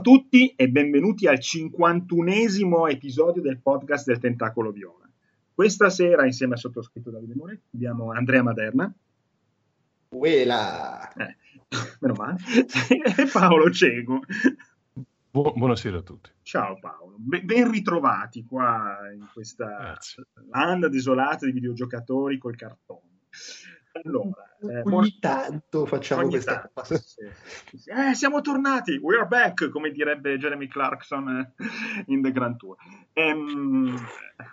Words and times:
Ciao 0.00 0.14
a 0.14 0.16
tutti 0.16 0.54
e 0.56 0.68
benvenuti 0.70 1.26
al 1.26 1.38
51esimo 1.38 2.90
episodio 2.90 3.42
del 3.42 3.60
podcast 3.60 4.06
del 4.06 4.18
Tentacolo 4.18 4.70
Viola. 4.70 5.06
Questa 5.52 5.90
sera, 5.90 6.24
insieme 6.24 6.54
al 6.54 6.58
sottoscritto 6.58 7.10
Davide 7.10 7.34
Moretti, 7.34 7.68
abbiamo 7.74 8.10
Andrea 8.10 8.42
Maderna. 8.42 8.90
Uela! 10.08 11.12
Eh, 11.12 11.36
meno 12.00 12.14
male. 12.14 12.38
e 12.88 13.26
Paolo 13.30 13.70
Cego. 13.70 14.20
Bu- 15.30 15.52
buonasera 15.54 15.98
a 15.98 16.02
tutti. 16.02 16.30
Ciao 16.40 16.78
Paolo, 16.80 17.16
ben, 17.18 17.44
ben 17.44 17.70
ritrovati 17.70 18.42
qua 18.42 19.00
in 19.14 19.28
questa 19.30 19.66
Grazie. 19.66 20.24
landa 20.50 20.88
desolata 20.88 21.44
di 21.44 21.52
videogiocatori 21.52 22.38
col 22.38 22.56
cartone. 22.56 23.18
Allora, 23.92 24.56
eh, 24.62 24.82
Ogni 24.84 25.18
tanto 25.18 25.84
facciamo 25.86 26.22
ogni 26.22 26.30
questa 26.30 26.54
tanto, 26.54 26.70
cosa. 26.74 26.94
Eh, 26.94 28.14
siamo 28.14 28.40
tornati, 28.40 28.96
we're 28.98 29.26
back, 29.26 29.68
come 29.70 29.90
direbbe 29.90 30.38
Jeremy 30.38 30.68
Clarkson 30.68 31.28
eh, 31.28 31.54
in 32.06 32.22
The 32.22 32.30
Grand 32.30 32.56
Tour. 32.56 32.76
Ehm, 33.12 33.96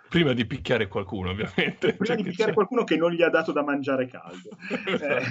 Prima 0.09 0.33
di 0.33 0.45
picchiare 0.45 0.87
qualcuno, 0.87 1.29
ovviamente. 1.29 1.93
prima 1.93 2.05
Cioè 2.05 2.15
di 2.15 2.23
picchiare 2.23 2.49
c'è- 2.51 2.55
qualcuno 2.55 2.83
che 2.83 2.97
non 2.97 3.11
gli 3.11 3.21
ha 3.21 3.29
dato 3.29 3.51
da 3.51 3.63
mangiare 3.63 4.07
caldo. 4.07 4.49
Eh, 4.69 5.23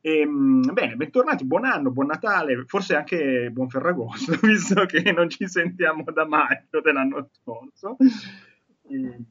ehm, 0.00 0.72
bene, 0.72 0.96
bentornati, 0.96 1.44
buon 1.44 1.64
anno, 1.64 1.90
buon 1.90 2.06
Natale, 2.06 2.64
forse 2.66 2.94
anche 2.94 3.50
buon 3.52 3.68
Ferragosto, 3.68 4.36
visto 4.46 4.84
che 4.86 5.12
non 5.12 5.28
ci 5.28 5.48
sentiamo 5.48 6.04
da 6.12 6.26
maggio 6.26 6.80
dell'anno 6.80 7.28
scorso. 7.32 7.96
Ehm, 8.88 9.24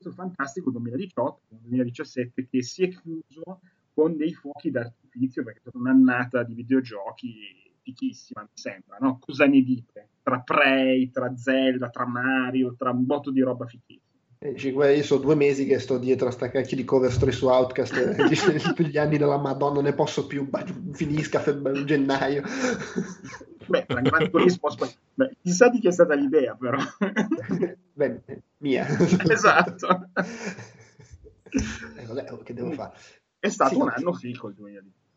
questo 0.00 0.12
fantastico 0.12 0.72
2018-2017 0.72 2.46
che 2.50 2.62
si 2.62 2.84
è 2.84 2.88
chiuso 2.88 3.60
con 3.92 4.16
dei 4.16 4.32
fuochi 4.32 4.70
d'artificio 4.70 5.42
perché 5.42 5.58
è 5.58 5.60
stata 5.60 5.76
un'annata 5.76 6.42
di 6.42 6.54
videogiochi 6.54 7.34
fichissima, 7.82 8.40
mi 8.40 8.48
sembra, 8.54 8.96
no? 9.00 9.18
Cosa 9.18 9.44
ne 9.46 9.60
dite? 9.60 10.08
Tra 10.22 10.40
Prey, 10.40 11.10
tra 11.10 11.36
Zelda, 11.36 11.90
tra 11.90 12.06
Mario, 12.06 12.74
tra 12.76 12.90
un 12.90 13.04
botto 13.04 13.30
di 13.30 13.40
roba 13.40 13.66
fichissima. 13.66 14.08
Eh, 14.38 14.52
dici, 14.52 14.70
guarda, 14.70 14.94
io 14.94 15.02
sono 15.02 15.20
due 15.20 15.34
mesi 15.34 15.66
che 15.66 15.78
sto 15.78 15.98
dietro 15.98 16.28
a 16.28 16.30
sta 16.30 16.50
cacchio 16.50 16.76
di 16.76 16.84
cover 16.84 17.10
story 17.10 17.32
su 17.32 17.46
Outcast, 17.46 17.94
eh, 17.94 18.28
dici, 18.28 18.56
tutti 18.58 18.86
gli 18.86 18.96
anni 18.96 19.18
della 19.18 19.36
Madonna, 19.36 19.82
ne 19.82 19.92
posso 19.92 20.26
più, 20.26 20.48
finisca 20.92 21.38
a 21.38 21.42
febbraio, 21.42 21.84
gennaio. 21.84 22.42
Beh, 23.70 23.86
Gran 23.86 24.30
Turismo, 24.30 24.68
aspetta, 24.68 24.98
beh, 25.14 25.36
chissà 25.40 25.68
di 25.68 25.78
chi 25.78 25.86
è 25.86 25.92
stata 25.92 26.14
l'idea, 26.14 26.56
però. 26.56 26.76
Beh, 27.94 28.20
mia. 28.58 28.84
esatto. 29.28 30.10
Eh, 31.96 32.06
vabbè, 32.06 32.32
oh, 32.32 32.38
che 32.38 32.52
devo 32.52 32.72
fare? 32.72 32.96
È 33.38 33.48
stato 33.48 33.74
Sì, 33.74 33.80
un 33.80 33.86
no. 33.86 33.92
anno 33.94 34.12
fico 34.12 34.48
il 34.48 34.54
2017. 34.54 35.08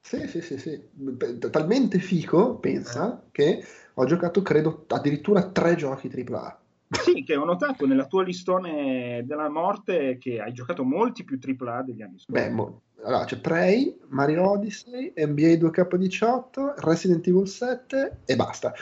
Sì, 0.00 0.26
sì, 0.26 0.40
sì, 0.40 0.58
sì. 0.58 1.48
Talmente 1.50 1.98
fico, 1.98 2.56
pensa, 2.56 3.28
che 3.30 3.62
ho 3.94 4.04
giocato, 4.06 4.40
credo, 4.40 4.84
addirittura 4.88 5.50
tre 5.50 5.74
giochi 5.74 6.08
AAA. 6.08 6.61
Sì, 6.92 7.22
che 7.24 7.36
ho 7.36 7.44
notato 7.44 7.86
nella 7.86 8.06
tua 8.06 8.22
listone 8.22 9.22
della 9.24 9.48
morte 9.48 10.18
che 10.18 10.40
hai 10.40 10.52
giocato 10.52 10.84
molti 10.84 11.24
più 11.24 11.38
AAA 11.38 11.82
degli 11.82 12.02
anni 12.02 12.18
scorsi. 12.18 12.42
Beh, 12.42 12.50
mo- 12.50 12.82
allora 13.04 13.24
c'è 13.24 13.38
Prey, 13.38 13.98
Mario 14.08 14.50
Odyssey, 14.50 15.12
NBA 15.16 15.54
2K18, 15.54 16.74
Resident 16.76 17.26
Evil 17.26 17.48
7 17.48 18.20
e 18.24 18.36
basta. 18.36 18.72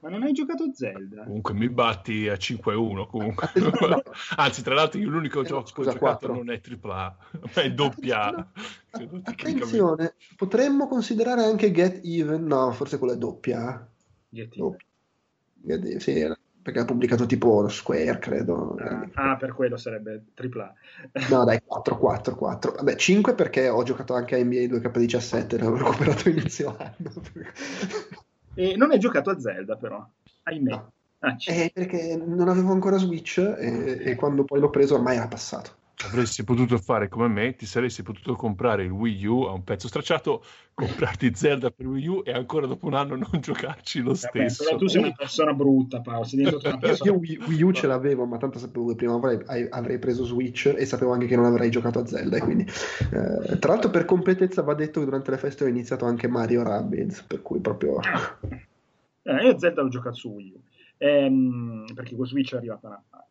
Ma 0.00 0.08
non 0.08 0.24
hai 0.24 0.32
giocato 0.32 0.72
Zelda? 0.74 1.22
Comunque 1.22 1.54
mi 1.54 1.68
batti 1.68 2.26
a 2.28 2.36
5-1 2.36 3.06
comunque. 3.06 3.50
Anzi, 4.36 4.62
tra 4.62 4.74
l'altro 4.74 4.98
io 4.98 5.08
l'unico 5.08 5.42
Eh, 5.42 5.46
gioco 5.46 5.66
scusa, 5.66 5.90
che 5.92 5.96
ho 5.96 6.00
giocato 6.00 6.26
quattro. 6.26 6.34
non 6.34 6.50
è 6.50 6.60
AAA, 6.60 7.16
ma 7.54 7.62
è 7.62 7.72
doppia 7.72 8.50
tecnicamente. 8.90 9.30
Attenzione, 9.30 10.14
potremmo 10.36 10.88
considerare 10.88 11.44
anche 11.44 11.70
Get 11.70 12.00
Even, 12.02 12.44
no, 12.46 12.72
forse 12.72 12.98
quella 12.98 13.14
è 13.14 13.16
doppia. 13.18 13.88
Get 14.28 14.58
Oh. 14.58 14.76
Get- 15.54 15.96
sì, 15.98 16.18
era- 16.18 16.36
perché 16.62 16.78
ha 16.78 16.84
pubblicato 16.84 17.26
tipo 17.26 17.68
Square, 17.68 18.18
credo. 18.18 18.76
Ah, 19.14 19.36
per 19.36 19.52
quello 19.52 19.76
sarebbe 19.76 20.22
AAA. 20.34 20.74
No, 21.30 21.44
dai, 21.44 21.60
4, 21.64 21.98
4, 21.98 22.34
4. 22.36 22.72
Vabbè, 22.72 22.94
5 22.94 23.34
perché 23.34 23.68
ho 23.68 23.82
giocato 23.82 24.14
anche 24.14 24.36
a 24.36 24.44
NBA 24.44 24.68
2K17, 24.68 25.58
l'avevo 25.58 25.76
recuperato 25.76 26.28
inizio 26.28 26.76
anno. 26.78 27.12
E 28.54 28.76
non 28.76 28.90
hai 28.90 28.98
giocato 28.98 29.30
a 29.30 29.40
Zelda, 29.40 29.76
però. 29.76 30.06
Ahimè. 30.44 30.70
No. 30.70 30.92
Ah, 31.20 31.36
Eh, 31.46 31.70
perché 31.72 32.16
non 32.16 32.48
avevo 32.48 32.72
ancora 32.72 32.96
Switch 32.96 33.38
e, 33.38 33.98
e 34.02 34.14
quando 34.16 34.44
poi 34.44 34.58
l'ho 34.58 34.70
preso 34.70 34.94
ormai 34.96 35.16
era 35.16 35.28
passato. 35.28 35.76
Avresti 36.04 36.42
potuto 36.42 36.78
fare 36.78 37.08
come 37.08 37.28
me, 37.28 37.54
ti 37.54 37.64
saresti 37.64 38.02
potuto 38.02 38.34
comprare 38.34 38.84
il 38.84 38.90
Wii 38.90 39.26
U 39.26 39.42
a 39.42 39.52
un 39.52 39.62
pezzo 39.62 39.86
stracciato, 39.86 40.42
comprarti 40.74 41.32
Zelda 41.34 41.70
per 41.70 41.86
Wii 41.86 42.06
U 42.08 42.22
e 42.24 42.32
ancora 42.32 42.66
dopo 42.66 42.86
un 42.86 42.94
anno 42.94 43.14
non 43.14 43.40
giocarci 43.40 44.00
lo 44.00 44.12
Vabbè, 44.12 44.48
stesso. 44.48 44.64
però 44.64 44.76
tu 44.76 44.88
sei 44.88 45.02
una 45.02 45.12
persona 45.12 45.52
brutta, 45.52 46.00
Paolo. 46.00 46.24
Sei 46.24 46.40
una 46.40 46.78
persona 46.78 47.10
io 47.10 47.14
Wii, 47.14 47.38
Wii 47.46 47.62
U 47.62 47.72
ce 47.72 47.86
l'avevo, 47.86 48.24
ma 48.26 48.36
tanto 48.36 48.58
sapevo 48.58 48.88
che 48.88 48.94
prima 48.96 49.14
avrei, 49.14 49.68
avrei 49.70 49.98
preso 49.98 50.24
Switch 50.24 50.74
e 50.76 50.84
sapevo 50.84 51.12
anche 51.12 51.26
che 51.26 51.36
non 51.36 51.44
avrei 51.44 51.70
giocato 51.70 52.00
a 52.00 52.06
Zelda. 52.06 52.40
Quindi, 52.40 52.64
eh, 52.64 53.58
tra 53.58 53.72
l'altro, 53.72 53.90
per 53.90 54.04
completezza, 54.04 54.62
va 54.62 54.74
detto 54.74 54.98
che 54.98 55.06
durante 55.06 55.30
le 55.30 55.38
feste 55.38 55.64
ho 55.64 55.68
iniziato 55.68 56.04
anche 56.04 56.26
Mario 56.26 56.62
Rabbids, 56.62 57.22
per 57.22 57.42
cui 57.42 57.60
proprio. 57.60 57.98
Eh, 59.22 59.44
io 59.44 59.58
Zelda 59.58 59.82
l'ho 59.82 59.88
giocato 59.88 60.16
su 60.16 60.30
Wii 60.30 60.52
U, 60.52 60.60
ehm, 60.98 61.84
perché 61.94 62.16
con 62.16 62.26
Switch 62.26 62.54
è 62.54 62.56
arrivata 62.56 62.88
a 62.88 62.90
Natale. 62.90 63.26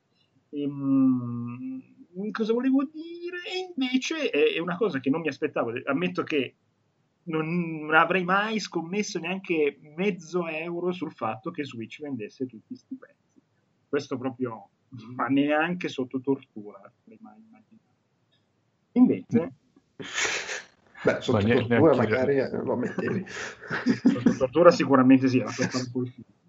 Ehm, 0.52 1.84
cosa 2.32 2.54
volevo 2.54 2.84
dire? 2.86 3.38
E 3.48 3.72
invece 3.74 4.30
è, 4.30 4.54
è 4.56 4.60
una 4.60 4.78
cosa 4.78 5.00
che 5.00 5.10
non 5.10 5.22
mi 5.22 5.28
aspettavo, 5.28 5.72
ammetto 5.86 6.24
che 6.24 6.56
non, 7.24 7.86
non 7.86 7.94
avrei 7.94 8.24
mai 8.24 8.60
scommesso 8.60 9.20
neanche 9.20 9.78
mezzo 9.96 10.48
euro 10.48 10.92
sul 10.92 11.14
fatto 11.14 11.52
che 11.52 11.64
Switch 11.64 12.02
vendesse 12.02 12.46
tutti 12.46 12.68
questi 12.68 12.96
pezzi. 12.96 13.42
Questo 13.88 14.18
proprio, 14.18 14.70
ma 15.16 15.28
neanche 15.28 15.88
sotto 15.88 16.22
tortura 16.22 16.78
avrei 16.78 17.18
mai 17.22 17.38
immaginato. 17.38 17.80
Invece, 18.94 19.54
Beh, 21.04 21.22
sotto 21.22 21.46
Ma 21.46 21.54
tortura 21.58 21.96
magari 21.96 22.38
eh, 22.38 22.50
lo 22.50 22.76
mettevi. 22.76 23.26
sotto 23.28 24.36
tortura 24.38 24.72
sicuramente 24.72 25.28
sì, 25.28 25.40
era 25.40 25.52
per 25.56 25.70
un 25.94 26.12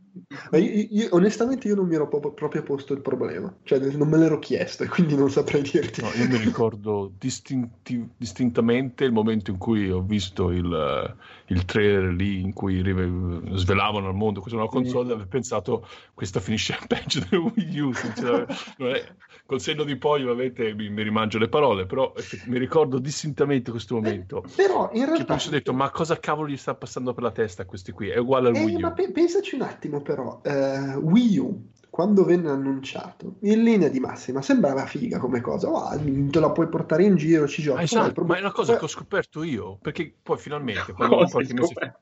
io- 0.52 0.86
io- 0.90 1.08
onestamente 1.12 1.68
io 1.68 1.74
non 1.74 1.86
mi 1.86 1.94
ero 1.94 2.08
proprio, 2.08 2.32
proprio 2.32 2.62
posto 2.62 2.92
il 2.92 3.00
problema, 3.00 3.54
cioè 3.62 3.78
non 3.78 4.08
me 4.08 4.18
l'ero 4.18 4.38
chiesto 4.38 4.82
e 4.84 4.88
quindi 4.88 5.16
non 5.16 5.30
saprei 5.30 5.62
dirti. 5.62 6.02
No, 6.02 6.08
io 6.08 6.28
mi 6.28 6.44
ricordo 6.44 7.12
distinti- 7.18 8.08
distintamente 8.16 9.04
il 9.04 9.12
momento 9.12 9.50
in 9.50 9.58
cui 9.58 9.90
ho 9.90 10.02
visto 10.02 10.50
il, 10.50 10.72
eh, 10.72 11.52
il 11.52 11.64
trailer 11.64 12.12
lì 12.12 12.40
in 12.40 12.52
cui 12.52 12.80
svelavano 13.54 14.08
al 14.08 14.14
mondo. 14.14 14.40
Questa 14.40 14.58
nuova 14.58 14.72
console 14.72 15.10
e 15.10 15.12
avevo 15.12 15.28
pensato 15.28 15.86
questa 16.14 16.40
finisce 16.40 16.78
peggio 16.86 17.24
del 17.28 17.40
Wii 17.40 17.80
U 17.80 17.92
col 19.46 19.60
senno 19.60 19.84
di 19.84 19.96
poi 19.96 20.22
ovviamente 20.22 20.72
mi, 20.74 20.88
mi 20.88 21.02
rimangio 21.02 21.38
le 21.38 21.48
parole 21.48 21.86
però 21.86 22.12
mi 22.46 22.58
ricordo 22.58 22.98
distintamente 22.98 23.70
questo 23.70 23.94
momento. 23.94 24.44
Però 24.54 24.90
in 24.92 25.00
che 25.00 25.06
realtà... 25.06 25.24
poi 25.24 25.34
mi 25.36 25.40
sono 25.40 25.56
detto 25.56 25.72
ma 25.72 25.90
cosa 25.90 26.18
cavolo 26.18 26.48
gli 26.48 26.56
sta 26.56 26.74
passando 26.74 27.12
per 27.12 27.22
la 27.22 27.30
testa 27.32 27.62
a 27.62 27.64
questi 27.64 27.92
qui? 27.92 28.08
È 28.08 28.18
uguale 28.18 28.48
al 28.48 28.56
Eh, 28.56 28.64
Wii 28.64 28.74
U. 28.76 28.80
ma 28.80 28.92
pe- 28.92 29.10
pensaci 29.10 29.54
un 29.54 29.62
attimo 29.62 30.00
però, 30.02 30.40
eh, 30.42 30.94
Wii 30.96 31.38
U, 31.38 31.70
quando 31.90 32.24
venne 32.24 32.50
annunciato, 32.50 33.36
in 33.40 33.62
linea 33.62 33.88
di 33.88 34.00
massima 34.00 34.40
sembrava 34.42 34.86
figa 34.86 35.18
come 35.18 35.40
cosa, 35.40 35.68
oh, 35.68 35.98
te 36.30 36.40
la 36.40 36.50
puoi 36.50 36.68
portare 36.68 37.04
in 37.04 37.16
giro, 37.16 37.46
ci 37.46 37.62
giochi. 37.62 37.80
Ah, 37.80 37.82
esatto, 37.82 38.24
ma 38.24 38.36
è 38.36 38.40
una 38.40 38.52
cosa 38.52 38.76
che 38.76 38.84
ho 38.84 38.88
scoperto 38.88 39.42
io, 39.42 39.78
perché 39.80 40.14
poi 40.22 40.38
finalmente, 40.38 40.92
quando, 40.94 41.16
qualche 41.16 41.52
mese- 41.52 41.66
scoperto? 41.66 42.00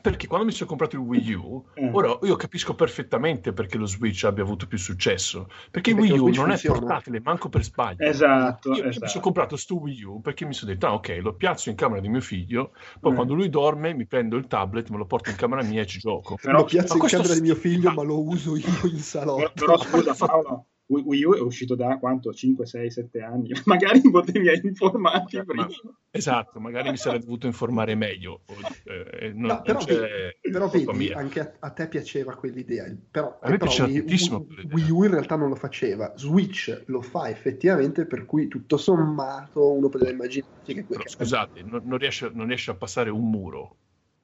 Perché 0.00 0.26
quando 0.26 0.46
mi 0.46 0.52
sono 0.52 0.68
comprato 0.68 0.96
il 0.96 1.02
Wii 1.02 1.32
U, 1.34 1.64
Eh. 1.74 1.90
ora 1.92 2.18
io 2.22 2.36
capisco 2.36 2.74
perfettamente 2.74 3.52
perché 3.52 3.76
lo 3.78 3.86
Switch 3.86 4.24
abbia 4.24 4.42
avuto 4.42 4.66
più 4.66 4.78
successo, 4.78 5.48
perché 5.70 5.90
il 5.90 5.96
Wii 5.98 6.10
U 6.12 6.14
non 6.16 6.32
funziona. 6.34 6.54
è 6.54 6.60
portatile 6.66 7.20
manco 7.20 7.48
per 7.48 7.62
sbaglio. 7.64 8.04
Esatto, 8.06 8.70
Io, 8.70 8.76
io 8.76 8.82
mi 8.84 8.88
esatto. 8.90 9.06
sono 9.08 9.22
comprato 9.22 9.56
sto 9.56 9.78
Wii 9.78 10.02
U 10.04 10.20
perché 10.20 10.44
mi 10.44 10.54
sono 10.54 10.72
detto, 10.72 10.86
ah 10.86 10.94
ok, 10.94 11.18
lo 11.20 11.34
piazzo 11.34 11.70
in 11.70 11.76
camera 11.76 12.00
di 12.00 12.08
mio 12.08 12.20
figlio, 12.20 12.72
poi 13.00 13.12
Mm. 13.12 13.14
quando 13.14 13.34
lui 13.34 13.48
dorme 13.50 13.94
mi 13.94 14.06
prendo 14.06 14.36
il 14.36 14.46
tablet, 14.46 14.88
me 14.90 14.96
lo 14.96 15.06
porto 15.06 15.30
in 15.30 15.36
camera 15.36 15.62
mia 15.62 15.82
e 15.82 15.86
ci 15.86 15.98
gioco. 15.98 16.36
Però- 16.40 16.58
lo 16.58 16.64
piazzo 16.64 16.88
ma 16.88 16.94
in 16.94 17.00
questo 17.00 17.16
camera 17.18 17.34
di 17.34 17.40
mio 17.42 17.54
figlio, 17.54 17.90
ma 17.92 18.02
lo 18.02 18.22
uso 18.22 18.56
io 18.56 18.64
in 18.66 18.72
Però, 18.80 18.98
salotto. 18.98 19.52
però 19.54 19.78
scusa 19.78 20.14
Paolo, 20.14 20.66
Wii 20.90 21.24
U 21.24 21.34
è 21.34 21.40
uscito 21.40 21.76
da 21.76 21.98
quanto? 21.98 22.32
5, 22.32 22.66
6, 22.66 22.90
7 22.90 23.20
anni? 23.22 23.50
Magari 23.64 24.00
potevi 24.10 24.48
informarti 24.64 25.36
Ma- 25.36 25.44
prima. 25.44 25.68
Esatto, 26.12 26.58
magari 26.58 26.90
mi 26.90 26.96
sarei 26.96 27.20
dovuto 27.20 27.46
informare 27.46 27.94
meglio. 27.94 28.40
eh, 28.84 29.32
non- 29.32 29.46
No, 29.46 29.62
però, 29.62 29.78
vedi, 29.84 30.06
però 30.50 30.68
vedi, 30.68 31.12
anche 31.12 31.40
a, 31.40 31.52
a 31.60 31.70
te 31.70 31.86
piaceva 31.86 32.34
quell'idea, 32.34 32.84
però, 33.08 33.38
A 33.40 33.48
me 33.48 33.56
però 33.56 33.66
piaceva 33.66 33.86
Wii, 33.88 33.96
tantissimo 33.98 34.46
Wii- 34.72 34.90
U 34.90 35.04
in 35.04 35.10
realtà 35.12 35.36
non 35.36 35.48
lo 35.48 35.54
faceva, 35.54 36.12
Switch 36.16 36.82
lo 36.86 37.00
fa 37.00 37.28
effettivamente, 37.28 38.06
per 38.06 38.24
cui 38.26 38.48
tutto 38.48 38.76
sommato 38.76 39.72
uno 39.72 39.88
poteva 39.88 40.10
immaginarsi 40.10 40.74
che 40.74 40.84
Però, 40.84 41.02
quel 41.02 41.08
scusate, 41.08 41.62
non, 41.62 41.82
non 41.84 41.98
riesce, 41.98 42.28
non 42.34 42.48
riesce 42.48 42.72
a 42.72 42.74
passare 42.74 43.10
un 43.10 43.30
muro. 43.30 43.76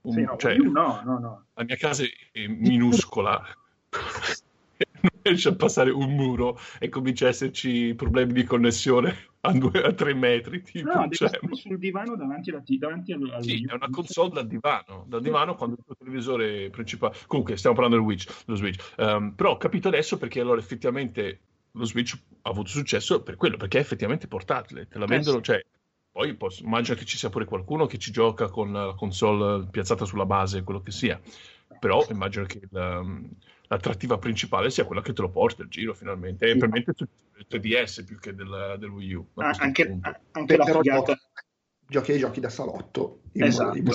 Un- 0.02 0.12
Sì, 0.12 0.22
no, 0.22 0.36
cioè, 0.36 0.56
no, 0.56 1.02
no, 1.04 1.18
no. 1.18 1.46
la 1.54 1.64
mia 1.64 1.76
casa 1.76 2.02
è 2.32 2.46
minuscola, 2.48 3.40
riesce 5.28 5.48
a 5.48 5.54
passare 5.54 5.90
un 5.90 6.14
muro 6.14 6.58
e 6.78 6.88
comincia 6.88 7.26
a 7.26 7.28
esserci 7.28 7.94
problemi 7.94 8.32
di 8.32 8.44
connessione 8.44 9.28
a, 9.40 9.52
due, 9.52 9.82
a 9.82 9.92
tre 9.92 10.14
metri. 10.14 10.62
Tipo, 10.62 10.92
no, 10.92 11.08
cioè... 11.10 11.30
sul 11.52 11.78
divano 11.78 12.16
davanti, 12.16 12.50
alla, 12.50 12.62
davanti 12.66 13.12
al, 13.12 13.30
al 13.30 13.42
Sì, 13.42 13.66
è 13.68 13.74
una 13.74 13.88
console 13.90 14.30
da 14.30 14.42
divano, 14.42 15.04
da 15.08 15.20
divano 15.20 15.54
quando 15.54 15.76
il 15.78 15.84
tuo 15.84 15.94
televisore 15.96 16.70
principale... 16.70 17.16
Comunque, 17.26 17.56
stiamo 17.56 17.76
parlando 17.76 18.02
del 18.02 18.16
Switch, 18.16 18.44
dello 18.44 18.58
Switch. 18.58 18.92
Um, 18.96 19.32
però 19.34 19.52
ho 19.52 19.56
capito 19.56 19.88
adesso 19.88 20.18
perché 20.18 20.40
allora 20.40 20.60
effettivamente 20.60 21.40
lo 21.72 21.84
Switch 21.84 22.18
ha 22.42 22.50
avuto 22.50 22.70
successo 22.70 23.22
per 23.22 23.36
quello, 23.36 23.56
perché 23.56 23.78
è 23.78 23.80
effettivamente 23.80 24.26
portatile, 24.28 24.88
te 24.88 24.98
la 24.98 25.06
vendono, 25.06 25.38
eh 25.38 25.44
sì. 25.44 25.44
cioè 25.44 25.64
poi 26.10 26.34
posso, 26.34 26.64
immagino 26.64 26.96
che 26.96 27.04
ci 27.04 27.18
sia 27.18 27.28
pure 27.28 27.44
qualcuno 27.44 27.84
che 27.84 27.98
ci 27.98 28.10
gioca 28.10 28.48
con 28.48 28.72
la 28.72 28.94
console 28.96 29.66
piazzata 29.70 30.06
sulla 30.06 30.24
base, 30.24 30.62
quello 30.62 30.80
che 30.80 30.90
sia. 30.90 31.20
Però 31.78 32.02
immagino 32.08 32.46
che 32.46 32.60
la, 32.70 33.04
l'attrattiva 33.68 34.18
principale 34.18 34.70
sia 34.70 34.84
quella 34.84 35.02
che 35.02 35.12
te 35.12 35.22
lo 35.22 35.30
porta 35.30 35.62
il 35.62 35.68
giro 35.68 35.94
finalmente. 35.94 36.46
E 36.46 36.56
probabilmente 36.56 37.06
il 37.36 37.46
3DS 37.48 38.04
più 38.04 38.18
che 38.18 38.34
del, 38.34 38.76
del 38.78 38.90
Wii 38.90 39.14
U. 39.14 39.26
Ah, 39.34 39.54
anche, 39.58 39.98
anche 40.32 40.56
la 40.56 40.64
figata. 40.64 41.18
Giochi 41.88 42.12
ai 42.12 42.18
giochi 42.18 42.40
da 42.40 42.48
salotto. 42.48 43.20
Esatto. 43.32 43.76
In 43.76 43.92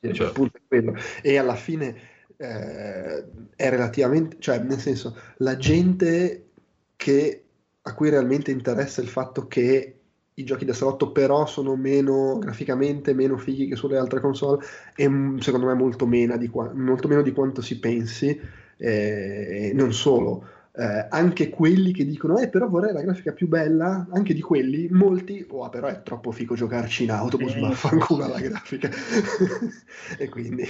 cioè, 0.00 0.14
certo. 0.14 0.48
quello. 0.66 0.94
E 1.22 1.36
alla 1.36 1.56
fine 1.56 1.96
eh, 2.36 3.24
è 3.56 3.68
relativamente, 3.68 4.36
cioè 4.38 4.58
nel 4.60 4.78
senso, 4.78 5.16
la 5.38 5.56
gente 5.56 6.50
che, 6.96 7.44
a 7.82 7.94
cui 7.94 8.10
realmente 8.10 8.50
interessa 8.50 9.00
il 9.00 9.08
fatto 9.08 9.46
che 9.46 9.94
i 10.34 10.44
giochi 10.44 10.64
da 10.64 10.72
salotto 10.72 11.10
però 11.10 11.46
sono 11.46 11.74
meno 11.74 12.38
graficamente 12.38 13.12
meno 13.12 13.36
fighi 13.36 13.66
che 13.66 13.74
sulle 13.74 13.98
altre 13.98 14.20
console 14.20 14.64
e 14.94 15.10
secondo 15.40 15.66
me 15.66 15.74
molto 15.74 16.06
meno 16.06 16.36
di, 16.36 16.46
qua- 16.46 16.72
molto 16.72 17.08
meno 17.08 17.22
di 17.22 17.32
quanto 17.32 17.60
si 17.60 17.80
pensi 17.80 18.40
eh, 18.78 19.72
non 19.74 19.92
solo 19.92 20.46
eh, 20.74 21.06
anche 21.10 21.48
quelli 21.50 21.92
che 21.92 22.06
dicono 22.06 22.38
eh 22.38 22.48
però 22.48 22.68
vorrei 22.68 22.92
la 22.92 23.02
grafica 23.02 23.32
più 23.32 23.48
bella 23.48 24.06
anche 24.12 24.32
di 24.32 24.40
quelli 24.40 24.88
molti 24.88 25.44
oh 25.48 25.68
però 25.68 25.88
è 25.88 26.02
troppo 26.02 26.30
figo 26.30 26.54
giocarci 26.54 27.04
in 27.04 27.10
autobus 27.10 27.54
eh, 27.54 27.60
vaffanculo 27.60 28.24
sì. 28.24 28.30
la 28.30 28.40
grafica 28.40 28.90
e 30.18 30.28
quindi 30.28 30.64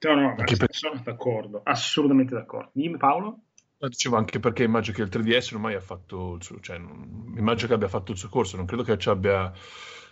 no 0.00 0.14
no 0.14 0.34
per... 0.34 0.68
sono 0.70 1.00
d'accordo 1.02 1.60
assolutamente 1.64 2.34
d'accordo. 2.34 2.70
Dimmi 2.72 2.96
Paolo? 2.96 3.40
Dicevo 3.80 4.16
anche 4.16 4.40
perché 4.40 4.64
immagino 4.64 4.96
che 4.96 5.02
il 5.02 5.08
3DS 5.08 5.54
ormai 5.54 5.74
ha 5.74 5.80
fatto 5.80 6.34
il 6.34 6.42
suo, 6.42 6.58
cioè, 6.58 6.76
immagino 6.76 7.68
che 7.68 7.74
abbia 7.74 7.86
fatto 7.86 8.10
il 8.10 8.18
suo 8.18 8.28
corso, 8.28 8.56
non 8.56 8.66
credo 8.66 8.82
che 8.82 8.98
ci 8.98 9.08
abbia, 9.08 9.52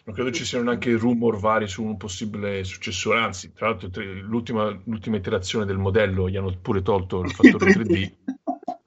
non 0.06 0.14
credo 0.14 0.30
ci 0.30 0.44
siano 0.44 0.64
neanche 0.64 0.96
rumor 0.96 1.36
vari 1.36 1.66
su 1.66 1.82
un 1.82 1.96
possibile 1.96 2.62
successore, 2.62 3.18
anzi, 3.18 3.52
tra 3.52 3.68
l'altro 3.68 3.90
l'ultima, 4.22 4.68
l'ultima 4.84 5.16
iterazione 5.16 5.64
del 5.64 5.78
modello 5.78 6.28
gli 6.28 6.36
hanno 6.36 6.56
pure 6.62 6.80
tolto 6.82 7.22
il 7.22 7.32
fattore 7.32 7.72
3D. 7.74 8.12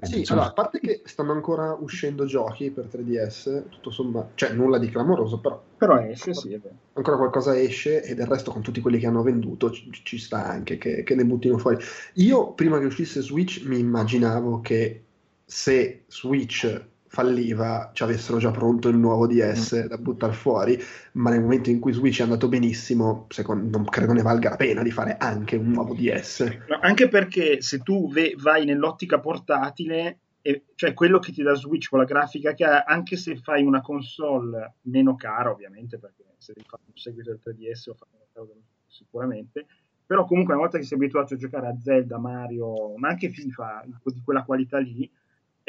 Sì, 0.01 0.23
allora, 0.27 0.47
a 0.47 0.53
parte 0.53 0.79
che 0.79 1.01
stanno 1.03 1.33
ancora 1.33 1.73
uscendo 1.77 2.23
giochi 2.23 2.71
per 2.71 2.85
3DS, 2.85 3.67
tutto 3.67 3.91
sommato, 3.91 4.31
cioè 4.35 4.53
nulla 4.53 4.77
di 4.77 4.89
clamoroso, 4.89 5.39
però. 5.39 5.61
Però 5.77 5.99
esce, 5.99 6.33
sì, 6.33 6.53
è 6.53 6.57
vero. 6.57 6.75
Ancora 6.93 7.17
qualcosa 7.17 7.59
esce 7.59 8.01
e 8.01 8.15
del 8.15 8.25
resto 8.25 8.51
con 8.51 8.61
tutti 8.61 8.79
quelli 8.79 8.97
che 8.97 9.07
hanno 9.07 9.21
venduto 9.21 9.71
ci, 9.71 9.89
ci 9.91 10.17
sta 10.17 10.45
anche 10.45 10.77
che, 10.77 11.03
che, 11.03 11.15
ne 11.15 11.25
buttino 11.25 11.57
fuori. 11.57 11.83
Io, 12.13 12.53
prima 12.53 12.79
che 12.79 12.85
uscisse 12.85 13.21
Switch, 13.21 13.61
mi 13.65 13.77
immaginavo 13.77 14.61
che 14.61 15.03
se 15.43 16.03
Switch 16.07 16.81
falliva 17.09 17.89
ci 17.91 18.03
avessero 18.03 18.37
già 18.37 18.51
pronto 18.51 18.87
il 18.87 18.95
nuovo 18.95 19.25
DS 19.25 19.83
mm. 19.83 19.87
da 19.87 19.97
buttare 19.97 20.33
fuori, 20.33 20.79
ma 21.13 21.31
nel 21.31 21.41
momento 21.41 21.71
in 21.71 21.79
cui 21.79 21.91
Switch 21.91 22.19
è 22.19 22.23
andato 22.23 22.47
benissimo, 22.47 23.25
secondo, 23.29 23.77
non 23.77 23.85
credo 23.85 24.13
ne 24.13 24.21
valga 24.21 24.51
la 24.51 24.55
pena 24.55 24.83
di 24.83 24.91
fare 24.91 25.17
anche 25.17 25.55
un 25.55 25.71
nuovo 25.71 25.95
DS. 25.95 26.41
No, 26.67 26.77
anche 26.81 27.07
perché 27.07 27.61
se 27.61 27.79
tu 27.79 28.09
ve- 28.11 28.35
vai 28.37 28.63
nell'ottica 28.63 29.19
portatile, 29.19 30.19
e, 30.41 30.65
cioè 30.75 30.93
quello 30.93 31.17
che 31.17 31.31
ti 31.31 31.41
dà 31.41 31.55
Switch 31.55 31.89
con 31.89 31.99
la 31.99 32.05
grafica 32.05 32.53
che 32.53 32.63
ha, 32.63 32.83
anche 32.83 33.17
se 33.17 33.35
fai 33.37 33.63
una 33.63 33.81
console 33.81 34.75
meno 34.83 35.15
cara, 35.15 35.49
ovviamente, 35.49 35.97
perché 35.97 36.23
se 36.37 36.53
devi 36.53 36.67
fare 36.69 36.83
un 36.85 36.95
seguito 36.95 37.31
del 37.31 37.41
3DS 37.43 37.89
o 37.89 37.95
fare 37.95 38.11
meno 38.13 38.25
caro 38.31 38.61
sicuramente, 38.85 39.65
però 40.05 40.25
comunque 40.25 40.53
una 40.53 40.61
volta 40.61 40.77
che 40.77 40.85
sei 40.85 40.97
abituato 40.97 41.33
a 41.33 41.37
giocare 41.37 41.67
a 41.67 41.77
Zelda, 41.79 42.19
Mario, 42.19 42.95
ma 42.97 43.09
anche 43.09 43.29
FIFA 43.29 43.85
di 44.05 44.21
quella 44.23 44.43
qualità 44.43 44.77
lì, 44.77 45.09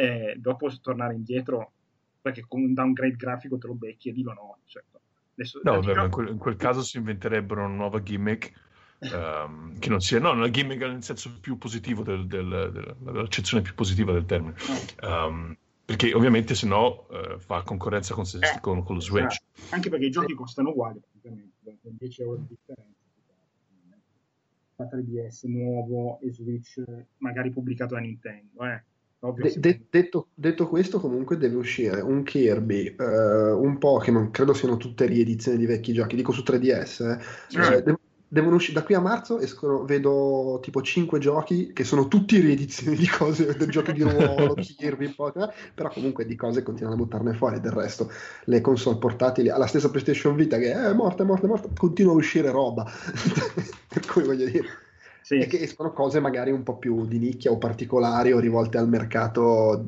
e 0.00 0.35
dopo 0.38 0.70
tornare 0.81 1.14
indietro 1.14 1.73
perché 2.23 2.43
con 2.49 2.62
un 2.62 2.73
downgrade 2.73 3.17
grafico 3.17 3.58
te 3.58 3.67
lo 3.67 3.75
becchi 3.75 4.08
e 4.08 4.12
dico 4.12 4.32
no. 4.32 4.58
Certo. 4.64 5.00
Adesso, 5.35 5.61
no, 5.62 5.81
vabbè, 5.81 6.05
in, 6.05 6.11
quel, 6.11 6.29
in, 6.29 6.38
quel, 6.38 6.56
caso 6.56 6.82
si 6.82 6.97
inventerebbero 6.97 7.64
una 7.64 7.75
nuova 7.75 8.02
gimmick 8.02 8.50
um, 9.00 9.76
che 9.79 9.91
non 9.91 10.00
sia 10.00 10.19
no, 10.19 10.32
una 10.32 10.49
gimmick 10.49 10.81
nel 10.81 11.02
senso 11.02 11.38
più 11.38 11.58
positivo 11.58 12.02
del, 12.02 12.26
del, 12.26 12.70
del, 12.73 12.97
dell'accezione 12.99 13.62
più 13.62 13.75
positiva 13.75 14.12
del 14.12 14.25
termine. 14.25 14.55
Um, 15.02 15.55
perché 15.85 16.14
ovviamente 16.14 16.55
se 16.55 16.67
no 16.67 17.06
uh, 17.11 17.38
fa 17.38 17.62
concorrenza 17.62 18.14
con, 18.14 18.25
eh, 18.25 18.61
con, 18.61 18.82
con, 18.82 18.94
lo 18.94 19.00
Switch. 19.02 19.32
Esatto. 19.32 19.75
Anche 19.75 19.91
perché 19.91 20.06
i 20.06 20.11
giochi 20.11 20.32
costano 20.35 20.70
uguali 20.70 20.99
praticamente, 20.99 21.79
con 21.82 21.94
10 21.99 22.23
euro 22.23 22.37
di 22.37 22.47
differenza. 22.49 22.99
3DS 24.81 25.47
nuovo 25.47 26.19
e 26.20 26.32
Switch 26.32 26.82
magari 27.19 27.50
pubblicato 27.50 27.97
da 27.97 28.00
Nintendo, 28.00 28.64
eh 28.64 28.82
De- 29.21 29.55
de- 29.59 29.83
detto, 29.91 30.29
detto, 30.35 30.67
questo, 30.67 30.99
comunque 30.99 31.37
deve 31.37 31.57
uscire 31.57 32.01
un 32.01 32.23
Kirby, 32.23 32.97
uh, 32.99 33.63
un 33.63 33.77
Pokémon, 33.77 34.31
credo 34.31 34.55
siano 34.55 34.79
tutte 34.79 35.05
riedizioni 35.05 35.59
di 35.59 35.67
vecchi 35.67 35.93
giochi, 35.93 36.17
dico 36.17 36.33
su 36.33 36.43
3DS. 36.43 37.11
Eh. 37.11 37.19
Cioè, 37.49 37.83
de- 37.83 37.99
devono 38.27 38.55
uscire 38.55 38.79
da 38.79 38.85
qui 38.85 38.95
a 38.95 39.01
marzo 39.01 39.41
escono, 39.41 39.85
vedo 39.85 40.59
tipo 40.63 40.81
5 40.81 41.19
giochi 41.19 41.73
che 41.75 41.85
sono 41.85 42.09
tutti 42.09 42.39
riedizioni 42.39 42.97
di 42.97 43.09
cose, 43.09 43.57
del 43.57 43.69
giochi 43.69 43.93
di 43.93 44.03
ruolo, 44.03 44.55
Kirby, 44.57 45.13
Pokémon, 45.13 45.51
però 45.75 45.91
comunque 45.91 46.25
di 46.25 46.35
cose 46.35 46.63
continuano 46.63 46.97
a 46.97 46.99
buttarne 46.99 47.35
fuori. 47.35 47.61
Del 47.61 47.73
resto, 47.73 48.11
le 48.45 48.63
console 48.63 48.97
portatili, 48.97 49.51
alla 49.51 49.67
stessa 49.67 49.91
PlayStation 49.91 50.35
Vita 50.35 50.57
che 50.57 50.73
è 50.73 50.93
morta, 50.95 51.25
è 51.25 51.27
morta, 51.27 51.45
è 51.45 51.49
morta, 51.49 51.69
continua 51.77 52.13
a 52.13 52.17
uscire 52.17 52.51
roba. 52.51 52.89
per 53.87 54.07
cui 54.07 54.23
voglio 54.23 54.47
dire 54.47 54.89
sì. 55.23 55.39
e 55.39 55.47
che 55.47 55.61
escono 55.61 55.93
cose 55.93 56.21
magari 56.21 56.51
un 56.51 56.63
po' 56.63 56.77
più 56.77 57.07
di 57.07 57.19
nicchia 57.19 57.51
o 57.51 57.59
particolari 57.59 58.33
o 58.33 58.39
rivolte 58.39 58.79
al 58.79 58.89
mercato 58.89 59.85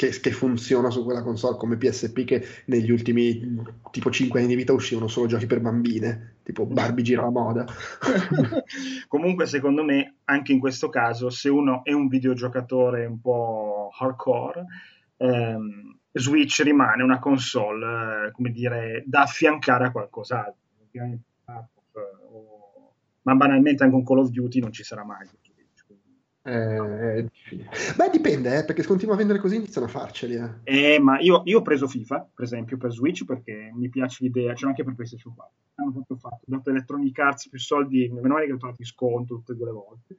che, 0.00 0.08
che, 0.18 0.30
funziona 0.30 0.88
su 0.88 1.04
quella 1.04 1.22
console 1.22 1.58
come 1.58 1.76
PSP 1.76 2.24
che 2.24 2.42
negli 2.66 2.90
ultimi 2.90 3.62
tipo 3.90 4.10
5 4.10 4.40
anni 4.40 4.48
di 4.48 4.54
vita 4.54 4.72
uscivano 4.72 5.08
solo 5.08 5.26
giochi 5.26 5.44
per 5.44 5.60
bambine 5.60 6.36
tipo 6.42 6.64
Barbie 6.64 7.04
gira 7.04 7.22
la 7.22 7.30
moda 7.30 7.66
comunque 9.08 9.46
secondo 9.46 9.84
me 9.84 10.16
anche 10.24 10.52
in 10.52 10.58
questo 10.58 10.88
caso 10.88 11.28
se 11.28 11.50
uno 11.50 11.84
è 11.84 11.92
un 11.92 12.08
videogiocatore 12.08 13.04
un 13.04 13.20
po' 13.20 13.90
hardcore 13.98 14.64
ehm, 15.18 15.98
Switch 16.12 16.62
rimane 16.62 17.02
una 17.02 17.18
console 17.18 18.28
eh, 18.28 18.30
come 18.32 18.50
dire 18.50 19.04
da 19.06 19.22
affiancare 19.22 19.84
a 19.84 19.92
qualcos'altro 19.92 20.58
ma 23.22 23.34
banalmente 23.34 23.82
anche 23.82 23.96
un 23.96 24.04
Call 24.04 24.18
of 24.18 24.30
Duty 24.30 24.60
non 24.60 24.72
ci 24.72 24.82
sarà 24.82 25.04
mai. 25.04 25.28
Eh, 26.42 27.28
beh, 27.96 28.10
dipende, 28.10 28.58
eh, 28.58 28.64
perché 28.64 28.80
se 28.80 28.88
continua 28.88 29.14
a 29.14 29.18
vendere 29.18 29.38
così 29.38 29.56
iniziano 29.56 29.86
a 29.86 29.90
farceli. 29.90 30.36
Eh. 30.36 30.94
eh 30.94 30.98
ma 30.98 31.20
io, 31.20 31.42
io, 31.44 31.58
ho 31.58 31.62
preso 31.62 31.86
FIFA, 31.86 32.30
per 32.34 32.44
esempio, 32.44 32.78
per 32.78 32.92
Switch, 32.92 33.24
perché 33.24 33.70
mi 33.74 33.90
piace 33.90 34.24
l'idea, 34.24 34.54
c'è 34.54 34.66
anche 34.66 34.82
per 34.82 34.94
PlayStation 34.94 35.34
4. 35.34 35.54
Hanno 35.74 35.92
proprio 35.92 36.16
fatto, 36.16 36.40
dato 36.46 36.70
Electronic 36.70 37.18
Arts 37.18 37.48
più 37.48 37.58
soldi, 37.58 38.08
meno 38.08 38.28
male 38.28 38.46
che 38.46 38.52
ho 38.52 38.56
trovato 38.56 38.80
in 38.80 38.88
sconto 38.88 39.34
tutte 39.36 39.52
e 39.52 39.54
due 39.54 39.66
le 39.66 39.72
volte. 39.72 40.16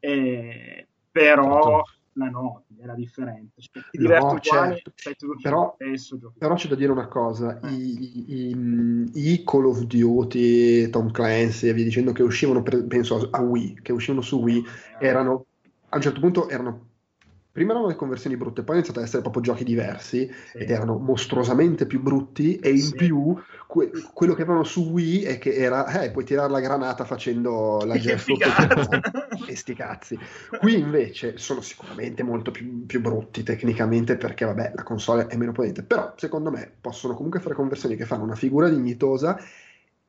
Eh, 0.00 0.88
però 1.10 1.84
certo 1.84 1.99
la 2.14 2.28
noti, 2.28 2.76
era 2.80 2.94
differente. 2.94 3.60
Cioè, 3.60 3.82
ti 3.90 3.98
no, 3.98 4.38
certo. 4.40 4.92
però, 5.40 5.74
stesso, 5.76 6.18
però 6.36 6.54
c'è 6.54 6.68
da 6.68 6.74
dire 6.74 6.92
una 6.92 7.08
cosa, 7.08 7.60
eh. 7.60 7.70
I, 7.70 8.50
i, 8.50 9.10
i, 9.14 9.42
Call 9.44 9.66
of 9.66 9.82
Duty, 9.82 10.90
Tom 10.90 11.10
Clancy 11.10 11.68
e 11.68 11.72
via 11.72 11.84
dicendo 11.84 12.12
che 12.12 12.22
uscivano, 12.22 12.62
per, 12.62 12.86
penso 12.86 13.28
a 13.30 13.40
Wii, 13.40 13.80
che 13.82 13.92
uscivano 13.92 14.22
su 14.22 14.38
Wii, 14.40 14.64
eh. 14.98 15.06
erano 15.06 15.46
a 15.90 15.96
un 15.96 16.02
certo 16.02 16.20
punto 16.20 16.48
erano 16.48 16.89
prima 17.52 17.72
erano 17.72 17.88
le 17.88 17.96
conversioni 17.96 18.36
brutte, 18.36 18.62
poi 18.62 18.76
hanno 18.76 18.84
iniziato 18.84 19.00
ad 19.00 19.06
essere 19.06 19.22
proprio 19.22 19.42
giochi 19.42 19.64
diversi 19.64 20.30
sì. 20.50 20.58
ed 20.58 20.70
erano 20.70 20.98
mostruosamente 20.98 21.86
più 21.86 22.00
brutti 22.00 22.58
e 22.58 22.70
in 22.70 22.80
sì. 22.80 22.94
più 22.94 23.36
que- 23.66 23.90
quello 24.12 24.34
che 24.34 24.42
avevano 24.42 24.64
su 24.64 24.90
Wii 24.90 25.22
è 25.22 25.38
che 25.38 25.54
era, 25.54 25.86
eh, 26.02 26.10
puoi 26.10 26.24
tirare 26.24 26.50
la 26.50 26.60
granata 26.60 27.04
facendo 27.04 27.82
la 27.84 27.96
gesto 27.98 28.34
e 29.46 29.56
sti 29.56 29.74
cazzi. 29.74 30.18
Qui 30.58 30.78
invece 30.78 31.38
sono 31.38 31.60
sicuramente 31.60 32.22
molto 32.22 32.50
più, 32.50 32.86
più, 32.86 33.00
brutti 33.00 33.42
tecnicamente 33.42 34.16
perché 34.16 34.44
vabbè 34.44 34.72
la 34.74 34.82
console 34.82 35.26
è 35.26 35.36
meno 35.36 35.52
potente, 35.52 35.82
però 35.82 36.12
secondo 36.16 36.50
me 36.50 36.70
possono 36.80 37.14
comunque 37.14 37.40
fare 37.40 37.54
conversioni 37.54 37.96
che 37.96 38.04
fanno 38.04 38.24
una 38.24 38.36
figura 38.36 38.68
dignitosa 38.68 39.38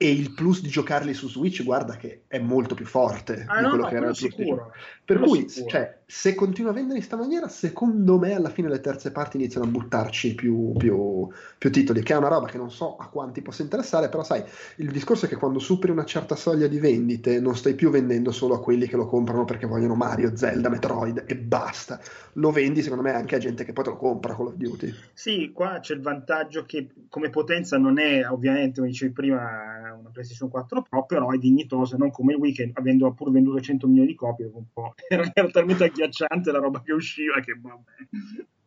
e 0.02 0.12
il 0.12 0.34
plus 0.34 0.64
di 0.64 0.70
giocarli 0.70 1.14
su 1.14 1.30
Switch, 1.30 1.64
guarda 1.64 1.96
che 1.96 2.24
è 2.26 2.40
molto 2.40 2.74
più 2.74 2.88
forte 2.88 3.46
ah, 3.48 3.62
di 3.62 3.68
quello 3.70 3.84
no, 3.84 3.88
che 3.88 3.96
era 3.96 4.10
il 4.10 4.16
sicuro. 4.16 4.74
Per 5.06 5.20
cui, 5.20 5.48
cioè, 5.48 6.01
se 6.14 6.36
continua 6.36 6.72
a 6.72 6.74
vendere 6.74 7.00
in 7.00 7.06
questa 7.06 7.16
maniera, 7.16 7.48
secondo 7.48 8.20
me 8.20 8.34
alla 8.34 8.50
fine 8.50 8.68
le 8.68 8.82
terze 8.82 9.14
parti 9.14 9.38
iniziano 9.38 9.66
a 9.66 9.70
buttarci 9.70 10.36
più, 10.36 10.74
più, 10.78 11.30
più, 11.58 11.72
titoli, 11.72 12.04
che 12.04 12.14
è 12.14 12.18
una 12.18 12.28
roba 12.28 12.48
che 12.48 12.58
non 12.58 12.70
so 12.70 12.98
a 12.98 13.08
quanti 13.08 13.42
possa 13.42 13.62
interessare, 13.62 14.10
però 14.10 14.22
sai, 14.22 14.44
il 14.76 14.92
discorso 14.92 15.26
è 15.26 15.30
che 15.30 15.38
quando 15.38 15.60
superi 15.60 15.94
una 15.94 16.04
certa 16.04 16.36
soglia 16.36 16.68
di 16.68 16.80
vendite 16.80 17.40
non 17.40 17.56
stai 17.56 17.76
più 17.76 17.90
vendendo 17.90 18.34
solo 18.34 18.56
a 18.56 18.60
quelli 18.60 18.88
che 18.88 18.98
lo 18.98 19.08
comprano 19.08 19.46
perché 19.46 19.66
vogliono 19.66 19.96
Mario, 19.96 20.36
Zelda, 20.36 20.68
Metroid 20.68 21.24
e 21.26 21.38
basta. 21.38 21.98
Lo 22.34 22.52
vendi 22.52 22.82
secondo 22.82 23.04
me 23.04 23.14
anche 23.14 23.36
a 23.36 23.40
gente 23.40 23.64
che 23.64 23.72
poi 23.72 23.86
te 23.86 23.92
lo 23.92 23.96
compra 23.96 24.36
Call 24.36 24.48
of 24.48 24.56
Duty. 24.56 24.94
Sì, 25.14 25.52
qua 25.54 25.80
c'è 25.80 25.94
il 25.94 26.02
vantaggio 26.02 26.66
che 26.66 26.90
come 27.08 27.30
potenza 27.30 27.78
non 27.78 27.98
è 28.00 28.28
ovviamente, 28.30 28.80
come 28.80 28.88
dicevi 28.88 29.14
prima, 29.14 29.96
una 29.98 30.10
PlayStation 30.12 30.50
4 30.50 30.82
Pro, 30.90 31.06
però 31.06 31.32
è 31.32 31.38
dignitosa, 31.38 31.96
non 31.96 32.12
come 32.12 32.34
il 32.34 32.40
Weekend, 32.40 32.74
avendo 32.76 33.14
pur 33.14 33.32
venduto 33.32 33.62
100 33.62 33.88
milioni 33.88 34.10
di 34.10 34.16
copie, 34.16 34.50
un 34.54 34.66
po'. 34.74 34.94
Era, 35.08 35.24
era 35.34 35.50
talmente 35.50 35.86
agghiacciante 36.02 36.52
la 36.52 36.60
roba 36.60 36.82
che 36.82 36.94
usciva 36.94 37.40
che 37.40 37.54
vabbè. 37.60 37.92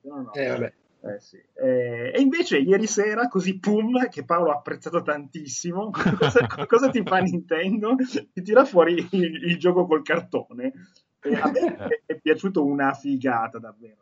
no, 0.03 0.23
no. 0.23 0.33
Eh, 0.33 0.49
vabbè. 0.49 0.73
Eh, 1.05 1.19
sì. 1.19 1.37
eh, 1.55 2.13
e 2.15 2.21
invece 2.21 2.59
ieri 2.59 2.87
sera, 2.87 3.27
così 3.27 3.59
pum, 3.59 4.09
che 4.09 4.25
Paolo 4.25 4.53
ha 4.53 4.57
apprezzato 4.57 5.03
tantissimo, 5.03 5.91
cosa, 6.17 6.47
cosa 6.67 6.91
ti 6.91 7.03
fa 7.05 7.19
Nintendo? 7.19 7.97
Ti 8.33 8.43
tira 8.43 8.65
fuori 8.65 9.09
il, 9.11 9.45
il 9.45 9.59
gioco 9.59 9.87
col 9.87 10.03
cartone. 10.03 10.73
E 11.21 11.35
a 11.35 11.51
me 11.51 11.77
è, 11.89 12.03
è 12.07 12.21
piaciuto 12.21 12.65
una 12.65 12.93
figata 12.93 13.59
davvero. 13.59 14.02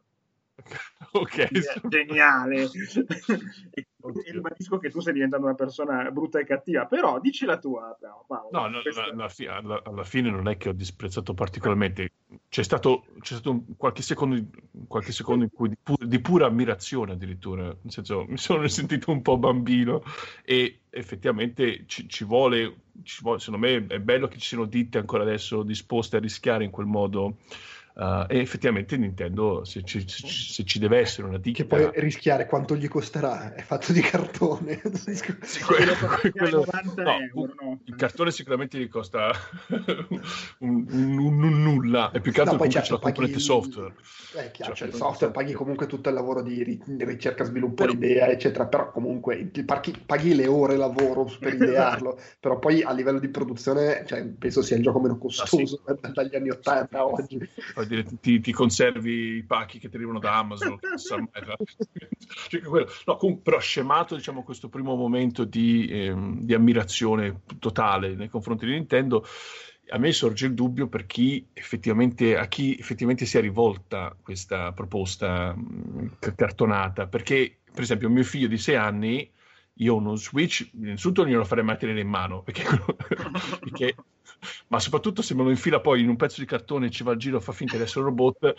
ok, 1.13 1.89
geniale. 1.89 2.69
e 3.73 4.33
ribadisco 4.33 4.79
che 4.79 4.91
tu 4.91 5.01
stai 5.01 5.13
diventando 5.13 5.47
una 5.47 5.55
persona 5.55 6.11
brutta 6.11 6.39
e 6.39 6.45
cattiva, 6.45 6.87
però 6.87 7.21
dici 7.21 7.45
la 7.45 7.59
tua. 7.59 7.97
Paolo, 8.27 8.49
no, 8.53 8.69
no 8.69 8.79
alla, 9.11 9.29
fine, 9.29 9.51
alla, 9.51 9.83
alla, 9.85 10.05
fine 10.05 10.31
non 10.31 10.49
è 10.49 10.57
che 10.57 10.71
ho 10.71 10.73
disprezzato 10.73 11.35
particolarmente. 11.35 12.13
C'è 12.49 12.63
stato, 12.63 13.07
c'è 13.21 13.35
stato 13.35 13.51
un, 13.51 13.77
qualche, 13.77 14.03
secondo, 14.03 14.43
qualche, 14.87 15.13
secondo, 15.13 15.45
in 15.45 15.51
cui 15.51 15.69
di, 15.69 15.77
pu- 15.83 16.03
di, 16.03 16.21
pura 16.21 16.47
ammirazione 16.47 17.13
addirittura, 17.13 17.65
nel 17.65 17.79
senso 17.93 18.25
mi 18.27 18.39
sono 18.39 18.67
sentito 18.69 19.11
un 19.11 19.23
po' 19.23 19.37
bambino 19.37 20.03
e 20.45 20.81
effettivamente 20.91 21.85
ci, 21.87 22.09
ci, 22.09 22.25
vuole, 22.25 22.83
ci 23.03 23.23
vuole, 23.23 23.39
secondo 23.39 23.67
me 23.67 23.87
è 23.87 24.01
bello 24.01 24.29
che 24.29 24.39
ci 24.39 24.49
siano 24.49 24.65
ditte 24.65 24.99
ancora 24.99 25.23
adesso 25.23 25.63
disposte 25.63 26.17
a 26.17 26.21
rischiare 26.21 26.65
in 26.65 26.71
quel 26.71 26.87
modo 26.87 27.39
Uh, 27.93 28.25
e 28.29 28.39
effettivamente 28.39 28.97
Nintendo, 28.97 29.65
se 29.65 29.83
ci, 29.83 30.05
se 30.07 30.65
ci, 30.65 30.79
deve 30.79 30.99
essere 30.99 31.27
una 31.27 31.39
ditta... 31.39 31.59
Che 31.59 31.65
poi 31.67 31.91
rischiare 31.95 32.47
quanto 32.47 32.77
gli 32.77 32.89
costerà, 32.89 33.55
è 33.55 33.63
fatto 33.63 33.93
di 33.93 34.01
cartone. 34.01 34.81
Sì, 35.41 35.61
quello, 35.63 35.93
quello, 36.33 36.65
no, 36.97 37.19
euro, 37.19 37.55
no. 37.61 37.81
Il 37.85 37.97
cartone 37.97 38.31
sicuramente 38.31 38.79
gli 38.79 38.89
costa 38.89 39.33
un, 40.59 40.87
un, 40.91 41.43
un, 41.43 41.63
nulla, 41.63 42.11
e 42.13 42.21
più 42.21 42.33
che 42.33 42.41
altro 42.41 42.57
no, 42.57 42.69
certo, 42.69 42.87
c'è 42.87 42.93
la 42.93 42.99
componente 42.99 43.37
il... 43.37 43.43
software. 43.43 43.95
Eh, 44.37 44.51
chiaro, 44.53 44.75
cioè, 44.75 44.89
il 44.89 44.95
software 44.95 45.33
paghi 45.33 45.53
comunque 45.53 45.87
tutto 45.87 46.09
il 46.09 46.15
lavoro 46.15 46.43
di 46.43 46.81
ricerca, 46.99 47.45
sviluppo, 47.45 47.75
però... 47.75 47.93
idea, 47.93 48.29
eccetera, 48.29 48.67
però 48.67 48.91
comunque 48.91 49.51
paghi, 49.65 49.95
paghi 50.05 50.35
le 50.35 50.47
ore 50.47 50.77
lavoro 50.77 51.29
per 51.39 51.55
idearlo, 51.55 52.19
però 52.39 52.59
poi 52.59 52.83
a 52.83 52.93
livello 52.93 53.19
di 53.19 53.29
produzione 53.29 54.05
cioè, 54.07 54.25
penso 54.25 54.63
sia 54.63 54.77
il 54.77 54.83
gioco 54.83 55.01
meno 55.01 55.19
costoso 55.19 55.83
ah, 55.87 55.99
sì. 56.03 56.13
dagli 56.13 56.37
anni 56.37 56.51
80 56.51 56.99
a 56.99 57.07
oggi 57.07 57.49
dire, 57.95 58.07
ti, 58.21 58.41
ti, 58.41 58.53
conservi 58.53 59.37
i 59.37 59.45
pacchi 59.45 59.79
che 59.79 59.89
ti 59.89 59.97
arrivano 59.97 60.19
da 60.19 60.39
Amazon. 60.39 60.79
cioè, 62.49 62.61
no, 63.07 63.17
comunque, 63.17 63.43
però 63.43 63.59
scemato 63.59 64.17
diciamo, 64.17 64.43
questo 64.43 64.69
primo 64.69 64.95
momento 64.95 65.45
di, 65.45 65.89
ehm, 65.91 66.41
di, 66.41 66.55
ammirazione 66.55 67.43
totale 67.59 68.15
nei 68.15 68.29
confronti 68.29 68.67
di 68.67 68.73
Nintendo, 68.73 69.25
a 69.91 69.99
me 69.99 70.13
sorge 70.13 70.47
il 70.47 70.55
dubbio 70.55 70.89
per 70.89 71.07
chi 71.07 71.49
effettivamente, 71.53 72.37
a 72.37 72.47
chi 72.47 72.77
effettivamente 72.79 73.27
si 73.27 73.39
è 73.39 73.41
rivolta 73.41 74.17
questa 74.21 74.73
proposta 74.73 75.55
cartonata, 76.37 77.09
perché 77.09 77.59
per 77.73 77.83
esempio 77.83 78.09
mio 78.09 78.23
figlio 78.23 78.49
di 78.49 78.59
sei 78.59 78.77
anni 78.77 79.31
io 79.81 79.95
ho 79.95 79.97
uno 79.97 80.15
Switch, 80.15 80.71
innanzitutto 80.75 81.23
non 81.23 81.31
glielo 81.31 81.45
farei 81.45 81.65
mai 81.65 81.79
tenere 81.79 82.01
in 82.01 82.09
mano, 82.09 82.43
perché, 82.43 82.65
perché 83.61 83.95
ma 84.69 84.79
soprattutto 84.79 85.23
se 85.23 85.35
me 85.35 85.43
lo 85.43 85.51
infila 85.51 85.81
poi 85.81 86.01
in 86.01 86.09
un 86.09 86.17
pezzo 86.17 86.41
di 86.41 86.47
cartone 86.47 86.87
e 86.87 86.91
ci 86.91 87.03
va 87.03 87.13
al 87.13 87.17
giro 87.17 87.39
e 87.39 87.41
fa 87.41 87.53
finta 87.53 87.77
di 87.77 87.83
essere 87.83 88.01
un 88.01 88.07
robot. 88.07 88.55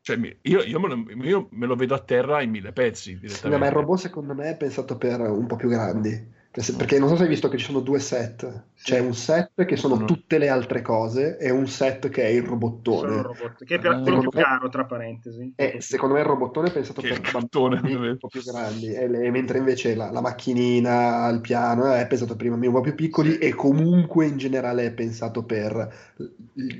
Cioè, 0.00 0.16
io, 0.42 0.62
io, 0.62 0.80
me 0.80 0.88
lo, 0.88 1.22
io, 1.22 1.48
me 1.50 1.66
lo, 1.66 1.76
vedo 1.76 1.94
a 1.94 1.98
terra 1.98 2.40
in 2.40 2.48
mille 2.48 2.72
pezzi. 2.72 3.20
No, 3.44 3.58
ma 3.58 3.66
il 3.66 3.72
robot 3.72 3.98
secondo 3.98 4.34
me 4.34 4.50
è 4.50 4.56
pensato 4.56 4.96
per 4.96 5.20
un 5.20 5.46
po' 5.46 5.56
più 5.56 5.68
grandi. 5.68 6.36
Perché 6.50 6.98
non 6.98 7.08
so 7.08 7.16
se 7.16 7.22
hai 7.24 7.28
visto 7.28 7.48
che 7.48 7.58
ci 7.58 7.66
sono 7.66 7.80
due 7.80 8.00
set. 8.00 8.64
C'è 8.82 8.98
un 8.98 9.14
set 9.14 9.64
che 9.64 9.76
sono 9.76 9.96
no. 9.96 10.06
tutte 10.06 10.38
le 10.38 10.48
altre 10.48 10.82
cose 10.82 11.36
e 11.38 11.50
un 11.50 11.68
set 11.68 12.08
che 12.08 12.22
è 12.22 12.28
il 12.28 12.42
robottone. 12.42 13.16
Il 13.16 13.22
robot, 13.22 13.64
che 13.64 13.76
è 13.76 13.80
quello 13.80 14.18
più 14.20 14.30
caro, 14.30 14.68
tra 14.68 14.84
parentesi. 14.84 15.52
Eh, 15.54 15.76
secondo 15.80 16.14
me 16.14 16.20
il 16.20 16.26
robottone 16.26 16.68
è 16.68 16.72
pensato 16.72 17.00
che 17.02 17.20
per 17.20 17.46
bambini 17.48 18.08
un 18.08 18.18
po' 18.18 18.28
più 18.28 18.42
grandi, 18.42 18.88
le, 18.88 19.30
mentre 19.30 19.58
invece 19.58 19.94
la, 19.94 20.10
la, 20.10 20.20
macchinina, 20.20 21.28
il 21.28 21.40
piano 21.40 21.92
è 21.92 22.06
pensato 22.06 22.34
per 22.34 22.46
i 22.46 22.50
bambini 22.50 22.72
un 22.72 22.78
po' 22.78 22.84
più 22.84 22.94
piccoli 22.94 23.38
e 23.38 23.54
comunque 23.54 24.26
in 24.26 24.38
generale 24.38 24.86
è 24.86 24.92
pensato 24.92 25.44
per 25.44 25.92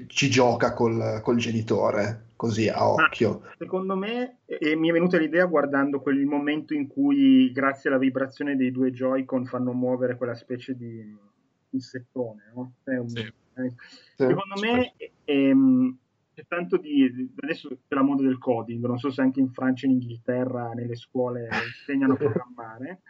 ci 0.06 0.30
gioca 0.30 0.72
col, 0.72 1.20
col 1.22 1.36
genitore 1.36 2.27
così 2.38 2.68
a 2.68 2.88
occhio. 2.88 3.40
Ma, 3.42 3.54
secondo 3.58 3.96
me, 3.96 4.38
e 4.46 4.76
mi 4.76 4.88
è 4.88 4.92
venuta 4.92 5.18
l'idea 5.18 5.44
guardando 5.46 6.00
quel 6.00 6.24
momento 6.24 6.72
in 6.72 6.86
cui, 6.86 7.50
grazie 7.50 7.90
alla 7.90 7.98
vibrazione 7.98 8.54
dei 8.54 8.70
due 8.70 8.92
Joy-Con, 8.92 9.44
fanno 9.44 9.72
muovere 9.72 10.16
quella 10.16 10.36
specie 10.36 10.76
di 10.76 11.16
insettone. 11.70 12.52
No? 12.54 12.72
Un, 12.84 13.08
sì. 13.08 13.20
eh, 13.22 13.74
secondo 14.14 14.56
sì. 14.56 14.66
me 14.66 14.92
ehm, 15.24 15.98
c'è 16.32 16.44
tanto 16.46 16.76
di. 16.76 17.28
Adesso 17.40 17.68
c'è 17.88 17.94
la 17.96 18.02
moda 18.02 18.22
del 18.22 18.38
coding, 18.38 18.86
non 18.86 18.98
so 18.98 19.10
se 19.10 19.20
anche 19.20 19.40
in 19.40 19.50
Francia 19.50 19.86
e 19.86 19.90
in 19.90 19.96
Inghilterra 19.96 20.70
nelle 20.70 20.94
scuole 20.94 21.48
insegnano 21.66 22.12
a 22.12 22.16
programmare. 22.22 23.00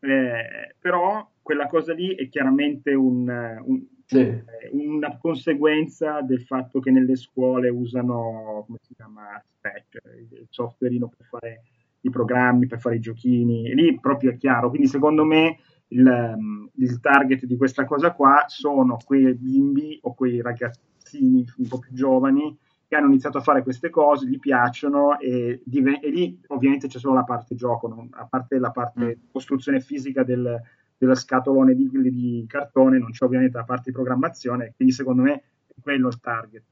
Eh, 0.00 0.74
però 0.78 1.26
quella 1.40 1.66
cosa 1.66 1.94
lì 1.94 2.14
è 2.14 2.28
chiaramente 2.28 2.92
un, 2.92 3.26
un, 3.64 3.86
sì. 4.04 4.18
Eh, 4.18 4.44
una 4.72 5.16
conseguenza 5.18 6.20
del 6.20 6.42
fatto 6.42 6.80
che 6.80 6.90
nelle 6.90 7.16
scuole 7.16 7.68
usano, 7.68 8.64
come 8.66 8.78
si 8.82 8.94
chiama, 8.94 9.42
Spec, 9.44 10.00
il 10.30 10.46
softwareino 10.50 11.08
per 11.08 11.26
fare 11.26 11.62
i 12.00 12.10
programmi, 12.10 12.66
per 12.66 12.80
fare 12.80 12.96
i 12.96 13.00
giochini, 13.00 13.70
e 13.70 13.74
lì 13.74 13.98
proprio 13.98 14.30
è 14.30 14.36
chiaro. 14.36 14.68
Quindi 14.68 14.88
secondo 14.88 15.24
me 15.24 15.58
il, 15.88 16.36
mm, 16.36 16.66
il 16.76 17.00
target 17.00 17.44
di 17.44 17.56
questa 17.56 17.84
cosa 17.84 18.12
qua 18.12 18.44
sono 18.46 18.98
quei 19.04 19.34
bimbi 19.34 19.98
o 20.02 20.14
quei 20.14 20.40
ragazzini 20.42 21.44
un 21.58 21.68
po' 21.68 21.78
più 21.78 21.92
giovani 21.92 22.56
che 22.86 22.96
hanno 22.96 23.06
iniziato 23.06 23.38
a 23.38 23.42
fare 23.42 23.62
queste 23.62 23.88
cose, 23.88 24.26
gli 24.26 24.38
piacciono 24.38 25.18
e, 25.18 25.62
div- 25.64 26.02
e 26.02 26.10
lì 26.10 26.38
ovviamente 26.48 26.86
c'è 26.86 26.98
solo 26.98 27.14
la 27.14 27.24
parte 27.24 27.54
gioco, 27.54 27.88
no? 27.88 28.08
a 28.12 28.26
parte 28.26 28.58
la 28.58 28.70
parte 28.70 29.04
mm. 29.04 29.30
costruzione 29.30 29.80
fisica 29.80 30.22
del, 30.22 30.60
della 31.04 31.16
scatolone 31.16 31.74
di, 31.74 31.88
di, 31.90 32.44
cartone, 32.48 32.98
non 32.98 33.10
c'è 33.10 33.24
ovviamente 33.24 33.56
la 33.56 33.64
parte 33.64 33.84
di 33.86 33.92
programmazione, 33.92 34.72
quindi 34.74 34.94
secondo 34.94 35.22
me 35.22 35.42
è 35.66 35.74
quello 35.80 36.08
il 36.08 36.20
target. 36.20 36.62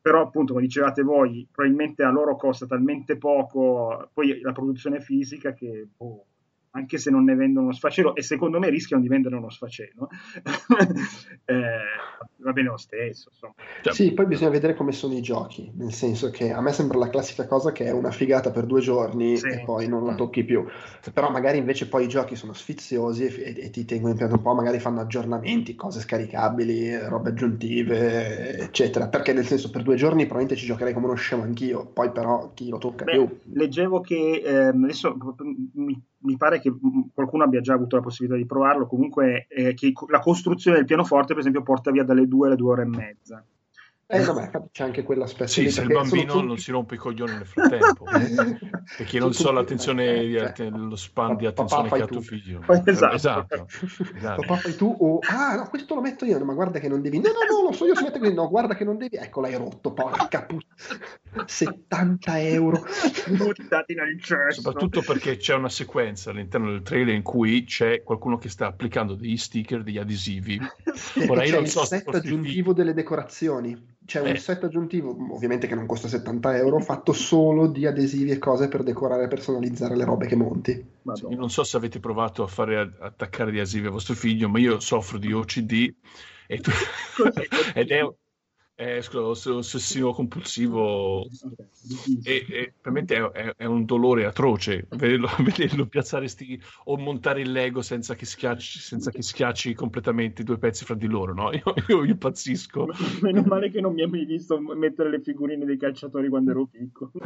Però 0.00 0.20
appunto, 0.20 0.52
come 0.52 0.66
dicevate 0.66 1.02
voi, 1.02 1.46
probabilmente 1.50 2.02
a 2.02 2.10
loro 2.10 2.36
costa 2.36 2.66
talmente 2.66 3.16
poco 3.16 4.10
poi 4.12 4.40
la 4.40 4.52
produzione 4.52 5.00
fisica 5.00 5.54
che 5.54 5.86
boh, 5.96 6.24
anche 6.76 6.98
se 6.98 7.10
non 7.10 7.24
ne 7.24 7.34
vendono 7.34 7.66
uno 7.66 7.74
sfacelo, 7.74 8.14
e 8.16 8.22
secondo 8.22 8.58
me 8.58 8.68
rischiano 8.68 9.00
di 9.00 9.08
vendere 9.08 9.36
uno 9.36 9.48
sfacelo, 9.48 10.08
eh, 11.44 11.54
va 12.38 12.52
bene 12.52 12.68
lo 12.68 12.76
stesso. 12.76 13.30
Insomma. 13.30 13.54
Sì, 13.92 14.12
poi 14.12 14.26
bisogna 14.26 14.50
vedere 14.50 14.74
come 14.74 14.90
sono 14.90 15.14
i 15.14 15.22
giochi, 15.22 15.70
nel 15.76 15.92
senso 15.92 16.30
che 16.30 16.52
a 16.52 16.60
me 16.60 16.72
sembra 16.72 16.98
la 16.98 17.10
classica 17.10 17.46
cosa 17.46 17.70
che 17.70 17.84
è 17.84 17.92
una 17.92 18.10
figata 18.10 18.50
per 18.50 18.66
due 18.66 18.80
giorni 18.80 19.36
sì. 19.36 19.46
e 19.46 19.62
poi 19.64 19.86
non 19.86 20.04
la 20.04 20.14
tocchi 20.14 20.42
più, 20.42 20.64
però 21.12 21.30
magari 21.30 21.58
invece 21.58 21.88
poi 21.88 22.04
i 22.04 22.08
giochi 22.08 22.34
sono 22.34 22.52
sfiziosi 22.52 23.26
e, 23.26 23.54
e 23.56 23.70
ti 23.70 23.84
tengono 23.84 24.10
in 24.10 24.18
piedi 24.18 24.32
un 24.32 24.42
po', 24.42 24.54
magari 24.54 24.80
fanno 24.80 25.00
aggiornamenti, 25.00 25.76
cose 25.76 26.00
scaricabili, 26.00 26.98
robe 27.06 27.30
aggiuntive, 27.30 28.58
eccetera, 28.58 29.06
perché 29.06 29.32
nel 29.32 29.46
senso 29.46 29.70
per 29.70 29.82
due 29.82 29.94
giorni 29.94 30.24
probabilmente 30.24 30.56
ci 30.56 30.66
giocherei 30.66 30.92
come 30.92 31.06
uno 31.06 31.14
scemo 31.14 31.44
anch'io, 31.44 31.86
poi 31.86 32.10
però 32.10 32.50
chi 32.52 32.68
lo 32.68 32.78
tocca 32.78 33.04
Beh, 33.04 33.12
più. 33.12 33.38
Leggevo 33.52 34.00
che 34.00 34.42
eh, 34.44 34.66
adesso 34.66 35.16
mi 35.74 36.02
mi 36.24 36.36
pare 36.36 36.60
che 36.60 36.72
qualcuno 37.12 37.44
abbia 37.44 37.60
già 37.60 37.74
avuto 37.74 37.96
la 37.96 38.02
possibilità 38.02 38.38
di 38.38 38.46
provarlo, 38.46 38.86
comunque 38.86 39.46
eh, 39.48 39.74
che 39.74 39.92
la 40.08 40.20
costruzione 40.20 40.76
del 40.76 40.86
pianoforte, 40.86 41.28
per 41.28 41.38
esempio, 41.38 41.62
porta 41.62 41.90
via 41.90 42.04
dalle 42.04 42.26
due 42.26 42.48
alle 42.48 42.56
due 42.56 42.70
ore 42.72 42.82
e 42.82 42.86
mezza. 42.86 43.44
Eh, 44.06 44.22
vabbè, 44.22 44.50
c'è 44.70 44.84
anche 44.84 45.02
quell'aspetto. 45.02 45.50
Sì, 45.50 45.70
se 45.70 45.80
il 45.80 45.88
bambino 45.88 46.34
tutti... 46.34 46.46
non 46.46 46.58
si 46.58 46.70
rompe 46.70 46.96
i 46.96 46.98
coglioni 46.98 47.32
nel 47.32 47.46
frattempo, 47.46 48.04
perché 48.96 49.18
non 49.18 49.32
so 49.32 49.50
l'attenzione, 49.50 50.26
di, 50.26 50.36
cioè, 50.54 50.68
lo 50.68 50.96
span 50.96 51.36
di 51.36 51.46
attenzione 51.46 51.88
che 51.88 52.02
ha 52.02 52.06
tuo 52.06 52.20
figlio. 52.20 52.60
Esatto. 52.84 53.14
esatto. 53.14 53.66
esatto. 54.16 54.40
Papà 54.42 54.56
fai 54.56 54.76
tu 54.76 54.94
o 54.98 55.18
ah 55.26 55.54
no, 55.56 55.68
questo 55.68 55.94
lo 55.94 56.00
metto 56.02 56.24
io, 56.24 56.42
ma 56.44 56.52
guarda 56.52 56.78
che 56.78 56.88
non 56.88 57.00
devi. 57.00 57.18
No, 57.18 57.30
no, 57.30 57.62
no, 57.62 57.68
lo 57.68 57.72
so 57.72 57.86
io 57.86 57.94
si 57.96 58.04
mette 58.04 58.18
così. 58.18 58.34
No, 58.34 58.48
guarda 58.48 58.74
che 58.74 58.84
non 58.84 58.98
devi. 58.98 59.16
Ecco, 59.16 59.40
l'hai 59.40 59.56
rotto, 59.56 59.92
porca 59.92 60.42
puttana. 60.42 61.44
70 61.46 62.40
euro 62.40 62.84
buttati 63.36 63.94
nel 63.94 64.22
cesso 64.22 64.60
soprattutto 64.60 65.02
perché 65.02 65.36
c'è 65.36 65.54
una 65.54 65.68
sequenza 65.68 66.30
all'interno 66.30 66.70
del 66.70 66.82
trailer 66.82 67.14
in 67.14 67.22
cui 67.22 67.64
c'è 67.64 68.02
qualcuno 68.02 68.38
che 68.38 68.48
sta 68.48 68.66
applicando 68.66 69.14
degli 69.14 69.36
sticker 69.36 69.82
degli 69.82 69.98
adesivi 69.98 70.60
ora 71.28 71.44
io 71.44 71.56
non 71.56 71.66
so 71.66 71.80
il 71.80 71.86
set 71.86 72.14
aggiuntivo 72.14 72.72
delle 72.72 72.94
decorazioni 72.94 73.96
c'è 74.04 74.20
un 74.20 74.28
Eh. 74.28 74.36
set 74.38 74.64
aggiuntivo 74.64 75.16
ovviamente 75.30 75.66
che 75.66 75.74
non 75.74 75.86
costa 75.86 76.08
70 76.08 76.56
euro 76.56 76.78
fatto 76.80 77.12
solo 77.12 77.66
di 77.68 77.86
adesivi 77.86 78.30
e 78.30 78.38
cose 78.38 78.68
per 78.68 78.82
decorare 78.82 79.24
e 79.24 79.28
personalizzare 79.28 79.96
le 79.96 80.04
robe 80.04 80.26
che 80.26 80.36
monti 80.36 80.70
Io 80.72 80.84
Madonna. 81.02 81.36
non 81.36 81.50
so 81.50 81.64
se 81.64 81.76
avete 81.76 82.00
provato 82.00 82.42
a 82.42 82.46
fare 82.46 82.76
a- 82.78 82.90
attaccare 83.06 83.52
gli 83.52 83.56
adesivi 83.58 83.86
a 83.86 83.90
vostro 83.90 84.14
figlio, 84.14 84.48
ma 84.48 84.58
io 84.58 84.78
soffro 84.80 85.18
di 85.18 85.32
OCD 85.32 85.94
e 86.46 86.60
tu- 86.60 86.70
ed 87.74 87.90
è, 87.90 88.00
è 88.74 89.00
scusa, 89.02 89.52
ossessivo 89.54 90.12
compulsivo 90.12 91.26
e, 92.24 92.46
e 92.48 92.74
veramente 92.80 93.16
è, 93.16 93.22
è- 93.30 93.54
è 93.56 93.64
un 93.64 93.84
dolore 93.84 94.24
atroce 94.26 94.86
vederlo, 94.90 95.28
vederlo 95.44 95.86
piazzare 95.86 96.28
sti, 96.28 96.60
o 96.84 96.96
montare 96.96 97.42
il 97.42 97.52
Lego 97.52 97.82
senza 97.82 98.14
che, 98.14 98.26
schiacci, 98.26 98.78
senza 98.80 99.10
che 99.10 99.22
schiacci 99.22 99.74
completamente 99.74 100.42
i 100.42 100.44
due 100.44 100.58
pezzi 100.58 100.84
fra 100.84 100.94
di 100.94 101.06
loro, 101.06 101.34
no? 101.34 101.50
Io, 101.54 101.62
io 101.88 102.04
impazzisco. 102.04 102.86
Meno 103.20 103.42
male 103.42 103.70
che 103.70 103.80
non 103.80 103.92
mi 103.94 104.02
hai 104.02 104.10
mai 104.10 104.24
visto 104.24 104.58
mettere 104.58 105.10
le 105.10 105.20
figurine 105.20 105.64
dei 105.64 105.76
calciatori 105.76 106.28
quando 106.28 106.50
ero 106.50 106.66
piccolo. 106.66 107.12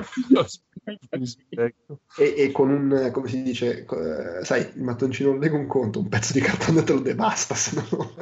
E, 2.19 2.35
e 2.37 2.51
con 2.53 2.71
un 2.71 2.93
eh, 2.93 3.11
come 3.11 3.29
si 3.29 3.43
dice 3.43 3.85
eh, 3.85 4.45
sai 4.45 4.61
il 4.75 4.83
mattoncino 4.83 5.37
lega 5.37 5.57
un 5.57 5.67
conto 5.67 6.01
un 6.01 6.09
pezzo 6.09 6.33
di 6.33 6.41
cartone 6.41 6.83
te 6.83 6.93
lo 6.93 7.01
devasta 7.01 7.55
se 7.55 7.77
no 7.91 8.15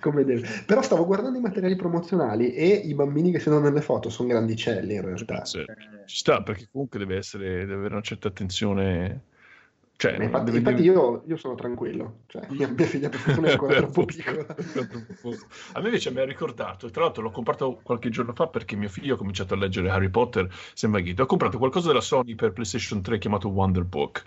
come 0.00 0.24
deve 0.24 0.46
però 0.66 0.82
stavo 0.82 1.04
guardando 1.06 1.38
i 1.38 1.40
materiali 1.40 1.76
promozionali 1.76 2.08
e 2.52 2.66
i 2.66 2.94
bambini 2.94 3.30
che 3.30 3.38
si 3.38 3.48
vedono 3.48 3.68
nelle 3.68 3.80
foto 3.82 4.08
sono 4.10 4.28
grandicelli 4.28 4.94
in 4.94 5.02
realtà 5.02 5.44
Sì. 5.44 5.64
Ci 6.04 6.16
sta 6.16 6.42
perché 6.42 6.68
comunque 6.70 6.98
deve 6.98 7.16
essere 7.16 7.60
deve 7.60 7.74
avere 7.74 7.94
una 7.94 8.02
certa 8.02 8.28
attenzione. 8.28 9.28
Cioè, 10.00 10.16
infatti, 10.22 10.44
deve- 10.46 10.58
infatti 10.58 10.82
io, 10.82 11.22
io 11.26 11.36
sono 11.36 11.54
tranquillo 11.54 12.20
cioè 12.26 12.46
mia, 12.48 12.68
mia 12.68 12.86
figlia 12.86 13.10
per 13.10 13.20
fortuna 13.20 13.48
è 13.48 13.50
ancora 13.52 13.74
troppo 13.74 14.04
piccola 14.06 14.46
A 15.74 15.80
me 15.80 15.86
invece 15.86 16.10
mi 16.10 16.20
ha 16.20 16.24
ricordato, 16.24 16.88
tra 16.90 17.02
l'altro 17.02 17.22
l'ho 17.22 17.30
comprato 17.30 17.80
qualche 17.82 18.08
giorno 18.08 18.32
fa 18.32 18.46
perché 18.46 18.76
mio 18.76 18.88
figlio 18.88 19.14
ha 19.14 19.18
cominciato 19.18 19.52
a 19.52 19.58
leggere 19.58 19.90
Harry 19.90 20.08
Potter, 20.08 20.48
sembra 20.72 21.00
Ghito. 21.00 21.22
Ho 21.22 21.26
comprato 21.26 21.58
qualcosa 21.58 21.88
della 21.88 22.00
Sony 22.00 22.34
per 22.34 22.52
PlayStation 22.52 23.02
3 23.02 23.18
chiamato 23.18 23.48
Wonder 23.48 23.84
Book, 23.84 24.24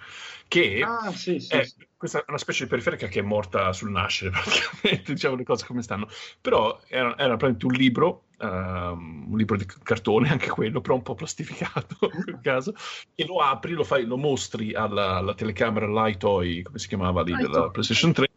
che 0.48 0.82
Ah, 0.86 1.12
sì, 1.12 1.40
sì. 1.40 1.56
è 1.56 1.64
sì. 1.64 1.88
questa 1.98 2.20
è 2.20 2.26
una 2.28 2.38
specie 2.38 2.66
di 2.66 2.70
periferica 2.70 3.08
che 3.08 3.20
è 3.20 3.24
morta 3.24 3.72
sul 3.74 3.90
nascere, 3.92 4.30
praticamente, 4.32 5.14
diciamo 5.14 5.36
le 5.36 5.44
cose 5.44 5.66
come 5.66 5.82
stanno. 5.82 6.08
Però 6.42 6.80
era, 6.88 7.18
era 7.18 7.36
praticamente 7.38 7.66
un 7.66 7.74
libro, 7.74 8.24
ehm, 8.44 9.26
un 9.30 9.38
libro 9.38 9.58
di 9.58 9.66
cartone, 9.66 10.30
anche 10.32 10.50
quello, 10.50 10.82
però 10.82 10.96
un 10.96 11.02
po' 11.02 11.16
plastificato 11.16 11.98
in 12.02 12.24
quel 12.24 12.40
caso, 12.44 12.74
e 13.16 13.26
lo 13.26 13.38
apri, 13.38 13.74
lo, 13.74 13.84
fai, 13.84 14.06
lo 14.06 14.18
mostri 14.18 14.74
alla, 14.74 15.18
alla 15.18 15.34
telecamera 15.34 15.88
Lightoy, 15.88 16.62
come 16.62 16.80
si 16.80 16.88
chiamava 16.88 17.24
lì, 17.24 17.36
della. 17.36 17.70
PlayStation 17.70 18.12
3, 18.12 18.28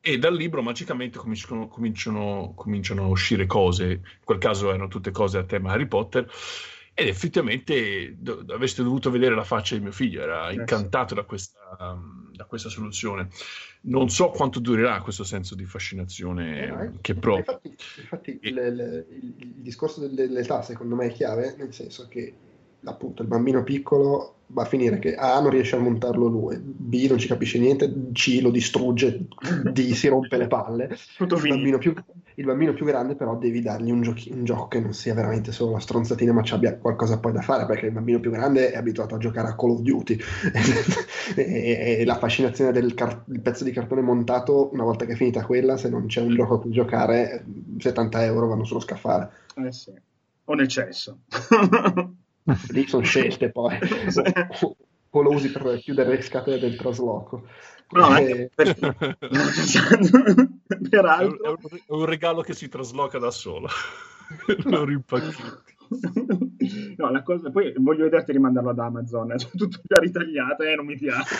e 0.00 0.18
dal 0.18 0.36
libro 0.36 0.62
magicamente 0.62 1.18
cominciano, 1.18 1.66
cominciano, 1.66 2.52
cominciano 2.54 3.04
a 3.04 3.08
uscire 3.08 3.46
cose, 3.46 3.84
in 3.84 4.24
quel 4.24 4.38
caso 4.38 4.68
erano 4.68 4.86
tutte 4.88 5.10
cose 5.10 5.38
a 5.38 5.42
tema 5.42 5.72
Harry 5.72 5.86
Potter, 5.86 6.30
ed 6.98 7.08
effettivamente 7.08 8.16
do- 8.18 8.42
avreste 8.48 8.82
dovuto 8.82 9.10
vedere 9.10 9.34
la 9.34 9.44
faccia 9.44 9.74
di 9.74 9.82
mio 9.82 9.92
figlio, 9.92 10.22
era 10.22 10.50
incantato 10.50 11.14
da 11.14 11.24
questa, 11.24 11.58
da 12.32 12.44
questa 12.46 12.70
soluzione. 12.70 13.28
Non 13.82 14.08
so 14.08 14.30
quanto 14.30 14.60
durerà 14.60 15.02
questo 15.02 15.22
senso 15.22 15.54
di 15.54 15.66
fascinazione 15.66 16.94
Eh, 16.94 17.00
che 17.02 17.14
provo. 17.14 17.38
Infatti, 17.40 17.76
infatti 17.98 18.38
il, 18.40 18.56
il- 18.56 19.06
il- 19.10 19.34
il 19.38 19.54
discorso 19.58 20.00
del- 20.00 20.14
dell'età 20.14 20.62
secondo 20.62 20.94
me 20.94 21.08
è 21.08 21.12
chiave, 21.12 21.54
nel 21.58 21.74
senso 21.74 22.08
che 22.08 22.32
appunto 22.84 23.22
il 23.22 23.28
bambino 23.28 23.62
piccolo 23.62 24.32
va 24.48 24.62
a 24.62 24.66
finire 24.66 25.00
che 25.00 25.16
A 25.16 25.40
non 25.40 25.50
riesce 25.50 25.74
a 25.74 25.80
montarlo 25.80 26.28
lui, 26.28 26.56
B 26.58 27.06
non 27.08 27.18
ci 27.18 27.26
capisce 27.26 27.58
niente, 27.58 27.92
C 28.12 28.38
lo 28.40 28.50
distrugge, 28.50 29.26
D 29.72 29.90
si 29.92 30.06
rompe 30.06 30.36
le 30.36 30.46
palle. 30.46 30.96
Tutto 31.16 31.34
Il 31.34 31.48
bambino, 31.48 31.78
più, 31.78 31.92
il 32.36 32.44
bambino 32.44 32.72
più 32.72 32.84
grande 32.86 33.16
però 33.16 33.36
devi 33.36 33.60
dargli 33.60 33.90
un, 33.90 34.02
giochi- 34.02 34.30
un 34.30 34.44
gioco 34.44 34.68
che 34.68 34.78
non 34.78 34.92
sia 34.92 35.14
veramente 35.14 35.50
solo 35.50 35.72
la 35.72 35.80
stronzatina 35.80 36.32
ma 36.32 36.42
ci 36.42 36.54
abbia 36.54 36.76
qualcosa 36.76 37.18
poi 37.18 37.32
da 37.32 37.40
fare 37.40 37.66
perché 37.66 37.86
il 37.86 37.92
bambino 37.92 38.20
più 38.20 38.30
grande 38.30 38.70
è 38.70 38.76
abituato 38.76 39.16
a 39.16 39.18
giocare 39.18 39.48
a 39.48 39.56
Call 39.56 39.70
of 39.70 39.80
Duty 39.80 40.16
e, 41.34 41.96
e 42.00 42.04
la 42.04 42.16
fascinazione 42.16 42.70
del 42.72 42.94
car- 42.94 43.24
pezzo 43.42 43.64
di 43.64 43.72
cartone 43.72 44.00
montato 44.00 44.70
una 44.72 44.84
volta 44.84 45.06
che 45.06 45.12
è 45.12 45.16
finita 45.16 45.44
quella 45.44 45.76
se 45.76 45.88
non 45.88 46.06
c'è 46.06 46.20
un 46.20 46.34
gioco 46.34 46.54
a 46.54 46.60
cui 46.60 46.70
giocare 46.70 47.44
70 47.78 48.24
euro 48.24 48.46
vanno 48.46 48.64
sullo 48.64 48.80
scaffale 48.80 49.30
Eh, 49.56 49.72
sì. 49.72 49.92
O 50.48 50.54
nel 50.54 50.68
cesso. 50.68 51.22
lì 52.70 52.86
sono 52.86 53.02
scelte 53.06 53.50
poi 53.50 53.78
o, 55.10 55.22
lo 55.22 55.30
usi 55.30 55.50
per 55.50 55.78
chiudere 55.78 56.16
le 56.16 56.22
scatole 56.22 56.58
del 56.58 56.76
trasloco 56.76 57.44
No, 57.90 58.16
Eh. 58.16 58.50
È 58.56 58.74
un, 58.80 60.58
Peraltro... 60.90 61.44
è 61.44 61.48
un- 61.48 61.56
è 61.86 61.92
un 61.92 62.04
regalo 62.04 62.42
che 62.42 62.52
si 62.52 62.68
trasloca 62.68 63.18
da 63.18 63.30
solo. 63.30 63.68
lo 64.64 64.84
rimpacchetti. 64.84 65.74
No, 66.96 67.10
la 67.10 67.22
cosa... 67.22 67.50
Poi 67.50 67.72
voglio 67.76 68.02
vederti 68.04 68.32
rimandarlo 68.32 68.70
ad 68.70 68.80
Amazon. 68.80 69.30
È 69.30 69.36
tutto 69.36 69.78
già 69.84 70.00
ritagliato, 70.00 70.64
eh, 70.64 70.74
non 70.74 70.86
mi 70.86 70.96
piace. 70.96 71.36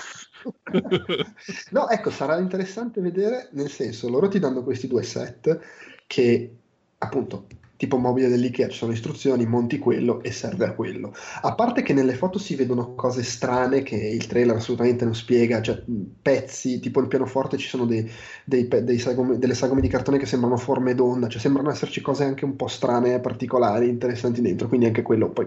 No, 1.70 1.88
ecco, 1.88 2.10
sarà 2.10 2.38
interessante 2.38 3.00
vedere, 3.00 3.48
nel 3.52 3.68
senso, 3.68 4.08
loro 4.08 4.28
ti 4.28 4.38
danno 4.38 4.62
questi 4.62 4.86
due 4.86 5.02
set 5.02 5.58
che, 6.06 6.54
appunto, 6.98 7.46
tipo 7.76 7.98
mobile 7.98 8.28
dell'IKEA, 8.28 8.68
ci 8.68 8.78
sono 8.78 8.92
istruzioni, 8.92 9.46
monti 9.46 9.78
quello 9.78 10.22
e 10.22 10.30
serve 10.32 10.66
a 10.66 10.72
quello. 10.72 11.12
A 11.42 11.54
parte 11.54 11.82
che 11.82 11.92
nelle 11.92 12.14
foto 12.14 12.38
si 12.38 12.54
vedono 12.54 12.94
cose 12.94 13.22
strane 13.22 13.82
che 13.82 13.96
il 13.96 14.26
trailer 14.26 14.56
assolutamente 14.56 15.04
non 15.04 15.14
spiega, 15.14 15.60
cioè 15.60 15.82
pezzi, 16.22 16.80
tipo 16.80 17.00
il 17.00 17.08
pianoforte 17.08 17.56
ci 17.56 17.68
sono 17.68 17.84
dei, 17.86 18.08
dei 18.44 18.66
dei 18.68 18.98
sagome- 18.98 19.38
delle 19.38 19.54
sagome 19.54 19.80
di 19.80 19.88
cartone 19.88 20.18
che 20.18 20.26
sembrano 20.26 20.56
forme 20.56 20.94
d'onda, 20.94 21.28
cioè 21.28 21.40
sembrano 21.40 21.70
esserci 21.70 22.00
cose 22.00 22.24
anche 22.24 22.44
un 22.44 22.56
po' 22.56 22.66
strane, 22.66 23.20
particolari, 23.20 23.88
interessanti 23.88 24.40
dentro, 24.40 24.68
quindi 24.68 24.86
anche 24.86 25.02
quello 25.02 25.30
poi 25.30 25.46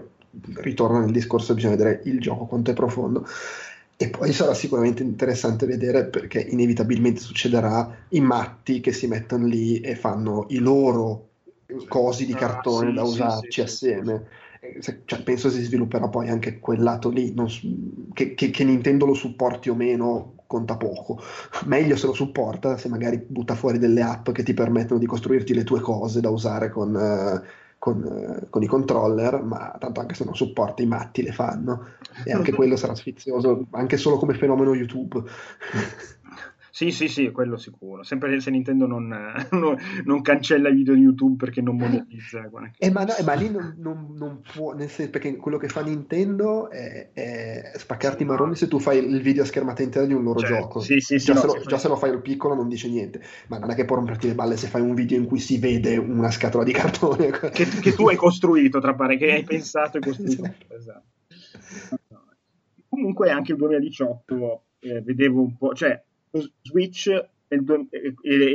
ritorna 0.56 1.00
nel 1.00 1.12
discorso, 1.12 1.54
bisogna 1.54 1.76
vedere 1.76 2.02
il 2.06 2.20
gioco 2.20 2.46
quanto 2.46 2.72
è 2.72 2.74
profondo. 2.74 3.26
E 4.02 4.10
poi 4.10 4.32
sarà 4.32 4.54
sicuramente 4.54 5.04
interessante 5.04 5.66
vedere 5.66 6.06
perché 6.08 6.40
inevitabilmente 6.40 7.20
succederà 7.20 8.06
i 8.10 8.22
matti 8.22 8.80
che 8.80 8.94
si 8.94 9.08
mettono 9.08 9.46
lì 9.46 9.82
e 9.82 9.96
fanno 9.96 10.46
i 10.50 10.60
loro 10.60 11.29
cosi 11.88 12.26
di 12.26 12.34
Ah, 12.34 12.38
cartone 12.38 12.90
sì, 12.90 12.94
da 12.94 13.04
usarci 13.04 13.62
sì, 13.62 13.62
assieme. 13.62 14.28
Eh, 14.62 14.80
cioè, 15.06 15.22
penso 15.24 15.50
si 15.50 15.62
svilupperà 15.64 16.08
poi 16.10 16.30
anche 16.30 16.60
quel 16.60 16.82
lato 16.82 17.10
lì, 17.10 17.34
non 17.34 17.48
che, 18.14 18.34
che- 18.34 18.50
che 18.50 18.64
Nintendo 18.64 19.06
lo 19.06 19.14
supporti 19.14 19.70
o 19.70 19.76
meno 19.76 20.36
conta 20.48 20.78
poco. 20.78 21.20
Meglio 21.66 21.96
se 21.96 22.08
lo 22.08 22.14
supporta, 22.14 22.78
se 22.78 22.90
magari 22.90 23.18
butta 23.26 23.56
fuori 23.56 23.78
delle 23.78 24.02
app 24.02 24.32
che 24.32 24.44
ti 24.44 24.54
permettono 24.54 25.00
di 25.00 25.06
costruirti 25.06 25.54
le 25.54 25.64
tue 25.64 25.80
cose 25.80 26.22
da 26.22 26.30
usare 26.30 26.70
con, 26.70 26.96
eh, 26.96 27.42
con, 27.78 28.04
eh, 28.04 28.50
con 28.50 28.64
i 28.64 28.68
controller, 28.68 29.42
ma 29.44 29.76
tanto 29.80 30.00
anche 30.02 30.16
se 30.16 30.26
non 30.26 30.36
supporta 30.36 30.82
i 30.82 30.88
matti 30.88 31.22
le 31.22 31.32
fanno. 31.32 31.88
E 32.24 32.32
anche 32.34 32.52
quello 32.52 32.76
sarà 32.76 32.96
sfizioso, 32.96 33.68
anche 33.72 33.96
solo 33.98 34.18
come 34.18 34.34
fenomeno 34.34 34.74
YouTube. 34.74 35.22
Sì, 36.72 36.92
sì, 36.92 37.08
sì, 37.08 37.32
quello 37.32 37.58
sicuro. 37.58 38.04
Sempre 38.04 38.40
se 38.40 38.52
Nintendo 38.52 38.86
non, 38.86 39.08
non- 39.52 39.78
non 40.06 40.22
cancella 40.22 40.70
i 40.70 40.74
video 40.74 40.94
di 40.94 41.02
YouTube 41.02 41.36
perché 41.38 41.62
non 41.62 41.78
monetizza. 41.78 42.42
che- 42.42 42.86
Eh, 42.86 42.92
ma, 42.92 43.04
no, 43.04 43.16
eh, 43.16 43.24
ma 43.24 43.34
lì 43.34 43.50
non, 43.50 43.76
non- 43.78 44.42
può, 44.54 44.74
nel 44.74 44.90
senso, 44.90 45.12
perché 45.12 45.36
quello 45.36 45.58
che 45.58 45.68
fa 45.68 45.82
Nintendo 45.82 46.70
è, 46.70 47.10
è 47.14 47.72
spaccarti 47.76 48.24
i 48.24 48.26
marroni 48.26 48.56
se 48.56 48.68
tu 48.68 48.80
fai 48.80 48.98
il 49.00 49.22
video 49.22 49.44
a 49.44 49.46
schermata 49.46 49.84
intera 49.84 50.06
di 50.06 50.14
un 50.14 50.24
loro 50.24 50.40
Certo, 50.40 50.56
gioco. 50.56 50.80
sì, 50.80 51.00
sì, 51.00 51.20
sì, 51.20 51.26
già, 51.26 51.34
no, 51.34 51.40
se 51.40 51.46
lo, 51.48 51.52
se 51.54 51.60
fai- 51.60 51.68
già 51.70 51.78
se 51.78 51.88
lo 51.88 51.96
fai 51.96 52.12
il 52.12 52.22
piccolo 52.22 52.54
non 52.56 52.68
dice 52.68 52.88
niente, 52.90 53.22
ma 53.48 53.58
non 53.58 53.72
è 53.72 53.76
che 53.76 53.86
può 53.86 53.96
romperti 53.96 54.28
le 54.28 54.36
balle 54.36 54.58
se 54.58 54.68
fai 54.68 54.82
un 54.82 54.94
video 54.94 55.18
in 55.18 55.26
cui 55.26 55.40
si 55.40 55.58
vede 55.58 55.98
una 55.98 56.32
scatola 56.32 56.64
di 56.64 56.72
cartone. 56.72 57.30
che, 57.52 57.66
che 57.66 57.94
tu 57.94 58.08
hai 58.08 58.16
costruito, 58.16 58.80
tra 58.80 58.94
pare, 58.94 59.18
che 59.18 59.32
hai 59.32 59.44
pensato 59.44 59.98
e 59.98 60.02
costruito. 60.04 60.44
Esatto. 60.70 61.04
Comunque 62.90 63.30
anche 63.30 63.52
il 63.52 63.58
2018 63.58 64.64
eh, 64.80 65.02
vedevo 65.02 65.42
un 65.42 65.58
po', 65.58 65.74
cioè 65.74 66.02
lo 66.32 66.52
Switch 66.62 67.10
è 67.48 67.56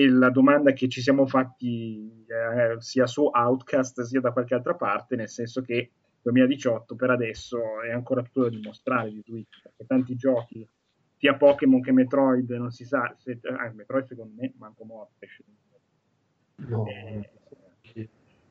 la 0.09 0.31
domanda 0.31 0.73
che 0.73 0.89
ci 0.89 1.01
siamo 1.01 1.27
fatti 1.27 2.25
eh, 2.29 2.81
sia 2.81 3.07
su 3.07 3.29
Outcast 3.33 4.03
sia 4.03 4.21
da 4.21 4.33
qualche 4.33 4.55
altra 4.55 4.75
parte, 4.75 5.17
nel 5.17 5.29
senso 5.29 5.63
che 5.63 5.91
2018 6.23 6.95
per 6.95 7.11
adesso 7.11 7.83
è 7.83 7.91
ancora 7.91 8.23
tutto 8.23 8.43
da 8.43 8.49
dimostrare 8.49 9.11
di 9.11 9.23
Switch, 9.25 9.61
perché 9.63 9.85
tanti 9.87 10.15
giochi, 10.15 10.67
sia 11.17 11.37
Pokémon 11.37 11.81
che 11.81 11.93
Metroid, 11.93 12.51
non 12.51 12.71
si 12.71 12.85
sa, 12.85 13.15
se, 13.19 13.39
ah, 13.43 13.73
Metroid 13.75 14.05
secondo 14.05 14.35
me 14.37 14.53
manco 14.57 14.85
morto. 14.85 15.15
esce. 15.19 15.45
No. 16.57 16.87
Eh, 16.87 17.31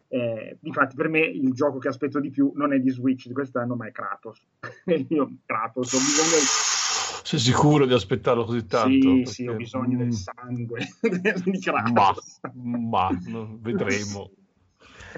eh, 0.09 0.57
infatti, 0.61 0.95
per 0.95 1.07
me 1.07 1.21
il 1.21 1.53
gioco 1.53 1.79
che 1.79 1.87
aspetto 1.87 2.19
di 2.19 2.29
più 2.29 2.51
non 2.55 2.71
è 2.71 2.79
di 2.79 2.91
Switch 2.91 3.25
di 3.27 3.33
quest'anno, 3.33 3.75
ma 3.75 3.87
è 3.87 3.91
Kratos. 3.91 4.45
Io, 5.09 5.31
Kratos, 5.45 5.93
ho 5.93 5.97
bisogno 5.97 6.72
Sei 7.23 7.39
sicuro 7.39 7.85
di 7.85 7.93
aspettarlo 7.93 8.43
così 8.45 8.65
tanto? 8.65 8.87
sì, 8.89 8.99
Perché- 8.99 9.31
sì, 9.31 9.47
ho 9.47 9.55
bisogno 9.55 9.95
Mm, 9.95 9.99
del 9.99 10.13
sangue 10.13 10.79
di 11.45 11.59
Ma, 11.59 11.59
Kratos. 11.59 12.39
ma 12.53 13.21
no, 13.25 13.57
vedremo. 13.61 14.29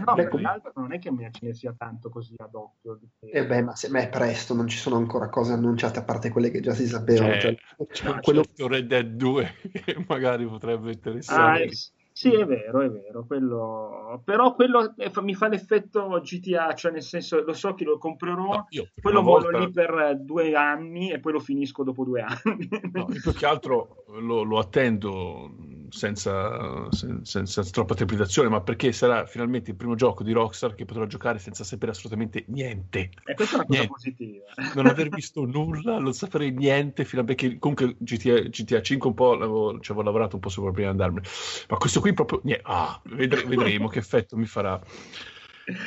No, 0.05 0.13
beh, 0.13 0.27
comunque... 0.27 0.71
non 0.75 0.91
è 0.91 0.99
che 0.99 1.09
ce 1.31 1.45
ne 1.45 1.53
sia 1.53 1.73
tanto 1.77 2.09
così 2.09 2.35
ad 2.37 2.53
occhio. 2.53 2.99
Eh 3.21 3.45
beh, 3.45 3.61
ma, 3.63 3.75
se, 3.75 3.89
ma 3.89 3.99
è 3.99 4.09
presto, 4.09 4.53
non 4.53 4.67
ci 4.67 4.77
sono 4.77 4.97
ancora 4.97 5.29
cose 5.29 5.53
annunciate 5.53 5.99
a 5.99 6.03
parte 6.03 6.29
quelle 6.29 6.51
che 6.51 6.59
già 6.59 6.73
si 6.73 6.85
sapevano. 6.85 7.31
C'è, 7.37 7.55
cioè, 7.91 8.13
c'è 8.13 8.19
quello... 8.21 8.43
Red 8.57 8.87
Dead 8.87 9.07
2 9.07 9.55
che 9.71 10.03
magari 10.07 10.45
potrebbe 10.45 10.91
interessare. 10.91 11.63
Ah, 11.63 11.69
sì, 12.17 12.32
è 12.32 12.45
vero, 12.45 12.80
è 12.80 12.89
vero, 12.89 13.25
quello... 13.25 14.21
però 14.23 14.56
quello 14.56 14.93
mi 15.21 15.36
fa 15.36 15.49
l'effetto 15.49 16.08
GTA, 16.23 16.73
cioè 16.73 16.93
nel 16.93 17.01
senso 17.01 17.43
lo 17.43 17.51
so 17.51 17.73
che 17.73 17.84
lo 17.84 17.97
comprerò, 17.97 18.54
no, 18.54 18.67
poi 19.01 19.12
lo 19.12 19.21
volta... 19.21 19.58
lì 19.58 19.69
per 19.69 20.15
due 20.21 20.56
anni 20.56 21.12
e 21.12 21.19
poi 21.19 21.34
lo 21.34 21.41
finisco 21.41 21.84
dopo 21.84 22.06
due 22.06 22.21
anni. 22.21 22.69
No, 22.93 23.04
più 23.04 23.34
che 23.34 23.45
altro 23.45 24.06
lo, 24.21 24.43
lo 24.43 24.60
attendo 24.60 25.51
senza, 25.95 26.91
senza, 26.91 27.45
senza, 27.45 27.63
troppa 27.63 27.95
trepidazione, 27.95 28.49
ma 28.49 28.62
perché 28.62 28.91
sarà 28.91 29.25
finalmente 29.25 29.71
il 29.71 29.77
primo 29.77 29.95
gioco 29.95 30.23
di 30.23 30.34
Rockstar 30.34 30.75
che 30.75 30.84
potrò 30.84 31.05
giocare 31.05 31.39
senza 31.39 31.63
sapere 31.63 31.91
assolutamente 31.91 32.43
niente. 32.47 33.10
E 33.23 33.34
questa 33.34 33.55
è 33.55 33.60
una 33.60 33.65
cosa 33.65 33.79
niente. 33.79 33.93
positiva. 33.93 34.43
Non 34.75 34.88
aver 34.88 35.08
visto 35.10 35.45
nulla, 35.45 35.97
non 35.97 36.13
sapere 36.13 36.51
niente, 36.51 37.05
fino 37.05 37.21
a 37.21 37.25
perché 37.25 37.58
comunque 37.58 37.95
GTA, 37.97 38.41
GTA 38.41 38.81
5 38.81 39.10
un 39.10 39.15
po' 39.15 39.36
l'avevo, 39.36 39.79
ci 39.79 39.91
avevo 39.91 40.05
lavorato 40.05 40.36
un 40.36 40.41
po' 40.41 40.49
sopra 40.49 40.71
prima 40.71 40.91
di 40.91 40.91
andarmene, 40.91 41.27
ma 41.69 41.77
questo 41.77 42.01
qui 42.01 42.13
proprio 42.13 42.41
niente. 42.43 42.63
Ah, 42.65 42.99
vedre, 43.05 43.45
vedremo 43.45 43.88
che 43.88 43.99
effetto 43.99 44.36
mi 44.36 44.45
farà. 44.45 44.79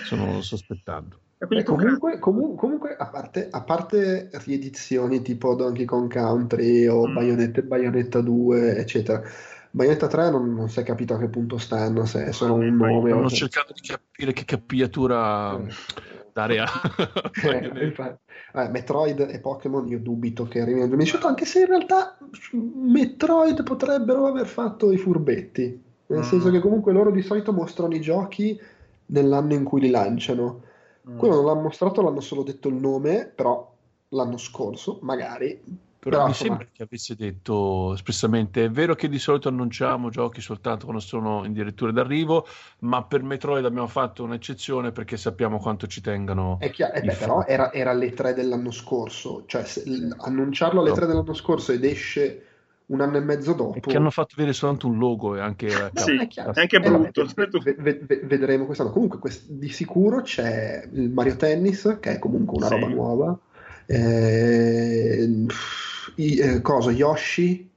Sono 0.05 0.41
sospettando. 0.41 1.21
Eh, 1.39 1.63
comunque, 1.63 2.19
comu- 2.19 2.57
comunque 2.57 2.97
a, 2.97 3.07
parte, 3.07 3.47
a, 3.49 3.63
parte, 3.63 4.29
riedizioni 4.45 5.23
tipo 5.23 5.55
Donkey 5.55 5.85
Kong 5.85 6.13
Country 6.13 6.89
o 6.89 7.07
mm. 7.07 7.15
Bayonetta, 7.15 7.63
Bayonetta 7.63 8.21
2, 8.21 8.77
eccetera, 8.77 9.23
Bayonetta 9.71 10.07
3 10.07 10.31
non, 10.31 10.55
non, 10.55 10.69
si 10.69 10.81
è 10.81 10.83
capito 10.83 11.15
a 11.15 11.19
che 11.19 11.29
punto 11.29 11.59
stanno, 11.59 12.07
se 12.07 12.27
è 12.27 12.33
solo 12.33 12.55
un 12.55 12.77
nome. 12.77 13.11
Stanno 13.11 13.29
cercando 13.29 13.73
di 13.75 13.87
capire 13.87 14.33
che 14.33 14.45
capigliatura 14.45 15.59
eh. 15.59 15.69
dare 16.33 16.59
a. 16.61 16.67
eh, 17.45 18.17
eh, 18.55 18.69
Metroid 18.69 19.21
e 19.31 19.41
Pokémon 19.41 19.87
io 19.89 19.99
dubito 19.99 20.45
che 20.45 20.61
arrivino 20.61 20.81
nel 20.81 20.89
2018, 20.89 21.27
anche 21.27 21.45
se 21.45 21.61
in 21.61 21.67
realtà 21.67 22.17
Metroid 22.53 23.63
potrebbero 23.63 24.27
aver 24.27 24.47
fatto 24.47 24.91
i 24.91 24.97
furbetti. 24.97 25.83
Nel 26.07 26.21
mm. 26.21 26.23
senso 26.23 26.51
che 26.51 26.61
comunque 26.61 26.93
loro 26.93 27.11
di 27.11 27.23
solito 27.23 27.53
mostrano 27.53 27.95
i 27.95 28.01
giochi 28.01 28.59
nell'anno 29.07 29.53
in 29.53 29.65
cui 29.65 29.81
li 29.81 29.91
lanciano. 29.91 30.63
Mm. 31.09 31.19
Quello 31.19 31.35
non 31.35 31.45
l'hanno 31.45 31.61
mostrato, 31.61 32.01
l'hanno 32.01 32.21
solo 32.21 32.43
detto 32.43 32.69
il 32.69 32.77
nome, 32.77 33.31
però 33.35 33.71
l'anno 34.11 34.39
scorso, 34.39 34.99
magari. 35.03 35.87
Però, 36.09 36.25
però 36.25 36.27
mi 36.27 36.35
sembra 36.35 36.67
che 36.73 36.83
avesse 36.83 37.15
detto 37.15 37.93
espressamente: 37.95 38.65
è 38.65 38.71
vero 38.71 38.95
che 38.95 39.09
di 39.09 39.19
solito 39.19 39.49
annunciamo 39.49 40.11
giochi 40.11 40.41
soltanto 40.41 40.85
quando 40.85 41.03
sono 41.03 41.45
in 41.45 41.53
dirittura 41.53 41.93
d'arrivo, 41.93 42.47
ma 42.81 43.05
per 43.05 43.23
Metroid 43.23 43.65
abbiamo 43.65 43.89
fatto 43.89 44.25
un'eccezione 44.25 44.93
perché 44.93 45.17
sappiamo 45.17 45.59
quanto 45.59 45.87
ci 45.87 46.01
tengano. 46.01 46.59
È 46.61 46.71
chiaro, 46.71 46.95
eh 46.95 47.03
beh, 47.03 47.15
però 47.15 47.45
era, 47.45 47.73
era 47.73 47.91
alle 47.91 48.13
3 48.13 48.35
dell'anno 48.35 48.71
scorso, 48.71 49.45
cioè 49.47 49.65
se, 49.65 49.83
annunciarlo 50.19 50.81
alle 50.81 50.91
no. 50.91 50.95
3 50.95 51.07
dell'anno 51.07 51.35
scorso 51.35 51.73
ed 51.73 51.85
esce 51.85 52.43
un 52.89 53.01
anno 53.01 53.17
e 53.19 53.21
mezzo 53.21 53.53
dopo. 53.53 53.81
Che 53.81 53.97
hanno 53.97 54.11
fatto 54.11 54.35
vedere 54.37 54.55
soltanto 54.55 54.87
un 54.87 54.99
logo 54.99 55.37
e 55.37 55.41
anche. 55.41 55.69
sì, 55.95 56.17
è, 56.17 56.43
è 56.43 56.61
anche 56.61 56.81
brutto. 56.81 57.23
Eh, 57.23 57.75
v- 57.77 58.05
v- 58.05 58.25
vedremo 58.25 58.65
quest'anno. 58.65 58.91
Comunque, 58.91 59.19
quest- 59.19 59.51
di 59.51 59.69
sicuro 59.69 60.23
c'è 60.23 60.89
il 60.93 61.11
Mario 61.11 61.37
Tennis, 61.37 61.99
che 62.01 62.13
è 62.13 62.19
comunque 62.19 62.57
una 62.57 62.67
sì. 62.69 62.73
roba 62.75 62.89
nuova. 62.89 63.39
Eh, 63.87 65.47
i, 66.19 66.39
eh, 66.39 66.61
cosa, 66.61 66.91
Yoshi, 66.91 67.69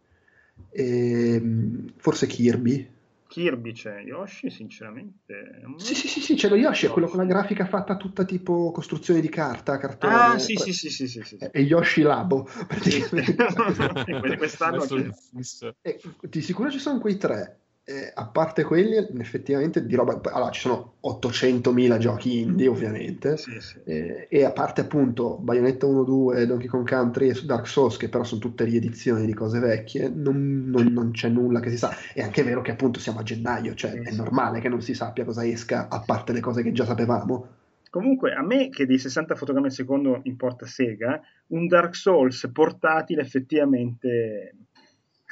forse 1.98 2.28
Kirby. 2.28 2.90
Kirby 3.28 3.72
c'è, 3.72 4.02
Yoshi 4.02 4.50
sinceramente... 4.50 5.62
Sì, 5.78 5.96
sì, 5.96 6.08
sì, 6.08 6.20
sì, 6.20 6.36
c'è 6.36 6.50
lo 6.50 6.56
Yoshi, 6.56 6.88
è 6.88 6.90
quello 6.90 7.08
con 7.08 7.20
la 7.20 7.26
grafica 7.26 7.66
fatta 7.66 7.96
tutta 7.96 8.26
tipo 8.26 8.72
costruzione 8.72 9.22
di 9.22 9.30
carta, 9.30 9.78
cartone. 9.78 10.14
Ah, 10.14 10.38
sì, 10.38 10.56
sì, 10.56 10.74
sì, 10.74 10.90
sì, 10.90 11.08
sì, 11.08 11.22
sì. 11.24 11.38
È 11.38 11.60
Yoshi 11.60 12.02
Labo, 12.02 12.44
praticamente. 12.68 13.36
Quest'anno... 14.38 14.86
È... 15.80 15.98
Di 16.22 16.42
sicuro 16.42 16.70
ci 16.70 16.80
sono 16.80 17.00
quei 17.00 17.18
tre 17.18 17.61
eh, 17.84 18.12
a 18.14 18.28
parte 18.28 18.64
quelli, 18.64 18.96
effettivamente 19.20 19.86
di 19.86 19.96
roba. 19.96 20.20
Allora, 20.32 20.52
ci 20.52 20.62
sono 20.62 20.98
800.000 21.04 21.98
giochi 21.98 22.40
indie, 22.40 22.68
ovviamente. 22.68 23.38
Sì, 23.38 23.60
sì. 23.60 23.80
Eh, 23.84 24.28
e 24.30 24.44
a 24.44 24.52
parte 24.52 24.82
appunto 24.82 25.38
Bayonetta 25.38 25.88
1, 25.88 26.04
2, 26.04 26.46
Donkey 26.46 26.68
Kong 26.68 26.88
Country 26.88 27.30
e 27.30 27.42
Dark 27.44 27.68
Souls, 27.68 27.98
che 27.98 28.10
però 28.10 28.24
sono 28.24 28.40
tutte 28.40 28.64
riedizioni 28.64 29.26
di 29.26 29.34
cose 29.34 29.60
vecchie, 29.60 30.10
non, 30.10 30.66
non, 30.68 30.88
non, 30.94 31.12
c'è 31.12 31.30
nulla 31.30 31.60
che 31.60 31.70
si 31.72 31.78
sa. 31.78 31.92
È 32.14 32.22
anche 32.22 32.44
vero 32.44 32.62
che 32.62 32.72
appunto 32.72 33.00
siamo 33.00 33.20
a 33.20 33.24
gennaio, 33.24 33.74
cioè 33.74 33.92
sì, 33.92 33.98
è 33.98 34.12
normale 34.12 34.60
che 34.60 34.70
non 34.70 34.82
si 34.82 34.94
sappia 34.94 35.26
cosa 35.26 35.46
esca, 35.46 35.88
a 35.90 36.02
parte 36.02 36.34
le 36.34 36.40
cose 36.40 36.62
che 36.62 36.72
già 36.72 36.86
sapevamo. 36.86 37.60
Comunque, 37.90 38.34
a 38.34 38.42
me 38.42 38.70
che 38.70 38.86
dei 38.86 38.98
60 38.98 39.36
fotogrammi 39.36 39.66
al 39.66 39.74
secondo 39.74 40.22
importa 40.24 40.66
Sega, 40.66 41.20
un 41.48 41.68
Dark 41.68 41.94
Souls 41.94 42.50
portatile 42.54 43.22
effettivamente 43.22 44.56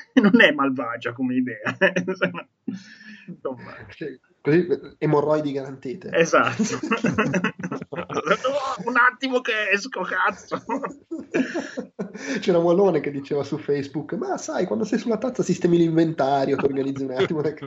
non 0.21 0.41
è 0.41 0.51
malvagia 0.51 1.13
come 1.13 1.35
idea. 1.35 1.77
Insomma. 3.27 3.75
Così 4.41 4.67
emorroidi 4.97 5.51
garantite. 5.51 6.09
Esatto. 6.13 6.63
un 8.85 8.95
attimo 8.97 9.41
che 9.41 9.69
esco, 9.71 10.01
cazzo. 10.01 10.63
C'era 12.39 12.57
Wallone 12.57 13.01
che 13.01 13.11
diceva 13.11 13.43
su 13.43 13.57
Facebook, 13.57 14.13
ma 14.13 14.37
sai, 14.37 14.65
quando 14.65 14.85
sei 14.85 14.97
sulla 14.97 15.17
tazza 15.17 15.43
sistemi 15.43 15.77
l'inventario, 15.77 16.55
ti 16.55 16.65
organizzi 16.65 17.03
un 17.03 17.11
attimo. 17.11 17.41
eh, 17.41 17.59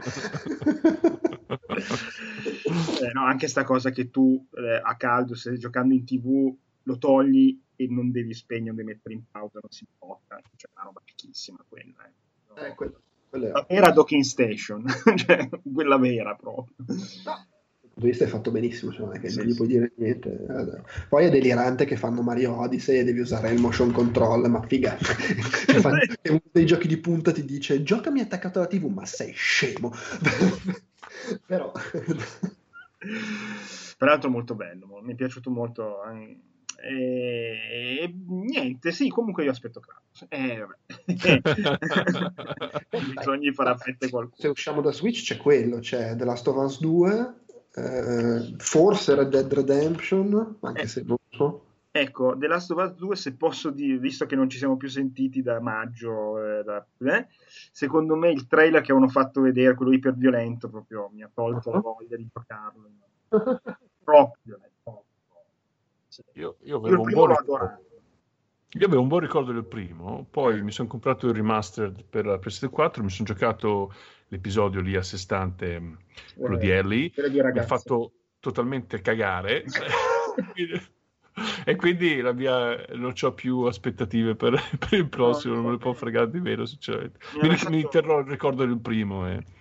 no, 3.13 3.25
anche 3.25 3.49
sta 3.49 3.65
cosa 3.65 3.91
che 3.91 4.11
tu 4.11 4.45
eh, 4.55 4.81
a 4.83 4.97
caldo, 4.97 5.35
stai 5.35 5.59
giocando 5.59 5.95
in 5.95 6.05
tv, 6.05 6.57
lo 6.85 6.99
togli 6.99 7.61
e 7.77 7.87
non 7.89 8.11
devi 8.11 8.35
spegnere, 8.35 8.77
devi 8.77 8.89
mettere 8.89 9.15
in 9.15 9.23
pausa, 9.31 9.59
non 9.61 9.71
si 9.71 9.87
blocca. 9.99 10.41
Cioè, 10.57 10.71
una 10.75 10.85
roba 10.85 11.01
fichissima 11.05 11.65
quella. 11.69 12.07
Eh. 12.07 12.67
Eh, 12.67 12.75
quello, 12.75 13.01
quello 13.29 13.49
la 13.49 13.67
vera 13.69 13.91
docking 13.91 14.23
station, 14.23 14.85
cioè, 15.17 15.49
quella 15.73 15.99
vera 15.99 16.35
proprio. 16.35 16.75
No. 17.25 17.47
Vista 17.95 18.25
è 18.25 18.27
fatto 18.27 18.51
benissimo, 18.51 18.91
cioè 18.91 19.05
non 19.05 19.15
è 19.15 19.21
che 19.21 19.29
sì, 19.29 19.39
non 19.39 19.47
gli 19.47 19.55
puoi 19.55 19.69
dire 19.69 19.93
niente. 19.97 20.47
Poi 21.11 21.27
è 21.27 21.31
delirante 21.31 21.85
che 21.85 21.97
fanno 21.97 22.23
Mario 22.23 22.59
Odyssey 22.59 22.99
e 22.99 23.05
devi 23.05 23.21
usare 23.21 23.51
il 23.51 23.61
motion 23.61 23.93
control, 23.93 24.49
ma 24.49 24.63
figa. 24.63 24.97
e 26.23 26.31
uno 26.31 26.43
dei 26.51 26.65
giochi 26.65 26.89
di 26.89 26.97
punta 26.97 27.33
ti 27.33 27.45
dice 27.45 27.83
giocami 27.83 28.21
attaccato 28.21 28.59
alla 28.59 28.69
TV, 28.69 28.87
ma 28.87 29.05
sei 29.05 29.33
scemo. 29.33 29.93
Però... 31.45 31.71
Peraltro 33.99 34.31
molto 34.31 34.55
bello, 34.55 35.01
mi 35.03 35.13
è 35.13 35.15
piaciuto 35.15 35.51
molto. 35.51 36.03
Eh 36.05 36.51
e, 36.83 38.15
niente, 38.27 38.91
sì, 38.91 39.09
comunque 39.09 39.45
io 39.45 39.51
aspetto 39.51 39.81
Kratos. 39.81 40.27
Eh, 40.29 40.67
Bisogna 43.15 43.53
fare 43.55 43.71
affette 43.71 44.11
qualcuno. 44.11 44.37
Se 44.37 44.49
usciamo 44.49 44.81
da 44.81 44.91
Switch 44.91 45.23
c'è 45.23 45.37
quello, 45.37 45.79
c'è 45.79 46.17
The 46.17 46.25
Last 46.25 46.49
of 46.49 46.57
Us 46.57 46.81
2, 46.81 47.35
eh, 47.75 48.55
forse 48.59 49.15
Red 49.15 49.29
Dead 49.29 49.53
Redemption, 49.53 50.57
anche 50.61 50.83
eh. 50.83 50.87
se 50.89 51.03
non 51.07 51.17
so. 51.31 51.67
Ecco, 51.95 52.37
The 52.37 52.47
Last 52.47 52.71
of 52.73 52.83
Us 52.83 52.95
2, 52.97 53.17
se 53.17 53.35
posso 53.35 53.71
dire, 53.71 53.99
visto 53.99 54.27
che 54.27 54.35
non 54.35 54.49
ci 54.49 54.59
siamo 54.59 54.77
più 54.77 54.89
sentiti 54.89 55.43
da 55.43 55.61
maggio, 55.61 56.43
eh, 56.43 56.65
da, 56.65 56.85
eh, 57.15 57.27
secondo 57.71 58.17
me 58.17 58.31
il 58.31 58.47
trailer 58.47 58.81
che 58.81 58.93
avevano 58.93 59.11
fatto 59.11 59.43
vedere, 59.43 59.75
quello 59.75 59.93
iperviolento, 59.93 60.69
proprio 60.69 61.11
mi 61.13 61.23
ha 61.23 61.31
tolto 61.33 61.69
uh-huh. 61.69 61.75
la 61.75 61.81
voglia 61.81 62.17
di 62.17 62.29
giocarlo. 62.33 62.91
Troppo 64.05 64.37
violento. 64.43 64.72
Io, 66.35 66.57
io, 66.63 66.77
avevo 66.77 66.97
io, 66.97 67.27
ricordo, 67.27 67.57
io, 68.69 68.87
avevo 68.87 69.01
un 69.01 69.09
buon 69.09 69.21
ricordo 69.21 69.53
del 69.53 69.65
primo, 69.65 70.27
poi 70.31 70.61
mi 70.61 70.71
sono 70.71 70.89
comprato 70.89 71.27
il 71.27 71.35
remastered 71.35 72.05
per 72.05 72.27
la 72.27 72.37
PS4, 72.37 73.03
mi 73.03 73.09
sono 73.09 73.29
giocato 73.29 73.95
l'episodio 74.29 74.83
lì 74.83 74.95
a 74.95 75.03
sé 75.03 75.17
stante, 75.17 75.97
quello 76.37 76.57
eh, 76.57 76.59
di 76.59 76.69
Ellie, 76.69 77.13
mi 77.31 77.59
ha 77.59 77.63
fatto 77.63 78.13
totalmente 78.41 79.01
cagare. 79.01 79.65
e 81.65 81.77
quindi 81.77 82.21
la 82.21 82.33
mia, 82.33 82.85
non 82.95 83.15
ho 83.19 83.33
più 83.33 83.61
aspettative 83.61 84.35
per, 84.35 84.61
per 84.79 84.99
il 84.99 85.09
prossimo, 85.09 85.55
no, 85.55 85.61
non 85.61 85.71
me 85.71 85.77
ne 85.77 85.83
può 85.83 85.95
fregare 85.95 86.31
di 86.31 86.41
meno, 86.41 86.67
sinceramente. 86.67 87.21
Mi, 87.41 87.49
mi, 87.49 87.57
mi 87.69 87.89
terrò 87.91 88.19
il 88.19 88.27
ricordo 88.27 88.67
del 88.67 88.79
primo. 88.79 89.29
Eh 89.31 89.61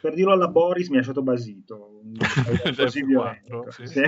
per 0.00 0.14
dirlo 0.14 0.32
alla 0.32 0.48
Boris 0.48 0.88
mi 0.88 0.96
ha 0.96 0.98
lasciato 0.98 1.22
basito. 1.22 2.00
Così 2.76 3.04
violento. 3.04 3.66
sì. 3.70 3.86
Sì, 3.86 4.00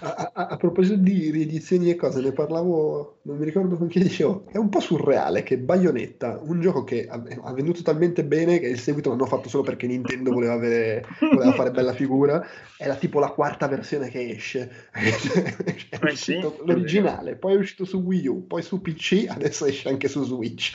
a, 0.00 0.30
a, 0.32 0.46
a, 0.46 0.56
proposito 0.56 0.96
di 0.96 1.30
riedizioni 1.30 1.90
e 1.90 1.96
cose 1.96 2.20
ne 2.20 2.32
parlavo 2.32 3.20
non 3.22 3.38
mi 3.38 3.44
ricordo 3.44 3.76
con 3.76 3.88
chi 3.88 3.98
dicevo 4.00 4.44
è 4.50 4.58
un 4.58 4.68
po' 4.68 4.80
surreale 4.80 5.42
che 5.42 5.56
Bayonetta 5.58 6.38
un 6.42 6.60
gioco 6.60 6.84
che 6.84 7.06
ha, 7.08 7.22
ha 7.42 7.52
venduto 7.52 7.82
talmente 7.82 8.24
bene 8.24 8.58
che 8.58 8.68
il 8.68 8.78
seguito 8.78 9.08
l'hanno 9.08 9.26
fatto 9.26 9.48
solo 9.48 9.62
perché 9.62 9.86
Nintendo 9.86 10.32
voleva, 10.32 10.52
avere, 10.52 11.04
voleva 11.20 11.52
fare 11.52 11.70
bella 11.70 11.92
figura. 11.92 12.46
È 12.76 12.86
la, 12.86 12.96
tipo 12.96 13.18
la 13.18 13.30
quarta 13.30 13.66
versione 13.66 14.08
che 14.08 14.30
esce. 14.30 14.88
È 14.92 15.98
eh 16.00 16.16
sì, 16.16 16.40
l'originale 16.64 17.36
poi 17.36 17.54
è 17.54 17.56
uscito 17.56 17.84
su 17.84 17.98
Wii 17.98 18.26
U 18.26 18.46
poi 18.46 18.62
su 18.62 18.80
PC 18.80 19.26
adesso 19.28 19.64
esce 19.64 19.88
anche 19.88 20.08
su 20.08 20.22
Switch 20.24 20.72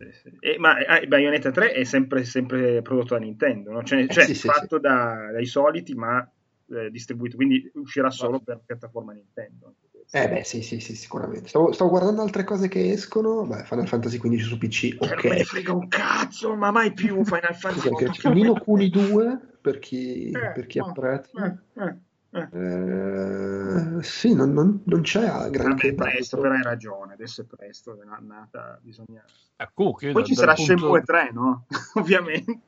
sì, 0.00 0.12
sì. 0.12 0.36
E, 0.40 0.58
ma 0.58 0.78
eh, 0.98 1.06
Bayonetta 1.06 1.50
3 1.50 1.72
è 1.72 1.84
sempre, 1.84 2.24
sempre 2.24 2.82
prodotto 2.82 3.14
da 3.14 3.20
Nintendo, 3.20 3.72
no? 3.72 3.82
cioè, 3.82 4.00
Eh, 4.02 4.08
cioè 4.08 4.24
sì, 4.24 4.34
fatto 4.34 4.78
da- 4.78 5.30
dai 5.32 5.46
soliti, 5.46 5.94
ma 5.94 6.26
eh, 6.72 6.90
distribuito, 6.90 7.36
quindi 7.36 7.70
uscirà 7.74 8.10
solo 8.10 8.40
per 8.40 8.60
piattaforma 8.64 9.12
Nintendo. 9.12 9.74
Eh 10.12 10.28
beh, 10.28 10.42
sì, 10.42 10.62
sì, 10.62 10.80
sì, 10.80 10.96
sicuramente. 10.96 11.48
Stavo, 11.48 11.70
stavo 11.70 11.90
guardando 11.90 12.22
altre 12.22 12.42
cose 12.42 12.66
che 12.66 12.90
escono. 12.90 13.46
Beh, 13.46 13.62
Final 13.64 13.86
Fantasy 13.86 14.18
XV 14.18 14.40
su 14.40 14.58
PC, 14.58 14.96
Cioè, 14.98 15.08
non 15.14 15.20
me 15.28 15.34
ne 15.36 15.40
ok. 15.42 15.44
frega 15.44 15.72
un 15.72 15.86
cazzo, 15.86 16.56
ma 16.56 16.70
mai 16.72 16.92
più 16.92 17.22
Final 17.24 17.54
Fantasy. 17.54 17.94
Che- 17.94 18.28
Nino 18.32 18.54
Kuni 18.54 18.88
2 18.90 19.38
per 19.60 19.78
chi, 19.78 20.30
Eh, 20.32 20.50
per 20.52 20.66
chi 20.66 20.80
oh, 20.80 20.86
apprezza. 20.88 21.56
eh, 21.76 21.98
eh, 22.32 22.48
eh. 22.52 23.98
Eh, 23.98 24.02
sì, 24.02 24.34
non, 24.34 24.52
non- 24.52 24.82
non 24.84 25.00
c'è 25.02 25.48
granché 25.50 25.92
Vabbè, 25.94 26.10
presto, 26.10 26.38
però 26.38 26.54
hai 26.54 26.62
ragione, 26.62 27.12
adesso 27.14 27.42
è 27.42 27.44
presto, 27.44 28.00
è 28.00 28.04
na- 28.04 28.20
nata, 28.20 28.78
bisogna... 28.82 29.22
Eh, 29.56 29.68
comunque, 29.74 30.12
Poi 30.12 30.22
da- 30.22 30.26
ci 30.28 30.34
sarà 30.34 30.54
punto- 30.54 30.76
Shenmue 30.76 31.02
3, 31.02 31.30
no? 31.32 31.66
Ovviamente. 31.94 32.60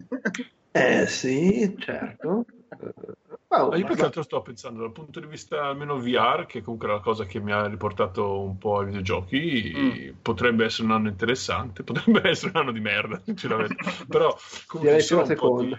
Eh 0.72 1.06
sì, 1.06 1.74
certo. 1.78 2.44
Oh, 3.54 3.68
Ma 3.68 3.76
io 3.76 3.84
più 3.84 3.94
che 3.94 4.02
altro 4.04 4.22
sto 4.22 4.40
pensando 4.40 4.80
dal 4.80 4.92
punto 4.92 5.20
di 5.20 5.26
vista 5.26 5.66
almeno 5.66 5.98
VR, 5.98 6.46
che 6.46 6.62
comunque 6.62 6.88
è 6.88 6.92
la 6.92 7.00
cosa 7.00 7.26
che 7.26 7.38
mi 7.38 7.52
ha 7.52 7.66
riportato 7.66 8.40
un 8.40 8.56
po' 8.56 8.78
ai 8.78 8.86
videogiochi, 8.86 10.14
potrebbe 10.22 10.64
essere 10.64 10.88
un 10.88 10.94
anno 10.94 11.08
interessante, 11.08 11.82
potrebbe 11.84 12.28
essere 12.30 12.52
un 12.54 12.60
anno 12.60 12.72
di 12.72 12.80
merda, 12.80 13.20
sinceramente. 13.22 13.76
Però 14.08 14.34
comunque 14.66 14.98
ci 15.00 15.06
sono 15.06 15.26
di-. 15.26 15.76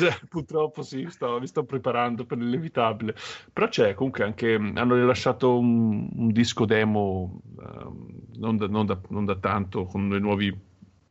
Eh, 0.00 0.18
Purtroppo 0.28 0.82
sì, 0.82 1.06
sto- 1.08 1.38
mi 1.40 1.46
sto 1.46 1.64
preparando 1.64 2.26
per 2.26 2.36
l'inevitabile. 2.38 3.14
Però 3.54 3.68
c'è 3.68 3.94
comunque 3.94 4.24
anche, 4.24 4.54
hanno 4.54 4.94
rilasciato 4.94 5.58
un, 5.58 6.08
un 6.14 6.28
disco 6.30 6.66
demo 6.66 7.40
ehm, 7.58 8.06
non, 8.36 8.56
da, 8.58 8.66
non 8.66 8.84
da- 8.84 9.00
non 9.08 9.24
da 9.24 9.36
tanto 9.36 9.84
con 9.84 10.10
dei 10.10 10.20
nuovi 10.20 10.54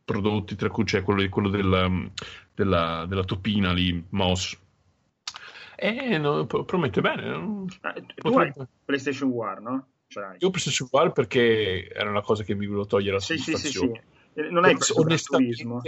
prodotti, 0.04 0.54
tra 0.54 0.70
cui 0.70 0.84
c'è 0.84 1.02
quello, 1.02 1.28
quello 1.28 1.48
della, 1.48 1.90
della, 2.54 3.04
della 3.06 3.24
topina 3.24 3.72
lì, 3.72 4.04
Moss. 4.10 4.56
E 5.80 6.18
no, 6.18 6.44
pro- 6.46 6.64
promette 6.64 7.00
bene. 7.00 7.22
non- 7.28 7.66
Ah, 7.82 7.92
tu 7.92 8.00
hai 8.00 8.50
potrebbe- 8.50 8.68
PlayStation 8.84 9.30
War, 9.30 9.60
no? 9.60 9.86
L'hai. 10.14 10.36
Io 10.40 10.48
ho 10.48 10.50
preso 10.50 10.70
su 10.70 10.88
Val 10.90 11.12
perché 11.12 11.88
era 11.88 12.08
una 12.10 12.22
cosa 12.22 12.42
che 12.42 12.54
mi 12.54 12.66
volevo 12.66 12.86
togliere 12.86 13.14
la 13.14 13.20
Sì, 13.20 13.36
sì, 13.36 13.54
sì, 13.54 13.68
soddisfazione. 13.68 14.02
sì. 14.34 14.40
Eh, 14.40 14.50
Non 14.50 14.64
hai 14.64 14.74
preso 14.74 14.94
Turismo? 14.94 15.80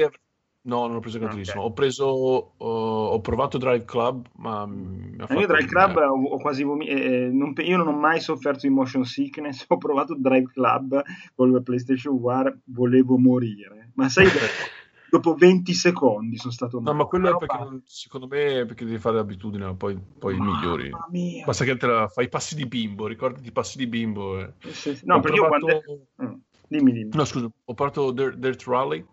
no, 0.63 0.87
non 0.87 0.97
ho 0.97 1.01
preso 1.01 1.19
Gran 1.19 1.31
Ah, 1.31 1.35
ok. 1.35 1.41
Turismo. 1.43 1.63
Ho 1.63 1.73
preso, 1.73 2.05
ho, 2.07 2.53
ho 2.59 3.21
provato 3.21 3.57
Drive 3.59 3.85
Club, 3.87 4.27
ma 4.37 4.69
Io 4.69 5.47
Drive 5.47 5.67
Club 5.67 5.97
ho, 5.97 6.23
ho 6.35 6.39
quasi 6.39 6.63
vomi- 6.65 6.87
eh, 6.87 7.29
non 7.33 7.53
pe- 7.55 7.63
io 7.63 7.77
non 7.79 7.89
ho 7.89 7.93
mai 7.97 8.21
sofferto 8.21 8.67
di 8.67 8.73
motion 8.73 9.05
sickness, 9.05 9.65
ho 9.69 9.79
provato 9.79 10.15
Drive 10.17 10.51
Club 10.53 11.03
con 11.35 11.51
il 11.51 11.63
PlayStation 11.63 12.15
War, 12.15 12.57
volevo 12.65 13.17
morire. 13.17 13.91
Ma 13.95 14.09
sai, 14.11 14.27
dopo 15.11 15.35
20 15.35 15.73
secondi 15.75 16.37
sono 16.37 16.53
stato 16.53 16.77
No, 16.79 16.83
male. 16.85 16.97
ma 16.97 17.05
quello 17.05 17.35
è 17.35 17.37
perché 17.37 17.59
non- 17.59 17.83
secondo 17.85 18.27
me 18.27 18.61
è 18.61 18.67
perché 18.67 18.85
devi 18.85 18.99
fare 18.99 19.17
l'abitudine, 19.17 19.75
poi, 19.75 19.99
poi 20.19 20.39
migliori. 20.39 20.91
Mia. 21.11 21.45
Basta 21.45 21.65
che 21.65 21.77
te 21.77 21.87
la 21.87 22.09
fai 22.09 22.25
i 22.27 22.29
passi 22.29 22.55
di 22.55 22.67
bimbo, 22.67 23.07
ricordati 23.07 23.47
i 23.49 23.53
passi 23.53 23.77
di 23.79 23.87
bimbo. 23.87 24.41
eh. 24.41 24.53
Sì, 24.71 24.95
sì. 24.97 25.05
No, 25.07 25.17
Ho 25.17 25.21
perché 25.21 25.37
io 25.39 25.47
provato- 25.49 25.83
quando... 25.85 26.07
Mm, 26.37 26.41
Dimmi, 26.69 26.93
dimmi. 26.93 27.11
No, 27.15 27.25
scusa, 27.25 27.47
ho 27.65 27.75
provato 27.75 28.13
Dirt, 28.13 28.37
Dirt 28.37 28.63
Rally, 28.67 29.05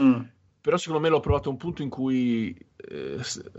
Mm. 0.00 0.20
però 0.60 0.76
secondo 0.76 1.00
me 1.00 1.08
l'ho 1.08 1.20
provato 1.20 1.48
a 1.48 1.52
un 1.52 1.58
punto 1.58 1.82
in 1.82 1.88
cui 1.88 2.54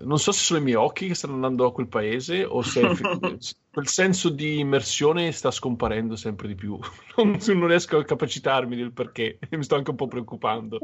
non 0.04 0.20
so 0.20 0.32
se 0.32 0.44
sono 0.44 0.60
i 0.60 0.64
miei 0.64 0.76
occhi 0.76 1.08
che 1.08 1.14
stanno 1.14 1.34
andando 1.34 1.66
a 1.66 1.74
quel 1.74 1.88
paese 1.88 2.46
o 2.46 2.62
se 2.62 2.82
quel 3.70 3.88
senso 3.88 4.30
di 4.30 4.60
immersione 4.60 5.32
sta 5.32 5.52
scomparendo 5.52 6.16
sempre 6.16 6.48
di 6.48 6.56
più. 6.56 6.80
Non, 7.18 7.36
non 7.48 7.68
riesco 7.68 7.98
a 7.98 8.04
capacitarmi 8.04 8.76
del 8.76 8.92
perché, 8.92 9.40
mi 9.50 9.64
sto 9.64 9.74
anche 9.74 9.90
un 9.90 9.96
po' 9.96 10.08
preoccupando, 10.08 10.80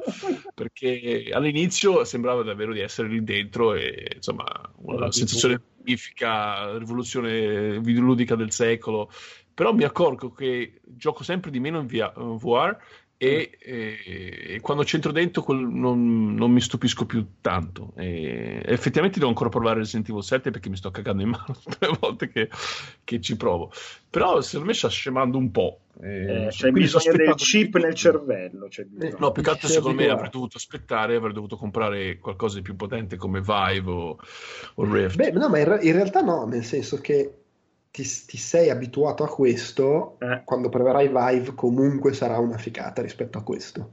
perché 0.55 1.29
all'inizio 1.31 2.03
sembrava 2.05 2.41
davvero 2.41 2.73
di 2.73 2.79
essere 2.79 3.07
lì 3.07 3.23
dentro 3.23 3.75
e 3.75 4.13
insomma 4.15 4.43
una 4.77 5.11
sensazione 5.11 5.61
magnifica, 5.77 6.75
rivoluzione 6.75 7.79
videoludica 7.79 8.35
del 8.35 8.51
secolo, 8.51 9.11
però 9.53 9.73
mi 9.73 9.83
accorgo 9.83 10.31
che 10.31 10.81
gioco 10.83 11.23
sempre 11.23 11.51
di 11.51 11.59
meno 11.59 11.79
in 11.79 11.85
via- 11.85 12.11
in 12.17 12.37
VR 12.37 12.75
e, 13.23 13.57
e- 13.59 14.53
e 14.55 14.59
quando 14.61 14.83
c'entro 14.83 15.11
dentro 15.11 15.41
quel- 15.43 15.67
non, 15.67 16.33
non 16.35 16.51
mi 16.51 16.59
stupisco 16.61 17.05
più 17.05 17.25
tanto. 17.41 17.93
E 17.95 18.61
effettivamente 18.65 19.17
devo 19.19 19.29
ancora 19.29 19.49
provare 19.49 19.79
Resident 19.79 20.09
Evil 20.09 20.23
7 20.23 20.51
perché 20.51 20.69
mi 20.69 20.75
sto 20.75 20.91
cagando 20.91 21.23
in 21.23 21.29
mano 21.29 21.55
tutte 21.63 21.77
le 21.87 21.97
volte 21.99 22.29
che, 22.29 22.49
che 23.03 23.21
ci 23.21 23.37
provo. 23.37 23.71
Però 24.09 24.41
secondo 24.41 24.67
me 24.67 24.73
sta 24.73 24.89
scemando 24.89 25.37
un 25.37 25.51
po'. 25.51 25.79
Eh, 26.01 26.47
c'è 26.49 26.71
bisogno 26.71 27.15
del 27.15 27.35
chip 27.35 27.77
nel 27.77 27.93
cervello. 27.93 28.67
bisogno. 28.67 29.17
No, 29.19 29.31
più 29.31 29.43
che 29.43 29.49
altro 29.51 29.67
secondo 29.67 30.01
me 30.01 30.09
avrei 30.09 30.29
dovuto 30.29 30.57
aspettare, 30.57 31.15
avrei 31.15 31.33
dovuto 31.33 31.55
comprare 31.55 32.17
qualcosa 32.17 32.57
di 32.57 32.61
più 32.63 32.75
potente 32.75 33.15
come 33.15 33.41
Vive 33.41 33.89
o, 33.89 34.17
o 34.75 34.93
Rift. 34.93 35.15
Beh, 35.15 35.31
no, 35.31 35.49
ma 35.49 35.59
in, 35.59 35.79
in 35.81 35.93
realtà 35.93 36.21
no, 36.21 36.45
nel 36.45 36.63
senso 36.63 36.99
che 36.99 37.42
ti, 37.93 38.01
ti 38.25 38.37
sei 38.37 38.71
abituato 38.71 39.23
a 39.23 39.29
questo, 39.29 40.17
Eh, 40.19 40.41
quando 40.43 40.67
proverai 40.69 41.07
Vive 41.09 41.53
comunque 41.53 42.11
sarà 42.13 42.39
una 42.39 42.57
ficata 42.57 43.03
rispetto 43.03 43.37
a 43.37 43.43
questo. 43.43 43.91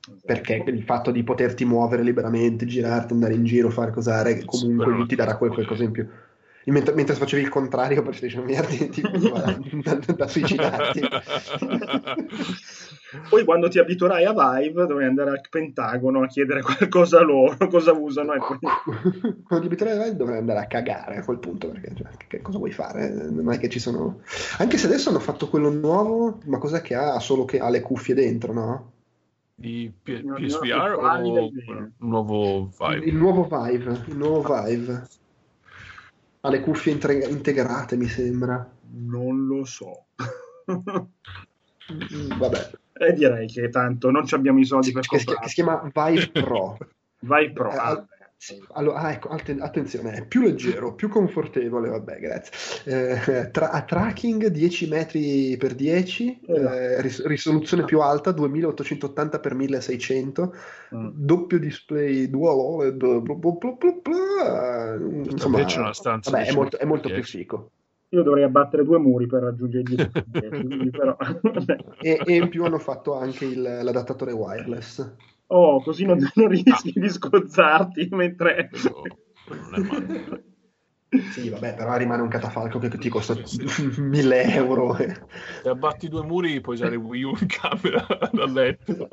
esatto. 0.00 0.22
Perché 0.24 0.64
il 0.66 0.82
fatto 0.84 1.10
di 1.10 1.22
poterti 1.22 1.66
muovere 1.66 2.02
liberamente, 2.02 2.64
girarti, 2.64 3.12
andare 3.12 3.34
in 3.34 3.44
giro, 3.44 3.68
fare 3.68 3.90
cosare, 3.92 4.40
Sì, 4.40 4.46
comunque 4.46 4.92
lui 4.92 5.06
ti 5.06 5.14
darà 5.14 5.36
qualcosa 5.36 5.82
in 5.82 5.90
più. 5.90 6.08
Mentre, 6.66 6.94
mentre 6.94 7.14
facevi 7.14 7.42
il 7.42 7.48
contrario 7.48 8.02
per 8.02 8.16
PlayStation 8.16 8.46
VR 8.46 8.66
ti, 8.66 8.88
ti 8.88 9.00
veniva 9.02 9.40
da, 9.82 9.94
da 10.14 10.26
suicidarti. 10.26 11.00
Poi 13.28 13.44
quando 13.44 13.68
ti 13.68 13.78
abituerai 13.78 14.24
a 14.24 14.32
Vive 14.32 14.86
dovrai 14.86 15.06
andare 15.06 15.30
al 15.30 15.40
Pentagono 15.48 16.22
a 16.22 16.26
chiedere 16.26 16.62
qualcosa 16.62 17.20
a 17.20 17.22
loro, 17.22 17.68
cosa 17.68 17.92
usano 17.92 18.32
e 18.32 18.38
poi... 18.38 18.58
Quando 19.44 19.60
ti 19.60 19.66
abituerai 19.66 19.96
a 19.96 20.02
Vive 20.04 20.16
dovrai 20.16 20.38
andare 20.38 20.60
a 20.60 20.66
cagare 20.66 21.16
a 21.16 21.24
quel 21.24 21.38
punto, 21.38 21.68
perché 21.68 21.92
cioè, 21.94 22.08
che 22.26 22.40
cosa 22.40 22.58
vuoi 22.58 22.72
fare? 22.72 23.08
Non 23.10 23.52
è 23.52 23.58
che 23.58 23.68
ci 23.68 23.78
sono... 23.78 24.20
Anche 24.58 24.78
se 24.78 24.86
adesso 24.86 25.10
hanno 25.10 25.20
fatto 25.20 25.48
quello 25.48 25.70
nuovo, 25.70 26.40
ma 26.46 26.58
cos'è 26.58 26.80
che 26.80 26.94
ha? 26.94 27.18
Solo 27.20 27.44
che 27.44 27.60
ha 27.60 27.68
le 27.68 27.82
cuffie 27.82 28.14
dentro, 28.14 28.52
no? 28.52 28.92
Di 29.54 29.92
P- 30.02 30.24
PSVR 30.34 30.96
o 30.98 31.14
un 31.14 31.20
nuovo 31.20 31.50
Vive? 31.50 31.92
Il 33.04 33.14
nuovo 33.14 33.48
Vive, 33.48 34.02
il 34.06 34.16
nuovo 34.16 34.62
Vive. 34.64 35.06
Ha 36.44 36.50
le 36.50 36.60
cuffie 36.60 36.92
intre- 36.92 37.24
integrate, 37.24 37.96
mi 37.96 38.06
sembra. 38.06 38.70
Non 38.90 39.46
lo 39.46 39.64
so. 39.64 40.04
Mm, 41.92 42.38
Vabbè. 42.38 42.70
e 42.94 43.12
direi 43.12 43.46
che 43.46 43.68
tanto 43.68 44.10
non 44.10 44.26
ci 44.26 44.34
abbiamo 44.34 44.58
i 44.58 44.64
soldi 44.64 44.92
per 44.92 45.06
Che 45.06 45.18
si, 45.18 45.24
che 45.24 45.32
comprare. 45.32 45.48
si 45.48 45.54
chiama 45.54 45.90
Vive 45.92 46.30
Pro. 46.30 46.78
Vai 47.20 47.50
Pro. 47.52 47.70
Eh, 47.70 47.76
ah. 47.76 48.06
Allora, 48.74 48.98
ah, 48.98 49.12
ecco, 49.12 49.28
atten- 49.28 49.62
attenzione, 49.62 50.12
è 50.12 50.26
più 50.26 50.42
leggero, 50.42 50.94
più 50.94 51.08
confortevole, 51.08 51.88
vabbè, 51.88 52.18
grazie. 52.18 52.50
Eh, 52.84 53.50
tra- 53.50 53.70
ha 53.70 53.82
tracking 53.82 54.48
10 54.48 54.86
metri 54.88 55.56
per 55.56 55.74
10, 55.74 56.40
eh, 56.46 57.00
ris- 57.00 57.24
risoluzione 57.24 57.84
più 57.84 58.00
alta 58.00 58.32
2880 58.32 59.40
x 59.40 59.50
1600, 59.52 60.54
Mm. 60.94 61.08
doppio 61.14 61.58
display 61.58 62.28
dual 62.28 62.58
OLED, 62.58 62.96
bla 63.20 63.34
bla 63.34 63.52
bla 63.52 63.98
bla 64.02 64.94
insomma, 65.30 65.58
Invece 65.58 65.78
una 65.78 65.94
stanza 65.94 66.30
vabbè, 66.30 66.44
è 66.46 66.52
molto, 66.52 66.78
è 66.78 66.84
molto 66.84 67.08
più 67.08 67.16
10. 67.16 67.38
fico. 67.38 67.70
Io 68.10 68.22
dovrei 68.22 68.44
abbattere 68.44 68.84
due 68.84 68.98
muri 68.98 69.26
per 69.26 69.42
raggiungere 69.42 69.82
i 69.82 69.94
10 69.96 70.10
quindi 70.66 70.90
però... 70.90 71.16
E, 71.98 72.20
e 72.26 72.34
in 72.34 72.48
più 72.50 72.64
hanno 72.64 72.78
fatto 72.78 73.16
anche 73.16 73.46
il- 73.46 73.62
l'adattatore 73.62 74.32
wireless. 74.32 75.14
Oh, 75.48 75.82
così 75.82 76.04
non, 76.04 76.18
non 76.34 76.48
rischi 76.48 76.92
di 76.94 77.08
scozzarti 77.08 78.08
mentre... 78.12 78.70
Male. 79.70 80.42
Sì, 81.30 81.48
vabbè, 81.48 81.74
però 81.74 81.96
rimane 81.96 82.22
un 82.22 82.28
catafalco 82.28 82.78
che 82.80 82.88
ti 82.88 83.08
costa 83.08 83.36
1000 83.98 84.42
euro. 84.54 84.96
Se 84.96 85.68
abbatti 85.68 86.08
due 86.08 86.24
muri 86.24 86.60
puoi 86.60 86.74
usare 86.74 86.96
Wii 86.96 87.22
U 87.22 87.36
in 87.40 87.46
camera 87.46 88.04
dal 88.32 88.50
letto. 88.52 89.08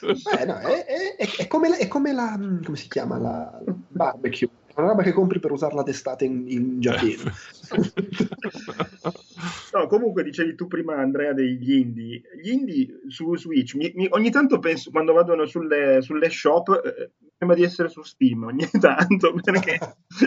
Beh, 0.00 0.44
no, 0.46 0.56
è, 0.58 0.84
è- 1.16 1.36
è- 1.36 1.46
come 1.46 1.68
la, 1.68 1.76
è 1.76 1.86
come 1.86 2.12
la- 2.12 2.36
come 2.64 2.76
si 2.76 2.88
chiama 2.88 3.18
la 3.18 3.62
barbecue, 3.88 4.48
una 4.76 4.88
roba 4.88 5.02
che 5.02 5.12
compri 5.12 5.38
per 5.38 5.52
usarla 5.52 5.82
d'estate 5.82 6.24
in, 6.24 6.44
in 6.48 6.80
giardino. 6.80 7.24
No, 9.72 9.86
comunque 9.86 10.22
dicevi 10.22 10.54
tu 10.54 10.66
prima 10.66 10.96
Andrea 10.96 11.32
degli 11.32 11.72
indie. 11.72 12.22
Gli 12.40 12.50
indie 12.50 13.00
su 13.08 13.34
Switch, 13.36 13.74
mi- 13.74 13.92
mi- 13.94 14.08
ogni 14.10 14.30
tanto 14.30 14.58
penso, 14.58 14.90
quando 14.90 15.12
vado 15.12 15.46
sulle, 15.46 16.00
sulle 16.02 16.28
shop, 16.30 16.80
eh, 16.84 17.10
sembra 17.38 17.56
di 17.56 17.62
essere 17.64 17.88
su 17.88 18.02
Steam, 18.02 18.44
ogni 18.44 18.68
tanto, 18.80 19.34
perché 19.42 19.78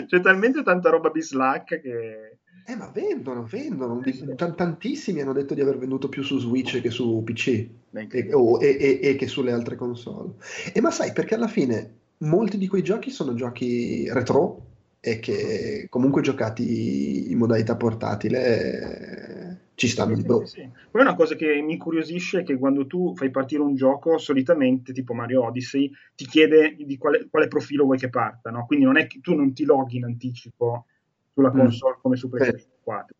c'è 0.06 0.20
talmente 0.20 0.62
tanta 0.62 0.90
roba 0.90 1.10
bislacca 1.10 1.78
che... 1.78 2.38
Eh, 2.68 2.74
ma 2.74 2.90
vendono, 2.92 3.44
vendono. 3.44 4.02
Tan- 4.34 4.56
tantissimi 4.56 5.20
hanno 5.20 5.32
detto 5.32 5.54
di 5.54 5.60
aver 5.60 5.78
venduto 5.78 6.08
più 6.08 6.24
su 6.24 6.38
Switch 6.40 6.80
che 6.80 6.90
su 6.90 7.22
PC 7.24 7.68
e, 8.10 8.34
o- 8.34 8.60
e- 8.60 8.76
e- 8.80 8.98
e 9.00 9.14
che 9.14 9.28
sulle 9.28 9.52
altre 9.52 9.76
console. 9.76 10.32
E 10.72 10.80
ma 10.80 10.90
sai, 10.90 11.12
perché 11.12 11.36
alla 11.36 11.46
fine 11.46 11.94
molti 12.18 12.58
di 12.58 12.66
quei 12.68 12.82
giochi 12.82 13.10
sono 13.10 13.34
giochi 13.34 14.10
retro 14.12 14.62
e 15.00 15.18
che 15.20 15.86
comunque 15.88 16.22
giocati 16.22 17.30
in 17.30 17.38
modalità 17.38 17.76
portatile 17.76 19.70
ci 19.74 19.88
stanno 19.88 20.16
sì, 20.16 20.22
di 20.22 20.26
brutto. 20.26 20.46
Sì, 20.46 20.68
Poi 20.90 21.02
una 21.02 21.14
cosa 21.14 21.34
che 21.34 21.60
mi 21.60 21.74
incuriosisce 21.74 22.40
è 22.40 22.42
che 22.42 22.56
quando 22.56 22.86
tu 22.86 23.14
fai 23.14 23.30
partire 23.30 23.62
un 23.62 23.74
gioco, 23.74 24.18
solitamente, 24.18 24.92
tipo 24.92 25.12
Mario 25.12 25.44
Odyssey, 25.44 25.90
ti 26.14 26.26
chiede 26.26 26.76
di 26.78 26.96
quale, 26.96 27.28
quale 27.30 27.46
profilo 27.46 27.84
vuoi 27.84 27.98
che 27.98 28.08
parta, 28.08 28.50
no? 28.50 28.64
Quindi 28.66 28.86
non 28.86 28.96
è 28.96 29.06
che 29.06 29.20
tu 29.20 29.34
non 29.34 29.52
ti 29.52 29.64
loghi 29.64 29.98
in 29.98 30.04
anticipo 30.04 30.86
sulla 31.32 31.52
Mm. 31.52 31.58
console 31.58 31.98
come 32.00 32.16
su 32.16 32.28
PlayStation 32.30 32.70
4. 32.82 33.14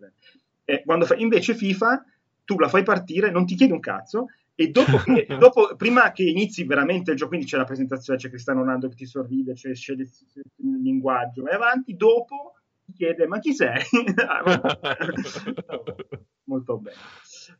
Eh, 0.65 0.83
quando 0.85 1.05
fai, 1.05 1.21
invece 1.21 1.55
FIFA, 1.55 2.05
tu 2.45 2.59
la 2.59 2.69
fai 2.69 2.83
partire, 2.83 3.31
non 3.31 3.45
ti 3.45 3.55
chiede 3.55 3.75
un 3.75 3.81
cazzo, 3.81 4.27
e 4.59 4.71
dopo, 4.71 4.97
che, 4.99 5.27
dopo 5.39 5.75
prima 5.77 6.13
che 6.13 6.23
inizi 6.25 6.65
veramente 6.65 7.11
il 7.11 7.17
gioco, 7.17 7.31
quindi 7.31 7.47
c'è 7.47 7.57
la 7.59 7.65
presentazione, 7.65 8.19
c'è 8.19 8.29
Cristiano 8.31 8.61
Ronaldo 8.61 8.89
che 8.89 8.95
ti 8.95 9.05
sorride, 9.07 9.53
c'è, 9.53 9.73
c'è 9.73 9.93
il 9.93 10.01
il 10.01 10.81
linguaggio, 10.83 11.43
vai 11.43 11.55
avanti, 11.55 11.95
dopo 11.95 12.55
ti 12.85 12.93
chiede 12.93 13.27
ma 13.27 13.39
chi 13.39 13.53
sei? 13.55 13.83
Molto 16.45 16.79
bene. 16.79 16.97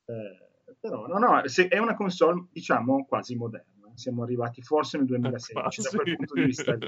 Eh, 0.07 0.75
però 0.81 1.07
no, 1.07 1.19
no, 1.19 1.43
è 1.43 1.79
una 1.79 1.95
console 1.95 2.47
diciamo 2.51 3.05
quasi 3.07 3.37
moderna. 3.37 3.75
Siamo 3.95 4.23
arrivati 4.25 4.61
forse 4.63 4.97
nel 4.99 5.07
2016 5.07 5.83
da 5.83 5.89
quel 5.91 6.17
punto 6.17 6.35
di 6.35 6.45
vista 6.45 6.75
lì. 6.75 6.87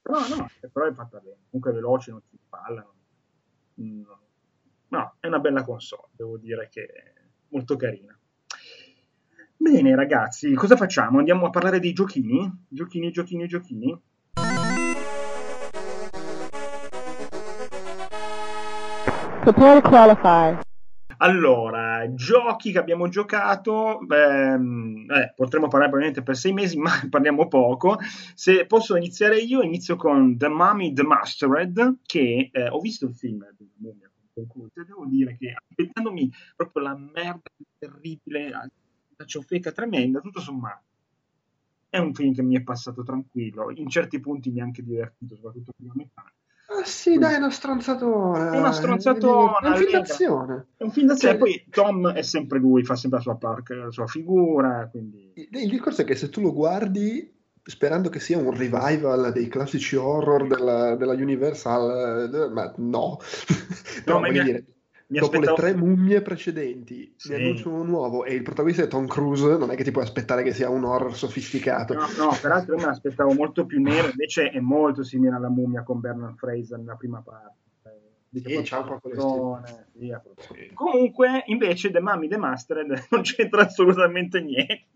Però 0.00 0.18
no, 0.28 0.48
però 0.72 0.86
è 0.86 0.92
fatta 0.92 1.18
bene. 1.18 1.36
Comunque 1.50 1.70
è 1.70 1.74
veloce, 1.74 2.10
non 2.12 2.20
spalla. 2.44 2.82
non- 3.74 4.00
no. 4.00 4.18
No, 4.88 5.16
è 5.18 5.26
una 5.26 5.40
bella 5.40 5.64
console, 5.64 6.08
devo 6.12 6.38
dire 6.38 6.68
che 6.70 6.84
è 6.86 7.12
molto 7.48 7.74
carina. 7.76 8.16
Bene, 9.56 9.94
ragazzi, 9.94 10.52
cosa 10.54 10.76
facciamo? 10.76 11.18
Andiamo 11.18 11.46
a 11.46 11.50
parlare 11.50 11.78
dei 11.78 11.92
giochini? 11.92 12.66
Giochini, 12.68 13.10
giochini, 13.10 13.46
giochini? 13.46 14.00
Prepare 19.44 19.80
to 19.80 19.88
qualify. 19.88 20.58
Allora, 21.18 22.12
giochi 22.14 22.72
che 22.72 22.78
abbiamo 22.78 23.08
giocato, 23.08 24.00
ehm, 24.08 25.06
eh, 25.08 25.32
potremmo 25.34 25.68
parlare 25.68 25.90
probabilmente 25.90 26.22
per 26.22 26.36
sei 26.36 26.52
mesi, 26.52 26.76
ma 26.80 26.90
parliamo 27.08 27.46
poco. 27.46 27.98
Se 28.34 28.66
posso 28.66 28.96
iniziare 28.96 29.38
io, 29.38 29.62
inizio 29.62 29.96
con 29.96 30.36
The 30.36 30.48
Mummy 30.48 30.92
The 30.92 31.04
Mastered, 31.04 31.98
che 32.04 32.50
eh, 32.52 32.68
ho 32.68 32.80
visto 32.80 33.06
il 33.06 33.14
film 33.14 33.46
di 33.56 33.70
Mummia 33.76 34.10
con 34.34 34.46
Cruise, 34.48 34.80
e 34.80 34.84
devo 34.84 35.06
dire 35.06 35.36
che 35.38 35.54
aspettandomi 35.54 36.30
proprio 36.56 36.82
la 36.82 36.96
merda 36.96 37.50
terribile, 37.78 38.50
la 39.16 39.24
ciofeca 39.24 39.72
tremenda, 39.72 40.20
tutto 40.20 40.40
sommato. 40.40 40.82
È 41.88 41.98
un 41.98 42.12
film 42.12 42.34
che 42.34 42.42
mi 42.42 42.56
è 42.56 42.62
passato 42.62 43.02
tranquillo, 43.04 43.70
in 43.74 43.88
certi 43.88 44.18
punti 44.20 44.50
mi 44.50 44.60
ha 44.60 44.64
anche 44.64 44.82
divertito, 44.82 45.36
soprattutto 45.36 45.72
prima 45.76 45.92
metà. 45.94 46.24
Ah, 46.66 46.84
sì, 46.84 47.18
dai, 47.18 47.34
è 47.34 47.36
una 47.36 47.50
stronzatona. 47.50 48.50
È 48.52 48.58
una 48.58 48.72
stronzatona, 48.72 49.58
È 49.60 49.68
un 49.68 49.76
film 49.76 49.90
d'azione. 49.92 50.66
È 50.76 50.82
un 50.82 50.90
film 50.90 51.06
d'azione, 51.06 51.38
Cioè- 51.38 51.40
poi 51.42 51.66
Tom 51.70 52.08
è 52.10 52.22
sempre 52.22 52.58
lui, 52.58 52.82
fa 52.82 52.96
sempre 52.96 53.18
la 53.18 53.24
sua, 53.24 53.36
par- 53.36 53.62
la 53.70 53.90
sua 53.90 54.06
figura, 54.06 54.88
quindi... 54.90 55.30
Il 55.34 55.68
discorso 55.70 56.00
è 56.00 56.04
che 56.04 56.16
se 56.16 56.30
tu 56.30 56.40
lo 56.40 56.52
guardi 56.52 57.32
sperando 57.66 58.08
che 58.10 58.18
sia 58.20 58.36
un 58.38 58.50
revival 58.50 59.32
dei 59.32 59.48
classici 59.48 59.94
horror 59.96 60.46
della, 60.48 60.96
della 60.96 61.12
Universal, 61.14 62.30
eh, 62.34 62.48
ma 62.48 62.72
no. 62.78 63.18
No, 64.06 64.14
No, 64.14 64.20
ma 64.20 64.28
mi- 64.30 64.42
dire, 64.42 64.64
mi 65.14 65.20
dopo 65.20 65.36
aspettavo- 65.38 65.62
le 65.62 65.72
tre 65.72 65.80
mummie 65.80 66.22
precedenti, 66.22 67.14
Sì. 67.16 67.30
ne 67.30 67.36
annunciano 67.36 67.74
uno 67.76 67.84
nuovo 67.84 68.24
e 68.24 68.34
il 68.34 68.42
protagonista 68.42 68.82
è 68.82 68.88
Tom 68.88 69.06
Cruise, 69.06 69.56
non 69.56 69.70
è 69.70 69.76
che 69.76 69.84
ti 69.84 69.90
puoi 69.90 70.04
aspettare 70.04 70.42
che 70.42 70.52
sia 70.52 70.68
un 70.68 70.84
horror 70.84 71.14
sofisticato. 71.14 71.94
No, 71.94 72.06
no, 72.18 72.36
peraltro 72.40 72.74
io 72.74 72.80
me 72.80 72.86
l'aspettavo 72.86 73.32
molto 73.32 73.64
più 73.66 73.80
nero, 73.80 74.08
invece 74.08 74.50
è 74.50 74.60
molto 74.60 75.02
simile 75.02 75.34
alla 75.36 75.48
mummia 75.48 75.82
con 75.82 76.00
Bernard 76.00 76.36
Fraser 76.36 76.78
nella 76.78 76.96
prima 76.96 77.20
parte. 77.20 77.62
Sì, 78.34 78.60
c'ha 78.64 78.80
un 78.80 78.86
po' 78.88 78.98
quello 78.98 79.20
Zone, 79.20 79.86
sì. 79.92 80.70
Comunque, 80.74 81.44
invece, 81.46 81.92
The 81.92 82.00
Mummy 82.00 82.26
The 82.26 82.36
Mastered 82.36 83.06
non 83.10 83.22
c'entra 83.22 83.62
assolutamente 83.62 84.40
niente. 84.40 84.86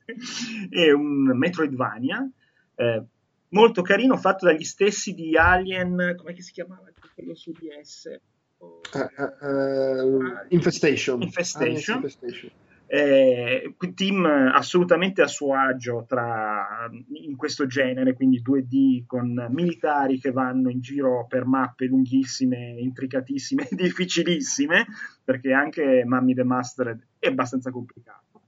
È 0.68 0.90
un 0.90 1.36
Metroidvania 1.38 2.28
eh, 2.74 3.04
molto 3.50 3.82
carino, 3.82 4.16
fatto 4.16 4.46
dagli 4.46 4.64
stessi 4.64 5.14
di 5.14 5.36
Alien, 5.36 6.16
come 6.16 6.34
si 6.40 6.50
chiamava 6.50 6.90
quello 7.14 7.36
su 7.36 7.52
DS? 7.52 8.20
Eh, 8.60 9.46
eh, 9.46 10.46
Infestation. 10.48 11.22
Infestation. 11.22 11.94
Ah, 11.94 11.98
Infestation. 11.98 12.50
Eh, 12.90 13.74
team 13.94 14.24
assolutamente 14.24 15.20
a 15.20 15.26
suo 15.26 15.54
agio 15.54 16.06
tra, 16.08 16.88
in 17.22 17.36
questo 17.36 17.66
genere, 17.66 18.14
quindi 18.14 18.40
2D 18.40 19.04
con 19.04 19.46
militari 19.50 20.18
che 20.18 20.30
vanno 20.30 20.70
in 20.70 20.80
giro 20.80 21.26
per 21.28 21.44
mappe 21.44 21.84
lunghissime, 21.84 22.76
intricatissime, 22.78 23.68
difficilissime, 23.72 24.86
perché 25.22 25.52
anche 25.52 26.02
Mummy 26.06 26.32
the 26.32 26.44
Mastered 26.44 27.06
è 27.18 27.26
abbastanza 27.26 27.70
complicato. 27.70 28.44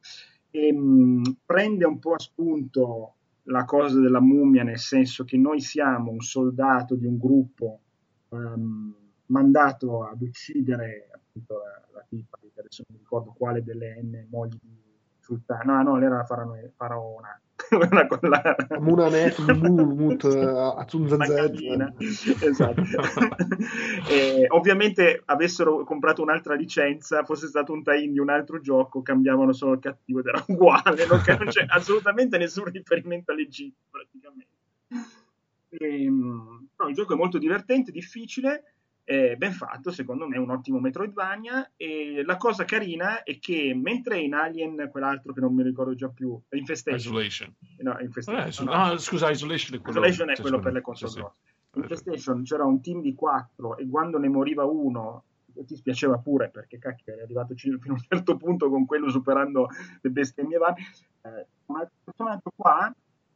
E, 0.50 0.72
mh, 0.72 1.36
prende 1.44 1.84
un 1.84 1.98
po' 1.98 2.14
a 2.14 2.18
spunto 2.18 3.14
la 3.44 3.66
cosa 3.66 4.00
della 4.00 4.20
mummia, 4.20 4.62
nel 4.62 4.78
senso 4.78 5.24
che 5.24 5.36
noi 5.36 5.60
siamo 5.60 6.12
un 6.12 6.20
soldato 6.20 6.94
di 6.94 7.04
un 7.04 7.18
gruppo 7.18 7.80
ehm, 8.30 8.94
mandato 9.30 10.04
ad 10.04 10.20
uccidere 10.22 11.08
appunto 11.12 11.54
la, 11.92 12.04
tipa, 12.08 12.38
che 12.40 12.60
adesso 12.60 12.82
non 12.88 12.98
ricordo 12.98 13.32
quale 13.36 13.62
delle 13.62 14.00
N 14.02 14.26
mogli 14.30 14.58
di 14.60 14.78
sultano, 15.20 15.82
no, 15.82 15.96
no, 15.96 16.04
era 16.04 16.16
la 16.16 16.24
faraone- 16.24 16.72
faraona, 16.74 17.40
con 18.08 18.18
la- 18.28 18.56
Munanet, 18.80 19.38
gallina. 21.26 21.92
esatto. 22.40 22.82
E, 24.08 24.46
ovviamente 24.48 25.22
avessero 25.26 25.84
comprato 25.84 26.22
un'altra 26.22 26.54
licenza, 26.54 27.22
fosse 27.22 27.46
stato 27.46 27.72
un 27.72 27.82
tie-in 27.84 28.12
di 28.12 28.18
un 28.18 28.30
altro 28.30 28.60
gioco, 28.60 29.02
cambiavano 29.02 29.52
solo 29.52 29.74
il 29.74 29.78
cattivo 29.80 30.18
ed 30.20 30.26
era 30.26 30.42
uguale, 30.48 31.06
non, 31.06 31.20
non 31.38 31.46
c'è 31.46 31.64
assolutamente 31.68 32.38
nessun 32.38 32.64
riferimento 32.64 33.30
all'Egitto 33.30 33.84
praticamente. 33.90 34.48
Ehm, 35.68 36.68
però 36.74 36.88
il 36.88 36.94
gioco 36.96 37.14
è 37.14 37.16
molto 37.16 37.38
divertente, 37.38 37.92
difficile, 37.92 38.64
eh, 39.04 39.36
ben 39.36 39.52
fatto, 39.52 39.90
secondo 39.90 40.26
me 40.28 40.36
è 40.36 40.38
un 40.38 40.50
ottimo 40.50 40.78
Metroidvania 40.78 41.72
e 41.76 42.22
la 42.24 42.36
cosa 42.36 42.64
carina 42.64 43.22
è 43.22 43.38
che 43.38 43.72
mentre 43.74 44.20
in 44.20 44.34
Alien, 44.34 44.88
quell'altro 44.90 45.32
che 45.32 45.40
non 45.40 45.54
mi 45.54 45.62
ricordo 45.62 45.94
già 45.94 46.08
più, 46.08 46.38
Infestation, 46.50 46.98
Isolation. 47.14 47.54
no, 47.78 47.98
Infestation, 48.00 48.46
Eh, 48.46 48.52
su- 48.52 48.64
no, 48.64 48.72
ah, 48.72 48.98
scusa, 48.98 49.30
Isolation 49.30 49.78
è 49.78 49.80
quello. 49.80 49.98
Isolation 50.00 50.30
è 50.30 50.40
quello 50.40 50.58
per 50.60 50.72
le 50.72 50.80
console 50.80 51.10
Sì, 51.10 51.16
sì. 51.16 51.20
grosse. 51.22 51.38
In 51.72 51.82
PlayStation 51.82 52.42
c'era 52.42 52.64
un 52.64 52.80
team 52.80 53.00
di 53.00 53.14
quattro 53.14 53.76
e 53.76 53.88
quando 53.88 54.18
ne 54.18 54.28
moriva 54.28 54.64
uno 54.64 55.24
ti 55.66 55.76
spiaceva 55.76 56.16
pure 56.18 56.48
perché 56.50 56.78
cacchio 56.78 57.12
eri 57.12 57.22
arrivato 57.22 57.54
fino 57.54 57.76
a 57.86 57.90
un 57.92 57.98
certo 58.08 58.36
punto 58.36 58.68
con 58.70 58.86
quello 58.86 59.08
superando 59.10 59.68
le 60.00 60.10
bestemmie 60.10 60.58
varie. 60.58 60.84
Eh, 61.22 61.46
un 61.66 61.76
altro 61.76 61.94
personaggio 62.04 62.50
qua, 62.56 62.92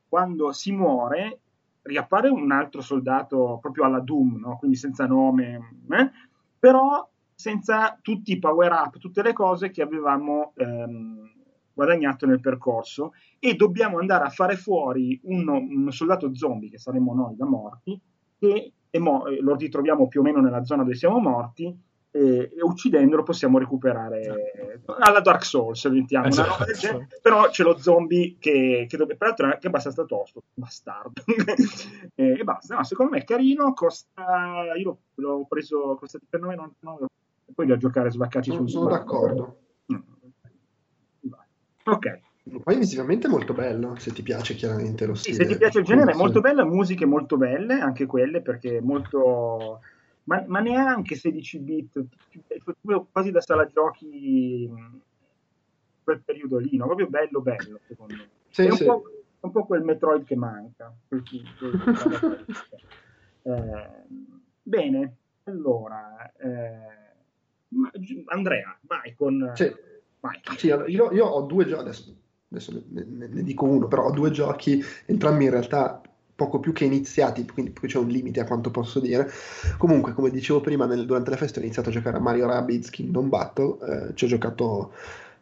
quando 0.08 0.52
si 0.52 0.72
muore, 0.72 1.40
riappare 1.84 2.28
un 2.28 2.50
altro 2.50 2.80
soldato 2.80 3.58
proprio 3.60 3.84
alla 3.84 4.00
Doom, 4.00 4.38
no? 4.38 4.56
quindi 4.58 4.76
senza 4.76 5.06
nome, 5.06 5.76
eh? 5.90 6.10
però 6.58 7.08
senza 7.34 7.98
tutti 8.00 8.32
i 8.32 8.38
power 8.38 8.72
up, 8.72 8.98
tutte 8.98 9.22
le 9.22 9.32
cose 9.32 9.70
che 9.70 9.82
avevamo 9.82 10.52
ehm, 10.56 11.30
guadagnato 11.74 12.26
nel 12.26 12.40
percorso 12.40 13.12
e 13.38 13.54
dobbiamo 13.54 13.98
andare 13.98 14.24
a 14.24 14.30
fare 14.30 14.56
fuori 14.56 15.20
un, 15.24 15.48
un 15.48 15.90
soldato 15.90 16.34
zombie, 16.34 16.70
che 16.70 16.78
saremmo 16.78 17.12
noi 17.14 17.36
da 17.36 17.44
morti, 17.44 18.00
che 18.38 18.72
mo- 18.98 19.24
lo 19.40 19.54
ritroviamo 19.56 20.08
più 20.08 20.20
o 20.20 20.22
meno 20.22 20.40
nella 20.40 20.64
zona 20.64 20.84
dove 20.84 20.94
siamo 20.94 21.18
morti, 21.18 21.76
e, 22.16 22.52
e 22.56 22.62
uccidendolo 22.62 23.24
possiamo 23.24 23.58
recuperare 23.58 24.82
alla 25.00 25.20
Dark 25.20 25.44
Souls, 25.44 25.84
mettiamo, 25.86 26.28
una 26.28 26.44
roba 26.44 26.64
del 26.64 26.74
Esatto. 26.74 26.92
genere. 26.92 27.18
però 27.20 27.48
c'è 27.48 27.64
lo 27.64 27.76
zombie 27.76 28.36
che, 28.38 28.86
che 28.88 28.96
dove- 28.96 29.16
peraltro 29.16 29.48
è 29.48 29.52
anche 29.54 29.66
abbastanza 29.66 30.04
tosto, 30.04 30.44
bastardo, 30.54 31.22
e, 32.14 32.38
e 32.38 32.44
basta, 32.44 32.76
no, 32.76 32.84
secondo 32.84 33.12
me 33.12 33.18
è 33.18 33.24
carino, 33.24 33.72
costa, 33.72 34.74
io 34.76 34.98
l'ho, 35.14 35.44
preso, 35.48 35.96
costa 35.98 36.18
19,99 36.30 37.04
e 37.46 37.52
poi 37.52 37.66
da 37.66 37.76
giocare 37.76 38.12
svaccati 38.12 38.50
Sono, 38.50 38.60
sul 38.60 38.70
sono 38.70 38.88
d'accordo. 38.90 39.58
Mm. 39.92 39.98
Ok, 41.86 42.20
Poi 42.62 42.76
visivamente 42.78 43.26
è 43.26 43.30
molto 43.30 43.52
bello, 43.54 43.96
se 43.98 44.12
ti 44.12 44.22
piace 44.22 44.54
chiaramente 44.54 45.04
lo 45.04 45.14
sì, 45.14 45.32
stile. 45.32 45.44
se 45.44 45.52
ti 45.52 45.58
piace 45.58 45.78
il 45.80 45.84
genere 45.84 46.12
è 46.12 46.14
Sì. 46.14 46.20
molto 46.20 46.40
bello, 46.40 46.64
musiche 46.64 47.04
molto 47.06 47.36
belle, 47.36 47.80
anche 47.80 48.06
quelle, 48.06 48.40
perché 48.40 48.80
molto... 48.80 49.80
Ma, 50.24 50.42
ma 50.46 50.60
neanche 50.60 51.16
16 51.16 51.58
bit, 51.58 52.04
quasi 53.10 53.30
da 53.30 53.40
sala 53.40 53.66
giochi 53.66 54.70
quel 56.02 56.22
periodo 56.22 56.58
lì, 56.58 56.76
no? 56.76 56.86
proprio 56.86 57.08
bello 57.08 57.40
bello 57.40 57.80
secondo 57.86 58.14
me. 58.16 58.28
Sì, 58.50 58.62
è 58.62 58.70
un, 58.70 58.76
sì. 58.76 58.84
po', 58.84 59.02
un 59.40 59.50
po' 59.50 59.64
quel 59.66 59.82
Metroid 59.82 60.24
che 60.24 60.36
manca. 60.36 60.94
quel- 61.08 61.24
quel- 61.58 62.46
Eh, 63.46 64.06
bene, 64.62 65.16
allora, 65.42 66.32
eh, 66.38 67.12
ma- 67.74 67.90
Andrea, 68.28 68.78
vai 68.82 69.14
con... 69.14 69.52
Sì. 69.54 69.70
vai. 70.20 70.40
Sì, 70.56 70.68
io, 70.68 70.86
io 71.12 71.26
ho 71.26 71.42
due 71.42 71.66
giochi, 71.66 71.82
adesso, 71.82 72.16
adesso 72.48 72.72
ne, 72.88 73.04
ne- 73.04 73.26
ne 73.26 73.42
dico 73.42 73.66
uno, 73.66 73.86
però 73.86 74.06
ho 74.06 74.12
due 74.12 74.30
giochi, 74.30 74.80
entrambi 75.04 75.44
in 75.44 75.50
realtà 75.50 76.00
poco 76.34 76.58
più 76.58 76.72
che 76.72 76.84
iniziati, 76.84 77.46
quindi 77.46 77.72
qui 77.72 77.88
c'è 77.88 77.98
un 77.98 78.08
limite 78.08 78.40
a 78.40 78.44
quanto 78.44 78.70
posso 78.70 79.00
dire. 79.00 79.30
Comunque, 79.78 80.12
come 80.12 80.30
dicevo 80.30 80.60
prima, 80.60 80.86
nel, 80.86 81.06
durante 81.06 81.30
le 81.30 81.36
feste 81.36 81.60
ho 81.60 81.62
iniziato 81.62 81.90
a 81.90 81.92
giocare 81.92 82.16
a 82.16 82.20
Mario 82.20 82.46
Rabbids 82.46 82.90
Kingdom 82.90 83.28
Battle, 83.28 83.76
eh, 84.08 84.14
ci 84.14 84.24
ho 84.24 84.28
giocato 84.28 84.92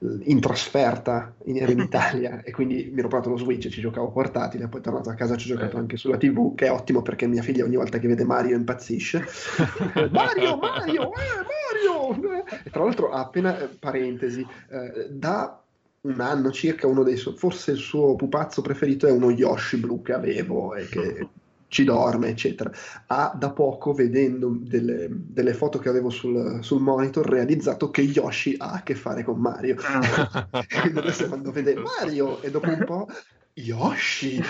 eh, 0.01 0.19
in 0.25 0.41
trasferta 0.41 1.33
in, 1.45 1.57
in 1.57 1.79
Italia 1.81 2.43
e 2.43 2.51
quindi 2.51 2.91
mi 2.93 2.99
ero 2.99 3.09
provato 3.09 3.31
lo 3.31 3.39
Switch 3.39 3.67
e 3.67 3.71
ci 3.71 3.81
giocavo 3.81 4.11
portatile, 4.11 4.69
poi 4.69 4.83
tornato 4.83 5.09
a 5.09 5.15
casa 5.15 5.37
ci 5.37 5.51
ho 5.51 5.55
giocato 5.55 5.79
anche 5.79 5.97
sulla 5.97 6.19
TV, 6.19 6.55
che 6.55 6.67
è 6.67 6.71
ottimo 6.71 7.01
perché 7.01 7.27
mia 7.27 7.43
figlia 7.43 7.65
ogni 7.65 7.77
volta 7.77 7.99
che 7.99 8.09
vede 8.09 8.25
Mario 8.25 8.57
impazzisce. 8.57 9.25
Mario, 10.13 10.57
Mario, 10.59 11.13
eh, 11.15 11.45
Mario! 11.49 12.45
E 12.65 12.71
tra 12.71 12.85
l'altro 12.85 13.11
appena, 13.11 13.59
eh, 13.59 13.67
parentesi, 13.67 14.47
eh, 14.69 15.09
da 15.09 15.62
un 16.03 16.21
anno 16.21 16.51
circa 16.51 16.87
uno 16.87 17.03
dei 17.03 17.17
suoi, 17.17 17.37
forse 17.37 17.73
il 17.73 17.79
suo 17.79 18.17
pupazzo 18.17 18.61
preferito 18.63 19.07
è 19.07 19.11
uno 19.11 19.31
Yoshi 19.31 19.77
blu 19.77 20.03
che 20.03 20.13
avevo 20.13 20.75
e 20.75 20.87
che 20.89 21.29
ci 21.69 21.85
dorme, 21.85 22.29
eccetera. 22.29 22.71
Ha 23.07 23.35
da 23.35 23.51
poco, 23.51 23.95
vedendo 23.95 24.55
delle, 24.59 25.09
delle 25.11 25.55
foto 25.55 25.79
che 25.79 25.89
avevo 25.89 26.11
sul, 26.11 26.59
sul, 26.63 26.83
monitor, 26.83 27.27
realizzato 27.27 27.91
che 27.91 28.03
Yoshi 28.03 28.57
ha 28.59 28.73
a 28.73 28.83
che 28.83 28.95
fare 28.95 29.25
con 29.25 29.41
Mario. 29.41 29.77
Ah. 29.81 30.49
Quindi 30.83 30.99
adesso 30.99 31.29
quando 31.29 31.51
vede 31.51 31.75
Mario 31.75 32.43
e 32.43 32.51
dopo 32.51 32.69
un 32.69 32.85
po' 32.85 33.09
Yoshi! 33.55 34.41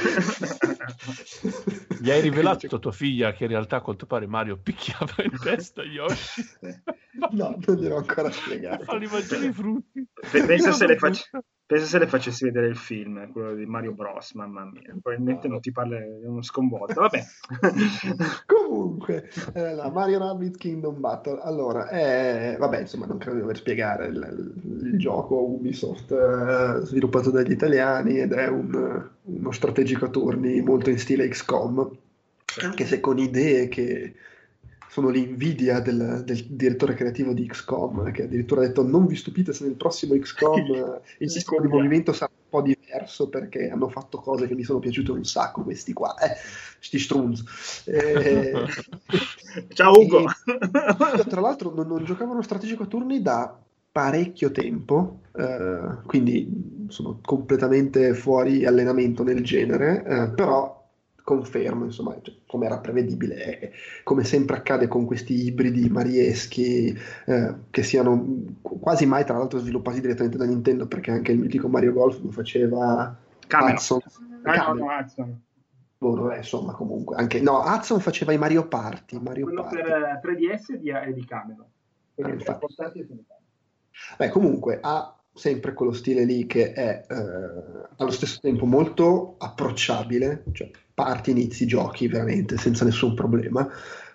Gli 2.00 2.11
hai 2.11 2.20
rivelato 2.22 2.76
a 2.76 2.78
tua 2.78 2.92
figlia 2.92 3.32
che 3.32 3.44
in 3.44 3.50
realtà 3.50 3.76
a 3.76 3.80
quanto 3.80 4.07
pare 4.07 4.26
Mario 4.26 4.59
picchiava 4.59 5.14
in 5.24 5.36
testa 5.42 5.82
Yoshi? 5.82 6.42
no, 7.32 7.59
non 7.66 7.76
gliel'ho 7.76 7.96
ancora 7.96 8.30
spiegato. 8.30 8.84
Fargli 8.84 9.09
mangiare 9.11 9.46
i 9.46 9.53
frutti. 9.53 10.07
Pensa 10.30 10.72
se, 10.72 10.96
faccio, 10.96 11.24
pensa 11.73 11.87
se, 11.87 11.99
le 11.99 12.07
facessi 12.07 12.45
vedere 12.45 12.66
il 12.66 12.77
film, 12.77 13.31
quello 13.33 13.55
di 13.55 13.64
Mario 13.64 13.93
Bros, 13.93 14.33
mamma 14.33 14.64
mia. 14.64 14.95
Probabilmente 15.01 15.49
non 15.49 15.61
ti 15.61 15.73
parla, 15.73 15.97
uno 16.25 16.43
sconvolto. 16.43 17.01
Vabbè. 17.01 17.25
Comunque, 18.45 19.31
eh, 19.55 19.75
la 19.75 19.91
Mario 19.91 20.18
Rabbit 20.18 20.59
Kingdom 20.59 21.01
Battle. 21.01 21.41
Allora, 21.43 21.89
eh, 21.89 22.57
vabbè, 22.59 22.81
insomma, 22.81 23.07
non 23.07 23.16
credo 23.16 23.37
di 23.37 23.41
dover 23.41 23.57
spiegare 23.57 24.09
il, 24.09 24.53
il, 24.62 24.87
il 24.93 24.99
gioco 24.99 25.43
Ubisoft 25.43 26.12
eh, 26.12 26.85
sviluppato 26.85 27.31
dagli 27.31 27.53
italiani 27.53 28.18
ed 28.18 28.33
è 28.33 28.49
un 28.49 29.09
uno 29.25 29.53
strategico 29.53 30.07
a 30.07 30.09
turni 30.09 30.61
molto 30.61 30.91
in 30.91 30.99
stile 30.99 31.29
XCOM, 31.29 31.91
anche 32.62 32.85
se 32.85 33.01
con 33.01 33.18
idee 33.18 33.68
che 33.68 34.14
sono 34.93 35.09
l'invidia 35.09 35.80
del, 35.80 36.20
del, 36.22 36.45
direttore 36.51 36.93
creativo 36.93 37.32
di 37.32 37.47
XCOM, 37.47 38.12
che 38.12 38.24
addirittura 38.24 38.61
ha 38.61 38.66
detto 38.66 38.86
non 38.86 39.07
vi 39.07 39.16
stupite 39.16 39.55
se 39.55 39.64
nel 39.64 39.74
prossimo 39.74 40.14
XCOM 40.18 41.01
il 41.16 41.30
sistema 41.30 41.62
di 41.62 41.68
movimento 41.68 42.12
sarà 42.12 42.30
un 42.30 42.51
po' 42.51 42.61
diverso 42.61 43.30
perché 43.30 43.70
hanno 43.70 43.88
fatto 43.88 44.18
cose 44.18 44.47
che 44.47 44.55
mi 44.55 44.64
sono 44.64 44.80
piaciute 44.80 45.11
un 45.11 45.24
sacco 45.24 45.62
questi 45.62 45.95
qua, 45.95 46.14
eh, 46.18 46.36
sti 46.78 46.99
strunz. 46.99 47.43
Eh, 47.93 48.53
Ciao 49.72 49.99
Ugo! 49.99 50.26
E, 50.26 51.24
tra 51.24 51.40
l'altro 51.40 51.72
non, 51.74 51.86
non 51.86 52.05
giocavano 52.05 52.43
strategico 52.43 52.82
a 52.82 52.86
turni 52.86 53.22
da 53.22 53.59
parecchio 53.90 54.51
tempo, 54.51 55.20
eh, 55.34 56.01
quindi 56.05 56.84
sono 56.88 57.18
completamente 57.22 58.12
fuori 58.12 58.66
allenamento 58.66 59.22
nel 59.22 59.43
genere, 59.43 60.05
eh, 60.05 60.28
però 60.34 60.82
confermo, 61.25 61.85
insomma, 61.85 62.16
cioè, 62.20 62.35
come 62.47 62.66
era 62.66 62.79
prevedibile, 62.79 63.61
eh, 63.61 63.73
come 64.03 64.25
sempre 64.25 64.57
accade 64.57 64.89
con 64.89 65.05
questi 65.05 65.47
ibridi 65.47 65.89
marieschi 65.89 66.97
eh, 67.27 67.55
che 67.70 67.83
siano 67.83 68.45
quasi 68.62 69.07
mai 69.07 69.25
tra 69.25 69.37
l'altro 69.37 69.59
sviluppati 69.59 70.01
direttamente 70.01 70.37
da 70.37 70.45
Nintendo, 70.45 70.87
perché 70.87 71.11
anche 71.11 71.33
il 71.33 71.39
mitico 71.39 71.68
Mario 71.68 71.93
Golf 71.93 72.20
lo 72.23 72.31
faceva 72.31 73.16
Cameron. 73.47 73.75
Hudson. 73.75 74.01
Ah, 74.45 74.73
Hudson. 74.73 75.41
Boh, 75.99 76.35
insomma, 76.35 76.73
comunque, 76.73 77.14
anche, 77.16 77.41
no, 77.41 77.61
Hudson 77.61 78.01
faceva 78.01 78.33
i 78.33 78.39
Mario 78.39 78.66
Party. 78.66 79.20
Mario 79.20 79.45
Quello 79.45 79.62
Party. 79.62 79.77
per 79.77 80.20
3DS 80.25 80.73
di, 80.75 80.93
di 81.14 81.25
Cameron. 81.25 81.66
Quelli 82.14 82.43
ah, 82.45 82.55
portati 82.55 82.99
e 82.99 83.07
Beh, 84.18 84.29
comunque 84.29 84.79
ha 84.81 85.16
sempre 85.35 85.73
quello 85.73 85.93
stile 85.93 86.25
lì 86.25 86.47
che 86.47 86.73
è 86.73 87.07
eh, 87.09 87.89
allo 87.97 88.11
stesso 88.11 88.41
tempo 88.41 88.66
molto 88.66 89.37
approcciabile, 89.39 90.45
cioè 90.53 90.70
parti, 91.03 91.30
inizi, 91.32 91.66
giochi 91.66 92.09
veramente 92.09 92.57
senza 92.57 92.84
nessun 92.84 93.14
problema. 93.14 93.68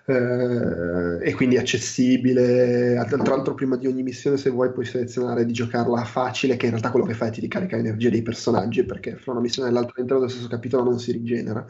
Eh, 0.06 1.18
e 1.28 1.34
quindi 1.34 1.58
accessibile. 1.58 2.94
Tra 3.08 3.34
l'altro, 3.34 3.54
prima 3.54 3.76
di 3.76 3.86
ogni 3.86 4.02
missione, 4.02 4.38
se 4.38 4.48
vuoi, 4.50 4.72
puoi 4.72 4.86
selezionare 4.86 5.44
di 5.44 5.52
giocarla 5.52 6.02
facile, 6.04 6.56
che 6.56 6.64
in 6.64 6.72
realtà 6.72 6.90
quello 6.90 7.04
che 7.06 7.14
fai 7.14 7.28
è 7.28 7.32
ti 7.32 7.40
ricarica 7.40 7.76
l'energia 7.76 8.08
dei 8.08 8.22
personaggi, 8.22 8.84
perché 8.84 9.16
fra 9.16 9.32
una 9.32 9.40
missione 9.40 9.68
e 9.68 9.72
l'altra 9.72 9.92
all'interno 9.96 10.22
dello 10.22 10.34
stesso 10.34 10.48
capitolo 10.48 10.84
non 10.84 10.98
si 10.98 11.12
rigenera. 11.12 11.64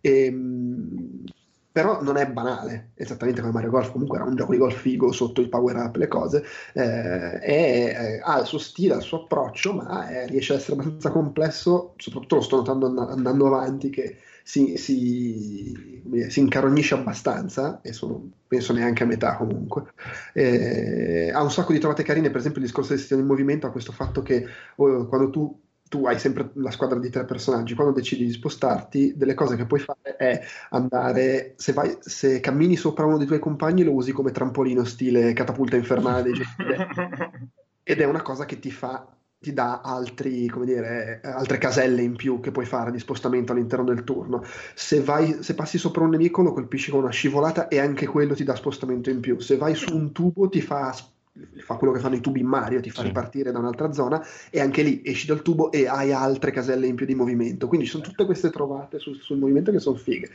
E, 0.00 0.24
ehm, 0.26 1.24
però 1.72 2.02
non 2.02 2.18
è 2.18 2.26
banale, 2.26 2.90
esattamente 2.94 3.40
come 3.40 3.52
Mario 3.52 3.70
Golf, 3.70 3.90
comunque 3.90 4.18
era 4.18 4.26
un 4.26 4.36
gioco 4.36 4.52
di 4.52 4.58
golf 4.58 4.78
figo 4.78 5.10
sotto 5.10 5.40
il 5.40 5.48
power 5.48 5.76
up, 5.76 5.96
le 5.96 6.06
cose, 6.06 6.44
eh, 6.74 7.38
è, 7.38 7.96
eh, 7.98 8.20
ha 8.22 8.38
il 8.40 8.46
suo 8.46 8.58
stile, 8.58 8.96
il 8.96 9.00
suo 9.00 9.22
approccio, 9.22 9.72
ma 9.72 10.06
è, 10.06 10.26
riesce 10.26 10.52
ad 10.52 10.58
essere 10.58 10.74
abbastanza 10.74 11.10
complesso, 11.10 11.94
soprattutto 11.96 12.34
lo 12.36 12.40
sto 12.42 12.56
notando 12.56 12.86
and- 12.86 12.98
andando 12.98 13.46
avanti, 13.46 13.88
che 13.88 14.18
si, 14.44 14.76
si, 14.76 16.02
si, 16.28 16.40
incarognisce 16.40 16.94
abbastanza, 16.94 17.80
e 17.82 17.92
sono, 17.94 18.30
penso 18.46 18.74
neanche 18.74 19.04
a 19.04 19.06
metà 19.06 19.36
comunque. 19.36 19.84
Eh, 20.34 21.30
ha 21.32 21.42
un 21.42 21.50
sacco 21.50 21.72
di 21.72 21.78
trovate 21.78 22.02
carine, 22.02 22.28
per 22.28 22.38
esempio 22.40 22.60
il 22.60 22.66
discorso 22.66 22.90
del 22.90 22.98
sistema 22.98 23.22
in 23.22 23.28
movimento 23.28 23.66
ha 23.66 23.70
questo 23.70 23.92
fatto 23.92 24.22
che 24.22 24.44
oh, 24.76 25.06
quando 25.06 25.30
tu 25.30 25.60
tu 25.92 26.06
hai 26.06 26.18
sempre 26.18 26.52
la 26.54 26.70
squadra 26.70 26.98
di 26.98 27.10
tre 27.10 27.26
personaggi, 27.26 27.74
quando 27.74 27.92
decidi 27.92 28.24
di 28.24 28.32
spostarti, 28.32 29.12
delle 29.14 29.34
cose 29.34 29.56
che 29.56 29.66
puoi 29.66 29.80
fare 29.80 30.16
è 30.16 30.42
andare, 30.70 31.52
se, 31.56 31.74
vai, 31.74 31.94
se 32.00 32.40
cammini 32.40 32.76
sopra 32.76 33.04
uno 33.04 33.18
dei 33.18 33.26
tuoi 33.26 33.38
compagni 33.38 33.82
lo 33.82 33.92
usi 33.92 34.10
come 34.10 34.30
trampolino 34.30 34.84
stile 34.84 35.34
catapulta 35.34 35.76
infernale 35.76 36.22
dei 36.22 36.32
ed 37.84 38.00
è 38.00 38.04
una 38.06 38.22
cosa 38.22 38.46
che 38.46 38.58
ti 38.58 38.70
fa 38.70 39.06
ti 39.38 39.52
dà 39.52 39.80
altri, 39.82 40.50
dire, 40.64 41.20
altre 41.22 41.58
caselle 41.58 42.00
in 42.00 42.14
più 42.14 42.38
che 42.40 42.52
puoi 42.52 42.64
fare 42.64 42.92
di 42.92 43.00
spostamento 43.00 43.50
all'interno 43.50 43.84
del 43.84 44.04
turno. 44.04 44.44
Se, 44.72 45.00
vai, 45.02 45.42
se 45.42 45.54
passi 45.54 45.78
sopra 45.78 46.04
un 46.04 46.10
nemico 46.10 46.42
lo 46.42 46.52
colpisci 46.52 46.92
con 46.92 47.00
una 47.00 47.10
scivolata 47.10 47.66
e 47.66 47.80
anche 47.80 48.06
quello 48.06 48.34
ti 48.34 48.44
dà 48.44 48.54
spostamento 48.54 49.10
in 49.10 49.18
più. 49.18 49.40
Se 49.40 49.56
vai 49.56 49.74
su 49.74 49.94
un 49.96 50.12
tubo 50.12 50.48
ti 50.48 50.60
fa 50.60 50.94
fa 51.58 51.76
quello 51.76 51.92
che 51.92 52.00
fanno 52.00 52.16
i 52.16 52.20
tubi 52.20 52.40
in 52.40 52.46
Mario, 52.46 52.80
ti 52.80 52.90
fa 52.90 53.00
sì. 53.00 53.06
ripartire 53.06 53.52
da 53.52 53.58
un'altra 53.58 53.92
zona 53.92 54.22
e 54.50 54.60
anche 54.60 54.82
lì 54.82 55.00
esci 55.04 55.26
dal 55.26 55.42
tubo 55.42 55.72
e 55.72 55.86
hai 55.86 56.12
altre 56.12 56.50
caselle 56.50 56.86
in 56.86 56.94
più 56.94 57.06
di 57.06 57.14
movimento. 57.14 57.68
Quindi 57.68 57.86
ci 57.86 57.92
sono 57.92 58.04
tutte 58.04 58.24
queste 58.24 58.50
trovate 58.50 58.98
sul, 58.98 59.16
sul 59.16 59.38
movimento 59.38 59.70
che 59.70 59.78
sono 59.78 59.96
fighe. 59.96 60.30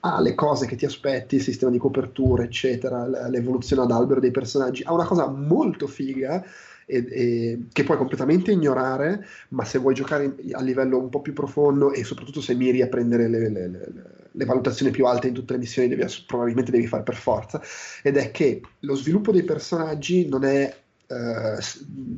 Ha 0.00 0.20
le 0.20 0.34
cose 0.34 0.66
che 0.66 0.76
ti 0.76 0.86
aspetti, 0.86 1.36
il 1.36 1.42
sistema 1.42 1.70
di 1.70 1.78
copertura, 1.78 2.42
eccetera, 2.42 3.06
l'evoluzione 3.28 3.82
ad 3.82 3.90
albero 3.90 4.18
dei 4.18 4.30
personaggi. 4.30 4.82
Ha 4.82 4.92
una 4.94 5.04
cosa 5.04 5.28
molto 5.28 5.86
figa 5.86 6.42
e, 6.90 7.06
e, 7.08 7.58
che 7.72 7.84
puoi 7.84 7.96
completamente 7.96 8.50
ignorare, 8.50 9.24
ma 9.50 9.64
se 9.64 9.78
vuoi 9.78 9.94
giocare 9.94 10.34
a 10.52 10.60
livello 10.60 10.98
un 10.98 11.08
po' 11.08 11.20
più 11.20 11.32
profondo 11.32 11.92
e 11.92 12.02
soprattutto 12.02 12.40
se 12.40 12.54
miri 12.54 12.82
a 12.82 12.88
prendere 12.88 13.28
le, 13.28 13.48
le, 13.48 13.68
le, 13.68 13.92
le 14.30 14.44
valutazioni 14.44 14.90
più 14.90 15.06
alte 15.06 15.28
in 15.28 15.34
tutte 15.34 15.52
le 15.52 15.60
missioni, 15.60 15.88
devi, 15.88 16.04
probabilmente 16.26 16.72
devi 16.72 16.88
fare 16.88 17.04
per 17.04 17.14
forza, 17.14 17.62
ed 18.02 18.16
è 18.16 18.30
che 18.32 18.60
lo 18.80 18.94
sviluppo 18.96 19.30
dei 19.30 19.44
personaggi 19.44 20.28
non 20.28 20.44
è, 20.44 20.76
eh, 21.06 21.58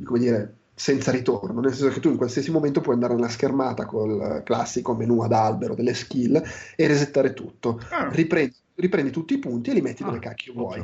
come 0.03 0.19
dire, 0.19 0.55
senza 0.75 1.11
ritorno, 1.11 1.61
nel 1.61 1.73
senso 1.73 1.93
che 1.93 1.99
tu 1.99 2.09
in 2.09 2.17
qualsiasi 2.17 2.49
momento 2.49 2.81
puoi 2.81 2.95
andare 2.95 3.13
nella 3.13 3.29
schermata 3.29 3.85
col 3.85 4.41
classico 4.43 4.95
menu 4.95 5.21
ad 5.21 5.31
albero 5.31 5.75
delle 5.75 5.93
skill 5.93 6.41
e 6.75 6.87
resettare 6.87 7.33
tutto. 7.33 7.79
Ah. 7.91 8.09
Riprendi, 8.11 8.55
riprendi, 8.75 9.11
tutti 9.11 9.35
i 9.35 9.39
punti 9.39 9.69
e 9.69 9.73
li 9.73 9.81
metti 9.81 10.01
ah, 10.01 10.07
dove 10.07 10.19
cacchio 10.19 10.53
vuoi. 10.53 10.83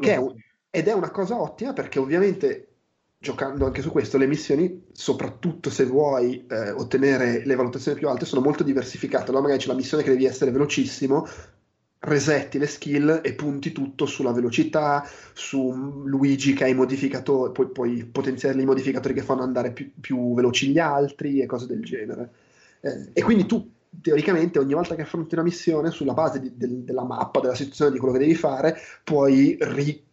È 0.00 0.16
un, 0.16 0.34
ed 0.70 0.88
è 0.88 0.92
una 0.92 1.10
cosa 1.10 1.40
ottima 1.40 1.72
perché 1.72 1.98
ovviamente 1.98 2.68
giocando 3.18 3.66
anche 3.66 3.82
su 3.82 3.90
questo, 3.90 4.16
le 4.16 4.26
missioni, 4.26 4.86
soprattutto 4.92 5.70
se 5.70 5.84
vuoi 5.84 6.46
eh, 6.46 6.70
ottenere 6.70 7.44
le 7.44 7.54
valutazioni 7.56 7.98
più 7.98 8.08
alte, 8.08 8.24
sono 8.24 8.40
molto 8.40 8.62
diversificate. 8.62 9.30
Allora 9.30 9.42
magari 9.42 9.60
c'è 9.60 9.68
la 9.68 9.74
missione 9.74 10.04
che 10.04 10.10
devi 10.10 10.24
essere 10.24 10.52
velocissimo, 10.52 11.26
resetti 12.00 12.58
le 12.58 12.68
skill 12.68 13.20
e 13.24 13.34
punti 13.34 13.72
tutto 13.72 14.06
sulla 14.06 14.32
velocità, 14.32 15.04
su 15.32 16.02
Luigi 16.04 16.52
che 16.52 16.64
ha 16.64 16.68
i 16.68 16.74
modificatori, 16.74 17.52
poi 17.52 17.68
puoi 17.70 18.04
potenziare 18.04 18.60
i 18.60 18.64
modificatori 18.64 19.14
che 19.14 19.22
fanno 19.22 19.42
andare 19.42 19.72
più, 19.72 19.90
più 20.00 20.34
veloci 20.34 20.68
gli 20.68 20.78
altri 20.78 21.40
e 21.40 21.46
cose 21.46 21.66
del 21.66 21.82
genere. 21.82 22.30
Eh, 22.80 23.10
e 23.14 23.22
quindi 23.22 23.46
tu 23.46 23.68
teoricamente 24.00 24.60
ogni 24.60 24.74
volta 24.74 24.94
che 24.94 25.02
affronti 25.02 25.34
una 25.34 25.42
missione 25.42 25.90
sulla 25.90 26.12
base 26.14 26.38
di, 26.40 26.52
del, 26.54 26.84
della 26.84 27.04
mappa, 27.04 27.40
della 27.40 27.56
situazione, 27.56 27.90
di 27.90 27.98
quello 27.98 28.14
che 28.14 28.20
devi 28.20 28.34
fare, 28.34 28.76
puoi 29.02 29.56
ri- 29.60 30.04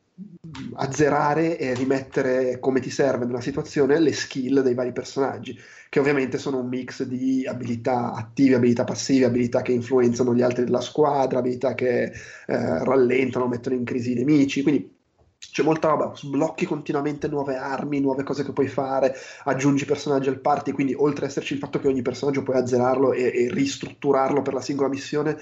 azzerare 0.75 1.57
e 1.57 1.73
rimettere 1.73 2.59
come 2.59 2.79
ti 2.79 2.89
serve 2.89 3.25
nella 3.25 3.41
situazione 3.41 3.99
le 3.99 4.13
skill 4.13 4.61
dei 4.61 4.73
vari 4.73 4.93
personaggi, 4.93 5.57
che 5.89 5.99
ovviamente 5.99 6.37
sono 6.37 6.59
un 6.59 6.67
mix 6.67 7.03
di 7.03 7.45
abilità 7.45 8.13
attive, 8.13 8.55
abilità 8.55 8.83
passive, 8.83 9.25
abilità 9.25 9.61
che 9.61 9.73
influenzano 9.73 10.33
gli 10.33 10.41
altri 10.41 10.63
della 10.63 10.81
squadra, 10.81 11.39
abilità 11.39 11.73
che 11.73 12.03
eh, 12.03 12.13
rallentano, 12.45 13.47
mettono 13.47 13.75
in 13.75 13.83
crisi 13.83 14.13
i 14.13 14.15
nemici, 14.15 14.61
quindi 14.61 14.93
c'è 15.37 15.63
molta 15.63 15.89
roba, 15.89 16.11
sblocchi 16.15 16.65
continuamente 16.65 17.27
nuove 17.27 17.55
armi, 17.55 17.99
nuove 17.99 18.23
cose 18.23 18.43
che 18.43 18.51
puoi 18.51 18.67
fare, 18.67 19.15
aggiungi 19.43 19.85
personaggi 19.85 20.29
al 20.29 20.39
party, 20.39 20.71
quindi 20.71 20.93
oltre 20.93 21.25
ad 21.25 21.31
esserci 21.31 21.53
il 21.53 21.59
fatto 21.59 21.79
che 21.79 21.87
ogni 21.87 22.01
personaggio 22.01 22.43
puoi 22.43 22.57
azzerarlo 22.57 23.13
e, 23.13 23.31
e 23.33 23.49
ristrutturarlo 23.51 24.41
per 24.41 24.53
la 24.53 24.61
singola 24.61 24.89
missione, 24.89 25.37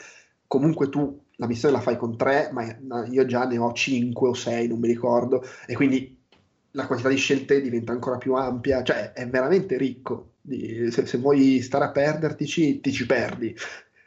comunque 0.53 0.87
tu 0.87 1.19
la 1.37 1.47
missione 1.47 1.73
la 1.73 1.81
fai 1.81 1.97
con 1.97 2.15
tre, 2.15 2.51
ma 2.51 2.77
io 3.09 3.25
già 3.25 3.47
ne 3.47 3.57
ho 3.57 3.73
cinque 3.73 4.29
o 4.29 4.33
sei, 4.35 4.67
non 4.67 4.77
mi 4.77 4.85
ricordo, 4.87 5.43
e 5.65 5.73
quindi 5.73 6.15
la 6.71 6.85
quantità 6.85 7.09
di 7.09 7.15
scelte 7.15 7.59
diventa 7.59 7.91
ancora 7.91 8.17
più 8.17 8.35
ampia, 8.35 8.83
cioè 8.83 9.13
è 9.13 9.27
veramente 9.27 9.77
ricco. 9.77 10.33
Se, 10.47 11.07
se 11.07 11.17
vuoi 11.17 11.59
stare 11.61 11.85
a 11.85 11.91
perderti, 11.91 12.81
ti 12.81 12.91
ci 12.91 13.05
perdi. 13.07 13.55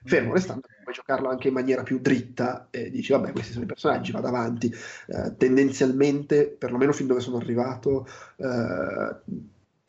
Fermo 0.05 0.35
restando 0.35 0.69
puoi 0.85 0.95
giocarlo 0.95 1.29
anche 1.29 1.49
in 1.49 1.55
maniera 1.55 1.83
più 1.83 1.99
dritta 1.99 2.69
e 2.71 2.91
dici 2.91 3.11
vabbè 3.11 3.33
questi 3.33 3.51
sono 3.51 3.65
i 3.65 3.67
personaggi, 3.67 4.13
vado 4.13 4.29
avanti. 4.29 4.73
Eh, 5.09 5.35
tendenzialmente, 5.37 6.47
perlomeno 6.47 6.93
fin 6.93 7.09
dove 7.09 7.19
sono 7.19 7.39
arrivato, 7.39 8.07
eh, 8.37 9.17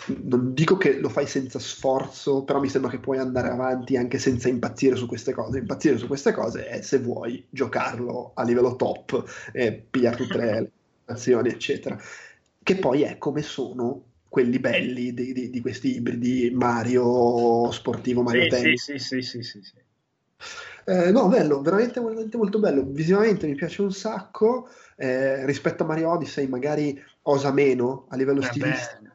non 0.05 0.53
dico 0.53 0.77
che 0.77 0.99
lo 0.99 1.09
fai 1.09 1.27
senza 1.27 1.59
sforzo, 1.59 2.43
però 2.43 2.59
mi 2.59 2.69
sembra 2.69 2.89
che 2.89 2.99
puoi 2.99 3.17
andare 3.17 3.49
avanti 3.49 3.97
anche 3.97 4.19
senza 4.19 4.47
impazzire 4.47 4.95
su 4.95 5.07
queste 5.07 5.33
cose. 5.33 5.59
Impazzire 5.59 5.97
su 5.97 6.07
queste 6.07 6.31
cose 6.31 6.67
è 6.67 6.81
se 6.81 6.99
vuoi 6.99 7.45
giocarlo 7.49 8.31
a 8.35 8.43
livello 8.43 8.75
top 8.75 9.49
e 9.51 9.73
pigliare 9.73 10.15
tutte 10.15 10.37
le 10.37 10.71
azioni, 11.05 11.49
eccetera. 11.49 11.99
Che 12.63 12.75
poi 12.75 13.01
è 13.01 13.17
come 13.17 13.41
sono 13.41 14.03
quelli 14.29 14.59
belli 14.59 15.13
di, 15.13 15.33
di, 15.33 15.49
di 15.49 15.61
questi 15.61 15.95
ibridi 15.95 16.51
Mario 16.51 17.71
sportivo, 17.71 18.21
Mario 18.21 18.43
sì, 18.43 18.49
Tennis. 18.49 18.83
Sì, 18.83 18.99
sì, 18.99 19.21
sì, 19.21 19.41
sì, 19.41 19.61
sì. 19.61 19.75
Eh, 20.85 21.11
no, 21.11 21.27
bello, 21.27 21.61
veramente, 21.61 21.99
veramente, 21.99 22.37
molto 22.37 22.59
bello. 22.59 22.83
Visivamente 22.85 23.47
mi 23.47 23.55
piace 23.55 23.81
un 23.81 23.91
sacco. 23.91 24.69
Eh, 24.95 25.45
rispetto 25.45 25.83
a 25.83 25.85
Mario 25.85 26.11
Odyssey, 26.11 26.47
magari 26.47 26.97
osa 27.23 27.51
meno 27.51 28.05
a 28.09 28.15
livello 28.15 28.41
Eh, 28.41 28.45
stilistico. 28.45 29.06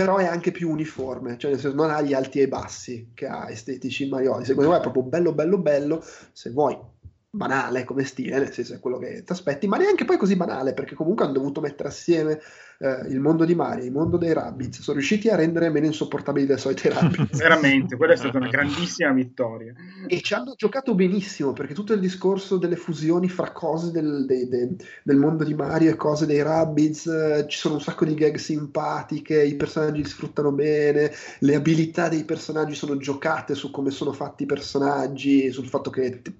Però 0.00 0.16
è 0.16 0.24
anche 0.24 0.50
più 0.50 0.70
uniforme, 0.70 1.36
cioè 1.36 1.50
nel 1.50 1.60
senso 1.60 1.76
non 1.76 1.90
ha 1.90 2.00
gli 2.00 2.14
alti 2.14 2.40
e 2.40 2.44
i 2.44 2.48
bassi 2.48 3.10
che 3.12 3.26
ha 3.26 3.50
estetici 3.50 4.04
in 4.04 4.08
Mario 4.08 4.30
Odyssey. 4.30 4.54
Secondo 4.54 4.70
me 4.70 4.78
è 4.78 4.80
proprio 4.80 5.02
bello, 5.02 5.34
bello, 5.34 5.58
bello. 5.58 6.02
Se 6.32 6.50
vuoi, 6.50 6.78
banale 7.32 7.84
come 7.84 8.04
stile, 8.04 8.38
nel 8.38 8.52
senso 8.52 8.74
è 8.74 8.80
quello 8.80 8.98
che 8.98 9.22
ti 9.22 9.32
aspetti, 9.32 9.68
ma 9.68 9.76
neanche 9.76 10.04
poi 10.04 10.16
così 10.16 10.34
banale, 10.34 10.74
perché 10.74 10.96
comunque 10.96 11.24
hanno 11.24 11.34
dovuto 11.34 11.60
mettere 11.60 11.88
assieme 11.88 12.40
eh, 12.80 13.06
il 13.08 13.20
mondo 13.20 13.44
di 13.44 13.54
Mario, 13.54 13.84
il 13.84 13.92
mondo 13.92 14.16
dei 14.16 14.32
Rabbids. 14.32 14.80
Sono 14.80 14.96
riusciti 14.96 15.28
a 15.28 15.36
rendere 15.36 15.70
meno 15.70 15.86
insopportabili 15.86 16.44
del 16.44 16.58
solito 16.58 16.88
i 16.88 16.90
Rabbids. 16.92 17.38
Veramente, 17.38 17.96
quella 17.96 18.14
è 18.14 18.16
stata 18.16 18.38
una 18.38 18.48
grandissima 18.48 19.12
vittoria. 19.12 19.72
E 20.08 20.20
ci 20.22 20.34
hanno 20.34 20.54
giocato 20.56 20.94
benissimo 20.96 21.52
perché 21.52 21.72
tutto 21.72 21.92
il 21.92 22.00
discorso 22.00 22.56
delle 22.56 22.76
fusioni 22.76 23.28
fra 23.28 23.52
cose 23.52 23.92
del, 23.92 24.24
dei- 24.26 24.48
dei- 24.48 24.76
del 25.04 25.16
mondo 25.16 25.44
di 25.44 25.54
Mario 25.54 25.90
e 25.90 25.96
cose 25.96 26.26
dei 26.26 26.42
Rabbids, 26.42 27.06
eh, 27.06 27.44
ci 27.48 27.58
sono 27.58 27.74
un 27.74 27.80
sacco 27.80 28.04
di 28.04 28.14
gag 28.14 28.36
simpatiche, 28.36 29.40
i 29.44 29.54
personaggi 29.54 30.02
li 30.02 30.08
sfruttano 30.08 30.50
bene, 30.50 31.12
le 31.40 31.54
abilità 31.54 32.08
dei 32.08 32.24
personaggi 32.24 32.74
sono 32.74 32.96
giocate 32.96 33.54
su 33.54 33.70
come 33.70 33.90
sono 33.90 34.12
fatti 34.12 34.42
i 34.42 34.46
personaggi, 34.46 35.52
sul 35.52 35.68
fatto 35.68 35.90
che, 35.90 36.22
t- 36.22 36.32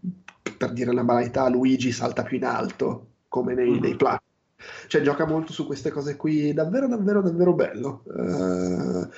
per 0.52 0.72
dire 0.72 0.92
la 0.92 1.04
banalità, 1.04 1.48
Luigi 1.48 1.92
salta 1.92 2.22
più 2.22 2.36
in 2.36 2.44
alto, 2.44 3.06
come 3.28 3.54
nei, 3.54 3.70
Mhm. 3.72 3.80
nei 3.80 3.96
plat. 3.96 4.22
Cioè 4.88 5.00
gioca 5.00 5.26
molto 5.26 5.52
su 5.52 5.64
queste 5.66 5.90
cose 5.90 6.16
qui, 6.16 6.52
davvero, 6.52 6.86
davvero, 6.86 7.22
davvero 7.22 7.54
bello. 7.54 8.04
Eh, 8.14 9.08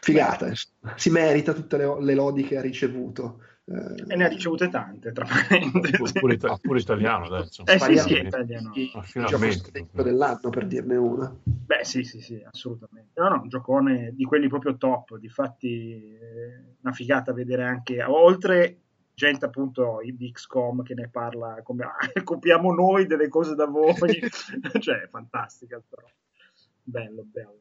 figata, 0.00 0.50
si 0.96 1.10
merita 1.10 1.52
tutte 1.52 1.76
le, 1.76 2.02
le 2.02 2.14
lodi 2.14 2.42
che 2.42 2.56
ha 2.58 2.60
ricevuto. 2.60 3.40
Eh, 3.64 4.04
E 4.12 4.16
ne 4.16 4.24
ha 4.24 4.28
ricevute 4.28 4.68
tante, 4.68 5.12
tra 5.12 5.24
parentesi. 5.24 6.12
Pure, 6.18 6.34
ita- 6.34 6.58
pure 6.60 6.80
italiano 6.80 7.26
adesso. 7.26 7.62
Eh 7.66 7.78
sì, 7.78 7.96
sì, 7.96 8.14
è 8.14 8.26
italiano. 8.26 8.72
il 8.74 8.90
gioco 8.90 9.02
finalmente. 9.02 9.86
dell'anno 9.92 10.50
per 10.50 10.66
dirne 10.66 10.96
una. 10.96 11.32
Beh, 11.44 11.84
sì, 11.84 12.02
sì, 12.02 12.20
sì, 12.20 12.42
assolutamente. 12.44 13.20
No, 13.20 13.28
no, 13.28 13.40
un 13.42 13.48
giocone 13.48 14.12
di 14.14 14.24
quelli 14.24 14.48
proprio 14.48 14.76
top. 14.76 15.16
Difatti, 15.18 15.92
eh, 15.94 16.74
una 16.82 16.92
figata 16.92 17.32
vedere 17.32 17.64
anche, 17.64 18.02
oltre 18.02 18.78
gente 19.20 19.44
appunto 19.44 19.98
di 20.02 20.32
XCOM 20.32 20.82
che 20.82 20.94
ne 20.94 21.10
parla 21.10 21.60
come 21.62 21.84
"Ah, 21.84 21.96
copiamo 22.24 22.72
noi 22.72 23.06
delle 23.06 23.28
cose 23.28 23.54
da 23.54 23.66
voi. 23.66 23.92
cioè, 24.80 25.02
è 25.02 25.08
fantastica 25.08 25.82
però. 25.86 26.06
Bello, 26.82 27.22
bello. 27.26 27.58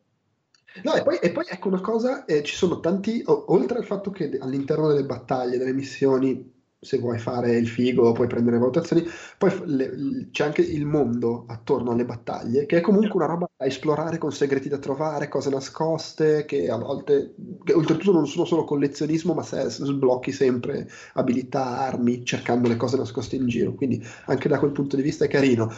No, 0.83 0.93
e 0.93 1.01
poi, 1.03 1.17
e 1.17 1.31
poi 1.31 1.45
ecco 1.49 1.67
una 1.67 1.81
cosa, 1.81 2.23
eh, 2.25 2.43
ci 2.43 2.55
sono 2.55 2.79
tanti, 2.79 3.21
oltre 3.25 3.79
al 3.79 3.85
fatto 3.85 4.11
che 4.11 4.37
all'interno 4.39 4.87
delle 4.87 5.03
battaglie, 5.03 5.57
delle 5.57 5.73
missioni, 5.73 6.58
se 6.81 6.97
vuoi 6.99 7.19
fare 7.19 7.57
il 7.57 7.67
figo 7.67 8.11
puoi 8.13 8.27
prendere 8.27 8.57
valutazioni, 8.57 9.03
poi 9.37 9.51
le- 9.65 10.27
c'è 10.31 10.45
anche 10.45 10.61
il 10.61 10.85
mondo 10.85 11.45
attorno 11.47 11.91
alle 11.91 12.05
battaglie, 12.05 12.65
che 12.65 12.77
è 12.77 12.81
comunque 12.81 13.11
una 13.15 13.25
roba 13.25 13.49
da 13.55 13.65
esplorare 13.65 14.17
con 14.17 14.31
segreti 14.31 14.69
da 14.69 14.77
trovare, 14.77 15.27
cose 15.27 15.49
nascoste, 15.49 16.45
che 16.45 16.69
a 16.69 16.77
volte, 16.77 17.35
che 17.63 17.73
oltretutto 17.73 18.11
non 18.13 18.27
sono 18.27 18.45
solo 18.45 18.63
collezionismo, 18.63 19.33
ma 19.33 19.43
se, 19.43 19.69
sblocchi 19.69 20.31
sempre 20.31 20.87
abilità, 21.13 21.79
armi, 21.79 22.23
cercando 22.25 22.67
le 22.67 22.77
cose 22.77 22.97
nascoste 22.97 23.35
in 23.35 23.47
giro, 23.47 23.73
quindi 23.73 24.01
anche 24.25 24.47
da 24.49 24.59
quel 24.59 24.71
punto 24.71 24.95
di 24.95 25.01
vista 25.01 25.25
è 25.25 25.27
carino. 25.27 25.69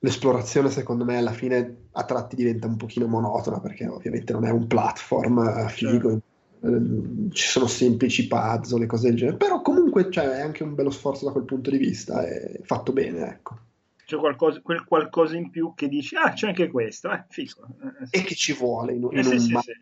L'esplorazione, 0.00 0.70
secondo 0.70 1.04
me, 1.04 1.16
alla 1.18 1.32
fine 1.32 1.88
a 1.92 2.04
tratti 2.04 2.36
diventa 2.36 2.66
un 2.66 2.76
pochino 2.76 3.06
monotona 3.06 3.60
perché 3.60 3.86
ovviamente 3.86 4.32
non 4.32 4.44
è 4.44 4.50
un 4.50 4.66
platform 4.66 5.38
eh, 5.66 5.68
figo. 5.70 6.20
Eh, 6.64 7.30
Ci 7.30 7.48
sono 7.48 7.66
semplici 7.66 8.26
puzzle 8.26 8.84
e 8.84 8.86
cose 8.86 9.08
del 9.08 9.16
genere, 9.16 9.36
però 9.36 9.60
comunque 9.60 10.10
cioè, 10.10 10.24
è 10.28 10.40
anche 10.40 10.62
un 10.62 10.74
bello 10.74 10.90
sforzo 10.90 11.26
da 11.26 11.32
quel 11.32 11.44
punto 11.44 11.70
di 11.70 11.76
vista. 11.78 12.24
È 12.26 12.60
fatto 12.62 12.92
bene, 12.92 13.28
ecco. 13.28 13.58
C'è 14.04 14.16
qualcosa, 14.16 14.60
quel 14.60 14.84
qualcosa 14.84 15.36
in 15.36 15.50
più 15.50 15.72
che 15.74 15.88
dici, 15.88 16.14
ah, 16.14 16.32
c'è 16.32 16.48
anche 16.48 16.68
questo, 16.68 17.10
eh, 17.10 17.24
figo. 17.28 17.66
Eh, 18.00 18.06
sì. 18.06 18.16
E 18.16 18.22
che 18.22 18.34
ci 18.34 18.52
vuole 18.52 18.92
in, 18.92 19.02
in 19.10 19.18
Eh, 19.18 19.26
un 19.26 19.38
sì, 19.38 19.52
ma- 19.52 19.60
sì. 19.60 19.72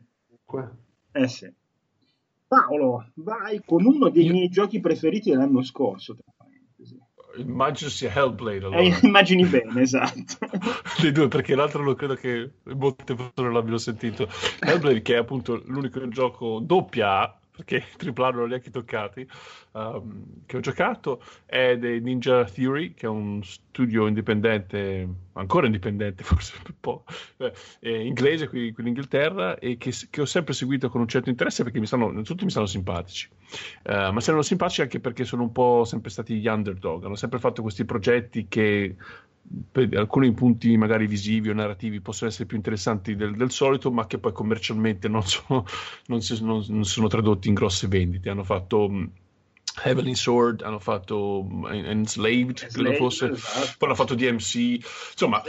Eh 1.13 1.29
sì. 1.29 1.53
Paolo, 2.47 3.11
vai 3.15 3.63
con 3.65 3.85
uno 3.85 4.11
dei 4.11 4.27
Io- 4.27 4.33
miei 4.33 4.49
giochi 4.49 4.81
preferiti 4.81 5.31
dell'anno 5.31 5.63
scorso, 5.63 6.15
tra. 6.15 6.32
Immagino 7.37 7.91
sia 7.91 8.13
Hellblade 8.13 8.67
allora. 8.67 8.81
Eh, 8.81 8.99
immagini 9.03 9.45
bene, 9.45 9.81
esatto. 9.81 10.39
dei 11.01 11.13
due 11.13 11.29
perché 11.29 11.55
l'altro 11.55 11.83
non 11.83 11.95
credo 11.95 12.15
che 12.15 12.51
molte 12.75 13.15
persone 13.15 13.53
l'abbiano 13.53 13.79
sentito 13.79 14.29
Hellblade 14.61 15.03
che 15.03 15.15
è 15.15 15.19
appunto 15.19 15.63
l'unico 15.67 16.07
gioco 16.09 16.61
doppia 16.61 17.21
A 17.21 17.37
perché 17.55 17.85
tripla 17.97 18.29
A 18.29 18.31
non 18.31 18.39
li 18.41 18.45
ho 18.45 18.49
neanche 18.49 18.71
toccati 18.71 19.27
um, 19.73 20.45
che 20.47 20.57
ho 20.57 20.61
giocato 20.61 21.23
è 21.47 21.77
dei 21.77 22.01
Ninja 22.01 22.45
Theory 22.45 22.95
che 22.95 23.07
è 23.07 23.09
un 23.09 23.43
studio 23.43 24.07
indipendente 24.07 25.09
ancora 25.35 25.67
indipendente 25.67 26.23
forse 26.25 26.55
un 26.67 26.75
po' 26.79 27.05
eh, 27.39 27.53
eh, 27.81 28.07
inglese 28.07 28.49
qui, 28.49 28.73
qui 28.73 28.83
in 28.83 28.89
Inghilterra 28.89 29.59
e 29.59 29.77
che, 29.77 29.93
che 30.11 30.21
ho 30.21 30.27
sempre 30.27 30.55
seguito 30.55 30.89
con 30.89 31.01
un 31.01 31.09
certo 31.09 31.31
interesse 31.31 31.63
perché 31.63 31.81
mi 31.81 31.87
stanno, 31.87 32.11
innanzitutto 32.11 32.45
mi 32.45 32.51
stanno 32.51 32.67
simpatici 32.67 33.29
eh, 33.83 34.11
ma 34.11 34.21
stanno 34.21 34.43
simpatici 34.43 34.83
anche 34.83 35.01
perché 35.01 35.25
sono 35.25 35.43
un 35.43 35.53
po' 35.53 35.85
sempre 35.85 36.11
stati 36.11 36.39
gli 36.39 36.47
underdog 36.47 37.05
hanno 37.05 37.17
sempre 37.17 37.39
fatto 37.39 37.63
questi 37.63 37.85
progetti 37.85 38.47
che 38.49 38.97
per 39.71 39.89
alcuni 39.97 40.33
punti 40.33 40.77
magari 40.77 41.07
visivi 41.07 41.51
o 41.51 41.55
narrativi 41.55 42.01
possono 42.01 42.31
essere 42.31 42.47
più 42.47 42.57
interessanti 42.57 43.17
del, 43.17 43.35
del 43.35 43.51
solito, 43.51 43.91
ma 43.91 44.07
che 44.07 44.19
poi 44.19 44.33
commercialmente 44.33 45.09
non 45.09 45.23
sono, 45.27 45.65
non 46.07 46.23
si- 46.23 46.43
non- 46.43 46.65
non 46.69 46.85
sono 46.85 47.09
tradotti 47.09 47.49
in 47.49 47.55
grosse 47.55 47.89
vendite. 47.89 48.31
Hanno 48.31 48.45
fatto 48.45 48.89
Heavenly 49.85 50.15
Sword, 50.15 50.63
hanno 50.63 50.79
fatto 50.79 51.43
mh, 51.49 51.67
Enslaved, 51.73 52.67
credo 52.69 52.93
fosse, 52.95 53.31
esatto. 53.31 53.75
poi 53.79 53.89
hanno 53.89 53.97
fatto 53.97 54.15
DMC, 54.15 54.55
insomma, 55.13 55.43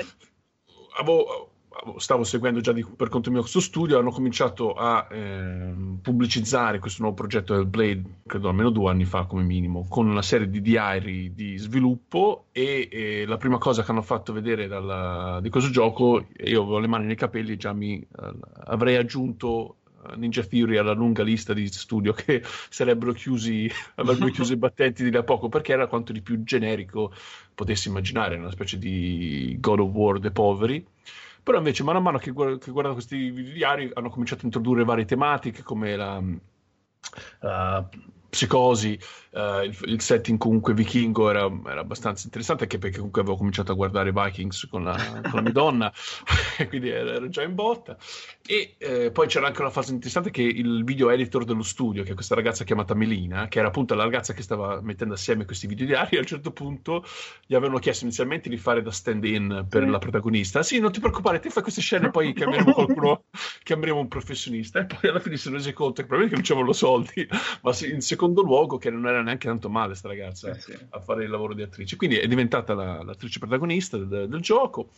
avevo- 0.97 1.49
stavo 1.97 2.23
seguendo 2.23 2.61
già 2.61 2.71
di- 2.71 2.85
per 2.85 3.09
conto 3.09 3.29
mio 3.31 3.41
questo 3.41 3.59
studio, 3.59 3.97
hanno 3.99 4.11
cominciato 4.11 4.73
a 4.73 5.07
ehm, 5.11 5.99
pubblicizzare 6.01 6.79
questo 6.79 7.01
nuovo 7.01 7.17
progetto 7.17 7.53
del 7.55 7.65
Blade, 7.65 8.19
credo 8.25 8.47
almeno 8.47 8.69
due 8.69 8.89
anni 8.89 9.03
fa 9.05 9.25
come 9.25 9.43
minimo, 9.43 9.85
con 9.89 10.07
una 10.07 10.21
serie 10.21 10.49
di 10.49 10.61
diari 10.61 11.33
di 11.33 11.57
sviluppo 11.57 12.45
e, 12.51 12.87
e 12.91 13.25
la 13.25 13.37
prima 13.37 13.57
cosa 13.57 13.83
che 13.83 13.91
hanno 13.91 14.01
fatto 14.03 14.31
vedere 14.31 14.67
dalla- 14.67 15.39
di 15.41 15.49
questo 15.49 15.69
gioco, 15.71 16.25
io 16.45 16.61
avevo 16.61 16.79
le 16.79 16.87
mani 16.87 17.05
nei 17.07 17.15
capelli, 17.15 17.57
già 17.57 17.73
mi 17.73 17.99
eh, 17.99 18.33
avrei 18.65 18.95
aggiunto 18.95 19.77
eh, 19.82 19.82
Ninja 20.15 20.43
Theory 20.43 20.77
alla 20.77 20.93
lunga 20.93 21.23
lista 21.23 21.53
di 21.53 21.67
studio 21.67 22.13
che 22.13 22.41
sarebbero 22.69 23.13
chiusi, 23.13 23.69
avrebbero 23.95 24.31
chiuso 24.31 24.53
i 24.53 24.57
battenti 24.57 25.03
di 25.03 25.11
là 25.11 25.19
a 25.19 25.23
poco 25.23 25.49
perché 25.49 25.73
era 25.73 25.87
quanto 25.87 26.11
di 26.11 26.21
più 26.21 26.43
generico 26.43 27.13
potessi 27.53 27.87
immaginare, 27.87 28.35
una 28.37 28.51
specie 28.51 28.77
di 28.77 29.57
God 29.59 29.79
of 29.79 29.91
War 29.93 30.19
dei 30.19 30.31
poveri. 30.31 30.85
Però 31.43 31.57
invece, 31.57 31.83
mano 31.83 31.97
a 31.97 32.01
mano 32.01 32.17
che, 32.19 32.31
guard- 32.31 32.63
che 32.63 32.71
guardavo 32.71 32.95
questi 32.95 33.31
diari, 33.51 33.91
hanno 33.93 34.09
cominciato 34.09 34.41
a 34.41 34.45
introdurre 34.45 34.85
varie 34.85 35.03
tematiche 35.03 35.61
come 35.61 35.95
la, 35.97 36.23
la 37.41 37.89
psicosi, 38.33 38.99
uh, 39.33 39.63
il, 39.63 39.77
il, 39.83 40.01
setting 40.01 40.39
comunque 40.39 40.73
vichingo 40.73 41.29
era, 41.29 41.47
era, 41.67 41.81
abbastanza 41.81 42.23
interessante 42.25 42.63
anche 42.63 42.79
perché 42.79 42.97
comunque 42.97 43.21
avevo 43.21 43.37
cominciato 43.37 43.71
a 43.71 43.75
guardare 43.75 44.11
Vikings 44.11 44.67
con 44.71 44.83
la, 44.83 44.95
con 45.21 45.33
la 45.33 45.41
mia 45.41 45.51
donna 45.51 45.93
quindi 46.67 46.89
ero 46.89 47.29
già 47.29 47.43
in 47.43 47.53
botta. 47.53 47.95
E 48.45 48.73
eh, 48.79 49.11
poi 49.11 49.27
c'era 49.27 49.45
anche 49.47 49.61
una 49.61 49.69
fase 49.69 49.91
interessante 49.91 50.31
che 50.31 50.41
il 50.41 50.83
video 50.83 51.11
editor 51.11 51.45
dello 51.45 51.61
studio 51.61 52.01
che 52.01 52.11
è 52.11 52.15
questa 52.15 52.33
ragazza 52.33 52.63
chiamata 52.63 52.95
Melina 52.95 53.47
che 53.47 53.59
era 53.59 53.67
appunto 53.67 53.93
la 53.93 54.03
ragazza 54.03 54.33
che 54.33 54.41
stava 54.41 54.81
mettendo 54.81 55.13
assieme 55.13 55.45
questi 55.45 55.67
video 55.67 55.85
diari 55.85 56.17
a 56.17 56.19
un 56.19 56.25
certo 56.25 56.51
punto 56.51 57.05
gli 57.45 57.53
avevano 57.53 57.77
chiesto 57.77 58.05
inizialmente 58.05 58.49
di 58.49 58.57
fare 58.57 58.81
da 58.81 58.91
stand 58.91 59.23
in 59.25 59.67
per 59.69 59.85
mm. 59.85 59.91
la 59.91 59.99
protagonista. 59.99 60.63
Sì 60.63 60.79
non 60.79 60.91
ti 60.91 60.99
preoccupare 60.99 61.39
te 61.39 61.51
fai 61.51 61.61
queste 61.61 61.81
scene 61.81 62.09
poi 62.09 62.33
chiameremo 62.33 62.73
qualcuno 62.73 63.25
chiameremo 63.61 63.99
un 63.99 64.07
professionista 64.07 64.79
e 64.79 64.85
poi 64.85 65.11
alla 65.11 65.19
fine 65.19 65.35
si 65.35 65.43
sono 65.43 65.57
resi 65.57 65.71
conto 65.71 66.01
che 66.01 66.07
probabilmente 66.07 66.35
non 66.35 66.43
c'erano 66.43 66.73
soldi 66.73 67.27
ma 67.61 67.71
in 67.83 68.01
secondo 68.01 68.22
luogo 68.27 68.77
che 68.77 68.89
non 68.89 69.07
era 69.07 69.21
neanche 69.21 69.47
tanto 69.47 69.69
male 69.69 69.95
sta 69.95 70.07
ragazza 70.07 70.49
eh 70.49 70.59
sì. 70.59 70.77
a 70.89 70.99
fare 70.99 71.23
il 71.23 71.29
lavoro 71.29 71.53
di 71.53 71.61
attrice. 71.61 71.95
Quindi 71.95 72.17
è 72.17 72.27
diventata 72.27 72.73
la, 72.73 73.03
l'attrice 73.03 73.39
protagonista 73.39 73.97
del, 73.97 74.29
del, 74.29 74.41
gioco. 74.41 74.89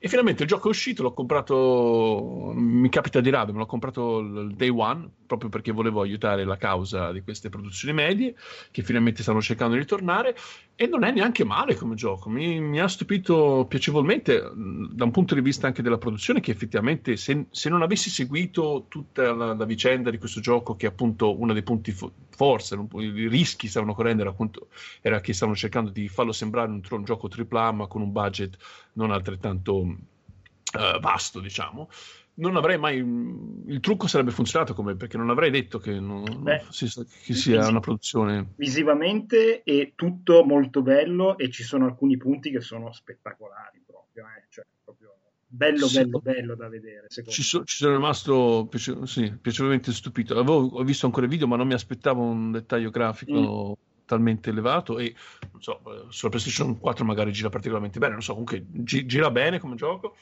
E 0.00 0.06
finalmente 0.06 0.44
il 0.44 0.48
gioco 0.48 0.68
è 0.68 0.70
uscito, 0.70 1.02
l'ho 1.02 1.12
comprato, 1.12 2.52
mi 2.54 2.88
capita 2.88 3.20
di 3.20 3.30
rado, 3.30 3.52
me 3.52 3.58
l'ho 3.58 3.66
comprato 3.66 4.20
il 4.20 4.54
day 4.54 4.68
one, 4.68 5.10
proprio 5.26 5.50
perché 5.50 5.72
volevo 5.72 6.00
aiutare 6.00 6.44
la 6.44 6.56
causa 6.56 7.10
di 7.10 7.20
queste 7.20 7.48
produzioni 7.48 7.92
medie, 7.92 8.36
che 8.70 8.84
finalmente 8.84 9.22
stanno 9.22 9.40
cercando 9.40 9.74
di 9.74 9.80
ritornare, 9.80 10.36
e 10.76 10.86
non 10.86 11.02
è 11.02 11.10
neanche 11.10 11.42
male 11.42 11.74
come 11.74 11.96
gioco, 11.96 12.30
mi, 12.30 12.60
mi 12.60 12.78
ha 12.78 12.86
stupito 12.86 13.66
piacevolmente 13.68 14.38
da 14.38 15.02
un 15.02 15.10
punto 15.10 15.34
di 15.34 15.40
vista 15.40 15.66
anche 15.66 15.82
della 15.82 15.98
produzione, 15.98 16.38
che 16.38 16.52
effettivamente 16.52 17.16
se, 17.16 17.46
se 17.50 17.68
non 17.68 17.82
avessi 17.82 18.08
seguito 18.08 18.86
tutta 18.86 19.32
la, 19.32 19.54
la, 19.54 19.64
vicenda 19.64 20.10
di 20.10 20.18
questo 20.18 20.38
gioco, 20.38 20.76
che 20.76 20.86
è 20.86 20.90
appunto 20.90 21.36
uno 21.36 21.52
dei 21.52 21.64
punti 21.64 21.90
fo- 21.90 22.12
forse, 22.30 22.78
i 22.92 23.26
rischi 23.26 23.66
stavano 23.66 23.92
correndo, 23.92 24.22
era, 24.22 24.30
appunto, 24.30 24.68
era 25.02 25.18
che 25.18 25.32
stavano 25.32 25.56
cercando 25.56 25.90
di 25.90 26.06
farlo 26.06 26.30
sembrare 26.30 26.70
un, 26.70 26.80
un 26.88 27.04
gioco 27.04 27.28
AAA, 27.28 27.72
ma 27.72 27.86
con 27.88 28.00
un 28.00 28.12
budget 28.12 28.56
non 28.98 29.12
altrettanto 29.12 29.76
uh, 29.78 31.00
vasto, 31.00 31.40
diciamo, 31.40 31.88
non 32.34 32.56
avrei 32.56 32.78
mai. 32.78 32.96
Il 32.98 33.80
trucco 33.80 34.06
sarebbe 34.08 34.32
funzionato 34.32 34.74
come 34.74 34.96
perché 34.96 35.16
non 35.16 35.30
avrei 35.30 35.50
detto 35.50 35.78
che, 35.78 35.98
non, 35.98 36.24
Beh, 36.42 36.64
si, 36.68 36.86
che 37.24 37.34
sia 37.34 37.66
una 37.68 37.80
produzione. 37.80 38.54
Visivamente 38.56 39.62
è 39.62 39.92
tutto 39.94 40.44
molto 40.44 40.82
bello 40.82 41.38
e 41.38 41.50
ci 41.50 41.62
sono 41.62 41.86
alcuni 41.86 42.16
punti 42.16 42.50
che 42.50 42.60
sono 42.60 42.92
spettacolari 42.92 43.82
proprio, 43.86 44.24
eh? 44.24 44.46
cioè, 44.50 44.64
proprio 44.84 45.14
bello, 45.46 45.86
sì, 45.86 46.00
bello, 46.00 46.18
bello 46.18 46.54
da 46.56 46.68
vedere. 46.68 47.06
Ci, 47.08 47.42
so, 47.42 47.64
ci, 47.64 47.76
sono 47.76 47.94
rimasto 47.94 48.66
piace- 48.68 49.06
sì, 49.06 49.32
piacevolmente 49.40 49.92
stupito. 49.92 50.34
Avevo 50.34 50.66
ho 50.66 50.82
visto 50.82 51.06
ancora 51.06 51.26
il 51.26 51.30
video, 51.30 51.46
ma 51.46 51.56
non 51.56 51.68
mi 51.68 51.74
aspettavo 51.74 52.22
un 52.22 52.50
dettaglio 52.50 52.90
grafico. 52.90 53.76
Mm 53.82 53.86
talmente 54.08 54.48
elevato 54.48 54.98
e 54.98 55.14
non 55.52 55.62
so, 55.62 55.80
sulla 56.08 56.30
PlayStation 56.30 56.78
4 56.78 57.04
magari 57.04 57.30
gira 57.30 57.50
particolarmente 57.50 57.98
bene, 57.98 58.14
non 58.14 58.22
so, 58.22 58.32
comunque 58.32 58.64
gi- 58.66 59.04
gira 59.04 59.30
bene 59.30 59.60
come 59.60 59.74
gioco. 59.76 60.16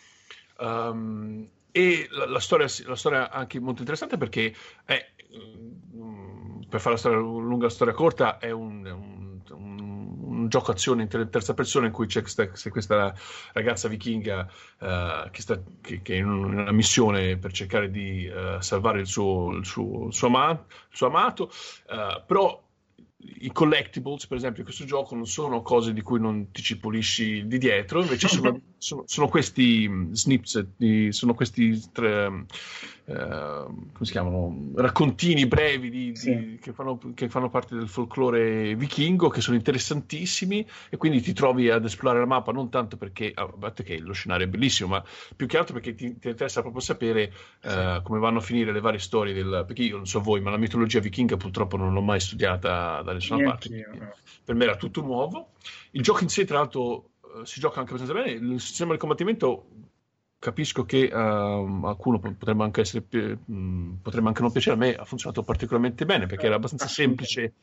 Um, 0.59 1.49
e 1.71 2.09
la, 2.11 2.27
la, 2.27 2.41
storia, 2.41 2.67
la, 2.87 2.97
storia, 2.97 3.31
anche 3.31 3.61
molto 3.61 3.81
interessante 3.81 4.17
perché 4.17 4.55
è, 4.85 5.11
mm, 5.95 6.63
per 6.69 6.81
fare 6.81 6.95
la 6.95 7.01
storia, 7.01 7.19
lunga 7.19 7.69
storia 7.69 7.95
corta, 7.95 8.39
è 8.39 8.51
un, 8.51 8.87
un, 8.87 9.41
un, 9.51 10.25
un 10.25 10.49
gioco 10.49 10.73
azione 10.73 11.03
in 11.03 11.09
terza 11.09 11.55
persona 11.55 11.87
in 11.87 11.93
cui 11.93 12.07
c'è 12.07 12.23
questa, 12.23 12.49
questa 12.49 13.15
ragazza 13.53 13.89
vichinga 13.89 14.49
uh, 14.79 15.31
che, 15.31 15.41
sta, 15.43 15.61
che, 15.81 16.01
che, 16.03 16.15
è 16.15 16.17
in 16.17 16.29
una 16.29 16.73
missione 16.73 17.37
per 17.37 17.53
cercare 17.53 17.91
di 17.91 18.27
uh, 18.27 18.59
salvare 18.61 19.01
il 19.01 19.07
suo, 19.07 19.53
il 19.53 19.67
suo, 19.67 20.07
il 20.07 20.15
suo, 20.15 20.29
amato, 20.29 20.65
il 20.91 20.97
suo 20.97 21.07
amato 21.07 21.51
uh, 21.91 22.25
però 22.27 22.66
i 23.41 23.53
collectibles, 23.53 24.27
per 24.27 24.37
esempio, 24.37 24.61
in 24.61 24.67
questo 24.67 24.85
gioco 24.85 25.15
non 25.15 25.27
sono 25.27 25.63
cose 25.63 25.93
di 25.93 26.03
cui 26.03 26.21
non 26.21 26.51
ti 26.51 26.63
ci 26.63 26.79
pulisci 26.79 27.47
di 27.47 27.59
dietro, 27.59 28.01
invece 28.01 28.29
sono, 28.29 28.61
sono, 28.79 29.03
sono 29.07 29.29
questi 29.29 29.87
mm, 29.89 30.13
snips, 30.13 30.67
sono 31.11 31.35
questi 31.35 31.83
tre, 31.93 32.47
eh, 33.09 33.15
come 33.15 33.93
si 34.01 34.13
chiamano? 34.13 34.71
Raccontini 34.75 35.47
brevi 35.47 35.91
di, 35.91 36.17
sì. 36.17 36.37
di, 36.37 36.59
che, 36.61 36.73
fanno, 36.73 36.99
che, 37.15 37.29
fanno, 37.29 37.49
parte 37.49 37.77
del 37.77 37.89
folklore 37.89 38.75
vichingo, 38.75 39.29
che 39.29 39.41
sono 39.41 39.57
interessantissimi 39.57 40.67
e 40.89 40.97
quindi 40.97 41.21
ti 41.21 41.33
trovi 41.33 41.71
ad 41.71 41.85
esplorare 41.85 42.21
la 42.21 42.27
mappa 42.27 42.53
non 42.53 42.69
tanto 42.69 42.97
perché, 42.97 43.33
a 43.35 43.47
parte 43.47 43.83
che 43.83 43.99
lo 43.99 44.13
scenario 44.13 44.47
è 44.47 44.49
bellissimo, 44.49 44.89
ma 44.91 45.05
più 45.35 45.47
che 45.47 45.59
altro 45.59 45.75
perché 45.75 45.95
ti, 45.95 46.19
ti 46.19 46.29
interessa 46.29 46.61
proprio 46.61 46.81
sapere 46.81 47.33
sì. 47.61 47.69
uh, 47.69 48.03
come 48.03 48.19
vanno 48.19 48.39
a 48.39 48.43
finire 48.43 48.73
le 48.73 48.81
varie 48.81 48.99
storie 48.99 49.33
del... 49.33 49.65
perché 49.67 49.83
io 49.83 49.97
non 49.97 50.07
so 50.07 50.21
voi, 50.21 50.41
ma 50.41 50.51
la 50.51 50.57
mitologia 50.57 51.01
vichinga 51.01 51.37
purtroppo 51.37 51.77
non 51.77 51.93
l'ho 51.93 52.03
mai 52.03 52.21
studiata 52.21 53.03
da 53.03 53.13
nessuna 53.17 53.45
parte. 53.45 53.69
No. 53.99 54.15
Per 54.45 54.55
me 54.55 54.65
era 54.65 54.77
tutto 54.77 55.01
nuovo. 55.03 55.53
Il 55.91 56.03
gioco 56.03 56.23
in 56.23 56.29
sé, 56.29 56.45
tra 56.45 56.59
l'altro, 56.59 57.11
eh, 57.23 57.45
si 57.45 57.61
gioca 57.61 57.81
anche 57.81 57.93
abbastanza 57.95 58.23
bene. 58.23 58.33
Il 58.33 58.61
sistema 58.61 58.93
di 58.93 58.99
combattimento 58.99 59.67
capisco 60.39 60.85
che 60.85 61.11
uh, 61.13 61.17
a 61.17 61.81
qualcuno 61.81 62.19
potrebbe 62.19 62.63
anche, 62.63 62.83
essere, 62.83 63.05
mh, 63.11 63.95
potrebbe 64.03 64.29
anche 64.29 64.43
non 64.43 64.53
piacere, 64.53 64.77
a 64.77 64.79
me 64.79 64.95
ha 64.95 65.05
funzionato 65.05 65.43
particolarmente 65.43 66.05
bene 66.05 66.27
perché 66.27 66.47
era 66.47 66.57
abbastanza 66.57 66.87
semplice. 66.87 67.55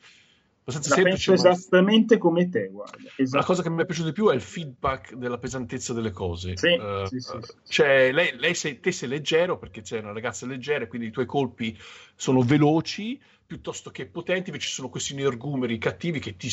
Abbastanza 0.66 0.89
La 0.89 0.95
semplice 0.95 1.32
penso 1.32 1.47
ma... 1.47 1.54
esattamente 1.54 2.18
come 2.18 2.49
te, 2.49 2.70
guarda. 2.70 2.97
La 3.32 3.43
cosa 3.43 3.62
che 3.62 3.70
mi 3.70 3.82
è 3.82 3.86
piaciuto 3.86 4.08
di 4.08 4.14
più 4.14 4.30
è 4.30 4.34
il 4.34 4.41
feedback 4.41 5.14
della 5.16 5.38
pesantezza 5.38 5.93
delle 5.93 6.12
cose. 6.12 6.56
Sì, 6.58 6.74
uh, 6.74 7.06
sì, 7.06 7.20
sì, 7.20 7.38
cioè, 7.68 8.12
lei, 8.12 8.38
lei 8.38 8.56
sei, 8.56 8.80
te 8.80 8.91
sei 8.91 9.10
leggero 9.10 9.58
perché 9.58 9.82
c'è 9.82 9.99
una 9.99 10.14
ragazza 10.14 10.45
leggera, 10.45 10.88
quindi 10.88 11.08
i 11.08 11.12
tuoi 11.12 11.26
colpi 11.26 11.78
sono 12.16 12.41
veloci, 12.41 13.22
piuttosto 13.54 13.91
che 13.91 14.08
potenti, 14.08 14.49
invece 14.49 14.68
ci 14.68 14.74
sono 14.74 14.89
questi 14.89 15.14
energumeri 15.14 15.78
cattivi 15.78 16.18
che 16.18 16.36
ti, 16.36 16.49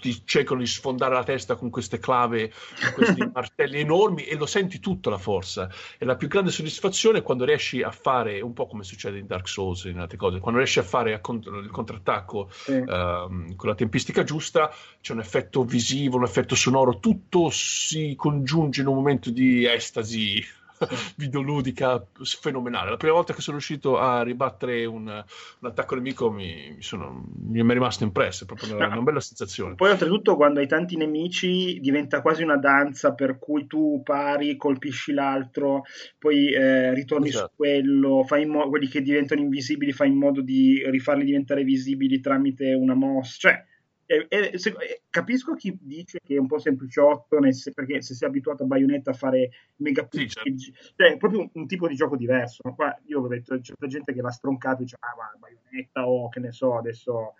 ti, 0.00 0.22
cercano 0.24 0.60
di 0.60 0.66
sfondare 0.66 1.12
la 1.12 1.22
testa 1.22 1.56
con 1.56 1.68
queste 1.68 1.98
clave, 1.98 2.50
con 2.80 2.92
questi 2.94 3.20
martelli 3.30 3.80
enormi 3.80 4.24
e 4.24 4.34
lo 4.34 4.46
senti 4.46 4.80
tutto 4.80 5.10
la 5.10 5.18
forza. 5.18 5.68
E 5.98 6.06
la 6.06 6.16
più 6.16 6.26
grande 6.26 6.50
soddisfazione 6.50 7.18
è 7.18 7.22
quando 7.22 7.44
riesci 7.44 7.82
a 7.82 7.90
fare, 7.90 8.40
un 8.40 8.54
po' 8.54 8.66
come 8.66 8.82
succede 8.82 9.18
in 9.18 9.26
Dark 9.26 9.46
Souls 9.46 9.84
e 9.84 9.90
in 9.90 9.98
altre 9.98 10.16
cose, 10.16 10.38
quando 10.38 10.58
riesci 10.58 10.78
a 10.78 10.84
fare 10.84 11.12
il 11.12 11.70
contrattacco 11.70 12.48
sì. 12.50 12.72
uh, 12.72 12.86
con 12.86 13.68
la 13.68 13.74
tempistica 13.74 14.24
giusta, 14.24 14.72
c'è 15.02 15.12
un 15.12 15.20
effetto 15.20 15.64
visivo, 15.64 16.16
un 16.16 16.24
effetto 16.24 16.54
sonoro, 16.54 16.98
tutto 16.98 17.50
si 17.50 18.14
congiunge 18.16 18.80
in 18.80 18.86
un 18.86 18.94
momento 18.94 19.28
di 19.28 19.66
estasi 19.66 20.42
videoludica 21.16 22.04
fenomenale. 22.40 22.90
La 22.90 22.96
prima 22.96 23.14
volta 23.14 23.32
che 23.32 23.40
sono 23.40 23.56
riuscito 23.56 23.98
a 23.98 24.22
ribattere 24.22 24.84
un, 24.84 25.06
un 25.06 25.68
attacco 25.68 25.94
nemico 25.94 26.30
mi, 26.30 26.76
sono, 26.80 27.24
mi, 27.36 27.60
è 27.60 27.72
rimasto 27.72 28.04
impresso, 28.04 28.44
è 28.44 28.46
proprio 28.46 28.76
una, 28.76 28.86
una, 28.86 29.00
bella 29.00 29.20
sensazione. 29.20 29.74
Poi 29.74 29.90
oltretutto 29.90 30.36
quando 30.36 30.60
hai 30.60 30.66
tanti 30.66 30.96
nemici 30.96 31.78
diventa 31.80 32.20
quasi 32.20 32.42
una 32.42 32.56
danza 32.56 33.14
per 33.14 33.38
cui 33.38 33.66
tu 33.66 34.02
pari, 34.04 34.56
colpisci 34.56 35.12
l'altro, 35.12 35.84
poi 36.18 36.52
eh, 36.52 36.94
ritorni 36.94 37.28
esatto. 37.28 37.48
su 37.48 37.56
quello, 37.56 38.24
fai 38.24 38.42
in 38.42 38.50
mo- 38.50 38.68
quelli 38.68 38.88
che 38.88 39.02
diventano 39.02 39.40
invisibili 39.40 39.92
fai 39.92 40.08
in 40.08 40.16
modo 40.16 40.40
di 40.40 40.82
rifarli 40.88 41.24
diventare 41.24 41.64
visibili 41.64 42.20
tramite 42.20 42.72
una 42.74 42.94
mossa, 42.94 43.36
cioè 43.38 43.64
eh, 44.10 44.26
eh, 44.30 44.58
se, 44.58 44.70
eh, 44.70 45.02
capisco 45.10 45.54
chi 45.54 45.76
dice 45.78 46.18
che 46.24 46.36
è 46.36 46.38
un 46.38 46.46
po' 46.46 46.58
sempliciotto 46.58 47.38
se, 47.52 47.72
perché 47.72 48.00
se 48.00 48.14
sei 48.14 48.26
abituato 48.26 48.62
a 48.62 48.66
Bayonetta 48.66 49.10
a 49.10 49.14
fare 49.14 49.50
mega 49.76 50.08
sì, 50.10 50.26
certo. 50.26 50.50
cioè, 50.96 51.12
è 51.12 51.16
proprio 51.18 51.40
un, 51.40 51.50
un, 51.52 51.66
tipo 51.66 51.86
di 51.86 51.94
gioco 51.94 52.16
diverso 52.16 52.62
no? 52.64 52.74
Qua 52.74 52.98
io 53.04 53.20
ho 53.20 53.28
detto 53.28 53.60
c'è 53.60 53.74
gente 53.86 54.14
che 54.14 54.22
l'ha 54.22 54.30
stroncato 54.30 54.80
e 54.80 54.84
dice 54.84 54.96
ah 54.98 55.14
ma 55.14 55.38
Bayonetta 55.38 56.08
o 56.08 56.30
che 56.30 56.40
ne 56.40 56.52
so 56.52 56.78
adesso 56.78 57.34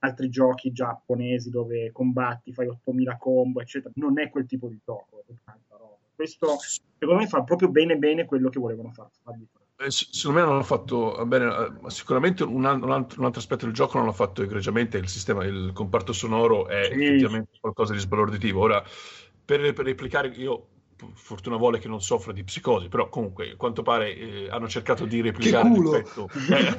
altri 0.00 0.28
giochi 0.30 0.72
giapponesi 0.72 1.50
dove 1.50 1.92
combatti 1.92 2.52
fai 2.52 2.66
8000 2.66 3.16
combo 3.16 3.60
eccetera 3.60 3.92
non 3.96 4.18
è 4.18 4.30
quel 4.30 4.46
tipo 4.46 4.66
di 4.66 4.80
gioco 4.84 5.24
questo 6.12 6.56
secondo 6.98 7.20
me 7.20 7.28
fa 7.28 7.44
proprio 7.44 7.68
bene 7.68 7.96
bene 7.96 8.24
quello 8.24 8.48
che 8.48 8.58
volevano 8.58 8.90
fare 8.90 9.10
eh, 9.10 9.63
secondo 9.88 10.38
me 10.38 10.44
non 10.44 10.54
hanno 10.54 10.62
fatto 10.62 11.24
bene, 11.26 11.46
eh, 11.46 11.90
sicuramente 11.90 12.44
un 12.44 12.64
altro, 12.64 12.86
un, 12.86 12.92
altro, 12.92 13.20
un 13.20 13.26
altro, 13.26 13.40
aspetto 13.40 13.64
del 13.64 13.74
gioco 13.74 13.98
non 13.98 14.06
l'ha 14.06 14.12
fatto 14.12 14.42
egregiamente, 14.42 14.98
il 14.98 15.08
sistema, 15.08 15.44
il 15.44 15.72
comparto 15.72 16.12
sonoro 16.12 16.68
è 16.68 16.84
sì. 16.84 17.04
effettivamente 17.04 17.58
qualcosa 17.60 17.92
di 17.92 17.98
sbalorditivo. 17.98 18.60
Ora, 18.60 18.82
per, 19.44 19.72
per 19.72 19.84
replicare, 19.84 20.28
io 20.28 20.68
fortuna 21.14 21.56
vuole 21.56 21.78
che 21.78 21.88
non 21.88 22.00
soffra 22.00 22.32
di 22.32 22.44
psicosi, 22.44 22.88
però 22.88 23.08
comunque, 23.08 23.50
a 23.50 23.56
quanto 23.56 23.82
pare, 23.82 24.14
eh, 24.14 24.48
hanno 24.50 24.68
cercato 24.68 25.04
di 25.04 25.20
replicare 25.20 25.68
l'effetto. 25.68 26.28
Eh, 26.50 26.76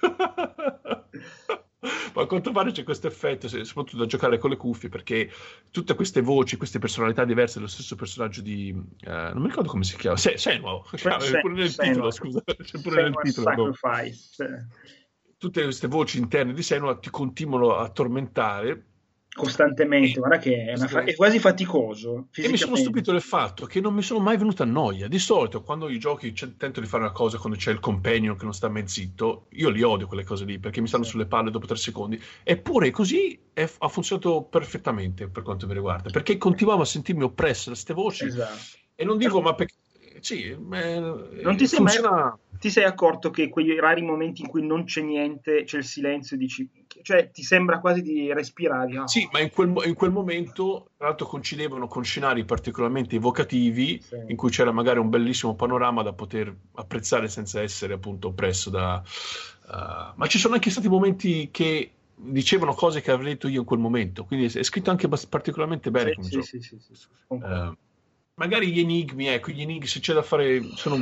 ma 2.14 2.22
a 2.22 2.26
quanto 2.26 2.52
pare 2.52 2.72
c'è 2.72 2.82
questo 2.82 3.06
effetto, 3.06 3.48
soprattutto 3.48 3.96
da 3.96 4.06
giocare 4.06 4.38
con 4.38 4.50
le 4.50 4.56
cuffie, 4.56 4.88
perché 4.88 5.30
tutte 5.70 5.94
queste 5.94 6.20
voci, 6.20 6.56
queste 6.56 6.78
personalità 6.78 7.24
diverse 7.24 7.54
dello 7.56 7.68
stesso 7.68 7.96
personaggio 7.96 8.42
di... 8.42 8.70
Uh, 8.72 9.10
non 9.10 9.40
mi 9.40 9.48
ricordo 9.48 9.70
come 9.70 9.84
si 9.84 9.96
chiama, 9.96 10.16
Se, 10.16 10.36
Senua, 10.36 10.82
c'è 10.94 11.40
pure 11.40 11.54
nel 11.54 11.74
titolo, 11.74 12.10
scusa, 12.10 12.42
c'è 12.44 12.80
pure 12.80 13.02
nel 13.02 13.14
titolo. 13.22 13.74
Tutte 15.38 15.62
queste 15.62 15.86
voci 15.86 16.18
interne 16.18 16.52
di 16.52 16.62
Senua 16.62 16.98
ti 16.98 17.08
continuano 17.08 17.76
a 17.76 17.88
tormentare 17.88 18.89
costantemente, 19.32 20.18
guarda 20.18 20.38
che 20.38 20.64
è, 20.64 20.76
fa- 20.76 21.04
è 21.04 21.14
quasi 21.14 21.38
faticoso. 21.38 22.28
E 22.34 22.48
mi 22.48 22.56
sono 22.56 22.76
stupito 22.76 23.12
del 23.12 23.20
fatto 23.20 23.66
che 23.66 23.80
non 23.80 23.94
mi 23.94 24.02
sono 24.02 24.20
mai 24.20 24.36
venuta 24.36 24.64
a 24.64 24.66
noia. 24.66 25.08
Di 25.08 25.18
solito, 25.18 25.62
quando 25.62 25.88
i 25.88 25.98
giochi 25.98 26.32
tento 26.32 26.80
di 26.80 26.86
fare 26.86 27.04
una 27.04 27.12
cosa, 27.12 27.38
quando 27.38 27.56
c'è 27.56 27.70
il 27.70 27.80
companion 27.80 28.36
che 28.36 28.44
non 28.44 28.52
sta 28.52 28.68
mai 28.68 28.86
zitto, 28.86 29.46
io 29.50 29.70
li 29.70 29.82
odio 29.82 30.06
quelle 30.06 30.24
cose 30.24 30.44
lì 30.44 30.58
perché 30.58 30.80
mi 30.80 30.88
stanno 30.88 31.04
sulle 31.04 31.26
palle 31.26 31.50
dopo 31.50 31.66
tre 31.66 31.76
secondi. 31.76 32.20
Eppure 32.42 32.90
così 32.90 33.38
è, 33.52 33.68
ha 33.78 33.88
funzionato 33.88 34.42
perfettamente 34.42 35.28
per 35.28 35.42
quanto 35.42 35.66
mi 35.66 35.74
riguarda, 35.74 36.10
perché 36.10 36.36
continuavo 36.36 36.82
a 36.82 36.86
sentirmi 36.86 37.22
oppresso 37.22 37.70
da 37.70 37.74
queste 37.74 37.94
voci. 37.94 38.24
Esatto. 38.24 38.78
E 38.94 39.04
non 39.04 39.16
dico, 39.16 39.40
ma 39.40 39.54
perché 39.54 39.74
sì, 40.20 40.44
eh, 40.44 40.56
non 40.58 41.56
ti, 41.56 41.66
funziona... 41.66 42.10
mai, 42.10 42.32
ti 42.58 42.68
sei 42.68 42.84
accorto 42.84 43.30
che 43.30 43.48
quei 43.48 43.78
rari 43.78 44.02
momenti 44.02 44.42
in 44.42 44.48
cui 44.48 44.66
non 44.66 44.84
c'è 44.84 45.00
niente, 45.00 45.64
c'è 45.64 45.78
il 45.78 45.84
silenzio, 45.84 46.36
dici, 46.36 46.68
cioè 47.02 47.30
ti 47.30 47.42
sembra 47.42 47.80
quasi 47.80 48.02
di 48.02 48.32
respirare. 48.32 48.92
No? 48.92 49.08
Sì, 49.08 49.28
ma 49.32 49.40
in 49.40 49.50
quel, 49.50 49.74
in 49.84 49.94
quel, 49.94 50.10
momento, 50.10 50.90
tra 50.96 51.08
l'altro, 51.08 51.26
coincidevano 51.26 51.86
con 51.86 52.04
scenari 52.04 52.44
particolarmente 52.44 53.16
evocativi, 53.16 54.00
sì. 54.00 54.16
in 54.26 54.36
cui 54.36 54.50
c'era 54.50 54.72
magari 54.72 54.98
un 54.98 55.08
bellissimo 55.08 55.54
panorama 55.54 56.02
da 56.02 56.12
poter 56.12 56.54
apprezzare 56.74 57.28
senza 57.28 57.60
essere 57.60 57.94
appunto 57.94 58.28
oppresso 58.28 58.70
da... 58.70 59.02
Uh, 59.66 60.12
ma 60.16 60.26
ci 60.26 60.38
sono 60.38 60.54
anche 60.54 60.70
stati 60.70 60.88
momenti 60.88 61.50
che 61.52 61.92
dicevano 62.14 62.74
cose 62.74 63.00
che 63.00 63.10
avrei 63.10 63.32
detto 63.32 63.48
io 63.48 63.60
in 63.60 63.66
quel 63.66 63.78
momento, 63.78 64.24
quindi 64.24 64.46
è 64.46 64.62
scritto 64.62 64.90
anche 64.90 65.08
particolarmente 65.08 65.90
bene 65.90 66.14
sì, 66.18 66.22
sì. 66.22 66.42
Sì, 66.42 66.60
sì, 66.60 66.78
sì, 66.78 66.94
sì. 66.94 67.06
Uh, 67.28 67.76
magari 68.40 68.72
gli 68.72 68.80
enigmi, 68.80 69.26
ecco, 69.26 69.50
gli 69.50 69.60
enigmi, 69.60 69.86
se 69.86 70.00
c'è 70.00 70.14
da 70.14 70.22
fare, 70.22 70.62
sono 70.74 70.96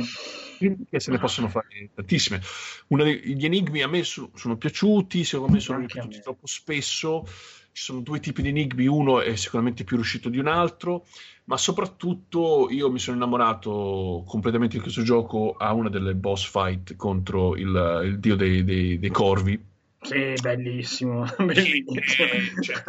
che 0.89 0.99
se 0.99 1.09
ne 1.09 1.19
possono 1.19 1.47
fare 1.47 1.89
tantissime. 1.95 2.41
Dei, 2.85 3.35
gli 3.37 3.45
enigmi 3.45 3.81
a 3.81 3.87
me 3.87 4.03
sono, 4.03 4.31
sono 4.35 4.57
piaciuti, 4.57 5.23
secondo 5.23 5.53
me 5.53 5.61
sono 5.61 5.79
ripetuti 5.79 6.19
troppo 6.19 6.45
spesso. 6.47 7.25
Ci 7.71 7.83
sono 7.83 8.01
due 8.01 8.19
tipi 8.19 8.41
di 8.41 8.49
enigmi, 8.49 8.87
uno 8.87 9.21
è 9.21 9.37
sicuramente 9.37 9.85
più 9.85 9.95
riuscito 9.95 10.27
di 10.27 10.37
un 10.37 10.47
altro, 10.47 11.05
ma 11.45 11.55
soprattutto 11.55 12.67
io 12.69 12.91
mi 12.91 12.99
sono 12.99 13.15
innamorato 13.15 14.23
completamente 14.27 14.75
di 14.75 14.81
questo 14.81 15.03
gioco 15.03 15.55
a 15.57 15.71
una 15.71 15.87
delle 15.87 16.15
boss 16.15 16.49
fight 16.49 16.97
contro 16.97 17.55
il, 17.55 18.01
il 18.03 18.19
dio 18.19 18.35
dei, 18.35 18.65
dei, 18.65 18.99
dei 18.99 19.09
corvi 19.11 19.68
sì, 20.01 20.33
bellissimo. 20.41 21.25
bellissimo. 21.37 21.91
Che, 21.93 22.61
cioè, 22.61 22.83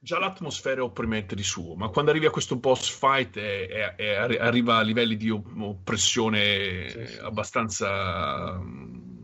già 0.00 0.18
l'atmosfera 0.18 0.80
è 0.80 0.82
opprimente 0.82 1.34
di 1.34 1.42
suo, 1.42 1.74
ma 1.74 1.88
quando 1.88 2.10
arrivi 2.10 2.26
a 2.26 2.30
questo 2.30 2.56
boss 2.56 2.90
fight 2.90 3.38
è, 3.38 3.68
è, 3.68 3.94
è, 3.96 4.36
arriva 4.38 4.76
a 4.76 4.82
livelli 4.82 5.16
di 5.16 5.30
oppressione 5.30 6.88
sì, 6.88 7.06
sì. 7.06 7.18
abbastanza, 7.18 8.58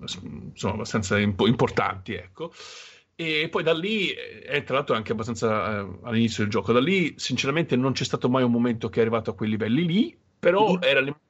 insomma, 0.00 0.74
abbastanza 0.74 1.18
imp- 1.18 1.46
importanti, 1.46 2.14
ecco. 2.14 2.52
E 3.14 3.48
poi 3.50 3.62
da 3.62 3.74
lì, 3.74 4.08
è 4.08 4.62
tra 4.64 4.76
l'altro 4.76 4.94
anche 4.94 5.12
abbastanza 5.12 5.80
eh, 5.80 5.98
all'inizio 6.04 6.42
del 6.42 6.52
gioco, 6.52 6.72
da 6.72 6.80
lì 6.80 7.14
sinceramente 7.18 7.76
non 7.76 7.92
c'è 7.92 8.04
stato 8.04 8.30
mai 8.30 8.42
un 8.42 8.50
momento 8.50 8.88
che 8.88 8.98
è 8.98 9.02
arrivato 9.02 9.30
a 9.30 9.34
quei 9.34 9.50
livelli 9.50 9.84
lì, 9.84 10.18
però 10.38 10.72
mm. 10.72 10.82
era... 10.82 11.20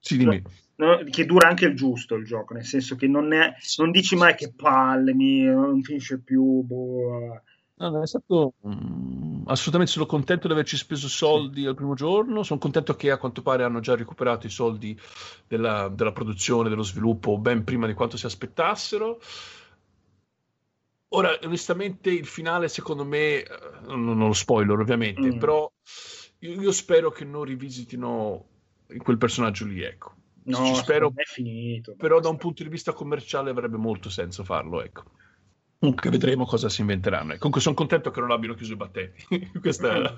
Sì, 0.00 0.16
dimmi. 0.16 0.40
No 0.40 0.50
no, 0.76 1.04
che 1.10 1.26
dura 1.26 1.48
anche 1.48 1.66
il 1.66 1.74
giusto 1.74 2.14
il 2.14 2.24
gioco, 2.24 2.54
nel 2.54 2.64
senso 2.64 2.96
che 2.96 3.06
non, 3.06 3.32
è, 3.32 3.54
non 3.78 3.90
dici 3.90 4.16
mai 4.16 4.34
che 4.34 4.52
palle, 4.54 5.14
mi, 5.14 5.42
non 5.42 5.82
finisce 5.82 6.20
più. 6.20 6.62
Boh. 6.62 7.40
No, 7.78 8.02
è 8.02 8.06
stato 8.06 8.54
mm, 8.66 9.42
assolutamente 9.46 9.92
sono 9.92 10.06
contento 10.06 10.46
di 10.46 10.54
averci 10.54 10.78
speso 10.78 11.08
soldi 11.08 11.62
sì. 11.62 11.66
al 11.66 11.74
primo 11.74 11.94
giorno. 11.94 12.42
Sono 12.42 12.58
contento 12.58 12.96
che 12.96 13.10
a 13.10 13.18
quanto 13.18 13.42
pare 13.42 13.64
hanno 13.64 13.80
già 13.80 13.94
recuperato 13.94 14.46
i 14.46 14.50
soldi 14.50 14.98
della, 15.46 15.88
della 15.88 16.12
produzione, 16.12 16.70
dello 16.70 16.82
sviluppo 16.82 17.38
ben 17.38 17.64
prima 17.64 17.86
di 17.86 17.92
quanto 17.92 18.16
si 18.16 18.24
aspettassero. 18.24 19.20
Ora, 21.10 21.38
onestamente, 21.44 22.10
il 22.10 22.26
finale, 22.26 22.68
secondo 22.68 23.04
me, 23.04 23.42
eh, 23.42 23.46
non, 23.86 24.04
non 24.04 24.26
lo 24.26 24.32
spoiler 24.32 24.78
ovviamente, 24.78 25.34
mm. 25.34 25.38
però 25.38 25.70
io, 26.40 26.60
io, 26.60 26.72
spero 26.72 27.10
che 27.10 27.24
non 27.24 27.44
rivisitino 27.44 28.44
quel 29.02 29.18
personaggio 29.18 29.66
lì, 29.66 29.82
ecco. 29.82 30.14
No, 30.46 30.74
spero, 30.74 31.12
è 31.14 31.24
finito. 31.24 31.94
Però 31.96 32.20
da 32.20 32.28
un 32.28 32.36
punto 32.36 32.62
di 32.62 32.68
vista 32.68 32.92
commerciale 32.92 33.50
avrebbe 33.50 33.76
molto 33.76 34.10
senso 34.10 34.44
farlo, 34.44 34.82
ecco. 34.82 35.04
Comunque 35.78 36.08
vedremo 36.08 36.46
cosa 36.46 36.70
si 36.70 36.80
inventeranno. 36.80 37.32
E 37.32 37.36
comunque 37.36 37.60
sono 37.60 37.74
contento 37.74 38.10
che 38.10 38.20
non 38.20 38.30
abbiano 38.30 38.54
chiuso 38.54 38.72
i 38.72 38.76
battenti. 38.76 39.26
Questa, 39.60 39.98
mm. 39.98 40.14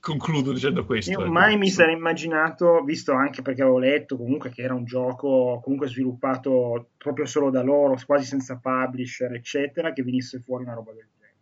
concludo 0.00 0.52
dicendo 0.52 0.84
questo. 0.84 1.10
Io 1.12 1.20
ecco. 1.20 1.30
mai 1.30 1.56
mi 1.56 1.70
sarei 1.70 1.94
immaginato, 1.94 2.82
visto 2.84 3.12
anche 3.12 3.40
perché 3.40 3.62
avevo 3.62 3.78
letto 3.78 4.16
comunque 4.18 4.50
che 4.50 4.62
era 4.62 4.74
un 4.74 4.84
gioco 4.84 5.60
comunque 5.62 5.88
sviluppato 5.88 6.90
proprio 6.98 7.24
solo 7.24 7.50
da 7.50 7.62
loro, 7.62 7.98
quasi 8.04 8.26
senza 8.26 8.58
publisher, 8.62 9.32
eccetera, 9.32 9.92
che 9.92 10.02
venisse 10.02 10.40
fuori 10.40 10.64
una 10.64 10.74
roba 10.74 10.92
del 10.92 11.06
genere. 11.10 11.36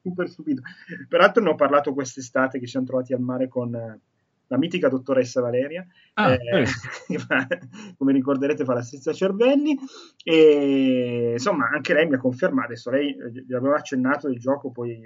Super 0.00 0.28
stupido. 0.28 0.62
Peraltro 1.08 1.42
ne 1.42 1.50
ho 1.50 1.54
parlato 1.56 1.94
quest'estate 1.94 2.58
che 2.58 2.66
ci 2.66 2.70
siamo 2.70 2.86
trovati 2.86 3.12
al 3.12 3.20
mare 3.20 3.48
con 3.48 4.00
la 4.48 4.58
mitica 4.58 4.88
dottoressa 4.88 5.40
Valeria, 5.40 5.86
ah, 6.14 6.32
eh, 6.32 6.38
eh. 6.62 6.66
come 7.96 8.12
ricorderete 8.12 8.64
fa 8.64 8.74
la 8.74 8.82
strizza 8.82 9.12
cervelli, 9.12 9.76
e 10.22 11.30
insomma 11.32 11.68
anche 11.72 11.94
lei 11.94 12.06
mi 12.06 12.14
ha 12.14 12.18
confermato, 12.18 12.66
adesso 12.66 12.90
lei 12.90 13.16
eh, 13.16 13.44
gli 13.46 13.54
aveva 13.54 13.76
accennato 13.76 14.28
il 14.28 14.38
gioco, 14.38 14.70
poi, 14.70 15.02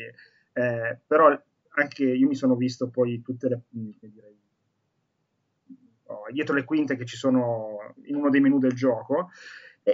eh, 0.52 0.98
però 1.06 1.38
anche 1.74 2.04
io 2.04 2.26
mi 2.26 2.34
sono 2.34 2.56
visto 2.56 2.88
poi 2.88 3.22
tutte 3.22 3.48
le... 3.48 3.60
Mm, 3.76 3.90
direi, 4.00 4.36
oh, 6.06 6.24
dietro 6.32 6.54
le 6.54 6.64
quinte 6.64 6.96
che 6.96 7.04
ci 7.04 7.16
sono 7.16 7.94
in 8.04 8.16
uno 8.16 8.30
dei 8.30 8.40
menu 8.40 8.58
del 8.58 8.72
gioco, 8.72 9.30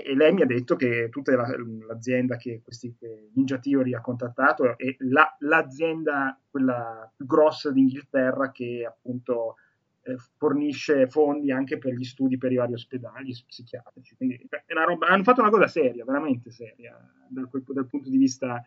e 0.03 0.15
lei 0.15 0.33
mi 0.33 0.43
ha 0.43 0.47
detto 0.47 0.77
che 0.77 1.09
tutta 1.11 1.37
la, 1.37 1.47
l'azienda 1.87 2.37
che 2.37 2.61
questi 2.63 2.95
che 2.99 3.29
Ninja 3.35 3.59
Theory 3.59 3.95
ha 3.95 4.01
contattato 4.01 4.77
è 4.77 4.97
la, 5.01 5.37
l'azienda 5.41 6.39
quella 6.51 7.11
più 7.15 7.27
grossa 7.27 7.71
d'Inghilterra 7.71 8.51
che 8.51 8.85
appunto 8.87 9.57
eh, 10.03 10.17
fornisce 10.37 11.07
fondi 11.07 11.51
anche 11.51 11.79
per 11.79 11.95
gli 11.95 12.05
studi 12.05 12.39
per 12.39 12.53
i 12.53 12.57
vari 12.57 12.73
ospedali 12.73 13.33
psichiatrici. 13.47 14.17
Quindi 14.17 14.49
roba, 14.67 15.07
hanno 15.07 15.23
fatto 15.23 15.41
una 15.41 15.51
cosa 15.51 15.67
seria, 15.67 16.05
veramente 16.05 16.51
seria, 16.51 16.99
dal, 17.29 17.49
dal 17.51 17.87
punto 17.87 18.11
di 18.11 18.17
vista 18.17 18.63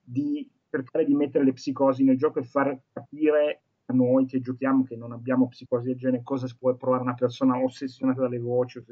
di 0.00 0.48
cercare 0.68 1.04
di 1.04 1.14
mettere 1.14 1.44
le 1.44 1.52
psicosi 1.52 2.02
nel 2.02 2.16
gioco 2.16 2.38
e 2.38 2.44
far 2.44 2.78
capire 2.92 3.62
a 3.86 3.92
noi 3.92 4.26
che 4.26 4.40
giochiamo 4.40 4.84
che 4.84 4.96
non 4.96 5.12
abbiamo 5.12 5.48
psicosi 5.48 5.88
del 5.88 5.96
genere 5.96 6.22
cosa 6.22 6.46
può 6.58 6.74
provare 6.74 7.02
una 7.02 7.14
persona 7.14 7.58
ossessionata 7.58 8.22
dalle 8.22 8.38
voci. 8.38 8.82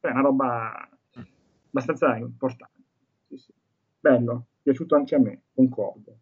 È 0.00 0.08
una 0.08 0.20
roba 0.20 0.97
abbastanza 1.68 2.16
importante. 2.16 2.82
Sì, 3.28 3.36
sì. 3.36 3.52
Bello, 4.00 4.46
piaciuto 4.62 4.94
anche 4.94 5.14
a 5.14 5.18
me, 5.18 5.42
concordo. 5.54 6.18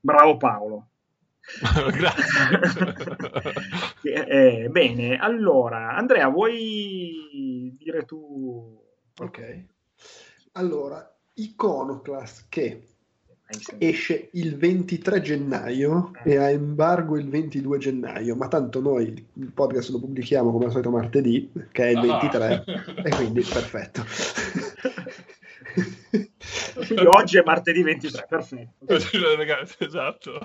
Bravo 0.00 0.36
Paolo. 0.36 0.88
Grazie. 1.92 2.64
eh, 4.26 4.68
bene, 4.70 5.16
allora, 5.16 5.94
Andrea, 5.94 6.28
vuoi 6.28 7.74
dire 7.76 8.04
tu? 8.04 8.82
Ok. 9.18 9.64
Allora, 10.52 11.14
Iconoclast 11.34 12.46
che 12.48 12.93
esce 13.78 14.28
il 14.32 14.56
23 14.56 15.20
gennaio 15.20 16.10
eh. 16.24 16.32
e 16.32 16.36
ha 16.36 16.50
embargo 16.50 17.16
il 17.16 17.28
22 17.28 17.78
gennaio, 17.78 18.36
ma 18.36 18.48
tanto 18.48 18.80
noi 18.80 19.26
il 19.34 19.52
podcast 19.52 19.90
lo 19.90 20.00
pubblichiamo 20.00 20.50
come 20.50 20.66
al 20.66 20.70
solito 20.70 20.90
martedì, 20.90 21.50
che 21.72 21.84
è 21.84 21.90
il 21.90 22.00
23, 22.00 22.46
ah. 22.46 22.64
e 23.04 23.10
quindi 23.10 23.42
perfetto. 23.42 24.04
Quindi 26.94 27.16
oggi 27.16 27.38
è 27.38 27.42
martedì 27.44 27.82
23, 27.82 28.26
perfetto. 28.28 28.86
esatto. 29.84 30.38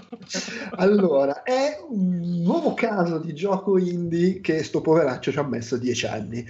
Allora, 0.72 1.43
è 1.43 1.78
un 1.88 2.41
nuovo 2.43 2.74
caso 2.74 3.20
di 3.20 3.34
gioco 3.34 3.78
indie 3.78 4.41
che 4.41 4.64
sto 4.64 4.82
poveraccio 4.82 5.32
ci 5.32 5.39
ha 5.39 5.43
messo 5.43 5.78
dieci 5.78 6.06
anni. 6.06 6.43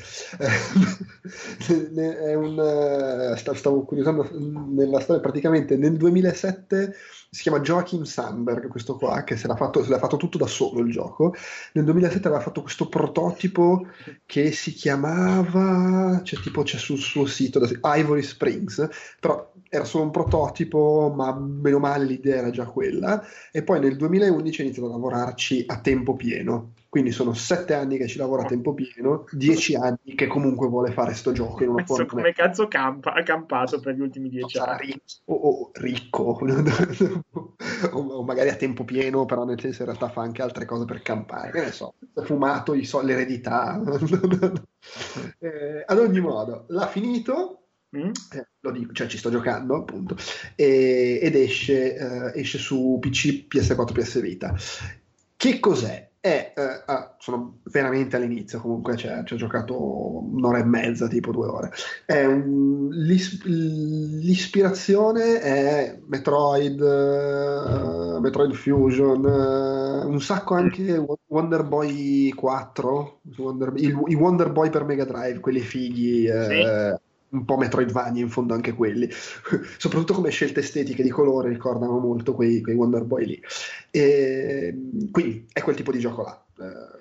è 1.99 2.33
un, 2.33 3.33
stavo 3.35 3.83
curiosando 3.83 4.29
nella 4.69 4.99
storia, 4.99 5.21
praticamente 5.21 5.77
nel 5.77 5.97
2007 5.97 6.95
si 7.31 7.43
chiama 7.43 7.59
Joachim 7.59 8.03
Sandberg, 8.03 8.67
questo 8.67 8.95
qua, 8.95 9.23
che 9.23 9.37
se 9.37 9.47
l'ha, 9.47 9.55
fatto, 9.55 9.83
se 9.83 9.89
l'ha 9.89 9.99
fatto 9.99 10.17
tutto 10.17 10.39
da 10.39 10.47
solo 10.47 10.79
il 10.79 10.91
gioco. 10.91 11.35
Nel 11.73 11.85
2007 11.85 12.27
aveva 12.27 12.41
fatto 12.41 12.61
questo 12.61 12.89
prototipo 12.89 13.85
che 14.25 14.51
si 14.51 14.73
chiamava, 14.73 16.21
cioè 16.23 16.39
tipo 16.41 16.63
c'è 16.63 16.77
sul 16.77 16.97
suo 16.97 17.27
sito, 17.27 17.61
Ivory 17.83 18.23
Springs, 18.23 18.87
però 19.19 19.51
era 19.69 19.85
solo 19.85 20.05
un 20.05 20.11
prototipo, 20.11 21.13
ma 21.15 21.37
meno 21.37 21.77
male 21.77 22.05
l'idea 22.05 22.37
era 22.37 22.49
già 22.49 22.65
quella. 22.65 23.23
E 23.51 23.61
poi 23.61 23.79
nel 23.79 23.95
2011 23.95 24.61
ha 24.61 24.63
iniziato 24.63 24.89
a 24.89 24.91
lavorarci 24.91 25.65
a 25.67 25.79
tempo 25.81 26.15
pieno. 26.15 26.73
Quindi 26.89 27.11
sono 27.11 27.35
sette 27.35 27.75
anni 27.75 27.97
che 27.97 28.07
ci 28.07 28.17
lavora 28.17 28.41
a 28.41 28.45
tempo 28.45 28.73
pieno, 28.73 29.25
dieci 29.31 29.75
anni 29.75 30.15
che 30.15 30.25
comunque 30.25 30.67
vuole 30.67 30.91
fare 30.91 31.13
sto 31.13 31.31
gioco 31.31 31.63
in 31.63 31.69
una 31.69 31.85
forma. 31.85 32.07
Come 32.07 32.33
cazzo 32.33 32.67
campa, 32.67 33.13
ha 33.13 33.21
campato 33.21 33.79
per 33.79 33.93
gli 33.93 34.01
ultimi 34.01 34.27
dieci 34.27 34.57
no, 34.57 34.63
anni? 34.63 34.87
Ricco, 34.87 35.33
o, 35.33 35.71
ricco, 35.75 36.39
o, 37.91 38.23
magari 38.23 38.49
a 38.49 38.55
tempo 38.55 38.85
pieno, 38.85 39.25
però 39.25 39.45
nel 39.45 39.59
senso 39.59 39.83
in 39.83 39.89
realtà 39.89 40.09
fa 40.09 40.21
anche 40.21 40.41
altre 40.41 40.65
cose 40.65 40.85
per 40.85 41.03
campare. 41.03 41.51
Che 41.51 41.61
ne 41.61 41.71
so, 41.71 41.93
ha 42.15 42.23
fumato 42.23 42.73
so- 42.83 43.03
l'eredità. 43.03 43.79
eh, 45.37 45.83
ad 45.85 45.97
ogni 45.99 46.19
modo, 46.19 46.65
l'ha 46.69 46.87
finito 46.87 47.59
Mm. 47.97 48.11
Eh, 48.33 48.47
lo 48.59 48.71
dico, 48.71 48.93
cioè 48.93 49.07
ci 49.07 49.17
sto 49.17 49.31
giocando 49.31 49.75
appunto, 49.75 50.15
e, 50.55 51.17
ed 51.23 51.35
esce, 51.35 51.95
eh, 51.95 52.39
esce 52.39 52.59
su 52.59 52.99
PC, 53.01 53.47
PS4, 53.47 53.91
PS 53.93 54.21
Vita. 54.21 54.55
Che 55.35 55.59
cos'è? 55.59 56.08
È, 56.21 56.53
eh, 56.53 56.83
ah, 56.85 57.15
sono 57.17 57.59
veramente 57.63 58.17
all'inizio, 58.17 58.59
comunque 58.59 58.97
cioè, 58.97 59.23
ci 59.23 59.35
ho 59.35 59.37
giocato 59.37 60.21
un'ora 60.25 60.57
e 60.57 60.65
mezza, 60.65 61.07
tipo 61.07 61.31
due 61.31 61.47
ore. 61.47 61.71
Un, 62.07 62.89
l'is, 62.89 63.41
l'ispirazione 63.45 65.39
è 65.39 65.97
Metroid, 66.07 66.81
uh, 66.81 68.19
Metroid 68.19 68.53
Fusion, 68.53 69.23
uh, 69.23 70.09
un 70.09 70.21
sacco 70.21 70.55
anche 70.55 71.01
Wonder 71.27 71.63
Boy 71.63 72.31
4, 72.31 73.21
Wonder, 73.37 73.71
il, 73.77 73.97
i 74.07 74.15
Wonder 74.15 74.51
Boy 74.51 74.69
per 74.69 74.83
Mega 74.83 75.05
Drive, 75.05 75.39
quelli 75.39 75.61
fighi. 75.61 76.27
Sì 76.27 77.07
un 77.29 77.45
po' 77.45 77.57
Metroidvania 77.57 78.21
in 78.21 78.29
fondo 78.29 78.53
anche 78.53 78.73
quelli, 78.73 79.09
soprattutto 79.77 80.13
come 80.13 80.29
scelte 80.29 80.61
estetiche 80.61 81.03
di 81.03 81.09
colore 81.09 81.49
ricordano 81.49 81.99
molto 81.99 82.33
quei, 82.33 82.61
quei 82.61 82.75
Wonder 82.75 83.03
Boy 83.03 83.25
lì. 83.25 83.41
E, 83.91 84.75
quindi 85.11 85.45
è 85.51 85.61
quel 85.61 85.75
tipo 85.75 85.91
di 85.91 85.99
gioco 85.99 86.23
là. 86.23 86.43
Eh, 86.59 86.97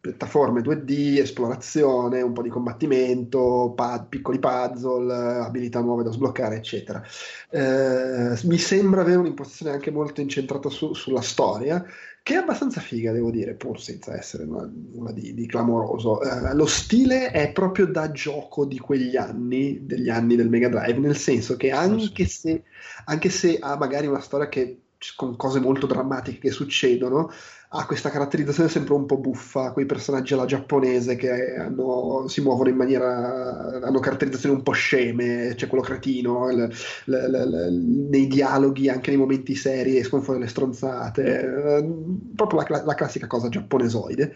piattaforme 0.00 0.60
2D, 0.60 1.18
esplorazione, 1.18 2.22
un 2.22 2.32
po' 2.32 2.42
di 2.42 2.48
combattimento, 2.48 3.72
pad, 3.74 4.06
piccoli 4.08 4.38
puzzle, 4.38 5.12
abilità 5.12 5.80
nuove 5.80 6.02
da 6.02 6.10
sbloccare, 6.10 6.56
eccetera. 6.56 7.02
Eh, 7.50 8.38
mi 8.44 8.58
sembra 8.58 9.02
avere 9.02 9.18
un'impostazione 9.18 9.72
anche 9.72 9.90
molto 9.90 10.20
incentrata 10.20 10.68
su, 10.68 10.94
sulla 10.94 11.20
storia, 11.20 11.84
che 12.28 12.34
è 12.34 12.36
abbastanza 12.36 12.82
figa, 12.82 13.10
devo 13.10 13.30
dire, 13.30 13.54
pur 13.54 13.80
senza 13.80 14.14
essere 14.14 14.44
una, 14.44 14.70
una 14.92 15.12
di, 15.12 15.32
di, 15.32 15.46
clamoroso. 15.46 16.18
Uh, 16.18 16.54
lo 16.54 16.66
stile 16.66 17.30
è 17.30 17.52
proprio 17.52 17.86
da 17.86 18.10
gioco 18.10 18.66
di 18.66 18.78
quegli 18.78 19.16
anni, 19.16 19.86
degli 19.86 20.10
anni 20.10 20.36
del 20.36 20.50
Mega 20.50 20.68
Drive, 20.68 20.98
nel 20.98 21.16
senso 21.16 21.56
che 21.56 21.70
anche 21.70 22.26
se, 22.26 22.64
anche 23.06 23.30
se 23.30 23.56
ha 23.58 23.78
magari 23.78 24.08
una 24.08 24.20
storia 24.20 24.50
che, 24.50 24.78
con 25.16 25.36
cose 25.36 25.58
molto 25.58 25.86
drammatiche 25.86 26.38
che 26.38 26.50
succedono, 26.50 27.30
ha 27.70 27.84
questa 27.84 28.08
caratterizzazione 28.08 28.70
sempre 28.70 28.94
un 28.94 29.04
po' 29.04 29.18
buffa, 29.18 29.72
quei 29.72 29.84
personaggi 29.84 30.32
alla 30.32 30.46
giapponese 30.46 31.16
che 31.16 31.54
hanno, 31.56 32.26
si 32.26 32.40
muovono 32.40 32.70
in 32.70 32.76
maniera, 32.76 33.80
hanno 33.82 33.98
caratterizzazioni 33.98 34.54
un 34.54 34.62
po' 34.62 34.72
sceme, 34.72 35.52
c'è 35.54 35.66
quello 35.66 35.84
cretino, 35.84 36.48
l, 36.50 36.66
l, 37.04 37.12
l, 37.12 38.08
nei 38.08 38.26
dialoghi, 38.26 38.88
anche 38.88 39.10
nei 39.10 39.18
momenti 39.18 39.54
seri, 39.54 39.98
escono 39.98 40.22
fuori 40.22 40.40
le 40.40 40.46
stronzate, 40.46 41.40
eh, 41.40 41.88
proprio 42.34 42.64
la, 42.66 42.82
la 42.84 42.94
classica 42.94 43.26
cosa 43.26 43.50
giapponesoide. 43.50 44.34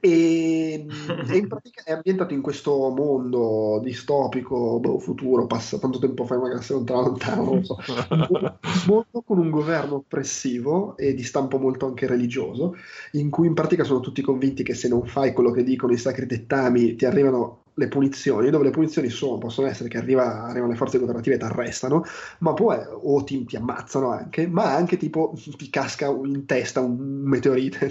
E, 0.00 0.86
e, 1.28 1.36
in 1.36 1.48
pratica 1.48 1.82
è 1.84 1.92
ambientato 1.92 2.34
in 2.34 2.40
questo 2.40 2.90
mondo 2.90 3.80
distopico, 3.82 4.78
boh, 4.78 4.98
futuro, 4.98 5.46
passa 5.46 5.78
tanto 5.78 5.98
tempo 5.98 6.24
fa, 6.24 6.38
magari 6.38 6.62
se 6.62 6.72
lontano, 6.72 7.02
lontano, 7.02 7.44
non 7.44 7.64
so. 7.64 7.76
Un 8.10 8.56
mondo 8.86 9.22
con 9.24 9.38
un 9.38 9.50
governo 9.50 9.96
oppressivo 9.96 10.96
e 10.96 11.14
di 11.14 11.22
stampo 11.22 11.58
molto 11.58 11.86
anche 11.86 12.06
religioso, 12.06 12.76
in 13.12 13.30
cui 13.30 13.46
in 13.46 13.54
pratica 13.54 13.84
sono 13.84 14.00
tutti 14.00 14.22
convinti 14.22 14.62
che 14.62 14.74
se 14.74 14.88
non 14.88 15.06
fai 15.06 15.32
quello 15.32 15.50
che 15.50 15.64
dicono 15.64 15.92
i 15.92 15.98
sacri 15.98 16.26
dettami 16.26 16.94
ti 16.94 17.04
arrivano 17.04 17.63
le 17.74 17.88
punizioni, 17.88 18.50
dove 18.50 18.64
le 18.64 18.70
punizioni 18.70 19.08
sono, 19.08 19.38
possono 19.38 19.66
essere 19.66 19.88
che 19.88 19.98
arriva, 19.98 20.44
arrivano 20.44 20.70
le 20.70 20.78
forze 20.78 20.98
governative 20.98 21.34
e 21.34 21.38
ti 21.38 21.44
arrestano, 21.44 22.04
ma 22.38 22.54
poi 22.54 22.78
o 22.88 23.24
ti, 23.24 23.44
ti, 23.44 23.56
ammazzano 23.56 24.10
anche, 24.10 24.46
ma 24.46 24.74
anche 24.74 24.96
tipo 24.96 25.34
ti 25.56 25.70
casca 25.70 26.06
in 26.06 26.46
testa 26.46 26.80
un 26.80 27.22
meteorite. 27.24 27.90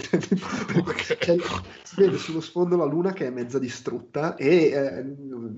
okay. 0.78 1.38
si 1.82 1.94
vede 1.96 2.16
sullo 2.16 2.40
sfondo 2.40 2.76
la 2.76 2.84
luna 2.84 3.12
che 3.12 3.26
è 3.26 3.30
mezza 3.30 3.58
distrutta 3.58 4.36
e 4.36 4.48
eh, 4.48 5.04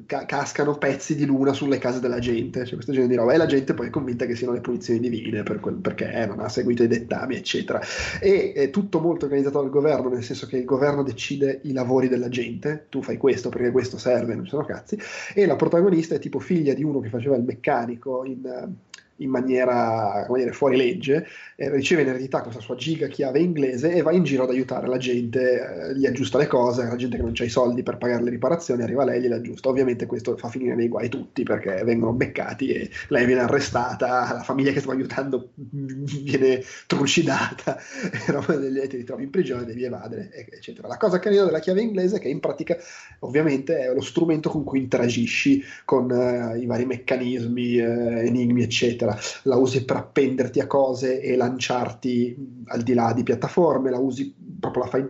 ca- 0.07 0.27
cascano 0.27 0.77
pezzi 0.77 1.15
di 1.15 1.25
luna 1.25 1.53
sulle 1.53 1.79
case 1.79 2.01
della 2.01 2.19
gente, 2.19 2.65
cioè 2.65 2.75
questo 2.75 2.93
genere 2.93 3.11
di 3.11 3.17
roba, 3.17 3.33
e 3.33 3.37
la 3.37 3.47
gente 3.47 3.75
poi 3.75 3.87
è 3.87 3.91
convinta 3.91 4.27
che 4.27 4.35
siano 4.35 4.55
le 4.55 4.61
punizioni 4.61 4.99
divine 4.99 5.45
per 5.45 5.61
quel, 5.61 5.77
perché 5.77 6.27
non 6.27 6.41
ha 6.41 6.49
seguito 6.49 6.83
i 6.83 6.89
dettami, 6.89 7.37
eccetera. 7.37 7.81
E 8.21 8.53
è 8.53 8.71
tutto 8.71 9.01
molto 9.01 9.27
organizzato 9.27 9.61
dal 9.61 9.71
governo, 9.71 10.09
nel 10.09 10.25
senso 10.25 10.47
che 10.47 10.57
il 10.57 10.65
governo 10.65 11.05
decide 11.05 11.61
i 11.63 11.73
lavori 11.73 12.09
della 12.09 12.29
gente, 12.29 12.87
tu 12.89 13.03
fai 13.03 13.17
questo 13.17 13.51
perché 13.51 13.71
questo 13.71 13.99
serve 13.99 14.16
serve, 14.17 14.35
non 14.35 14.47
sono 14.47 14.65
cazzi, 14.65 14.99
e 15.35 15.47
la 15.47 15.57
protagonista 15.57 16.15
è 16.15 16.19
tipo 16.19 16.39
figlia 16.39 16.75
di 16.75 16.83
uno 16.83 17.01
che 17.01 17.09
faceva 17.09 17.37
il 17.37 17.45
meccanico 17.45 18.25
in, 18.25 18.75
in 19.19 19.31
maniera 19.31 20.25
come 20.27 20.41
dire, 20.41 20.53
fuori 20.53 20.77
legge, 20.77 21.27
eh, 21.57 21.71
riceve 21.71 22.03
in 22.03 22.09
eredità 22.09 22.43
questa 22.43 22.61
sua 22.61 22.75
giga 22.75 23.07
chiave 23.07 23.39
inglese 23.39 23.93
e 23.93 24.03
va 24.03 24.13
in 24.13 24.25
giro 24.25 24.43
ad 24.43 24.51
aiutare 24.51 24.87
la 24.87 24.99
gente, 24.99 25.91
eh, 25.91 25.97
gli 25.97 26.07
aggiusta 26.07 26.39
le 26.39 26.47
cose, 26.47 26.85
la 26.85 26.97
gente 26.97 27.17
che 27.17 27.23
non 27.23 27.33
ha 27.37 27.45
i 27.45 27.49
soldi 27.49 27.83
per 27.83 27.97
pagare 27.97 28.23
le 28.23 28.31
riparazioni, 28.31 28.83
arriva 28.83 29.05
lei 29.05 29.19
e 29.19 29.21
gliele 29.23 29.37
aggiusta. 29.37 29.69
Ovviamente 29.69 30.07
questo 30.07 30.37
fa 30.37 30.49
finire 30.49 30.75
nei 30.75 30.89
guai 30.89 31.09
tutti 31.09 31.43
perché 31.45 31.83
vengono 31.85 32.13
beccati 32.13 32.69
e 32.69 32.91
lei 33.09 33.27
viene 33.27 33.43
arrestata, 33.43 34.35
la 34.35 34.43
famiglia 34.43 34.73
che 34.73 34.81
sta 34.81 34.93
aiutando 34.93 35.51
viene 35.55 36.63
trucidata, 36.87 37.79
e 37.81 38.89
ti 38.89 38.97
ritrovi 38.97 39.23
in 39.23 39.31
prigione, 39.31 39.65
devi 39.65 39.85
evadere, 39.85 40.31
eccetera. 40.51 40.89
La 40.89 40.97
cosa 40.97 41.19
carina 41.19 41.45
della 41.45 41.61
chiave 41.61 41.81
inglese 41.81 42.17
è 42.17 42.21
che 42.21 42.29
in 42.29 42.41
pratica 42.41 42.77
ovviamente 43.21 43.79
è 43.79 43.95
lo 43.95 44.03
strumento 44.03 44.51
con 44.51 44.65
cui 44.65 44.81
interagisci 44.81 45.63
con 45.85 46.11
uh, 46.11 46.57
i 46.57 46.67
vari 46.67 46.85
meccanismi, 46.85 47.79
uh, 47.79 48.19
enigmi, 48.19 48.63
eccetera 48.63 49.06
eccetera, 49.07 49.19
la 49.45 49.57
usi 49.57 49.85
per 49.85 49.97
appenderti 49.97 50.61
a 50.61 50.67
cose 50.67 51.21
e 51.21 51.37
lanciarti 51.37 52.65
al 52.67 52.83
di 52.83 52.95
là 52.95 53.13
di 53.13 53.23
piattaforme, 53.23 53.91
la 53.91 53.99
usi 53.99 54.35
proprio 54.59 54.85
la 54.85 54.91
fai 54.91 55.07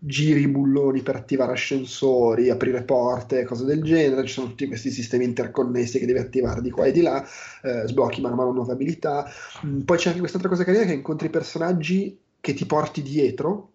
giri 0.00 0.42
i 0.42 0.48
bulloni 0.48 1.02
per 1.02 1.16
attivare 1.16 1.52
ascensori, 1.52 2.50
aprire 2.50 2.82
porte, 2.82 3.44
cose 3.44 3.64
del 3.64 3.82
genere, 3.82 4.26
ci 4.26 4.34
sono 4.34 4.48
tutti 4.48 4.66
questi 4.66 4.90
sistemi 4.90 5.24
interconnessi 5.24 5.98
che 5.98 6.06
devi 6.06 6.20
attivare 6.20 6.60
di 6.62 6.70
qua 6.70 6.86
e 6.86 6.92
di 6.92 7.02
là, 7.02 7.24
eh, 7.62 7.82
sblocchi 7.86 8.20
man 8.20 8.34
mano 8.34 8.52
nuove 8.52 8.72
abilità. 8.72 9.28
Mm, 9.66 9.80
poi 9.80 9.96
c'è 9.98 10.08
anche 10.08 10.20
quest'altra 10.20 10.48
cosa 10.48 10.64
carina 10.64 10.84
che 10.84 10.92
incontri 10.92 11.30
personaggi 11.30 12.18
che 12.40 12.54
ti 12.54 12.64
porti 12.64 13.02
dietro, 13.02 13.72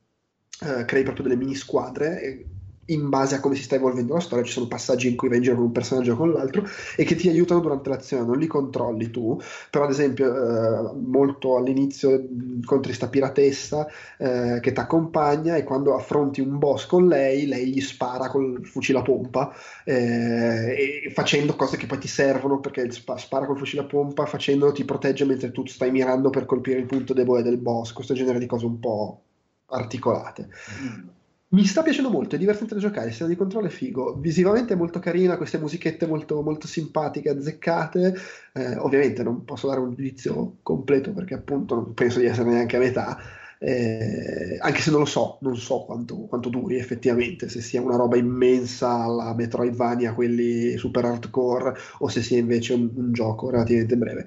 eh, 0.61 0.85
crei 0.85 1.03
proprio 1.03 1.25
delle 1.25 1.35
mini 1.35 1.55
squadre 1.55 2.45
in 2.87 3.09
base 3.09 3.35
a 3.35 3.39
come 3.39 3.55
si 3.55 3.63
sta 3.63 3.75
evolvendo 3.75 4.13
la 4.13 4.19
storia, 4.19 4.43
ci 4.43 4.51
sono 4.51 4.67
passaggi 4.67 5.07
in 5.07 5.15
cui 5.15 5.29
vai 5.29 5.37
in 5.37 5.43
giro 5.43 5.55
con 5.55 5.65
un 5.65 5.71
personaggio 5.71 6.13
o 6.13 6.15
con 6.15 6.31
l'altro 6.31 6.65
e 6.95 7.03
che 7.03 7.15
ti 7.15 7.29
aiutano 7.29 7.61
durante 7.61 7.89
l'azione, 7.89 8.25
non 8.25 8.37
li 8.37 8.47
controlli 8.47 9.09
tu, 9.09 9.39
però 9.69 9.85
ad 9.85 9.91
esempio 9.91 10.33
eh, 10.33 10.91
molto 11.01 11.57
all'inizio 11.57 12.11
incontri 12.11 12.93
sta 12.93 13.07
piratessa 13.07 13.87
eh, 14.17 14.59
che 14.61 14.71
ti 14.71 14.79
accompagna 14.79 15.55
e 15.55 15.63
quando 15.63 15.95
affronti 15.95 16.41
un 16.41 16.57
boss 16.57 16.85
con 16.85 17.07
lei, 17.07 17.45
lei 17.45 17.67
gli 17.67 17.81
spara 17.81 18.29
col 18.29 18.65
fucile 18.65 18.99
a 18.99 19.01
pompa 19.01 19.53
eh, 19.85 21.11
facendo 21.13 21.55
cose 21.55 21.77
che 21.77 21.85
poi 21.85 21.99
ti 21.99 22.07
servono 22.07 22.59
perché 22.59 22.89
spara 22.91 23.45
col 23.45 23.57
fucile 23.57 23.83
a 23.83 23.85
pompa 23.85 24.25
facendolo 24.25 24.71
ti 24.71 24.85
protegge 24.85 25.25
mentre 25.25 25.51
tu 25.51 25.65
stai 25.65 25.91
mirando 25.91 26.29
per 26.29 26.45
colpire 26.45 26.79
il 26.79 26.85
punto 26.85 27.13
debole 27.13 27.43
del 27.43 27.57
boss, 27.57 27.93
questo 27.93 28.13
genere 28.13 28.39
di 28.39 28.45
cose 28.45 28.65
un 28.65 28.79
po' 28.79 29.21
articolate. 29.67 30.49
Mm 30.81 31.21
mi 31.53 31.65
sta 31.65 31.83
piacendo 31.83 32.09
molto, 32.09 32.35
è 32.35 32.39
divertente 32.39 32.73
da 32.73 32.79
giocare, 32.79 33.05
il 33.05 33.11
sistema 33.11 33.29
di 33.29 33.37
controllo 33.37 33.67
è 33.67 33.69
figo, 33.69 34.15
visivamente 34.19 34.73
è 34.73 34.77
molto 34.77 34.99
carina, 34.99 35.37
queste 35.37 35.59
musichette 35.59 36.07
molto, 36.07 36.41
molto 36.41 36.65
simpatiche, 36.65 37.29
azzeccate, 37.29 38.15
eh, 38.53 38.75
ovviamente 38.77 39.21
non 39.21 39.45
posso 39.45 39.67
dare 39.67 39.79
un 39.79 39.93
giudizio 39.93 40.57
completo 40.63 41.13
perché 41.13 41.35
appunto 41.35 41.75
non 41.75 41.93
penso 41.93 42.19
di 42.19 42.25
essere 42.25 42.49
neanche 42.49 42.75
a 42.75 42.79
metà, 42.79 43.19
eh, 43.59 44.57
anche 44.59 44.81
se 44.81 44.89
non 44.89 45.01
lo 45.01 45.05
so, 45.05 45.37
non 45.41 45.55
so 45.55 45.81
quanto, 45.85 46.15
quanto, 46.25 46.49
duri 46.49 46.77
effettivamente, 46.77 47.47
se 47.49 47.61
sia 47.61 47.81
una 47.81 47.97
roba 47.97 48.17
immensa 48.17 49.03
alla 49.03 49.35
Metroidvania, 49.35 50.15
quelli 50.15 50.75
super 50.77 51.05
hardcore, 51.05 51.75
o 51.99 52.07
se 52.07 52.23
sia 52.23 52.39
invece 52.39 52.73
un, 52.73 52.89
un 52.95 53.13
gioco 53.13 53.51
relativamente 53.51 53.95
breve. 53.95 54.25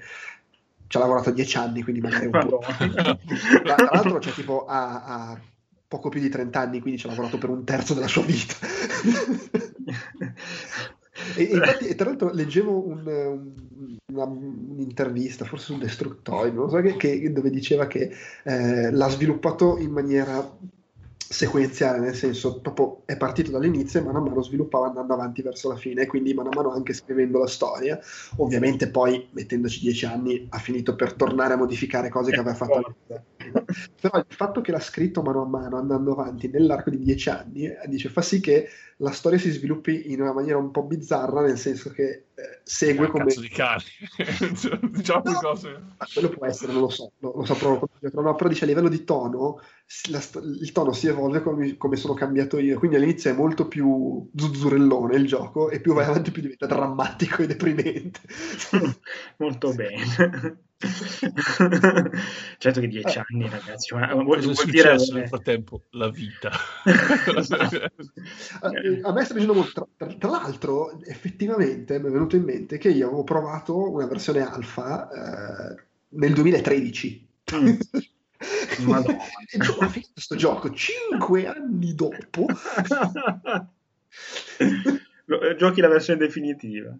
Ci 0.86 0.96
ha 0.96 1.00
lavorato 1.00 1.32
dieci 1.32 1.56
anni, 1.56 1.82
quindi 1.82 2.00
magari 2.00 2.26
un 2.26 2.46
po'. 2.48 2.60
Tra, 3.64 3.76
l'altro, 3.90 4.18
c'è 4.18 4.30
tipo 4.30 4.64
a, 4.64 5.02
a 5.04 5.40
poco 5.88 6.08
più 6.08 6.20
di 6.20 6.28
30 6.28 6.60
anni, 6.60 6.80
quindi 6.80 7.00
ci 7.00 7.06
ha 7.06 7.10
lavorato 7.10 7.38
per 7.38 7.50
un 7.50 7.64
terzo 7.64 7.94
della 7.94 8.08
sua 8.08 8.22
vita. 8.22 8.54
e, 11.36 11.42
infatti, 11.42 11.86
e 11.86 11.94
tra 11.94 12.08
l'altro 12.08 12.32
leggevo 12.32 12.86
un, 12.86 13.06
un, 13.06 13.96
una, 14.12 14.24
un'intervista, 14.24 15.44
forse 15.44 15.66
su 15.66 15.78
Destructoid, 15.78 16.54
non 16.54 16.70
so 16.70 16.80
che, 16.80 16.96
che, 16.96 17.32
dove 17.32 17.50
diceva 17.50 17.86
che 17.86 18.10
eh, 18.44 18.90
l'ha 18.90 19.08
sviluppato 19.08 19.78
in 19.78 19.90
maniera 19.90 20.58
sequenziale, 21.28 21.98
nel 21.98 22.14
senso 22.14 22.60
proprio 22.60 23.02
è 23.04 23.16
partito 23.16 23.50
dall'inizio 23.50 23.98
e 23.98 24.02
mano 24.04 24.18
a 24.18 24.20
mano 24.20 24.42
sviluppava 24.42 24.86
andando 24.86 25.14
avanti 25.14 25.42
verso 25.42 25.68
la 25.68 25.76
fine, 25.76 26.06
quindi 26.06 26.34
mano 26.34 26.50
a 26.50 26.54
mano 26.54 26.72
anche 26.72 26.92
scrivendo 26.92 27.38
la 27.38 27.48
storia, 27.48 27.98
ovviamente 28.36 28.88
poi 28.88 29.26
mettendoci 29.32 29.80
dieci 29.80 30.06
anni 30.06 30.46
ha 30.50 30.58
finito 30.58 30.94
per 30.94 31.14
tornare 31.14 31.54
a 31.54 31.56
modificare 31.56 32.08
cose 32.08 32.30
che 32.30 32.38
aveva 32.38 32.54
fatto 32.54 32.74
all'inizio. 32.74 33.24
Però 34.00 34.18
il 34.18 34.26
fatto 34.28 34.60
che 34.60 34.72
l'ha 34.72 34.80
scritto 34.80 35.22
mano 35.22 35.42
a 35.42 35.46
mano 35.46 35.76
andando 35.76 36.12
avanti 36.12 36.48
nell'arco 36.48 36.90
di 36.90 36.98
dieci 36.98 37.28
anni 37.28 37.66
eh, 37.66 37.78
dice, 37.86 38.08
fa 38.08 38.22
sì 38.22 38.40
che 38.40 38.68
la 38.98 39.10
storia 39.10 39.38
si 39.38 39.50
sviluppi 39.50 40.10
in 40.12 40.22
una 40.22 40.32
maniera 40.32 40.58
un 40.58 40.70
po' 40.70 40.84
bizzarra, 40.84 41.42
nel 41.42 41.58
senso 41.58 41.90
che 41.90 42.28
eh, 42.34 42.60
segue 42.62 43.08
come... 43.08 43.24
Cazzo 43.24 43.40
di 43.40 43.48
cani. 43.48 43.82
diciamo 44.92 45.22
No, 45.24 45.38
cose. 45.40 45.82
quello 46.12 46.28
può 46.30 46.46
essere, 46.46 46.72
non 46.72 46.82
lo 46.82 46.88
so, 46.88 47.12
lo, 47.18 47.34
lo 47.36 47.44
saprò 47.44 47.78
dietro, 47.98 48.22
no, 48.22 48.34
però 48.34 48.48
dice 48.48 48.64
a 48.64 48.66
livello 48.66 48.88
di 48.88 49.04
tono, 49.04 49.60
la 50.10 50.20
il 50.42 50.72
tono 50.72 50.92
si 50.92 51.06
evolve 51.08 51.42
come, 51.42 51.76
come 51.76 51.96
sono 51.96 52.14
cambiato 52.14 52.58
io, 52.58 52.78
quindi 52.78 52.96
all'inizio 52.96 53.30
è 53.30 53.34
molto 53.34 53.68
più 53.68 54.28
zuzzurellone 54.34 55.16
il 55.16 55.26
gioco 55.26 55.70
e 55.70 55.80
più 55.80 55.92
vai 55.92 56.06
avanti 56.06 56.30
più 56.30 56.42
diventa 56.42 56.66
drammatico 56.66 57.42
e 57.42 57.46
deprimente. 57.46 58.20
Molto 59.38 59.72
bene. 59.74 60.65
certo 62.58 62.80
che 62.80 62.86
dieci 62.86 63.18
anni, 63.18 63.48
ragazzi, 63.48 63.94
ma 63.94 64.12
vuol, 64.12 64.36
Cosa 64.42 64.52
vuol 64.52 64.66
dire 64.70 64.94
nel 65.12 65.28
frattempo? 65.28 65.84
La 65.90 66.10
vita. 66.10 66.50
Eh, 68.62 69.00
A 69.02 69.12
me 69.12 69.24
sta 69.24 69.34
piacendo 69.34 69.54
molto. 69.54 69.88
Tra, 69.96 70.06
tra- 70.06 70.18
tra 70.18 70.30
l'altro, 70.30 71.00
effettivamente 71.02 71.98
mi 71.98 72.08
è 72.08 72.10
venuto 72.10 72.36
in 72.36 72.44
mente 72.44 72.78
che 72.78 72.90
io 72.90 73.06
avevo 73.06 73.24
provato 73.24 73.90
una 73.90 74.06
versione 74.06 74.40
alfa 74.40 75.08
eh, 75.10 75.82
nel 76.10 76.34
2013. 76.34 77.28
Mm. 77.54 77.76
E 78.38 78.84
ho 78.84 79.88
finito 79.88 80.12
questo 80.12 80.36
gioco 80.36 80.70
cinque 80.70 81.46
anni 81.46 81.94
dopo. 81.94 82.44
Giochi 85.56 85.80
la 85.80 85.88
versione 85.88 86.18
definitiva. 86.18 86.94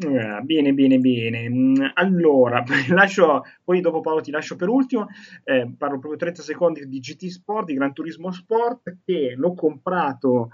Ah, 0.00 0.40
Bene, 0.42 0.72
bene, 0.74 0.98
bene. 0.98 1.48
Mm, 1.48 1.74
Allora, 1.94 2.62
lascio, 2.90 3.42
poi 3.64 3.80
dopo 3.80 4.00
Paolo 4.00 4.20
ti 4.20 4.30
lascio 4.30 4.54
per 4.54 4.68
ultimo, 4.68 5.06
eh, 5.42 5.68
parlo 5.76 5.98
proprio 5.98 6.16
30 6.18 6.42
secondi 6.42 6.86
di 6.88 7.00
GT 7.00 7.26
Sport, 7.26 7.66
di 7.66 7.74
Gran 7.74 7.92
Turismo 7.92 8.30
Sport, 8.30 8.98
che 9.04 9.34
l'ho 9.36 9.54
comprato 9.54 10.50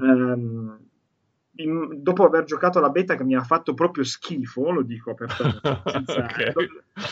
ehm, 0.00 0.80
in- 1.56 2.02
dopo 2.02 2.24
aver 2.24 2.44
giocato 2.44 2.80
la 2.80 2.88
beta 2.88 3.14
che 3.14 3.24
mi 3.24 3.34
ha 3.34 3.42
fatto 3.42 3.74
proprio 3.74 4.04
schifo, 4.04 4.70
lo 4.70 4.82
dico 4.82 5.10
apertamente. 5.10 5.60
senza- 5.84 6.24
Ok. 6.24 6.52
l'ho, 6.54 6.62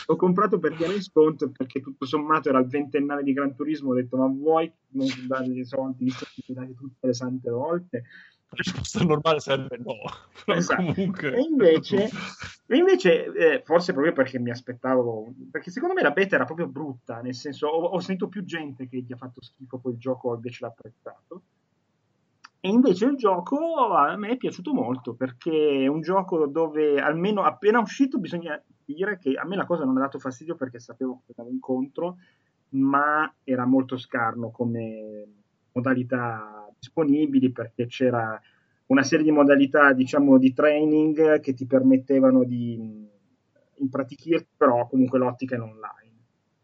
l'ho 0.07 0.15
comprato 0.15 0.57
per 0.57 0.73
chiaro 0.75 0.93
in 0.93 1.01
sconto 1.03 1.51
perché 1.51 1.79
tutto 1.81 2.05
sommato 2.07 2.49
era 2.49 2.57
il 2.59 2.67
ventennale 2.67 3.21
di 3.21 3.33
Gran 3.33 3.53
Turismo, 3.55 3.91
ho 3.91 3.95
detto 3.95 4.17
ma 4.17 4.25
vuoi 4.25 4.71
non 4.93 5.07
dare 5.27 5.45
i 5.45 5.63
soldi, 5.63 6.05
visto 6.05 6.25
che 6.25 6.41
mi 6.47 6.55
dai 6.55 6.73
tutte 6.73 7.05
le 7.05 7.13
sante 7.13 7.51
volte? 7.51 8.03
La 8.49 8.55
risposta 8.55 9.03
normale 9.03 9.39
sarebbe 9.39 9.77
no. 9.77 9.95
Esatto. 10.55 10.93
comunque... 10.93 11.35
E 11.35 11.41
invece, 11.41 12.09
e 12.65 12.77
invece 12.77 13.25
eh, 13.33 13.61
forse 13.65 13.91
proprio 13.91 14.13
perché 14.13 14.39
mi 14.39 14.49
aspettavo, 14.49 15.33
perché 15.51 15.69
secondo 15.69 15.93
me 15.93 16.01
la 16.01 16.11
beta 16.11 16.35
era 16.35 16.45
proprio 16.45 16.67
brutta, 16.67 17.21
nel 17.21 17.35
senso 17.35 17.67
ho, 17.67 17.87
ho 17.87 17.99
sentito 17.99 18.29
più 18.29 18.45
gente 18.45 18.87
che 18.87 18.99
gli 19.01 19.11
ha 19.11 19.17
fatto 19.17 19.41
schifo 19.41 19.79
poi 19.79 19.93
il 19.93 19.99
gioco 19.99 20.33
invece 20.33 20.59
l'ha 20.61 20.67
apprezzato. 20.67 21.41
E 22.59 22.69
invece 22.69 23.05
il 23.05 23.17
gioco 23.17 23.87
a 23.93 24.15
me 24.15 24.29
è 24.29 24.37
piaciuto 24.37 24.73
molto 24.73 25.13
perché 25.13 25.83
è 25.83 25.87
un 25.87 26.01
gioco 26.01 26.47
dove 26.47 26.99
almeno 26.99 27.43
appena 27.43 27.79
uscito 27.79 28.17
bisogna 28.17 28.61
dire 28.83 29.19
che 29.19 29.33
a 29.33 29.45
me 29.45 29.55
la 29.55 29.65
cosa 29.65 29.83
non 29.83 29.97
ha 29.97 30.01
dato 30.01 30.17
fastidio 30.17 30.55
perché 30.55 30.79
sapevo 30.79 31.21
che 31.25 31.33
andavo 31.35 31.53
incontro, 31.53 32.17
ma 32.69 33.31
era 33.43 33.65
molto 33.65 33.97
scarno 33.97 34.49
come 34.49 35.25
modalità 35.73 36.66
disponibili 36.79 37.51
perché 37.51 37.87
c'era 37.87 38.39
una 38.87 39.03
serie 39.03 39.25
di 39.25 39.31
modalità 39.31 39.93
diciamo 39.93 40.37
di 40.37 40.53
training 40.53 41.39
che 41.39 41.53
ti 41.53 41.65
permettevano 41.65 42.43
di 42.43 43.05
impratichirti 43.75 44.47
però 44.55 44.87
comunque 44.87 45.19
l'ottica 45.19 45.55
è 45.55 45.57
l'online 45.57 46.15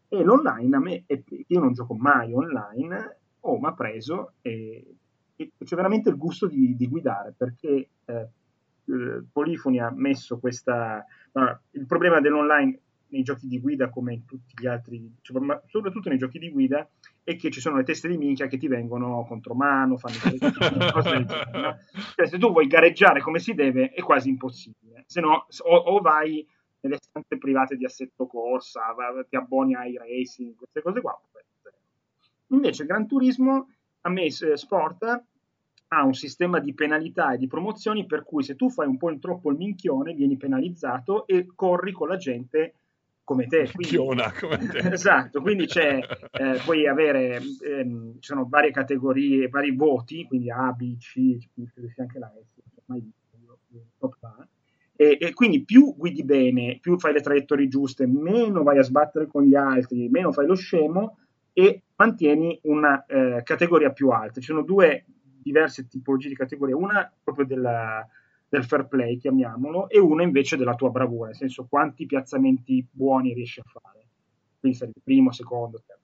e 0.08 0.22
l'online 0.22 0.76
a 0.76 0.80
me 0.80 1.04
io 1.46 1.60
non 1.60 1.72
gioco 1.72 1.94
mai 1.94 2.32
online 2.32 3.18
oh 3.40 3.58
mi 3.60 3.72
preso 3.74 4.34
e, 4.40 4.96
e 5.36 5.52
c'è 5.62 5.76
veramente 5.76 6.08
il 6.08 6.16
gusto 6.16 6.46
di, 6.46 6.74
di 6.74 6.88
guidare 6.88 7.34
perché 7.36 7.88
eh, 8.04 8.28
Polifoni 9.32 9.80
ha 9.80 9.90
messo 9.90 10.38
questa 10.38 11.04
il 11.70 11.86
problema 11.86 12.20
dell'online 12.20 12.78
nei 13.08 13.22
giochi 13.22 13.46
di 13.46 13.60
guida 13.60 13.88
come 13.90 14.14
in 14.14 14.24
tutti 14.24 14.54
gli 14.60 14.66
altri 14.66 15.14
cioè, 15.20 15.40
ma 15.40 15.60
soprattutto 15.66 16.08
nei 16.08 16.18
giochi 16.18 16.38
di 16.38 16.50
guida 16.50 16.88
è 17.24 17.36
che 17.36 17.50
ci 17.50 17.60
sono 17.60 17.78
le 17.78 17.84
teste 17.84 18.06
di 18.06 18.18
minchia 18.18 18.46
che 18.46 18.58
ti 18.58 18.68
vengono 18.68 19.24
contro 19.26 19.54
mano, 19.54 19.96
fanno 19.96 20.18
cose? 20.92 21.26
Cioè, 22.14 22.26
se 22.26 22.38
tu 22.38 22.52
vuoi 22.52 22.66
gareggiare 22.66 23.20
come 23.20 23.38
si 23.38 23.54
deve 23.54 23.90
è 23.90 24.02
quasi 24.02 24.28
impossibile, 24.28 25.04
se 25.06 25.20
no 25.20 25.46
o, 25.64 25.76
o 25.76 26.00
vai 26.00 26.46
nelle 26.80 26.98
stanze 27.00 27.38
private 27.38 27.76
di 27.76 27.86
assetto 27.86 28.26
corsa, 28.26 28.92
va- 28.92 29.24
ti 29.26 29.36
abboni 29.36 29.74
ai 29.74 29.96
racing, 29.96 30.54
queste 30.54 30.82
cose 30.82 31.00
qua. 31.00 31.18
Invece 32.48 32.84
Gran 32.84 33.06
Turismo, 33.06 33.70
a 34.02 34.10
me 34.10 34.30
Sport 34.30 35.22
ha 35.88 36.04
un 36.04 36.14
sistema 36.14 36.58
di 36.58 36.74
penalità 36.74 37.32
e 37.32 37.38
di 37.38 37.46
promozioni 37.46 38.04
per 38.04 38.22
cui 38.24 38.42
se 38.42 38.54
tu 38.54 38.68
fai 38.68 38.86
un 38.86 38.98
po' 38.98 39.10
il 39.10 39.18
troppo 39.18 39.50
il 39.50 39.56
minchione 39.56 40.12
vieni 40.12 40.36
penalizzato 40.36 41.26
e 41.26 41.46
corri 41.54 41.92
con 41.92 42.08
la 42.08 42.16
gente 42.16 42.74
come 43.24 43.46
te. 43.46 43.68
Quindi- 43.72 43.96
Minchiona 43.96 44.32
come 44.38 44.58
te. 44.58 44.78
esatto, 44.94 45.40
quindi 45.40 45.66
c'è, 45.66 45.98
eh, 46.32 46.60
puoi 46.64 46.86
avere, 46.86 47.40
ehm, 47.66 48.12
ci 48.14 48.18
sono 48.28 48.46
varie 48.48 48.70
categorie, 48.70 49.48
vari 49.48 49.74
voti, 49.74 50.24
quindi 50.26 50.50
A, 50.50 50.70
B, 50.72 50.96
C, 50.98 51.38
credo 51.72 51.88
sia 51.88 52.02
anche 52.04 52.18
la 52.18 52.28
S, 52.28 52.34
non 52.56 52.72
so 52.74 52.82
mai 52.86 53.00
visto, 53.00 53.36
io- 53.42 53.58
A. 54.20 54.48
E, 54.96 55.18
e 55.20 55.32
quindi 55.32 55.64
più 55.64 55.96
guidi 55.96 56.22
bene, 56.22 56.78
più 56.80 56.96
fai 56.98 57.12
le 57.12 57.20
traiettorie 57.20 57.66
giuste, 57.66 58.06
meno 58.06 58.62
vai 58.62 58.78
a 58.78 58.82
sbattere 58.82 59.26
con 59.26 59.42
gli 59.42 59.56
altri, 59.56 60.08
meno 60.08 60.30
fai 60.30 60.46
lo 60.46 60.54
scemo 60.54 61.18
e 61.52 61.82
mantieni 61.96 62.58
una 62.64 63.04
eh, 63.06 63.40
categoria 63.42 63.90
più 63.90 64.10
alta. 64.10 64.40
Ci 64.40 64.46
sono 64.46 64.62
due 64.62 65.04
diverse 65.42 65.88
tipologie 65.88 66.28
di 66.28 66.36
categorie, 66.36 66.74
una 66.74 67.12
proprio 67.22 67.44
della, 67.44 68.06
del 68.54 68.64
fair 68.64 68.86
play, 68.86 69.18
chiamiamolo, 69.18 69.88
e 69.88 69.98
una 69.98 70.22
invece 70.22 70.56
della 70.56 70.76
tua 70.76 70.90
bravura, 70.90 71.26
nel 71.26 71.36
senso 71.36 71.66
quanti 71.68 72.06
piazzamenti 72.06 72.86
buoni 72.88 73.34
riesci 73.34 73.58
a 73.58 73.64
fare. 73.64 74.06
Quindi 74.60 74.78
il 74.78 74.92
primo, 75.02 75.32
secondo, 75.32 75.82
terzo. 75.84 76.02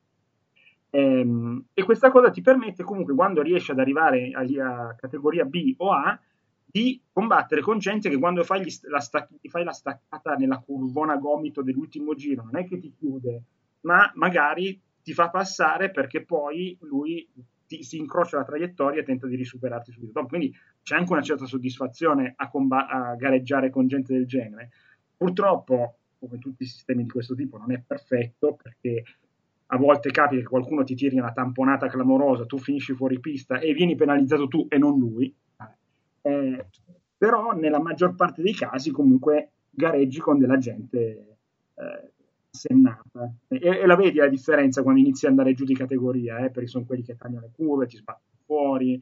Ehm, 0.91 1.67
e 1.73 1.85
questa 1.85 2.11
cosa 2.11 2.31
ti 2.31 2.41
permette 2.41 2.83
comunque, 2.83 3.15
quando 3.15 3.41
riesci 3.41 3.71
ad 3.71 3.79
arrivare 3.79 4.33
a, 4.33 4.41
a 4.89 4.95
categoria 4.97 5.45
B 5.45 5.75
o 5.77 5.93
A, 5.93 6.19
di 6.67 7.01
combattere 7.13 7.61
con 7.61 7.79
gente 7.79 8.09
che 8.09 8.19
quando 8.19 8.43
fai, 8.43 8.69
st- 8.69 8.87
la, 8.87 9.01
stac- 9.01 9.49
fai 9.49 9.65
la 9.65 9.73
staccata 9.73 10.35
nella 10.35 10.59
curvona 10.59 11.17
gomito 11.17 11.63
dell'ultimo 11.63 12.15
giro, 12.15 12.43
non 12.43 12.57
è 12.57 12.67
che 12.67 12.79
ti 12.79 12.93
chiude, 12.97 13.43
ma 13.83 14.11
magari 14.17 14.81
ti 15.03 15.13
fa 15.13 15.31
passare 15.31 15.91
perché 15.91 16.25
poi 16.25 16.77
lui 16.83 17.29
ti- 17.71 17.85
si 17.85 17.99
incrocia 17.99 18.39
la 18.39 18.45
traiettoria 18.45 19.01
e 19.01 19.05
tenta 19.05 19.29
di 19.29 19.37
risuperarti 19.37 19.93
subito 19.93 20.11
dopo. 20.13 20.27
Quindi 20.27 20.53
c'è 20.83 20.97
anche 20.97 21.13
una 21.13 21.23
certa 21.23 21.47
soddisfazione 21.47 22.33
a, 22.37 22.49
comba- 22.49 22.89
a 22.89 23.15
gareggiare 23.15 23.71
con 23.71 23.87
gente 23.87 24.13
del 24.13 24.27
genere. 24.27 24.71
Purtroppo, 25.17 25.99
come 26.19 26.39
tutti 26.39 26.65
i 26.65 26.67
sistemi 26.67 27.05
di 27.05 27.09
questo 27.09 27.37
tipo, 27.37 27.59
non 27.59 27.71
è 27.71 27.81
perfetto 27.87 28.59
perché 28.61 29.05
a 29.73 29.77
volte 29.77 30.11
capita 30.11 30.43
che 30.43 30.49
qualcuno 30.49 30.83
ti 30.83 30.97
tiri 30.97 31.17
una 31.17 31.33
tamponata 31.33 31.87
clamorosa, 31.87 32.45
tu 32.45 32.59
finisci 32.59 32.93
fuori 32.93 33.21
pista 33.21 33.61
e 33.61 33.73
vieni 33.73 33.95
penalizzato 33.95 34.49
tu 34.49 34.67
e 34.69 34.77
non 34.77 34.99
lui. 34.99 35.33
Eh, 36.23 36.67
però 37.17 37.53
nella 37.53 37.81
maggior 37.81 38.17
parte 38.17 38.43
dei 38.43 38.55
casi 38.55 38.91
comunque 38.91 39.53
gareggi 39.71 40.19
con 40.19 40.39
della 40.39 40.59
gente 40.59 41.37
eh, 41.75 42.13
sennata 42.51 43.33
e, 43.49 43.59
e 43.63 43.87
la 43.87 43.97
vedi 43.97 44.19
la 44.19 44.29
differenza 44.29 44.83
quando 44.83 45.01
inizi 45.01 45.27
ad 45.27 45.33
andare 45.33 45.55
giù 45.55 45.65
di 45.65 45.75
categoria 45.75 46.39
eh, 46.39 46.51
perché 46.51 46.69
sono 46.69 46.85
quelli 46.85 47.03
che 47.03 47.17
tagliano 47.17 47.47
le 47.47 47.53
curve, 47.55 47.87
ti 47.87 47.97
sbattono 47.97 48.39
fuori 48.45 49.01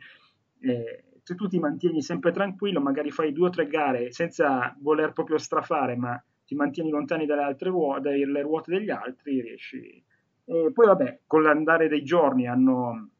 eh, 0.60 1.04
se 1.22 1.34
tu 1.34 1.48
ti 1.48 1.58
mantieni 1.58 2.02
sempre 2.02 2.30
tranquillo 2.30 2.80
magari 2.80 3.10
fai 3.10 3.32
due 3.32 3.48
o 3.48 3.50
tre 3.50 3.66
gare 3.66 4.12
senza 4.12 4.74
voler 4.80 5.12
proprio 5.12 5.38
strafare 5.38 5.96
ma 5.96 6.22
ti 6.44 6.54
mantieni 6.54 6.90
lontani 6.90 7.26
dalle 7.26 7.42
altre 7.42 7.70
ruote, 7.70 8.00
dalle 8.18 8.42
ruote 8.42 8.70
degli 8.70 8.90
altri 8.90 9.40
riesci 9.40 10.04
e 10.44 10.70
poi 10.72 10.86
vabbè 10.86 11.20
con 11.26 11.42
l'andare 11.42 11.88
dei 11.88 12.02
giorni 12.02 12.46
hanno 12.46 13.10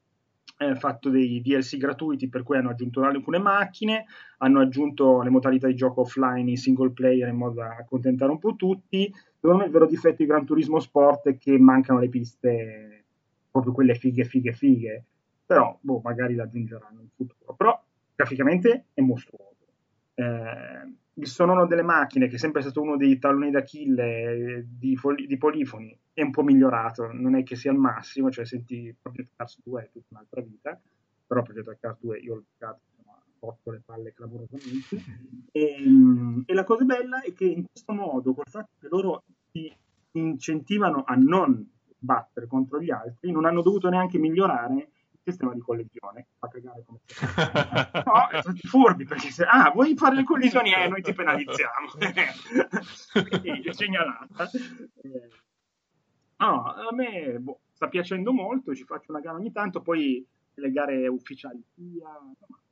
eh, 0.59 0.75
fatto 0.75 1.09
dei 1.09 1.41
DLC 1.41 1.77
gratuiti 1.77 2.29
per 2.29 2.43
cui 2.43 2.57
hanno 2.57 2.71
aggiunto 2.71 3.03
alcune 3.03 3.39
macchine, 3.39 4.07
hanno 4.39 4.61
aggiunto 4.61 5.23
le 5.23 5.31
modalità 5.31 5.69
di 5.69 5.75
gioco 5.75 6.03
offline 6.03 6.51
in 6.51 6.57
single 6.57 6.91
player 6.91 7.29
in 7.29 7.37
modo 7.37 7.61
da 7.61 7.77
accontentare 7.79 8.31
un 8.31 8.39
po' 8.39 8.57
tutti. 8.57 9.13
Secondo 9.41 9.59
me 9.59 9.67
il 9.67 9.73
vero 9.73 9.87
difetto 9.87 10.17
di 10.19 10.27
Gran 10.27 10.45
Turismo 10.45 10.81
Sport 10.81 11.29
è 11.29 11.39
che 11.39 11.57
mancano 11.59 12.01
le 12.01 12.09
piste, 12.09 13.05
proprio 13.51 13.73
quelle 13.73 13.95
fighe, 13.95 14.25
fighe, 14.25 14.53
fighe. 14.53 15.05
Però, 15.47 15.79
boh, 15.81 16.01
magari 16.03 16.35
le 16.35 16.43
aggiungeranno 16.43 17.01
in 17.01 17.09
futuro. 17.15 17.55
Però, 17.55 17.81
graficamente 18.15 18.87
è 18.93 19.01
mostruoso. 19.01 19.55
Eh, 20.15 20.93
il 21.15 21.27
sonoro 21.27 21.67
delle 21.67 21.83
macchine, 21.83 22.29
che 22.29 22.35
è 22.35 22.39
sempre 22.39 22.63
stato 22.63 22.81
uno 22.81 22.97
dei 22.97 23.19
talloni 23.19 23.51
d'Achille 23.51 24.03
eh, 24.05 24.65
di, 24.69 24.97
Foli- 24.97 25.27
di 25.27 25.37
Polifoni, 25.37 25.97
è 26.13 26.23
un 26.23 26.31
po' 26.31 26.43
migliorato. 26.43 27.11
Non 27.13 27.37
è 27.37 27.45
che 27.45 27.57
sia 27.57 27.71
il 27.71 27.79
massimo, 27.79 28.31
cioè 28.31 28.45
senti 28.45 28.95
Project 29.01 29.31
Cars 29.37 29.61
2 29.63 29.83
è 29.83 29.91
tutta 29.93 30.07
un'altra 30.11 30.41
vita, 30.41 30.81
però 31.27 31.43
Project 31.43 31.79
Cars 31.81 31.99
2 32.01 32.19
io 32.19 32.35
l'ho 32.35 32.45
giocato, 32.51 32.81
rotto 33.41 33.71
le 33.71 33.83
palle 33.85 34.13
clamorosamente. 34.13 35.03
E, 35.53 35.85
e 36.47 36.55
la 36.55 36.65
cosa 36.65 36.85
bella 36.85 37.21
è 37.23 37.33
che 37.33 37.45
in 37.45 37.65
questo 37.71 37.93
modo, 37.93 38.35
col 38.35 38.49
fatto 38.49 38.71
che 38.79 38.89
loro 38.89 39.23
ti 39.51 39.75
incentivano 40.13 41.05
a 41.07 41.15
non 41.15 41.67
battere 41.99 42.47
contro 42.47 42.81
gli 42.81 42.91
altri, 42.91 43.31
non 43.31 43.45
hanno 43.45 43.63
dovuto 43.63 43.89
neanche 43.89 44.19
migliorare 44.19 44.75
il 44.75 45.21
sistema 45.23 45.53
di 45.53 45.61
collisione, 45.61 46.29
fa 46.39 46.49
cagare 46.49 46.85
come 46.85 47.01
No, 48.05 48.41
sono 48.43 48.57
furbi 48.63 49.05
perché 49.05 49.31
se, 49.31 49.45
ah, 49.45 49.71
vuoi 49.71 49.97
fare 49.97 50.17
le 50.17 50.25
collisioni? 50.25 50.73
Eh, 50.73 50.89
noi 50.89 51.03
ti 51.03 51.13
penalizziamo. 51.13 51.89
Quindi, 53.41 53.73
segnalata. 53.73 54.49
Eh, 54.51 55.29
no, 56.37 56.63
a 56.65 56.93
me 56.93 57.39
boh, 57.39 57.61
sta 57.73 57.89
piacendo 57.89 58.33
molto, 58.33 58.75
ci 58.75 58.85
faccio 58.85 59.11
una 59.11 59.21
gara 59.21 59.37
ogni 59.37 59.53
tanto, 59.53 59.83
poi 59.83 60.25
le 60.55 60.71
gare 60.73 61.07
ufficiali 61.07 61.63
insomma, 61.77 62.35
eh, 62.35 62.68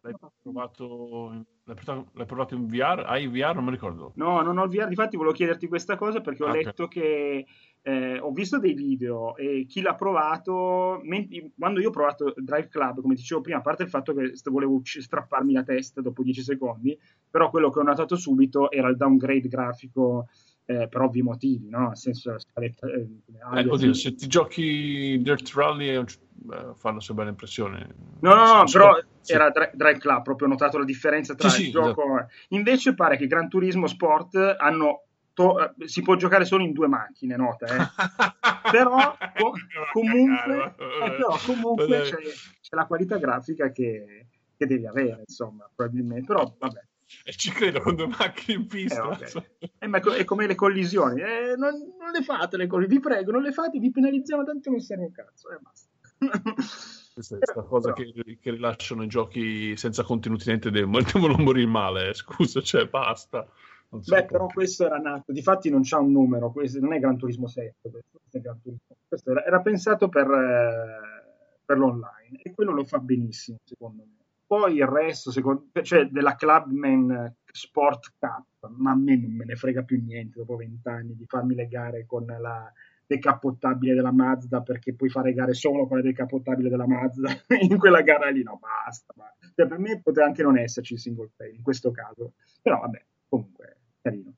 l'hai, 0.00 0.14
provato, 0.42 1.44
l'hai, 1.64 2.26
provato, 2.26 2.54
in 2.54 2.66
VR? 2.66 3.04
Hai 3.06 3.26
VR? 3.26 3.54
Non 3.54 3.64
mi 3.64 3.70
ricordo. 3.70 4.12
No, 4.16 4.40
non 4.42 4.58
ho 4.58 4.64
il 4.64 4.70
VR. 4.70 4.88
Difatti, 4.88 5.16
volevo 5.16 5.34
chiederti 5.34 5.68
questa 5.68 5.96
cosa 5.96 6.20
perché 6.20 6.42
ho 6.42 6.48
ah, 6.48 6.52
letto 6.52 6.84
okay. 6.84 7.02
che 7.02 7.46
eh, 7.82 8.18
ho 8.18 8.30
visto 8.32 8.58
dei 8.58 8.74
video 8.74 9.36
e 9.36 9.66
chi 9.68 9.80
l'ha 9.80 9.94
provato, 9.94 11.00
menti, 11.02 11.52
quando 11.56 11.80
io 11.80 11.88
ho 11.88 11.92
provato 11.92 12.32
Drive 12.36 12.68
Club, 12.68 13.00
come 13.00 13.14
dicevo 13.14 13.40
prima, 13.40 13.58
a 13.58 13.62
parte 13.62 13.82
il 13.82 13.88
fatto 13.88 14.14
che 14.14 14.32
volevo 14.44 14.80
strapparmi 14.82 15.52
la 15.52 15.64
testa 15.64 16.00
dopo 16.00 16.22
10 16.22 16.42
secondi, 16.42 16.98
però 17.28 17.50
quello 17.50 17.70
che 17.70 17.80
ho 17.80 17.82
notato 17.82 18.16
subito 18.16 18.70
era 18.70 18.88
il 18.88 18.96
downgrade 18.96 19.48
grafico. 19.48 20.28
Eh, 20.64 20.88
per 20.88 21.00
ovvi 21.00 21.22
motivi, 21.22 21.68
no? 21.68 21.88
Nel 21.88 21.96
senso, 21.96 22.38
scaletta, 22.38 22.86
eh, 22.86 23.08
eh, 23.56 23.68
oddio, 23.68 23.92
se 23.94 24.14
ti 24.14 24.28
giochi 24.28 25.20
Dirt 25.20 25.50
Rally 25.54 26.04
Beh, 26.44 26.74
fanno 26.74 26.98
su 26.98 27.14
bella 27.14 27.30
impressione. 27.30 27.94
No, 28.20 28.34
no, 28.34 28.56
no, 28.56 28.64
però 28.70 28.98
sì. 29.20 29.32
era 29.32 29.50
Drive 29.50 29.98
Club, 29.98 30.22
proprio 30.22 30.48
ho 30.48 30.50
notato 30.50 30.78
la 30.78 30.84
differenza 30.84 31.34
tra 31.34 31.48
sì, 31.48 31.60
il 31.60 31.64
sì, 31.66 31.70
gioco. 31.70 32.02
Esatto. 32.02 32.32
Invece 32.48 32.94
pare 32.94 33.16
che 33.16 33.28
Gran 33.28 33.48
Turismo 33.48 33.86
Sport 33.86 34.56
hanno 34.58 35.04
to- 35.32 35.60
eh, 35.60 35.86
si 35.86 36.02
può 36.02 36.16
giocare 36.16 36.44
solo 36.44 36.64
in 36.64 36.72
due 36.72 36.88
macchine, 36.88 37.36
nota, 37.36 37.66
eh. 37.66 37.76
però 38.70 39.16
co- 39.36 39.52
comunque, 39.92 40.74
eh, 40.78 41.10
però 41.12 41.38
comunque 41.44 42.00
c'è, 42.00 42.16
c'è, 42.60 42.76
la 42.76 42.86
qualità 42.86 43.18
grafica 43.18 43.70
che, 43.70 44.26
che 44.56 44.66
devi 44.66 44.86
avere, 44.86 45.22
insomma, 45.26 45.68
probabilmente. 45.72 46.26
Però 46.26 46.52
vabbè. 46.58 46.80
E 47.24 47.32
ci 47.32 47.50
credo 47.50 47.80
con 47.80 47.94
due 47.94 48.08
macchine 48.08 48.58
in 48.58 48.66
pista. 48.66 49.02
Eh, 49.02 49.26
okay. 49.30 49.70
eh, 49.78 49.86
ma 49.86 49.98
è 50.00 50.24
come 50.24 50.46
le 50.46 50.54
collisioni. 50.54 51.20
Eh, 51.20 51.54
non, 51.56 51.74
non, 51.98 52.10
le 52.12 52.22
fate 52.22 52.56
le 52.56 52.66
collisioni, 52.66 53.00
vi 53.00 53.08
prego, 53.08 53.30
non 53.30 53.42
le 53.42 53.52
fate, 53.52 53.78
vi 53.78 53.90
penalizziamo 53.90 54.44
tanto 54.44 54.70
non 54.70 54.80
serve 54.80 55.04
un 55.04 55.12
cazzo. 55.12 55.50
E 55.50 55.54
eh, 55.54 55.58
basta. 55.60 55.90
Questa 57.12 57.34
è 57.34 57.38
questa 57.40 57.62
cosa 57.64 57.92
che, 57.92 58.38
che, 58.40 58.50
rilasciano 58.50 59.02
i 59.02 59.06
giochi 59.06 59.76
senza 59.76 60.02
contenuti 60.02 60.44
niente 60.46 60.70
devono 60.70 61.36
morire 61.36 61.66
male, 61.66 62.08
eh, 62.08 62.14
scusa, 62.14 62.62
cioè 62.62 62.88
basta. 62.88 63.46
Beh, 63.90 64.24
però 64.24 64.46
questo 64.46 64.86
era 64.86 64.96
nato, 64.96 65.30
difatti 65.30 65.68
non 65.68 65.82
c'ha 65.82 65.98
un 65.98 66.10
numero, 66.10 66.50
questo 66.50 66.80
non 66.80 66.94
è 66.94 66.98
Gran 66.98 67.18
Turismo 67.18 67.46
7, 67.46 67.90
questo, 67.90 68.18
Turismo. 68.30 68.96
questo 69.06 69.30
era, 69.30 69.44
era, 69.44 69.60
pensato 69.60 70.08
per, 70.08 70.26
eh, 70.30 71.62
per, 71.62 71.76
l'online 71.76 72.40
e 72.42 72.54
quello 72.54 72.72
lo 72.72 72.84
fa 72.84 72.98
benissimo 72.98 73.58
secondo 73.62 74.02
me. 74.02 74.21
Poi 74.52 74.74
il 74.74 74.86
resto, 74.86 75.30
secondo, 75.30 75.68
cioè 75.80 76.08
della 76.08 76.34
Clubman 76.34 77.36
Sport 77.50 78.12
Cup, 78.18 78.70
ma 78.76 78.90
a 78.90 78.94
me 78.94 79.16
non 79.16 79.34
me 79.34 79.46
ne 79.46 79.56
frega 79.56 79.82
più 79.82 79.98
niente 80.04 80.40
dopo 80.40 80.56
vent'anni 80.56 81.16
di 81.16 81.24
farmi 81.24 81.54
legare 81.54 82.04
con 82.04 82.26
la 82.26 82.70
decappottabile 83.06 83.94
della 83.94 84.12
Mazda 84.12 84.60
perché 84.60 84.92
puoi 84.92 85.08
fare 85.08 85.32
gare 85.32 85.54
solo 85.54 85.86
con 85.86 85.96
la 85.96 86.02
decappottabile 86.02 86.68
della 86.68 86.86
Mazda 86.86 87.30
in 87.66 87.78
quella 87.78 88.02
gara 88.02 88.28
lì 88.28 88.42
no 88.42 88.58
basta, 88.60 89.14
basta. 89.16 89.46
Cioè, 89.54 89.66
per 89.66 89.78
me 89.78 90.02
poteva 90.02 90.26
anche 90.26 90.42
non 90.42 90.58
esserci 90.58 90.92
il 90.92 91.00
single 91.00 91.30
play 91.34 91.54
in 91.56 91.62
questo 91.62 91.90
caso 91.90 92.34
però 92.60 92.78
vabbè 92.80 93.02
comunque 93.30 93.76
carino 94.02 94.34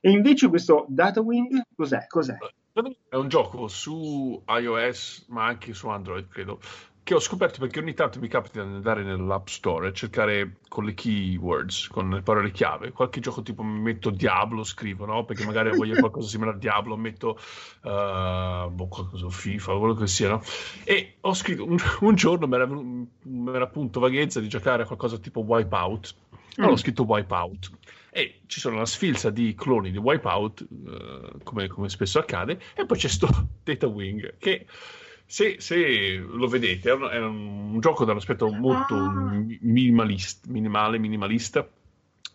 e 0.00 0.10
invece 0.12 0.48
questo 0.50 0.86
Datawing 0.88 1.62
cos'è? 1.74 2.06
cos'è? 2.06 2.36
È 3.08 3.16
un 3.16 3.28
gioco 3.28 3.66
su 3.66 4.40
iOS 4.46 5.26
ma 5.30 5.46
anche 5.46 5.74
su 5.74 5.88
Android 5.88 6.28
credo 6.28 6.60
che 7.04 7.14
ho 7.14 7.20
scoperto 7.20 7.58
perché 7.58 7.80
ogni 7.80 7.94
tanto 7.94 8.20
mi 8.20 8.28
capita 8.28 8.62
di 8.62 8.74
andare 8.74 9.02
nell'app 9.02 9.48
store 9.48 9.88
e 9.88 9.92
cercare 9.92 10.58
con 10.68 10.84
le 10.84 10.94
keywords, 10.94 11.88
con 11.88 12.10
le 12.10 12.22
parole 12.22 12.52
chiave, 12.52 12.92
qualche 12.92 13.18
gioco 13.18 13.42
tipo 13.42 13.64
mi 13.64 13.80
metto 13.80 14.10
Diablo, 14.10 14.62
scrivo, 14.62 15.04
no? 15.04 15.24
Perché 15.24 15.44
magari 15.44 15.70
voglio 15.76 15.98
qualcosa 15.98 16.28
simile 16.28 16.50
a 16.50 16.54
Diablo, 16.54 16.96
metto 16.96 17.38
uh, 17.82 18.70
boh, 18.70 18.86
qualcosa, 18.88 19.28
FIFA, 19.28 19.78
quello 19.78 19.94
che 19.94 20.06
sia, 20.06 20.28
no? 20.28 20.42
E 20.84 21.16
ho 21.20 21.34
scritto, 21.34 21.64
un, 21.64 21.76
un 22.00 22.14
giorno 22.14 22.46
mi 22.46 22.54
era, 22.54 22.66
mi 22.66 23.50
era 23.52 23.64
appunto 23.64 23.98
vaghezza 23.98 24.38
di 24.38 24.48
giocare 24.48 24.84
a 24.84 24.86
qualcosa 24.86 25.18
tipo 25.18 25.40
Wipeout, 25.40 26.14
mm. 26.60 26.64
ho 26.64 26.76
scritto 26.76 27.02
Wipeout 27.02 27.70
e 28.14 28.42
ci 28.46 28.60
sono 28.60 28.76
una 28.76 28.86
sfilza 28.86 29.30
di 29.30 29.54
cloni 29.56 29.90
di 29.90 29.98
Wipeout, 29.98 30.66
uh, 30.68 31.38
come, 31.42 31.66
come 31.66 31.88
spesso 31.88 32.20
accade, 32.20 32.60
e 32.74 32.86
poi 32.86 32.98
c'è 32.98 33.08
sto 33.08 33.26
Data 33.64 33.88
Wing 33.88 34.36
che 34.38 34.66
se, 35.32 35.56
se, 35.60 36.18
lo 36.18 36.46
vedete, 36.46 36.90
è 36.90 36.92
un, 36.92 37.08
è 37.10 37.18
un 37.18 37.80
gioco 37.80 38.04
dall'aspetto 38.04 38.52
molto 38.52 38.94
ah. 38.94 39.42
minimalista, 39.60 40.46
minimale, 40.50 40.98
minimalista, 40.98 41.66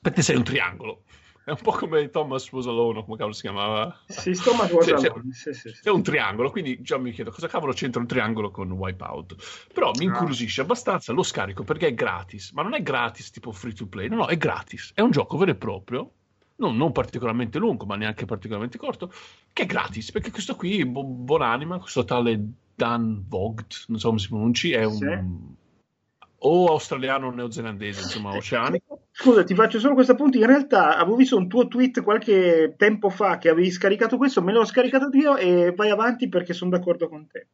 perché 0.02 0.24
sei 0.24 0.36
un 0.36 0.44
triangolo. 0.44 1.04
È 1.44 1.52
un 1.52 1.60
po' 1.62 1.74
come 1.74 2.10
Thomas 2.10 2.52
Was 2.52 2.66
Alone, 2.66 3.04
come 3.04 3.16
cavolo 3.18 3.36
si 3.36 3.42
chiamava? 3.42 3.96
Sì, 4.08 4.32
Thomas 4.32 4.72
Was 4.72 4.88
Alone. 4.88 5.32
Sì, 5.32 5.54
sì, 5.54 5.70
sì. 5.70 5.80
È 5.84 5.92
un 5.92 6.02
triangolo, 6.02 6.50
quindi 6.50 6.82
già 6.82 6.98
mi 6.98 7.12
chiedo 7.12 7.30
cosa 7.30 7.48
cavolo 7.48 7.72
c'entra 7.72 8.02
un 8.02 8.08
triangolo 8.08 8.50
con 8.50 8.72
Wipeout. 8.72 9.68
Però 9.72 9.92
mi 10.00 10.06
ah. 10.06 10.10
incuriosisce 10.10 10.62
abbastanza, 10.62 11.14
lo 11.14 11.22
scarico 11.22 11.64
perché 11.64 11.90
è 11.90 11.94
gratis, 11.94 12.52
ma 12.54 12.64
non 12.64 12.74
è 12.74 12.82
gratis 12.82 13.30
tipo 13.30 13.52
free 13.52 13.74
to 13.74 13.86
play, 13.86 14.08
no, 14.10 14.16
no, 14.16 14.26
è 14.26 14.38
gratis. 14.38 14.94
È 14.96 15.02
un 15.02 15.12
gioco 15.12 15.38
vero 15.38 15.52
e 15.52 15.56
proprio, 15.56 16.12
non, 16.56 16.76
non, 16.76 16.92
particolarmente 16.92 17.60
lungo, 17.60 17.86
ma 17.86 17.96
neanche 17.96 18.26
particolarmente 18.26 18.80
corto, 18.80 19.14
che 19.54 19.64
è 19.64 19.66
gratis, 19.68 20.12
perché 20.12 20.32
questo 20.32 20.56
qui, 20.56 20.84
bo- 20.84 21.04
buonanima, 21.04 21.78
questo 21.78 22.04
tale 22.04 22.66
Dan 22.78 23.26
Vogt, 23.28 23.86
non 23.88 23.98
so 23.98 24.10
come 24.10 24.20
si 24.20 24.28
pronunci, 24.28 24.72
è 24.72 24.84
un... 24.84 24.96
Sì. 24.96 25.56
O 26.42 26.68
australiano 26.68 27.28
o 27.28 27.32
neozelandese, 27.32 28.02
insomma, 28.02 28.36
oceanico. 28.36 29.08
Scusa, 29.10 29.44
ti 29.44 29.56
faccio 29.56 29.80
solo 29.80 29.96
questo 29.96 30.12
appunto. 30.12 30.38
In 30.38 30.46
realtà 30.46 30.96
avevo 30.96 31.16
visto 31.16 31.36
un 31.36 31.48
tuo 31.48 31.68
tweet 31.68 32.04
qualche 32.04 32.76
tempo 32.78 33.10
fa 33.10 33.40
che 33.40 33.50
avevi 33.50 33.72
scaricato 33.72 34.18
questo, 34.18 34.44
me 34.44 34.54
l'ho 34.54 34.64
scaricato 34.64 35.10
io 35.14 35.36
e 35.36 35.74
vai 35.76 35.90
avanti 35.90 36.30
perché 36.30 36.54
sono 36.54 36.70
d'accordo 36.70 37.10
con 37.10 37.26
te. 37.26 37.48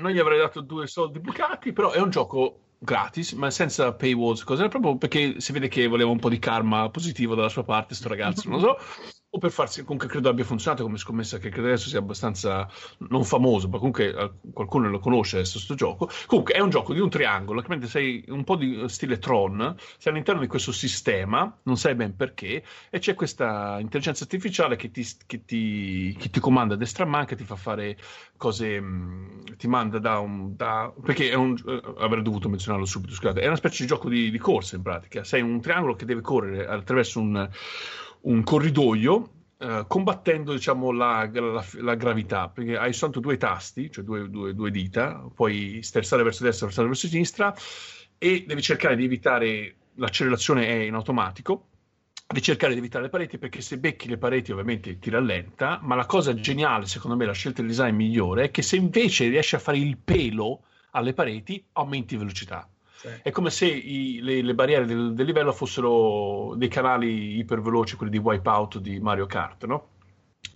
non 0.00 0.10
gli 0.10 0.18
avrei 0.18 0.38
dato 0.38 0.60
due 0.60 0.88
soldi 0.88 1.20
bucati, 1.20 1.72
però 1.72 1.92
è 1.92 2.00
un 2.00 2.10
gioco 2.10 2.58
gratis, 2.84 3.32
ma 3.32 3.50
senza 3.50 3.92
paywalls, 3.92 4.44
cose, 4.44 4.68
proprio 4.68 4.96
perché 4.96 5.40
si 5.40 5.52
vede 5.52 5.68
che 5.68 5.86
voleva 5.86 6.10
un 6.10 6.18
po' 6.18 6.28
di 6.28 6.38
karma 6.38 6.90
positivo 6.90 7.34
dalla 7.34 7.48
sua 7.48 7.64
parte, 7.64 7.94
sto 7.94 8.08
ragazzo, 8.08 8.48
non 8.48 8.60
lo 8.60 8.66
so 8.66 9.22
o 9.34 9.38
per 9.38 9.50
farsi, 9.50 9.82
comunque 9.82 10.06
credo 10.06 10.28
abbia 10.28 10.44
funzionato 10.44 10.84
come 10.84 10.96
scommessa 10.96 11.38
che 11.38 11.48
credo 11.48 11.66
adesso 11.66 11.88
sia 11.88 11.98
abbastanza 11.98 12.68
non 13.10 13.24
famoso, 13.24 13.68
ma 13.68 13.78
comunque 13.78 14.14
eh, 14.14 14.30
qualcuno 14.52 14.88
lo 14.88 15.00
conosce 15.00 15.36
adesso 15.36 15.54
questo 15.54 15.74
gioco. 15.74 16.08
Comunque 16.26 16.54
è 16.54 16.60
un 16.60 16.70
gioco 16.70 16.92
di 16.92 17.00
un 17.00 17.10
triangolo, 17.10 17.60
che 17.60 17.86
sei 17.86 18.24
un 18.28 18.44
po' 18.44 18.54
di 18.54 18.84
stile 18.86 19.18
Tron, 19.18 19.74
sei 19.98 20.12
all'interno 20.12 20.40
di 20.40 20.46
questo 20.46 20.70
sistema, 20.70 21.52
non 21.64 21.76
sai 21.76 21.96
ben 21.96 22.14
perché, 22.14 22.62
e 22.88 22.98
c'è 23.00 23.14
questa 23.14 23.78
intelligenza 23.80 24.22
artificiale 24.22 24.76
che 24.76 24.92
ti, 24.92 25.04
che 25.26 25.44
ti, 25.44 26.16
che 26.16 26.30
ti 26.30 26.38
comanda 26.38 26.74
a 26.74 26.76
destra 26.76 27.04
manca, 27.04 27.34
ti 27.34 27.44
fa 27.44 27.56
fare 27.56 27.98
cose, 28.36 28.80
ti 29.56 29.66
manda 29.66 29.98
da 29.98 30.20
un... 30.20 30.54
Da, 30.54 30.92
perché 31.02 31.30
è 31.30 31.34
un... 31.34 31.56
Eh, 31.66 31.82
avrei 31.98 32.22
dovuto 32.22 32.48
menzionarlo 32.74 32.84
subito, 32.86 33.14
scusate, 33.14 33.40
è 33.40 33.46
una 33.46 33.56
specie 33.56 33.82
di 33.82 33.88
gioco 33.88 34.08
di, 34.08 34.30
di 34.30 34.38
corsa 34.38 34.76
in 34.76 34.82
pratica, 34.82 35.24
sei 35.24 35.42
un 35.42 35.60
triangolo 35.60 35.94
che 35.94 36.04
deve 36.04 36.20
correre 36.20 36.66
attraverso 36.66 37.20
un 37.20 37.48
un 38.24 38.42
corridoio 38.42 39.30
eh, 39.58 39.84
combattendo 39.86 40.52
diciamo, 40.52 40.92
la, 40.92 41.28
la, 41.32 41.64
la, 41.72 41.94
gravità, 41.94 42.48
perché 42.48 42.76
hai 42.76 42.92
soltanto 42.92 43.20
due 43.20 43.36
tasti, 43.36 43.90
cioè 43.90 44.04
due, 44.04 44.28
due, 44.28 44.54
due 44.54 44.70
dita, 44.70 45.28
puoi 45.34 45.80
sterzare 45.82 46.22
verso 46.22 46.42
destra, 46.42 46.66
sterzare 46.66 46.88
verso 46.88 47.06
sinistra 47.06 47.54
e 48.18 48.44
devi 48.46 48.62
cercare 48.62 48.96
di 48.96 49.04
evitare, 49.04 49.76
l'accelerazione 49.96 50.66
è 50.66 50.74
in 50.84 50.94
automatico, 50.94 51.68
devi 52.26 52.42
cercare 52.42 52.72
di 52.72 52.78
evitare 52.78 53.04
le 53.04 53.10
pareti 53.10 53.38
perché 53.38 53.60
se 53.60 53.78
becchi 53.78 54.08
le 54.08 54.16
pareti 54.16 54.52
ovviamente 54.52 54.98
ti 54.98 55.10
rallenta, 55.10 55.78
ma 55.82 55.94
la 55.94 56.06
cosa 56.06 56.34
geniale, 56.34 56.86
secondo 56.86 57.16
me, 57.16 57.26
la 57.26 57.32
scelta 57.32 57.60
del 57.60 57.70
design 57.70 57.94
migliore 57.94 58.44
è 58.44 58.50
che 58.50 58.62
se 58.62 58.76
invece 58.76 59.28
riesci 59.28 59.54
a 59.54 59.58
fare 59.58 59.78
il 59.78 59.98
pelo 59.98 60.62
alle 60.94 61.14
pareti, 61.14 61.64
aumenti 61.72 62.16
velocità. 62.16 62.68
È 63.22 63.30
come 63.30 63.50
se 63.50 63.66
i, 63.66 64.20
le, 64.22 64.40
le, 64.40 64.54
barriere 64.54 64.86
del, 64.86 65.12
del, 65.12 65.26
livello 65.26 65.52
fossero 65.52 66.54
dei 66.56 66.68
canali 66.68 67.36
iperveloci, 67.36 67.96
quelli 67.96 68.12
di 68.12 68.18
Wipeout 68.18 68.78
di 68.78 68.98
Mario 68.98 69.26
Kart, 69.26 69.66
no? 69.66 69.88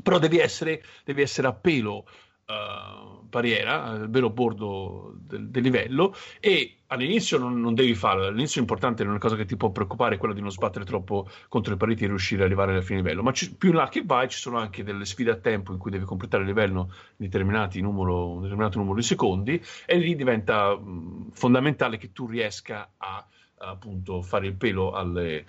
Però 0.02 0.18
devi 0.18 0.38
essere, 0.38 0.82
devi 1.04 1.20
essere 1.20 1.46
a 1.46 1.52
pelo 1.52 2.06
uh, 2.46 3.17
barriera, 3.28 3.84
a 3.84 4.06
vero 4.06 4.30
bordo 4.30 5.14
del, 5.18 5.48
del, 5.48 5.62
livello, 5.62 6.14
e 6.40 6.78
all'inizio 6.86 7.38
non, 7.38 7.60
non, 7.60 7.74
devi 7.74 7.94
farlo, 7.94 8.26
all'inizio 8.26 8.60
l'importante 8.60 9.02
non 9.02 9.12
è 9.12 9.16
una 9.16 9.24
cosa 9.24 9.36
che 9.36 9.44
ti 9.44 9.56
può 9.56 9.70
preoccupare, 9.70 10.14
è 10.14 10.18
quella 10.18 10.34
di 10.34 10.40
non 10.40 10.50
sbattere 10.50 10.84
troppo 10.84 11.28
contro 11.48 11.72
le 11.72 11.78
pareti 11.78 12.04
e 12.04 12.08
riuscire 12.08 12.42
ad 12.42 12.46
arrivare 12.46 12.72
alla 12.72 12.82
fine 12.82 13.00
livello, 13.00 13.22
ma 13.22 13.32
ci, 13.32 13.54
più 13.54 13.70
in 13.70 13.76
là 13.76 13.88
che 13.88 14.02
vai 14.04 14.28
ci 14.28 14.38
sono 14.38 14.58
anche 14.58 14.82
delle 14.82 15.04
sfide 15.04 15.30
a 15.30 15.36
tempo 15.36 15.72
in 15.72 15.78
cui 15.78 15.90
devi 15.90 16.04
completare 16.04 16.42
il 16.42 16.48
livello 16.48 16.92
in 17.18 17.84
numero, 17.84 18.30
un 18.30 18.42
determinato 18.42 18.78
numero 18.78 18.96
di 18.96 19.02
secondi 19.02 19.62
e 19.86 19.96
lì 19.98 20.16
diventa 20.16 20.76
mh, 20.76 21.30
fondamentale 21.32 21.98
che 21.98 22.12
tu 22.12 22.26
riesca 22.26 22.92
a 22.96 23.26
appunto 23.58 24.22
fare 24.22 24.46
il 24.46 24.54
pelo 24.54 24.92
alle, 24.92 25.44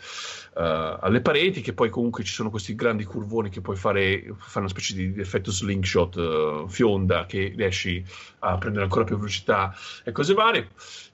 uh, 0.55 0.97
alle, 0.99 1.21
pareti 1.21 1.61
che 1.61 1.73
poi 1.73 1.89
comunque 1.89 2.23
ci 2.23 2.33
sono 2.33 2.49
questi 2.49 2.75
grandi 2.75 3.03
curvoni 3.03 3.49
che 3.49 3.61
puoi 3.61 3.75
fare, 3.75 4.33
fare 4.37 4.59
una 4.59 4.69
specie 4.69 4.93
di, 4.95 5.19
effetto 5.19 5.51
slingshot 5.51 6.15
uh, 6.15 6.67
fionda 6.67 7.25
che 7.25 7.53
riesci 7.55 8.03
a 8.39 8.57
prendere 8.57 8.83
ancora 8.83 9.05
più 9.05 9.17
velocità 9.17 9.73
e 10.03 10.11
cose 10.11 10.33
varie 10.33 10.69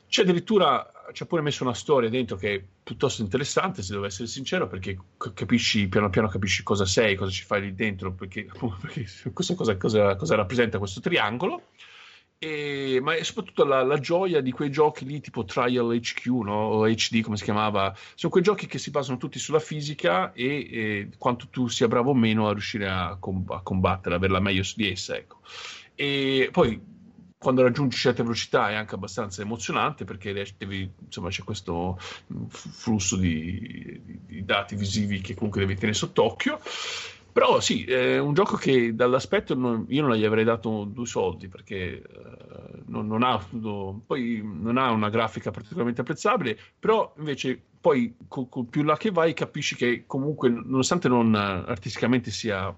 c'è 0.08 0.22
addirittura 0.22 0.90
c'è 1.12 1.26
pure 1.26 1.42
messo 1.42 1.64
una 1.64 1.74
storia 1.74 2.10
dentro 2.10 2.36
che 2.36 2.56
è 2.56 2.64
piuttosto 2.84 3.22
interessante, 3.22 3.82
se 3.82 3.94
devo 3.94 4.06
essere 4.06 4.28
sincero, 4.28 4.68
perché 4.68 4.98
capisci 5.34 5.88
piano 5.88 6.10
piano 6.10 6.28
capisci 6.28 6.64
cosa 6.64 6.86
sei, 6.86 7.16
cosa 7.16 7.32
ci 7.32 7.44
fai 7.44 7.62
lì 7.62 7.76
dentro, 7.76 8.14
perché, 8.14 8.48
perché 8.82 9.06
cosa, 9.34 9.56
cosa, 9.56 9.78
cosa, 9.78 10.16
cosa, 10.16 10.36
rappresenta 10.36 10.78
questo 10.78 11.00
triangolo. 11.00 11.64
E, 12.38 13.00
ma 13.02 13.16
soprattutto 13.24 13.64
la, 13.64 13.82
la, 13.84 13.98
gioia 13.98 14.42
di 14.42 14.52
quei 14.52 14.70
giochi 14.70 15.06
lì 15.06 15.22
tipo 15.22 15.46
Trial 15.46 15.98
HQ 15.98 16.26
no? 16.44 16.54
o 16.54 16.86
HD 16.86 17.22
come 17.22 17.38
si 17.38 17.46
chiamava 17.46 17.96
sono 18.14 18.30
quei 18.30 18.44
giochi 18.44 18.68
che 18.68 18.78
si 18.78 18.92
basano 18.92 19.18
tutti 19.18 19.40
sulla 19.40 19.60
fisica 19.60 20.34
e, 20.34 20.46
e 20.70 21.10
quanto 21.18 21.48
tu 21.50 21.70
sia 21.70 21.88
bravo 21.88 22.10
o 22.10 22.14
meno 22.14 22.50
a 22.50 22.52
riuscire 22.52 22.90
a, 22.90 23.16
com- 23.18 23.50
a 23.50 23.62
combattere, 23.62 24.16
averla 24.16 24.42
meglio 24.42 24.64
su 24.64 24.74
di 24.76 24.92
essa 24.92 25.16
ecco. 25.16 25.40
e 25.96 26.50
poi 26.52 26.94
quando 27.46 27.62
raggiungi 27.62 27.96
certe 27.96 28.24
velocità 28.24 28.72
è 28.72 28.74
anche 28.74 28.96
abbastanza 28.96 29.44
emozionante 29.44 30.04
perché 30.04 30.34
devi, 30.58 30.92
insomma, 31.06 31.30
c'è 31.30 31.44
questo 31.44 31.96
flusso 32.50 33.18
di, 33.18 34.02
di, 34.04 34.20
di, 34.26 34.46
dati 34.46 34.76
visivi 34.76 35.22
che 35.22 35.36
comunque 35.36 35.62
devi 35.62 35.76
tenere 35.76 35.94
sott'occhio. 35.94 36.60
Però 37.36 37.60
sì, 37.60 37.84
è 37.84 38.18
un 38.18 38.34
gioco 38.34 38.56
che 38.56 38.96
dall'aspetto 38.96 39.56
non, 39.56 39.88
io 39.90 40.04
non 40.04 40.16
gli 40.16 40.24
avrei 40.24 40.46
dato 40.46 40.86
due 40.86 41.06
soldi 41.06 41.50
perché 41.50 42.02
uh, 42.02 42.84
non, 42.86 43.08
non, 43.08 43.24
ha, 43.24 43.46
poi 44.06 44.42
non 44.42 44.78
ha 44.78 44.90
una 44.92 45.10
grafica 45.10 45.52
particolarmente 45.52 46.00
apprezzabile, 46.00 46.58
però 46.80 47.14
invece 47.18 47.62
poi 47.82 48.16
con, 48.30 48.48
con 48.48 48.70
più 48.70 48.84
là 48.84 48.96
che 48.96 49.12
vai 49.12 49.34
capisci 49.34 49.76
che 49.76 50.06
comunque 50.08 50.48
nonostante 50.48 51.10
non 51.10 51.36
artisticamente 51.36 52.32
sia 52.32 52.74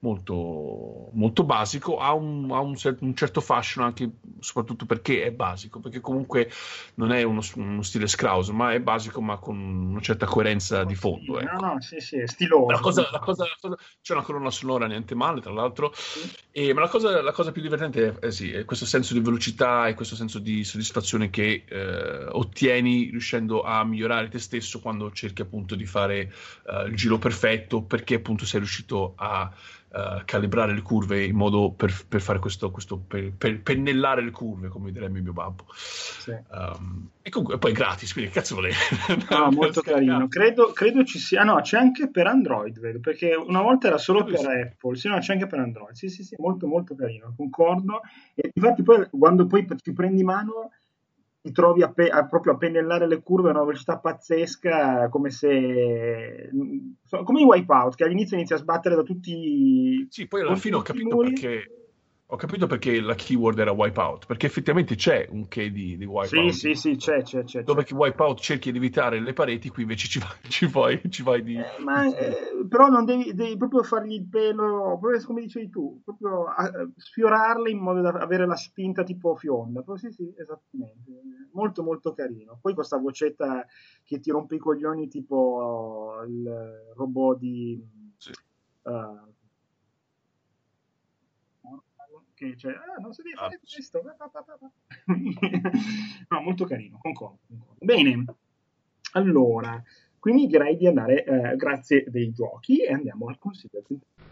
molto, 0.00 1.10
molto 1.12 1.44
basico, 1.44 1.98
ha, 1.98 2.12
un, 2.12 2.50
ha 2.50 2.60
un, 2.60 2.74
un, 3.00 3.14
certo 3.14 3.40
fascino 3.40 3.84
anche 3.84 4.10
soprattutto 4.40 4.86
perché 4.86 5.24
è 5.24 5.30
basico, 5.30 5.80
perché 5.80 6.00
comunque 6.00 6.50
non 6.94 7.12
è 7.12 7.22
uno, 7.22 7.42
uno 7.56 7.82
stile 7.82 8.06
Scrauso, 8.06 8.52
ma 8.52 8.72
è 8.72 8.80
basico 8.80 9.20
ma 9.20 9.36
con 9.38 9.58
una 9.58 10.00
certa 10.00 10.26
coerenza 10.26 10.84
di 10.84 10.94
fondo. 10.94 11.38
Sì, 11.38 11.44
ecco. 11.44 11.60
No, 11.60 11.72
no, 11.72 11.80
sì, 11.80 12.00
sì, 12.00 12.18
è 12.18 12.26
stiloso. 12.26 12.70
La 12.70 12.78
cosa, 12.78 13.08
la 13.10 13.18
cosa, 13.18 13.44
la 13.44 13.56
cosa, 13.60 13.76
c'è 14.00 14.14
una 14.14 14.22
colonna 14.22 14.50
sonora 14.50 14.86
niente 14.86 15.14
male, 15.14 15.40
tra 15.40 15.52
l'altro, 15.52 15.92
sì. 15.94 16.30
e, 16.50 16.72
ma 16.72 16.80
la 16.80 16.88
cosa, 16.88 17.20
la 17.20 17.32
cosa, 17.32 17.52
più 17.52 17.60
divertente 17.60 18.18
è, 18.18 18.30
sì, 18.30 18.52
è, 18.52 18.64
questo 18.64 18.86
senso 18.86 19.12
di 19.12 19.20
velocità 19.20 19.86
e 19.86 19.94
questo 19.94 20.16
senso 20.16 20.38
di 20.38 20.64
soddisfazione 20.64 21.28
che 21.28 21.64
eh, 21.68 22.26
ottieni 22.30 23.10
riuscendo 23.10 23.62
a 23.62 23.84
migliorare 23.84 24.28
te 24.28 24.38
stesso 24.38 24.80
quando 24.80 25.12
cerchi 25.12 25.42
appunto 25.42 25.74
di 25.74 25.84
fare 25.84 26.32
uh, 26.64 26.86
il 26.86 26.96
giro 26.96 27.18
perfetto, 27.18 27.82
perché 27.82 28.14
appunto 28.14 28.46
sei 28.46 28.60
riuscito 28.60 29.12
a 29.16 29.52
uh, 29.92 30.22
calibrare 30.24 30.74
le 30.74 30.82
curve 30.82 31.24
in 31.24 31.36
modo 31.36 31.72
per, 31.72 31.92
per 32.08 32.20
fare 32.20 32.38
questo, 32.38 32.70
questo 32.70 32.98
per, 32.98 33.32
per, 33.36 33.60
pennellare 33.62 34.22
le 34.22 34.30
curve, 34.30 34.68
come 34.68 34.92
direbbe 34.92 35.20
mio 35.20 35.32
babbo. 35.32 35.64
Sì. 35.74 36.30
Um, 36.30 37.10
e 37.22 37.30
comunque 37.30 37.58
poi 37.58 37.72
gratis, 37.72 38.12
quindi 38.12 38.30
cazzo 38.30 38.54
volete? 38.54 38.76
no, 39.30 39.50
molto 39.52 39.80
carino. 39.80 40.28
Credo, 40.28 40.72
credo, 40.72 41.04
ci 41.04 41.18
sia, 41.18 41.44
no, 41.44 41.60
c'è 41.60 41.78
anche 41.78 42.10
per 42.10 42.26
Android, 42.26 42.78
vedo, 42.78 43.00
perché 43.00 43.34
una 43.34 43.62
volta 43.62 43.88
era 43.88 43.98
solo 43.98 44.24
per 44.24 44.46
Apple, 44.46 44.96
sì, 44.96 45.08
no, 45.08 45.18
c'è 45.18 45.32
anche 45.32 45.46
per 45.46 45.58
Android. 45.58 45.94
Sì, 45.94 46.08
sì, 46.08 46.22
sì, 46.22 46.36
molto, 46.38 46.66
molto 46.66 46.94
carino, 46.94 47.34
concordo. 47.36 48.00
E 48.34 48.50
infatti 48.52 48.82
poi 48.82 49.06
quando 49.10 49.46
poi 49.46 49.66
ci 49.82 49.92
prendi 49.92 50.22
mano 50.22 50.70
ti 51.42 51.52
trovi 51.52 51.82
a, 51.82 51.90
pe- 51.90 52.08
a, 52.08 52.26
proprio 52.26 52.52
a 52.52 52.56
pennellare 52.56 53.06
le 53.06 53.22
curve 53.22 53.48
a 53.48 53.52
una 53.52 53.64
velocità 53.64 53.98
pazzesca, 53.98 55.08
come 55.08 55.30
se 55.30 56.50
come 57.24 57.40
i 57.40 57.44
wipeout 57.44 57.94
che 57.94 58.04
all'inizio 58.04 58.36
inizia 58.36 58.56
a 58.56 58.60
sbattere 58.60 58.94
da 58.94 59.02
tutti. 59.02 60.06
Sì, 60.10 60.26
poi 60.28 60.42
alla 60.42 60.56
fine 60.56 60.76
ho 60.76 60.82
capito 60.82 61.16
perché 61.16 61.79
ho 62.32 62.36
capito 62.36 62.68
perché 62.68 63.00
la 63.00 63.16
keyword 63.16 63.58
era 63.58 63.72
wipeout, 63.72 64.26
perché 64.26 64.46
effettivamente 64.46 64.94
c'è 64.94 65.26
un 65.30 65.48
che 65.48 65.72
di, 65.72 65.96
di 65.96 66.04
wipeout. 66.04 66.50
Sì, 66.50 66.52
sì, 66.52 66.74
sì, 66.74 66.96
c'è, 66.96 67.22
c'è, 67.22 67.42
c'è. 67.42 67.64
Dove 67.64 67.82
c'è. 67.82 67.92
wipeout 67.92 68.38
cerchi 68.38 68.70
di 68.70 68.78
evitare 68.78 69.18
le 69.18 69.32
pareti, 69.32 69.68
qui 69.68 69.82
invece 69.82 70.06
ci 70.06 70.20
vai, 70.20 70.30
ci 70.48 70.66
vai, 70.66 71.00
ci 71.10 71.24
vai 71.24 71.42
di... 71.42 71.56
Eh, 71.56 71.82
ma, 71.82 72.06
eh, 72.06 72.64
però 72.68 72.86
non 72.86 73.04
devi, 73.04 73.34
devi, 73.34 73.56
proprio 73.56 73.82
fargli 73.82 74.12
il 74.12 74.28
pelo, 74.28 74.96
proprio 75.00 75.20
come 75.24 75.40
dicevi 75.40 75.70
tu, 75.70 76.00
proprio 76.04 76.44
a, 76.44 76.70
sfiorarle 76.94 77.68
in 77.68 77.78
modo 77.78 78.00
da 78.00 78.10
avere 78.10 78.46
la 78.46 78.56
spinta 78.56 79.02
tipo 79.02 79.34
fionda. 79.34 79.82
Però 79.82 79.96
sì, 79.96 80.12
sì, 80.12 80.32
esattamente. 80.36 81.10
Molto, 81.52 81.82
molto 81.82 82.12
carino. 82.12 82.58
Poi 82.62 82.74
questa 82.74 82.96
vocetta 82.96 83.66
che 84.04 84.20
ti 84.20 84.30
rompe 84.30 84.54
i 84.54 84.58
coglioni 84.58 85.08
tipo 85.08 86.22
il 86.28 86.92
robot 86.94 87.38
di... 87.38 87.82
Sì. 88.16 88.30
Uh, 88.82 89.29
che 92.40 92.56
cioè, 92.56 92.72
ah, 92.72 93.00
non 93.00 93.12
si 93.12 93.20
deve 93.22 93.36
fare 93.36 93.54
ah, 93.54 93.58
questo. 93.58 94.02
no, 96.28 96.40
molto 96.40 96.64
carino, 96.64 96.98
concordo, 97.00 97.38
concordo. 97.46 97.84
Bene, 97.84 98.24
allora, 99.12 99.82
quindi 100.18 100.46
direi 100.46 100.78
di 100.78 100.86
andare, 100.86 101.24
eh, 101.24 101.56
grazie 101.56 102.06
dei 102.08 102.32
giochi, 102.32 102.78
e 102.82 102.94
andiamo 102.94 103.26
al 103.26 103.38
consiglio. 103.38 103.82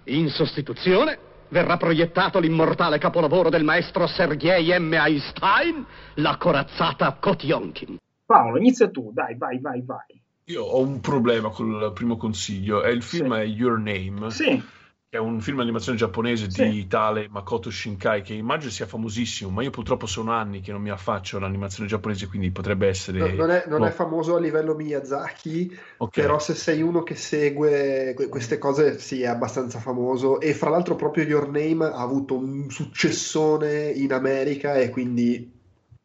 In 0.05 0.31
sostituzione 0.31 1.19
verrà 1.49 1.77
proiettato 1.77 2.39
l'immortale 2.39 2.97
capolavoro 2.97 3.51
del 3.51 3.65
maestro 3.65 4.07
Sergei 4.07 4.79
M. 4.79 4.95
Einstein, 4.95 5.85
la 6.15 6.39
corazzata 6.39 7.13
Kotionkin. 7.21 7.99
Paolo, 8.25 8.57
inizia 8.57 8.89
tu, 8.89 9.11
dai, 9.13 9.37
vai, 9.37 9.61
vai, 9.61 9.83
vai. 9.83 10.23
Io 10.45 10.65
ho 10.65 10.81
un 10.81 11.01
problema 11.01 11.51
con 11.51 11.69
il 11.69 11.93
primo 11.93 12.17
consiglio, 12.17 12.81
è 12.81 12.89
il 12.89 13.03
film 13.03 13.35
sì. 13.35 13.41
è 13.41 13.45
Your 13.45 13.79
Name. 13.79 14.31
Sì 14.31 14.77
è 15.11 15.17
un 15.17 15.41
film 15.41 15.57
d'animazione 15.57 15.97
giapponese 15.97 16.51
sì. 16.51 16.69
di 16.69 16.87
tale 16.87 17.29
Makoto 17.31 17.71
Shinkai 17.71 18.21
che 18.21 18.35
immagino 18.35 18.71
sia 18.71 18.87
famosissimo, 18.87 19.51
ma 19.51 19.63
io 19.63 19.71
purtroppo 19.71 20.05
sono 20.05 20.33
anni 20.33 20.61
che 20.61 20.71
non 20.71 20.83
mi 20.83 20.91
affaccio 20.91 21.39
all'animazione 21.39 21.89
giapponese, 21.89 22.27
quindi 22.27 22.51
potrebbe 22.51 22.89
essere... 22.89 23.19
No, 23.19 23.35
non, 23.35 23.51
è, 23.51 23.65
non 23.69 23.81
no. 23.81 23.87
è, 23.87 23.91
famoso 23.91 24.37
a 24.37 24.39
livello 24.39 24.75
Miyazaki, 24.75 25.75
okay. 25.97 26.23
però 26.23 26.39
se 26.39 26.55
sei 26.55 26.83
uno 26.83 27.03
che 27.03 27.15
segue 27.15 28.15
queste 28.29 28.59
cose 28.59 28.99
sì, 28.99 29.23
è 29.23 29.29
abbastanza 29.29 29.79
famoso 29.79 30.41
e 30.41 30.53
fra 30.53 30.69
l'altro 30.69 30.95
proprio 30.95 31.25
Your 31.25 31.49
Name 31.49 31.87
ha 31.87 32.01
avuto 32.01 32.37
un 32.37 32.69
successone 32.69 33.89
in 33.89 34.13
America 34.13 34.75
e 34.75 34.91
quindi 34.91 35.51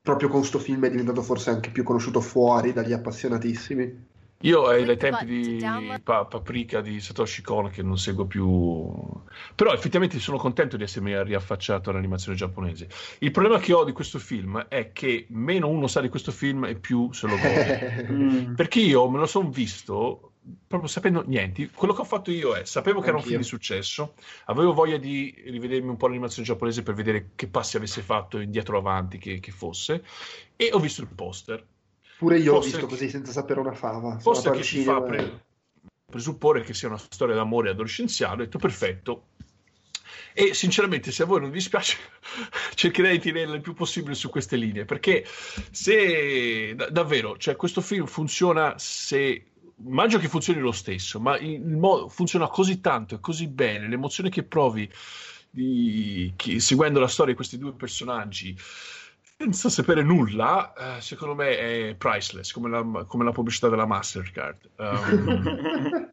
proprio 0.02 0.30
con 0.30 0.40
questo 0.40 0.60
film 0.60 0.86
è 0.86 0.90
diventato 0.90 1.22
forse 1.22 1.50
anche 1.50 1.72
più 1.72 1.84
conosciuto 1.84 2.22
fuori 2.22 2.72
dagli 2.72 2.94
appassionatissimi. 2.94 4.12
Io 4.44 4.70
è 4.72 4.84
dai 4.84 4.98
tempi 4.98 5.26
di 5.26 5.66
pa- 6.04 6.26
Paprika 6.26 6.82
di 6.82 7.00
Satoshi 7.00 7.42
Kon 7.42 7.70
che 7.70 7.82
non 7.82 7.98
seguo 7.98 8.26
più, 8.26 8.92
però 9.56 9.72
effettivamente 9.72 10.20
sono 10.20 10.38
contento 10.38 10.76
di 10.76 10.84
essermi 10.84 11.22
riaffacciato 11.24 11.90
all'animazione 11.90 12.38
giapponese. 12.38 12.90
Il 13.20 13.32
problema 13.32 13.60
che 13.60 13.72
ho 13.72 13.86
di 13.86 13.94
questo 13.94 14.20
film 14.20 14.66
è 14.68 14.92
che 14.92 15.28
meno 15.30 15.70
uno 15.70 15.88
sa 15.88 16.02
di 16.02 16.10
questo 16.10 16.32
film 16.32 16.66
e 16.66 16.76
più 16.76 17.12
se 17.14 17.28
lo 17.28 17.38
gode. 17.38 17.92
Mm. 18.14 18.54
Perché 18.56 18.80
io 18.80 19.10
me 19.10 19.18
lo 19.18 19.26
sono 19.26 19.50
visto 19.50 20.34
proprio 20.68 20.90
sapendo 20.90 21.24
niente. 21.26 21.70
Quello 21.74 21.94
che 21.94 22.02
ho 22.02 22.06
fatto 22.06 22.32
io 22.32 22.54
è 22.54 22.66
sapevo 22.66 23.00
che 23.00 23.10
Anch'io. 23.10 23.10
era 23.10 23.18
un 23.18 23.24
film 23.24 23.38
di 23.38 23.48
successo, 23.48 24.16
avevo 24.46 24.74
voglia 24.74 24.98
di 24.98 25.34
rivedermi 25.46 25.90
un 25.90 25.98
po' 25.98 26.08
l'animazione 26.08 26.48
giapponese 26.48 26.84
per 26.84 26.94
vedere 26.96 27.32
che 27.36 27.48
passi 27.48 27.78
avesse 27.78 28.02
fatto 28.02 28.40
indietro 28.40 28.78
avanti 28.78 29.18
che, 29.18 29.40
che 29.40 29.52
fosse, 29.52 30.04
e 30.56 30.70
ho 30.72 30.80
visto 30.80 31.02
il 31.02 31.08
poster 31.08 31.66
Pure 32.18 32.38
io 32.38 32.54
forse 32.54 32.70
ho 32.70 32.72
visto 32.72 32.88
così 32.88 33.10
senza 33.10 33.32
sapere 33.32 33.60
una 33.60 33.74
fava. 33.74 34.18
Forse 34.20 34.52
che 34.52 34.64
si 34.64 34.82
fa 34.84 35.02
pre- 35.02 35.46
presupporre 36.06 36.62
che 36.62 36.74
sia 36.74 36.88
una 36.88 36.98
storia 36.98 37.36
d'amore 37.36 37.72
adolescenziale, 37.72 38.34
ho 38.34 38.46
detto 38.46 38.60
perfetto. 38.60 39.28
E 40.36 40.54
sinceramente, 40.54 41.12
se 41.12 41.24
a 41.24 41.26
voi 41.26 41.42
non 41.42 41.50
vi 41.50 41.58
dispiace, 41.58 41.98
cercherei 42.74 43.18
di 43.18 43.32
tenerla 43.32 43.56
il 43.56 43.62
più 43.62 43.74
possibile 43.74 44.16
su 44.16 44.30
queste 44.30 44.56
linee, 44.56 44.86
perché 44.86 45.26
se 45.72 46.74
d- 46.76 46.90
davvero, 46.90 47.38
cioè 47.38 47.56
questo 47.56 47.82
film 47.82 48.06
funziona 48.06 48.76
se 48.78 49.46
immagino 49.86 50.22
che 50.22 50.28
funzioni 50.28 50.60
lo 50.60 50.72
stesso, 50.72 51.20
ma 51.20 51.38
modo 51.64 52.10
funziona 52.10 52.48
così 52.48 52.80
tanto 52.80 53.16
e 53.16 53.20
così 53.20 53.48
bene, 53.48 53.88
l'emozione 53.88 54.30
che 54.30 54.44
provi 54.44 54.90
di, 55.50 56.34
che, 56.36 56.60
seguendo 56.60 57.00
la 57.00 57.08
storia 57.08 57.32
di 57.32 57.38
questi 57.38 57.58
due 57.58 57.74
personaggi 57.74 58.58
senza 59.44 59.68
sapere 59.68 60.04
nulla, 60.04 60.74
eh, 60.74 61.02
secondo 61.02 61.36
me 61.36 61.58
è 61.58 61.96
priceless, 61.96 62.54
come 62.54 62.70
la, 62.70 63.04
come 63.06 63.26
la 63.26 63.32
pubblicità 63.34 63.68
della 63.68 63.86
Mastercard. 63.86 64.70
Um, 64.78 66.12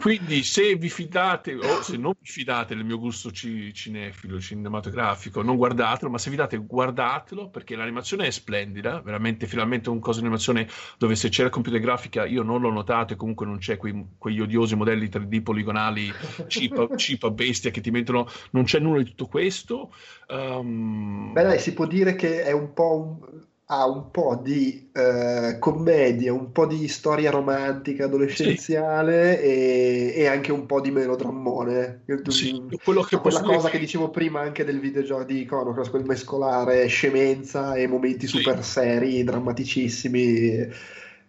quindi 0.00 0.42
se 0.42 0.74
vi 0.76 0.88
fidate 0.88 1.54
o 1.54 1.82
se 1.82 1.96
non 1.96 2.12
vi 2.18 2.28
fidate 2.30 2.74
del 2.74 2.84
mio 2.84 2.98
gusto 2.98 3.30
ci- 3.30 3.72
cinefilo, 3.72 4.40
cinematografico, 4.40 5.42
non 5.42 5.56
guardatelo, 5.56 6.10
ma 6.10 6.18
se 6.18 6.30
vi 6.30 6.36
date 6.36 6.56
guardatelo 6.56 7.48
perché 7.50 7.76
l'animazione 7.76 8.26
è 8.26 8.30
splendida, 8.30 9.00
veramente 9.00 9.46
finalmente 9.46 9.90
un 9.90 10.00
coso 10.00 10.20
di 10.20 10.26
animazione 10.26 10.68
dove 10.98 11.14
se 11.14 11.28
c'è 11.28 11.42
la 11.42 11.50
computer 11.50 11.80
grafica 11.80 12.24
io 12.26 12.42
non 12.42 12.60
l'ho 12.60 12.70
notato 12.70 13.12
e 13.12 13.16
comunque 13.16 13.46
non 13.46 13.58
c'è 13.58 13.76
quei- 13.76 14.06
quegli 14.18 14.40
odiosi 14.40 14.74
modelli 14.76 15.08
3D 15.08 15.42
poligonali 15.42 16.10
cipa, 16.48 16.88
cipa 16.96 17.30
bestia 17.30 17.70
che 17.70 17.80
ti 17.80 17.90
mettono, 17.90 18.28
non 18.50 18.64
c'è 18.64 18.78
nulla 18.78 18.98
di 19.02 19.08
tutto 19.10 19.26
questo. 19.26 19.92
Um, 20.28 21.32
Beh, 21.32 21.42
dai, 21.42 21.58
si 21.58 21.72
può 21.72 21.86
dire 21.86 22.14
che 22.14 22.42
è 22.42 22.52
un 22.52 22.72
po' 22.72 22.96
un- 22.96 23.48
ha 23.72 23.86
un 23.86 24.10
po' 24.10 24.40
di 24.42 24.90
eh, 24.92 25.56
commedia, 25.60 26.32
un 26.32 26.50
po' 26.50 26.66
di 26.66 26.88
storia 26.88 27.30
romantica 27.30 28.06
adolescenziale 28.06 29.40
e, 29.40 30.12
e 30.16 30.26
anche 30.26 30.50
un 30.50 30.66
po' 30.66 30.80
di 30.80 30.90
melodrammone. 30.90 32.02
Sì, 32.26 32.60
quello 32.82 33.02
che 33.02 33.16
quella 33.18 33.40
cosa 33.40 33.58
dire- 33.58 33.70
che 33.70 33.78
dicevo 33.78 34.10
prima 34.10 34.40
anche 34.40 34.64
del 34.64 34.80
videogioco 34.80 35.22
di 35.22 35.42
Iconoclast, 35.42 35.90
quel 35.90 36.04
mescolare 36.04 36.86
scemenza 36.86 37.74
e 37.74 37.86
momenti 37.86 38.26
Sì. 38.26 38.38
super 38.38 38.64
seri, 38.64 39.22
drammaticissimi, 39.22 40.68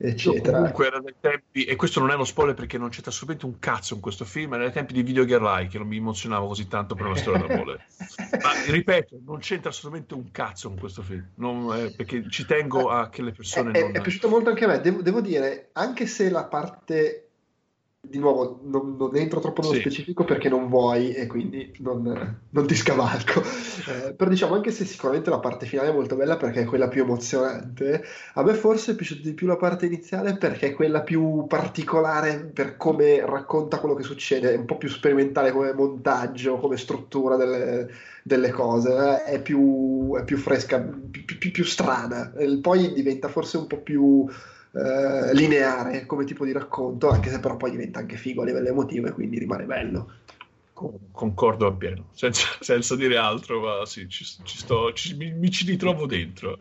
eccetera. 0.09 0.57
Comunque 0.57 0.87
era 0.87 0.99
dai 0.99 1.15
tempi, 1.19 1.63
e 1.65 1.75
questo 1.75 1.99
non 1.99 2.09
è 2.11 2.15
uno 2.15 2.23
spoiler 2.23 2.55
perché 2.55 2.77
non 2.77 2.89
c'è 2.89 3.01
assolutamente 3.05 3.45
un 3.45 3.59
cazzo 3.59 3.93
in 3.95 3.99
questo 3.99 4.25
film, 4.25 4.53
era 4.53 4.63
dai 4.63 4.73
tempi 4.73 4.93
di 4.93 5.03
Video 5.03 5.23
Like 5.23 5.69
che 5.69 5.77
non 5.77 5.87
mi 5.87 5.97
emozionavo 5.97 6.47
così 6.47 6.67
tanto 6.67 6.95
per 6.95 7.05
una 7.05 7.15
storia 7.15 7.45
d'amore. 7.45 7.85
Ma 8.41 8.51
ripeto, 8.71 9.19
non 9.25 9.39
c'entra 9.39 9.69
assolutamente 9.69 10.13
un 10.13 10.31
cazzo 10.31 10.69
con 10.69 10.79
questo 10.79 11.01
film, 11.01 11.25
non- 11.35 11.73
eh, 11.77 11.91
perché 11.91 12.29
ci 12.29 12.45
tengo 12.45 12.89
a 12.89 13.09
che 13.09 13.21
le 13.21 13.31
persone 13.31 13.71
È, 13.71 13.77
è- 13.77 13.81
non... 13.81 13.95
è 13.95 14.01
piaciuto 14.01 14.29
molto 14.29 14.49
anche 14.49 14.65
a 14.65 14.67
me, 14.67 14.79
devo, 14.81 15.01
devo 15.01 15.21
dire, 15.21 15.69
anche 15.73 16.05
se 16.07 16.29
la 16.29 16.45
parte, 16.45 17.30
di 18.03 18.17
nuovo, 18.17 18.59
non, 18.63 18.95
non 18.97 19.15
entro 19.15 19.39
troppo 19.39 19.61
nello 19.61 19.75
Sì. 19.75 19.81
specifico 19.81 20.23
perché 20.25 20.49
non 20.49 20.67
vuoi 20.69 21.13
e 21.13 21.27
quindi 21.27 21.71
non, 21.79 22.39
non 22.49 22.65
ti 22.67 22.75
scavalco, 22.75 23.41
Eh, 23.87 24.13
però 24.13 24.29
diciamo 24.29 24.55
anche 24.55 24.71
se 24.71 24.85
sicuramente 24.85 25.29
la 25.29 25.39
parte 25.39 25.65
finale 25.67 25.89
è 25.89 25.93
molto 25.93 26.15
bella 26.15 26.35
perché 26.35 26.61
è 26.61 26.65
quella 26.65 26.87
più 26.87 27.03
emozionante, 27.03 28.03
a 28.33 28.43
me 28.43 28.53
forse 28.55 28.91
è 28.91 28.95
piaciuta 28.95 29.21
di 29.21 29.33
più 29.33 29.45
la 29.47 29.55
parte 29.55 29.85
iniziale 29.85 30.35
perché 30.35 30.67
è 30.67 30.73
quella 30.73 31.01
più 31.01 31.45
particolare 31.47 32.39
per 32.53 32.75
come 32.75 33.23
racconta 33.25 33.79
quello 33.79 33.95
che 33.95 34.03
succede, 34.03 34.53
è 34.53 34.57
un 34.57 34.65
po' 34.65 34.77
più 34.77 34.89
sperimentale 34.89 35.51
come 35.51 35.71
montaggio, 35.73 36.57
come 36.57 36.77
struttura 36.77 37.35
delle, 37.35 37.87
delle 38.23 38.49
cose, 38.49 39.23
è 39.23 39.41
più, 39.41 40.15
è 40.17 40.23
più 40.23 40.37
fresca, 40.37 40.79
più, 40.79 41.23
più- 41.37 41.51
più 41.51 41.63
strana, 41.63 42.33
E 42.35 42.57
poi 42.59 42.93
diventa 42.93 43.27
forse 43.29 43.57
un 43.57 43.67
po' 43.67 43.77
più 43.77 44.27
eh, 44.73 45.33
lineare 45.33 46.05
come 46.05 46.23
tipo 46.25 46.45
di 46.45 46.51
racconto, 46.51 47.09
anche 47.09 47.29
se 47.29 47.39
però 47.39 47.57
poi 47.57 47.71
diventa 47.71 47.99
anche 47.99 48.17
figo 48.17 48.41
a 48.41 48.45
livello 48.45 48.69
emotivo 48.69 49.07
e 49.07 49.11
quindi 49.11 49.39
rimane 49.39 49.65
bello. 49.65 50.11
Concordo 51.11 51.67
appieno, 51.67 52.09
senza, 52.13 52.47
senza 52.59 52.95
dire 52.95 53.17
altro, 53.17 53.61
ma 53.61 53.85
sì, 53.85 54.09
ci, 54.09 54.23
ci 54.23 54.57
sto, 54.57 54.91
ci- 54.93 55.15
mi, 55.15 55.31
mi 55.31 55.51
ci 55.51 55.63
ritrovo 55.65 56.07
dentro. 56.07 56.57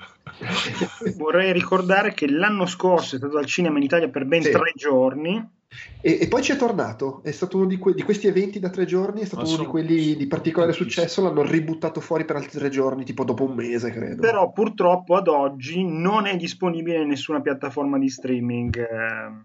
Vorrei 1.16 1.52
ricordare 1.52 2.12
che 2.12 2.28
l'anno 2.28 2.66
scorso 2.66 3.14
è 3.14 3.18
stato 3.18 3.38
al 3.38 3.46
cinema 3.46 3.78
in 3.78 3.84
Italia 3.84 4.10
per 4.10 4.26
ben 4.26 4.42
Sì. 4.42 4.50
tre 4.50 4.72
giorni. 4.74 5.58
E, 6.00 6.18
e 6.22 6.28
poi 6.28 6.42
ci 6.42 6.52
è 6.52 6.56
tornato, 6.56 7.20
è 7.22 7.30
stato 7.30 7.58
uno 7.58 7.66
di, 7.66 7.76
que- 7.78 7.94
di 7.94 8.02
questi 8.02 8.26
eventi 8.26 8.58
da 8.58 8.70
tre 8.70 8.86
giorni, 8.86 9.20
è 9.20 9.24
stato 9.26 9.46
uno 9.46 9.56
di 9.58 9.66
quelli 9.66 10.16
di 10.16 10.26
particolare 10.26 10.72
successo, 10.72 11.22
l'hanno 11.22 11.42
ributtato 11.42 12.00
fuori 12.00 12.24
per 12.24 12.36
altri 12.36 12.58
tre 12.58 12.70
giorni, 12.70 13.04
tipo 13.04 13.22
dopo 13.24 13.44
un 13.44 13.54
mese, 13.54 13.90
credo. 13.90 14.20
Però 14.22 14.50
purtroppo 14.50 15.14
ad 15.16 15.28
oggi 15.28 15.84
non 15.84 16.26
è 16.26 16.36
disponibile 16.36 17.02
in 17.02 17.08
nessuna 17.08 17.40
piattaforma 17.40 17.98
di 17.98 18.08
streaming. 18.08 18.76
ehm. 18.78 19.44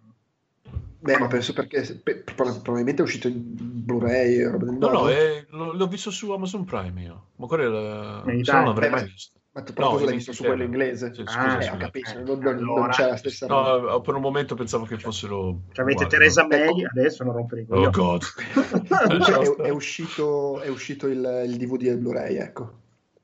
Beh, 1.06 1.20
ma 1.20 1.28
penso 1.28 1.54
perché 1.54 2.02
pe- 2.04 2.24
probabilmente 2.36 3.04
è 3.04 3.06
uscito 3.06 3.28
in 3.28 3.44
Blu-ray, 3.46 4.40
No, 4.40 4.58
no, 4.90 5.06
genere. 5.08 5.38
è- 5.42 5.46
l'ho, 5.50 5.88
visto 5.88 6.10
su 6.10 6.32
Amazon 6.32 6.64
Prime 6.66 7.00
io, 7.04 7.26
ma 7.36 7.46
quello 7.46 8.24
se 8.44 8.52
no 8.52 8.58
non 8.58 8.66
l'avrei 8.70 8.90
beh, 8.90 8.96
mai 8.96 9.04
ma- 9.04 9.12
visto. 9.12 9.40
Ma 9.56 9.62
tu 9.62 9.72
però 9.72 9.98
No, 9.98 10.04
l'hai 10.04 10.16
visto 10.16 10.34
su 10.34 10.44
quello 10.44 10.64
inglese? 10.64 11.06
Ah, 11.06 11.12
scusa, 11.12 11.46
eh, 11.60 11.62
scusa. 11.62 11.74
ho 11.74 11.78
capito, 11.78 12.10
Eh, 12.10 12.24
non, 12.24 12.26
non- 12.26 12.56
non 12.56 12.58
allora, 12.58 12.90
c'è 12.90 13.08
la 13.08 13.16
stessa 13.16 13.48
No, 13.48 13.80
roba. 13.80 14.02
per 14.02 14.16
un 14.16 14.22
momento 14.22 14.56
pensavo 14.56 14.84
che 14.84 14.98
fossero... 14.98 15.62
Cioè, 15.72 15.86
avete 15.86 16.08
Teresa? 16.08 16.46
May, 16.46 16.84
adesso 16.84 17.24
non 17.24 17.34
rompere 17.34 17.62
i 17.62 17.66
Oh 17.70 17.90
god. 17.90 18.22
È, 19.62 19.64
è 19.64 19.70
uscito, 19.70 20.60
è 20.60 20.68
uscito 20.68 21.08
il, 21.08 21.44
il 21.46 21.56
DVD 21.56 21.84
e 21.84 21.92
il 21.92 21.98
Blu-ray, 22.00 22.36
ecco. 22.36 22.80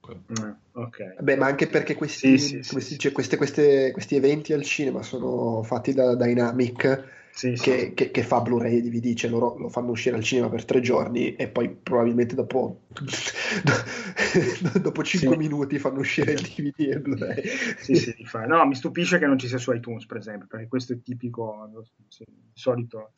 Eh, 0.07 0.55
ok. 0.71 1.21
Beh, 1.21 1.35
ma 1.35 1.47
anche 1.47 1.67
perché 1.67 1.95
questi, 1.95 2.37
Sì, 2.37 2.63
sì, 2.63 2.79
sì, 2.79 2.93
dice, 2.93 3.11
queste- 3.11 3.35
queste- 3.35 3.91
questi 3.91 4.15
eventi 4.15 4.53
al 4.53 4.63
cinema 4.63 5.01
sono 5.03 5.63
fatti 5.63 5.93
da 5.93 6.15
Dynamic, 6.15 7.03
Sì, 7.33 7.55
sì. 7.55 7.63
che, 7.63 7.93
che- 7.93 8.11
che 8.11 8.23
fa 8.23 8.41
Blu-ray 8.41 8.77
e 8.77 8.81
DVD, 8.81 9.13
cioè 9.15 9.29
loro 9.29 9.57
lo 9.57 9.69
fanno 9.69 9.91
uscire 9.91 10.15
al 10.15 10.23
cinema 10.23 10.49
per 10.49 10.65
tre 10.65 10.81
giorni 10.81 11.35
e 11.35 11.47
poi 11.47 11.69
probabilmente 11.69 12.35
dopo, 12.35 12.81
dopo 14.81 15.03
5 15.03 15.29
Sì. 15.31 15.37
minuti 15.37 15.79
fanno 15.79 15.99
uscire 15.99 16.33
il 16.33 16.41
DVD 16.41 16.79
e 16.79 16.83
il 16.93 16.99
Blu-ray. 17.01 17.41
Sì, 17.79 17.95
sì, 17.95 18.13
di 18.15 18.25
fare. 18.25 18.47
No, 18.47 18.65
mi 18.65 18.75
stupisce 18.75 19.17
che 19.17 19.25
non 19.27 19.37
ci 19.37 19.47
sia 19.47 19.57
su 19.57 19.71
iTunes, 19.71 20.05
per 20.05 20.17
esempio, 20.17 20.47
perché 20.47 20.67
questo 20.67 20.93
è 20.93 21.01
tipico, 21.01 21.69
di 21.95 22.35
solito. 22.53 23.13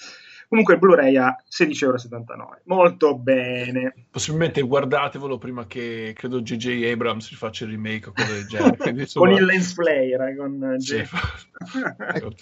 Comunque 0.53 0.75
il 0.75 0.81
Blu-ray 0.81 1.17
a 1.17 1.35
16,79€. 1.49 2.61
Molto 2.65 3.17
bene. 3.17 4.05
Possibilmente 4.11 4.61
guardatevelo 4.61 5.39
prima 5.39 5.65
che 5.65 6.13
credo 6.15 6.43
J.J. 6.43 6.91
Abrams 6.91 7.27
rifaccia 7.31 7.65
il 7.65 7.71
remake 7.71 8.09
o 8.09 8.11
cose 8.13 8.33
del 8.33 8.45
genere. 8.45 8.77
Quindi, 8.77 9.01
insomma, 9.01 9.29
Con 9.29 9.35
il 9.35 9.45
lens 9.45 9.73
flare, 9.73 10.35
con 10.37 10.75
sì. 10.77 11.01
Ecco, 12.13 12.33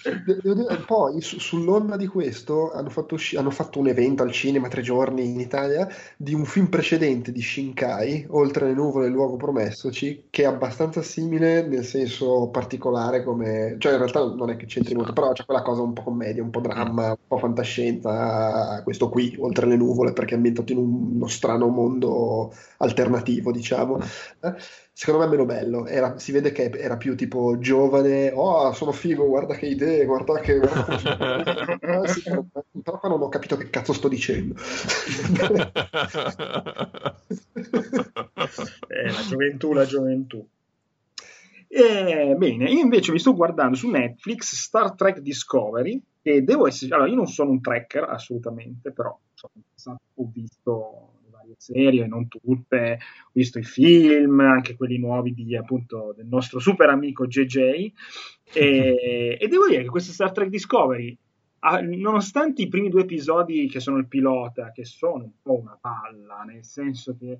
dire, 0.42 0.78
poi 0.86 1.22
su- 1.22 1.40
sull'onda 1.40 1.96
di 1.96 2.08
questo 2.08 2.72
hanno 2.74 2.90
fatto, 2.90 3.16
usci- 3.16 3.38
hanno 3.38 3.52
fatto 3.52 3.80
un 3.80 3.88
evento 3.88 4.24
al 4.24 4.32
cinema 4.32 4.68
tre 4.68 4.82
giorni 4.82 5.30
in 5.30 5.40
Italia 5.40 5.88
di 6.18 6.34
un 6.34 6.46
film 6.46 6.68
precedente 6.68 7.32
di 7.32 7.42
Shinkai, 7.42 8.26
Oltre 8.32 8.68
le 8.68 8.74
nuvole 8.74 9.08
il 9.08 9.14
luogo 9.14 9.38
promessoci, 9.38 10.26
che 10.30 10.44
è 10.44 10.46
abbastanza 10.46 11.02
simile 11.02 11.66
nel 11.66 11.86
senso 11.86 12.50
particolare 12.50 13.24
come... 13.24 13.76
cioè 13.78 13.94
in 13.94 14.00
realtà 14.00 14.20
non 14.22 14.50
è 14.50 14.56
che 14.56 14.66
c'entri 14.66 14.96
molto, 14.96 15.14
però 15.14 15.32
c'è 15.32 15.46
quella 15.46 15.62
cosa 15.62 15.82
un 15.82 15.94
po' 15.94 16.04
commedia, 16.04 16.44
un 16.44 16.50
po' 16.50 16.62
dramma, 16.62 17.10
un 17.10 17.18
po' 17.28 17.38
fantascienza, 17.38 18.01
questo 18.84 19.10
qui, 19.10 19.36
Oltre 19.40 19.66
le 19.68 19.76
nuvole, 19.78 20.14
perché 20.14 20.34
è 20.34 20.36
ambientato 20.38 20.72
in 20.72 20.80
un- 20.80 21.12
uno 21.16 21.28
strano 21.28 21.68
mondo 21.68 22.54
alternativo, 22.78 23.52
diciamo. 23.52 24.00
Eh, 24.42 24.54
Secondo 24.94 25.22
me 25.22 25.28
è 25.28 25.30
meno 25.32 25.46
bello, 25.46 25.88
Era- 25.88 26.20
si 26.20 26.32
vede 26.32 26.52
che 26.52 26.70
era 26.76 26.96
più 26.98 27.16
tipo 27.16 27.58
giovane, 27.58 28.32
oh 28.36 28.72
sono 28.74 28.92
figo, 28.92 29.26
guarda 29.26 29.56
che 29.56 29.66
idee, 29.68 30.06
guarda 30.06 30.40
che... 30.40 30.60
guarda 30.60 31.80
Eh, 32.04 32.08
sì, 32.08 32.22
però 32.22 32.44
però 32.84 33.00
qua 33.00 33.10
non 33.10 33.22
ho 33.22 33.30
capito 33.30 33.58
che 33.58 33.70
cazzo 33.70 33.94
sto 33.94 34.08
dicendo. 34.08 34.54
Eh, 38.90 39.12
la 39.12 39.22
gioventù, 39.28 39.74
la 39.74 39.86
gioventù. 39.86 40.46
Eh, 41.68 42.36
bene, 42.38 42.70
io 42.70 42.80
invece 42.82 43.12
mi 43.14 43.20
sto 43.20 43.34
guardando 43.34 43.78
su 43.78 43.88
Netflix 43.90 44.56
Star 44.56 44.94
Trek 44.94 45.20
Discovery 45.20 46.02
e 46.22 46.42
devo 46.42 46.68
essere... 46.68 46.94
Allora, 46.94 47.10
io 47.10 47.16
non 47.16 47.28
sono 47.28 47.52
un 47.52 47.62
tracker 47.62 48.04
assolutamente, 48.04 48.92
però 48.92 49.18
insomma, 49.32 50.00
ho 50.16 50.32
visto 50.32 51.14
le 51.24 51.30
varie 51.32 51.56
serie, 51.58 52.08
non 52.08 52.28
tutte, 52.28 53.00
ho 53.24 53.30
visto 53.32 53.60
i 53.60 53.64
film, 53.64 54.40
anche 54.40 54.76
quelli 54.76 54.98
nuovi 54.98 55.34
di, 55.34 55.56
appunto, 55.56 56.14
del 56.16 56.28
nostro 56.28 56.60
super 56.60 56.90
amico 56.90 57.28
JJ 57.28 57.58
e, 57.58 57.92
e 59.40 59.48
devo 59.48 59.68
dire 59.68 59.84
che 59.84 59.90
questo 59.90 60.12
Star 60.12 60.32
Trek 60.32 60.50
Discovery 60.50 61.18
ah, 61.62 61.82
nonostante 61.82 62.62
i 62.62 62.68
primi 62.68 62.90
due 62.90 63.02
episodi 63.02 63.68
che 63.68 63.80
sono 63.80 63.98
il 63.98 64.08
pilota, 64.08 64.72
che 64.72 64.86
sono 64.86 65.24
un 65.24 65.32
po' 65.42 65.60
una 65.60 65.78
palla, 65.80 66.44
nel 66.44 66.64
senso 66.64 67.16
che 67.18 67.40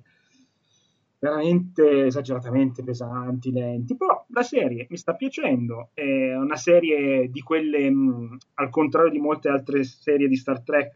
veramente 1.22 2.06
esageratamente 2.06 2.82
pesanti, 2.82 3.52
lenti, 3.52 3.96
però 3.96 4.26
la 4.30 4.42
serie 4.42 4.88
mi 4.90 4.96
sta 4.96 5.14
piacendo, 5.14 5.90
è 5.94 6.34
una 6.34 6.56
serie 6.56 7.30
di 7.30 7.40
quelle, 7.42 7.88
mh, 7.88 8.38
al 8.54 8.70
contrario 8.70 9.12
di 9.12 9.20
molte 9.20 9.48
altre 9.48 9.84
serie 9.84 10.26
di 10.26 10.34
Star 10.34 10.62
Trek, 10.62 10.92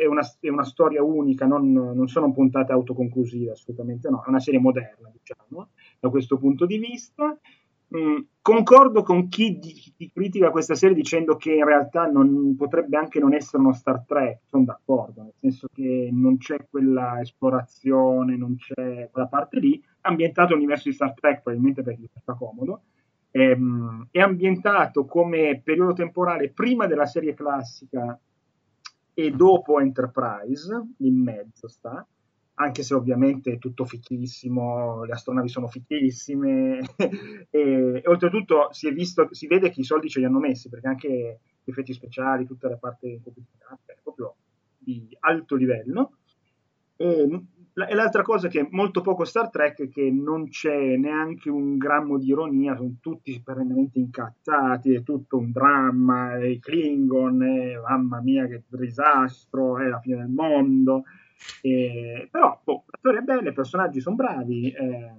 è 0.00 0.06
una, 0.06 0.22
è 0.40 0.48
una 0.48 0.64
storia 0.64 1.02
unica, 1.02 1.44
non, 1.44 1.70
non 1.70 2.08
sono 2.08 2.32
puntate 2.32 2.72
autoconclusive, 2.72 3.50
assolutamente 3.50 4.08
no, 4.08 4.24
è 4.24 4.30
una 4.30 4.40
serie 4.40 4.60
moderna, 4.60 5.12
diciamo, 5.12 5.68
da 6.00 6.08
questo 6.08 6.38
punto 6.38 6.64
di 6.64 6.78
vista. 6.78 7.38
Mm, 7.96 8.18
concordo 8.42 9.02
con 9.02 9.28
chi, 9.28 9.58
di, 9.58 9.72
chi 9.72 10.10
critica 10.12 10.50
questa 10.50 10.74
serie 10.74 10.94
dicendo 10.94 11.36
che 11.36 11.54
in 11.54 11.64
realtà 11.64 12.06
non, 12.06 12.54
potrebbe 12.54 12.98
anche 12.98 13.18
non 13.18 13.32
essere 13.32 13.62
uno 13.62 13.72
Star 13.72 14.04
Trek, 14.06 14.40
sono 14.44 14.64
d'accordo, 14.64 15.22
nel 15.22 15.32
senso 15.40 15.68
che 15.72 16.10
non 16.12 16.36
c'è 16.36 16.66
quella 16.68 17.20
esplorazione, 17.20 18.36
non 18.36 18.56
c'è 18.56 19.08
quella 19.10 19.28
parte 19.28 19.60
lì, 19.60 19.80
è 19.80 20.08
ambientato 20.08 20.52
all'universo 20.52 20.88
di 20.90 20.94
Star 20.94 21.14
Trek 21.14 21.40
probabilmente 21.42 21.82
perché 21.82 22.02
gli 22.02 22.08
fa 22.22 22.34
comodo, 22.34 22.82
ehm, 23.30 24.08
è 24.10 24.20
ambientato 24.20 25.06
come 25.06 25.60
periodo 25.64 25.94
temporale 25.94 26.50
prima 26.50 26.86
della 26.86 27.06
serie 27.06 27.32
classica 27.32 28.18
e 29.14 29.30
dopo 29.30 29.80
Enterprise, 29.80 30.88
in 30.98 31.22
mezzo 31.22 31.68
sta, 31.68 32.06
anche 32.58 32.82
se 32.82 32.94
ovviamente 32.94 33.52
è 33.52 33.58
tutto 33.58 33.84
fichissimo, 33.84 35.04
le 35.04 35.12
astronavi 35.12 35.48
sono 35.48 35.68
fichissime 35.68 36.80
e, 36.96 37.48
e, 37.50 38.02
oltretutto 38.06 38.68
si, 38.70 38.90
visto, 38.90 39.28
si 39.32 39.46
vede 39.46 39.70
che 39.70 39.80
i 39.80 39.84
soldi 39.84 40.08
ce 40.08 40.20
li 40.20 40.24
hanno 40.24 40.38
messi 40.38 40.68
perché 40.68 40.86
anche 40.86 41.40
gli 41.62 41.70
effetti 41.70 41.92
speciali, 41.92 42.46
tutta 42.46 42.68
la 42.68 42.76
parte 42.76 43.20
complicata 43.22 43.92
è 43.92 43.96
proprio 44.02 44.36
di 44.78 45.14
alto 45.20 45.54
livello. 45.54 46.12
E, 46.96 47.28
e 47.88 47.94
l'altra 47.94 48.22
cosa 48.22 48.48
che 48.48 48.60
è 48.60 48.68
molto 48.70 49.02
poco 49.02 49.24
Star 49.24 49.50
Trek 49.50 49.82
è 49.82 49.88
che 49.90 50.10
non 50.10 50.48
c'è 50.48 50.96
neanche 50.96 51.50
un 51.50 51.76
grammo 51.76 52.16
di 52.16 52.28
ironia, 52.28 52.74
sono 52.74 52.94
tutti 53.02 53.38
perennemente 53.44 53.98
incazzati, 53.98 54.94
è 54.94 55.02
tutto 55.02 55.36
un 55.36 55.52
dramma, 55.52 56.42
i 56.42 56.58
Klingon, 56.58 57.36
mamma 57.86 58.22
mia 58.22 58.46
che 58.46 58.62
disastro, 58.68 59.78
è 59.78 59.88
la 59.88 60.00
fine 60.00 60.16
del 60.16 60.28
mondo. 60.28 61.02
Eh, 61.62 62.28
però 62.30 62.60
boh, 62.62 62.84
la 62.86 62.98
storia 62.98 63.20
è 63.20 63.22
bella, 63.22 63.50
i 63.50 63.54
personaggi 63.54 64.00
sono 64.00 64.16
bravi. 64.16 64.70
Eh, 64.70 65.14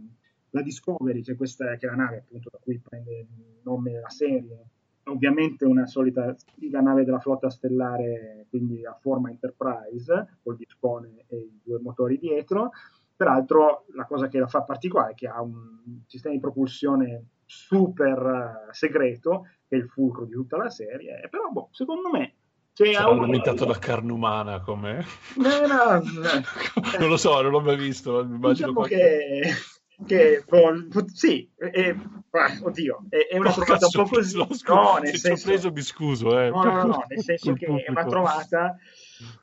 la 0.52 0.62
Discovery, 0.62 1.22
che, 1.22 1.36
questa, 1.36 1.76
che 1.76 1.88
è 1.88 1.90
la 1.90 1.96
nave 1.96 2.18
appunto 2.18 2.50
da 2.52 2.58
cui 2.62 2.80
prende 2.80 3.20
il 3.20 3.60
nome 3.64 4.00
la 4.00 4.10
serie, 4.10 4.70
ovviamente 5.04 5.66
una 5.66 5.86
solita 5.86 6.36
la 6.72 6.82
nave 6.82 7.04
della 7.04 7.20
flotta 7.20 7.50
stellare, 7.50 8.46
quindi 8.50 8.86
a 8.86 8.98
forma 9.00 9.30
Enterprise, 9.30 10.40
col 10.42 10.58
dispone 10.58 11.26
e 11.28 11.38
i 11.38 11.62
due 11.64 11.80
motori 11.80 12.18
dietro. 12.18 12.72
Peraltro 13.16 13.86
la 13.96 14.06
cosa 14.06 14.28
che 14.28 14.40
la 14.40 14.48
fa 14.48 14.62
particolare 14.62 15.12
è 15.12 15.16
che 15.16 15.28
ha 15.28 15.42
un 15.42 16.04
sistema 16.06 16.36
di 16.36 16.40
propulsione 16.40 17.26
super 17.46 18.68
segreto, 18.72 19.48
che 19.68 19.76
è 19.76 19.80
il 19.80 19.90
fulcro 19.90 20.26
di 20.26 20.34
tutta 20.34 20.58
la 20.58 20.70
serie, 20.70 21.28
però 21.30 21.50
boh, 21.50 21.70
secondo 21.72 22.10
me 22.10 22.36
cioè, 22.78 22.94
Sarà 22.94 23.10
un... 23.10 23.24
alimentato 23.24 23.66
da 23.66 23.80
carne 23.80 24.12
umana 24.12 24.62
come? 24.62 25.04
No, 25.38 25.66
no, 25.66 26.00
no. 26.00 26.44
non 27.00 27.10
lo 27.10 27.18
so, 27.18 27.42
non 27.42 27.50
l'ho 27.50 27.62
mai 27.62 27.76
visto. 27.76 28.22
Diciamo 28.22 28.74
qualche... 28.74 28.96
che 28.96 29.54
che 30.06 30.44
sì, 31.08 31.50
è, 31.56 31.96
oddio, 32.62 33.06
è, 33.10 33.36
una 33.36 33.52
trovata 33.52 33.88
un 33.88 34.04
po' 34.04 34.08
così. 34.08 34.38
No, 34.38 34.98
nel 35.02 35.18
senso, 35.18 35.48
preso, 35.48 35.72
mi 35.72 35.82
scuso, 35.82 36.40
eh. 36.40 36.52
no, 36.52 36.64
no, 36.64 36.84
no, 36.84 37.06
nel 37.08 37.24
senso 37.24 37.54
che 37.54 37.66
è 37.66 37.90
una 37.90 38.06
trovata 38.06 38.78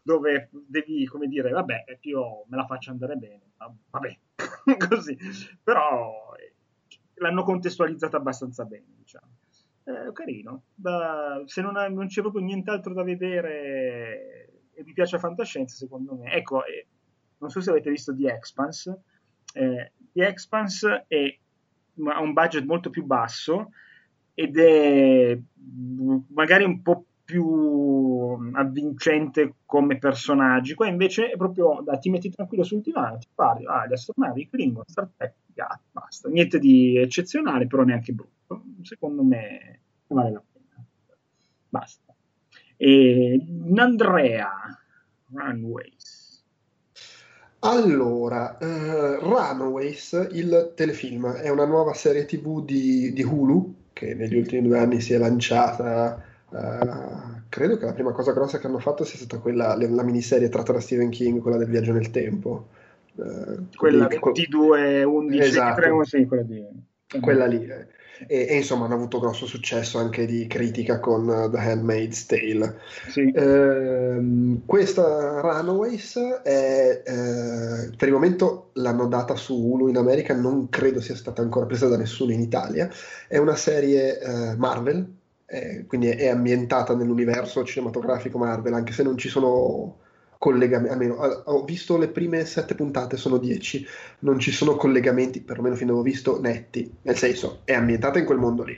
dove 0.05 0.51
devi, 0.69 1.05
come 1.07 1.27
dire, 1.27 1.51
vabbè, 1.51 1.99
io 2.03 2.45
me 2.47 2.57
la 2.57 2.67
faccio 2.67 2.93
andare 2.93 3.17
bene, 3.17 3.51
vabbè, 3.91 4.19
così, 4.89 5.19
però 5.61 6.13
l'hanno 7.15 7.43
contestualizzata 7.43 8.17
abbastanza 8.17 8.65
bene, 8.65 8.95
diciamo. 8.97 9.34
Eh, 9.87 10.13
carino, 10.15 10.65
da, 10.75 11.43
se 11.45 11.61
non, 11.61 11.77
ha, 11.77 11.87
non, 11.89 12.07
c'è 12.07 12.23
proprio 12.23 12.43
nient'altro 12.43 12.95
da 12.95 13.03
vedere 13.03 14.49
e 14.73 14.83
vi 14.83 14.95
piace 14.95 15.17
la 15.17 15.21
fantascienza, 15.21 15.77
secondo 15.77 16.15
me, 16.15 16.33
ecco, 16.33 16.65
eh, 16.65 16.87
non 17.39 17.51
so 17.51 17.61
se 17.61 17.69
avete 17.69 17.91
visto 17.91 18.17
The 18.17 18.33
Expanse, 18.33 19.03
eh, 19.53 19.93
The 20.11 20.27
Expanse 20.27 21.05
è, 21.07 21.39
ha 22.07 22.21
un 22.21 22.33
budget 22.33 22.65
molto 22.65 22.89
più 22.89 23.05
basso 23.05 23.73
ed 24.33 24.57
è 24.57 25.39
magari 26.29 26.65
un 26.65 26.81
po' 26.81 27.05
più 27.25 28.37
avvincente 28.53 29.55
come 29.65 29.99
personaggi. 29.99 30.75
Qua 30.75 30.87
invece 30.87 31.31
è 31.31 31.37
proprio 31.37 31.83
da 31.83 31.97
ti 31.99 32.11
metti 32.11 32.31
tranquillo 32.31 32.65
sul 32.65 32.83
divano, 32.83 33.19
ti 33.19 33.29
parli, 33.35 33.65
ah, 33.67 33.87
le 33.87 33.95
astronavi, 33.95 34.49
Klingon, 34.49 34.85
Star 34.87 35.09
Trek, 35.17 35.35
yeah, 35.55 35.81
basta. 35.91 36.29
Niente 36.29 36.59
di 36.59 36.99
eccezionale, 36.99 37.67
però 37.67 37.83
neanche 37.83 38.13
brutto. 38.13 38.65
Secondo 38.83 39.23
me 39.23 39.81
vale 40.09 40.33
la 40.33 40.43
pena. 40.53 40.85
Basta. 41.69 42.15
E 42.77 43.41
Andrea 43.75 44.51
Runways. 45.33 46.23
Allora, 47.61 48.59
uh, 48.61 49.25
Runaways, 49.25 50.29
il 50.33 50.75
telefilm, 50.77 51.33
è 51.33 51.49
una 51.49 51.65
nuova 51.65 51.95
serie 51.95 52.27
tv 52.27 52.63
di, 52.63 53.11
di 53.15 53.23
Hulu 53.23 53.77
che 53.95 54.13
negli 54.13 54.37
ultimi 54.37 54.61
due 54.61 54.79
anni 54.79 55.01
si 55.01 55.15
è 55.15 55.19
lanciata. 55.19 56.23
Uh, 56.55 57.43
credo 57.49 57.77
che 57.77 57.85
la 57.85 57.93
prima 57.93 58.13
cosa 58.13 58.33
grossa 58.33 58.59
che 58.59 58.67
hanno 58.67 58.79
fatto 58.79 59.05
sia 59.05 59.19
stata 59.19 59.39
quella, 59.39 59.77
la 59.77 60.03
miniserie 60.03 60.49
tratta 60.49 60.73
da 60.73 60.81
Stephen 60.81 61.11
King, 61.11 61.41
quella 61.41 61.57
del 61.57 61.69
viaggio 61.69 61.93
nel 61.93 62.11
tempo. 62.11 62.69
Uh, 63.15 63.67
quella 63.77 64.07
di, 64.07 64.19
22, 64.21 65.03
11, 65.05 65.39
esatto. 65.41 65.81
3, 65.81 66.05
sì, 66.05 66.27
quella, 66.27 66.43
di... 66.43 66.67
quella 67.21 67.47
lì. 67.47 67.67
Eh 67.67 67.87
e, 68.27 68.47
e, 68.49 68.57
insomma 68.57 68.85
hanno 68.85 68.95
avuto 68.95 69.19
grosso 69.19 69.47
successo 69.47 69.99
anche 69.99 70.27
di 70.27 70.47
critica 70.47 71.01
con 71.01 71.27
uh, 71.27 71.51
The 71.51 71.59
Handmaid's 71.59 72.27
Tale. 72.27 72.79
Sì. 73.09 73.31
Eh, 73.31 74.61
questa 74.65 75.41
Runaways 75.41 76.19
è 76.43 77.03
eh, 77.05 77.91
per 77.97 78.09
il 78.09 78.15
momento 78.15 78.71
l'hanno 78.75 79.07
data 79.07 79.35
su 79.35 79.55
Hulu 79.55 79.89
in 79.89 79.97
America, 79.97 80.35
non 80.35 80.69
credo 80.69 81.01
sia 81.01 81.17
stata 81.17 81.43
ancora 81.43 81.67
presa 81.67 81.89
da 81.89 81.97
nessuno 81.97 82.33
in 82.33 82.41
Italia. 82.41 82.89
È 83.27 83.39
una 83.39 83.57
serie 83.57 84.21
eh, 84.21 84.57
Marvel, 84.57 85.07
eh, 85.55 85.85
quindi 85.87 86.09
è 86.09 86.27
ambientata 86.27 86.97
nell'universo 86.97 87.65
cinematografico 87.65 88.39
Marvel, 88.39 88.75
anche 88.75 88.93
se 88.93 89.05
non 89.05 89.17
ci 89.17 89.29
sono 89.29 89.99
collegamenti, 90.39 90.93
almeno 90.93 91.15
ho 91.15 91.65
visto 91.65 91.97
le 91.97 92.09
prime 92.09 92.45
sette 92.45 92.75
puntate, 92.75 93.17
sono 93.17 93.39
dieci, 93.39 93.87
non 94.21 94.41
ci 94.41 94.51
sono 94.51 94.75
collegamenti, 94.75 95.41
perlomeno 95.41 95.77
fino 95.77 95.95
a 95.95 95.99
ho 95.99 96.03
visto, 96.03 96.41
netti, 96.41 96.93
nel 97.03 97.17
senso 97.17 97.61
è 97.65 97.73
ambientata 97.73 98.19
in 98.19 98.25
quel 98.25 98.39
mondo 98.39 98.65
lì, 98.65 98.77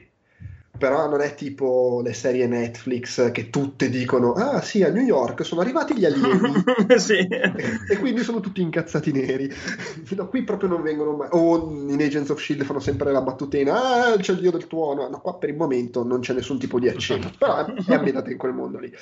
però 0.76 1.08
non 1.08 1.20
è 1.20 1.34
tipo 1.34 2.00
le 2.02 2.12
serie 2.12 2.46
Netflix 2.46 3.30
che 3.32 3.50
tutte 3.50 3.88
dicono 3.88 4.32
ah 4.32 4.60
sì 4.60 4.82
a 4.82 4.90
New 4.90 5.02
York 5.02 5.44
sono 5.44 5.60
arrivati 5.60 5.96
gli 5.96 6.04
alieni 6.04 6.62
sì. 6.96 7.18
e 7.18 7.96
quindi 7.98 8.22
sono 8.22 8.40
tutti 8.40 8.60
incazzati 8.60 9.12
neri 9.12 9.52
no, 10.10 10.28
qui 10.28 10.42
proprio 10.42 10.68
non 10.68 10.82
vengono 10.82 11.12
mai 11.12 11.28
o 11.32 11.70
in 11.70 12.00
Agents 12.00 12.30
of 12.30 12.40
Shield 12.40 12.64
fanno 12.64 12.80
sempre 12.80 13.12
la 13.12 13.22
battutina 13.22 14.12
ah 14.12 14.16
c'è 14.16 14.32
il 14.32 14.40
dio 14.40 14.50
del 14.50 14.66
tuono 14.66 15.08
no 15.08 15.20
qua 15.20 15.36
per 15.36 15.48
il 15.48 15.56
momento 15.56 16.04
non 16.04 16.20
c'è 16.20 16.32
nessun 16.32 16.58
tipo 16.58 16.78
di 16.78 16.88
accenno 16.88 17.30
però 17.38 17.64
è 17.64 17.94
ambientata 17.94 18.30
in 18.30 18.36
quel 18.36 18.52
mondo 18.52 18.78
lì 18.78 18.92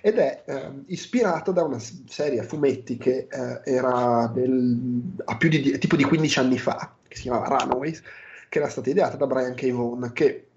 ed 0.00 0.18
è 0.18 0.42
eh, 0.46 0.70
ispirato 0.86 1.52
da 1.52 1.62
una 1.62 1.78
serie 1.78 2.40
a 2.40 2.44
fumetti 2.44 2.96
che 2.96 3.26
eh, 3.30 3.60
era 3.64 4.30
del, 4.32 5.00
a 5.24 5.36
più 5.36 5.48
di 5.48 5.78
tipo 5.78 5.96
di 5.96 6.04
15 6.04 6.38
anni 6.38 6.58
fa 6.58 6.94
che 7.06 7.16
si 7.16 7.22
chiamava 7.22 7.58
Runaways 7.58 8.02
che 8.48 8.58
era 8.58 8.68
stata 8.68 8.88
ideata 8.88 9.16
da 9.16 9.26
Brian 9.26 9.54
K. 9.54 9.70
Vaughan 9.70 10.12
che 10.12 10.47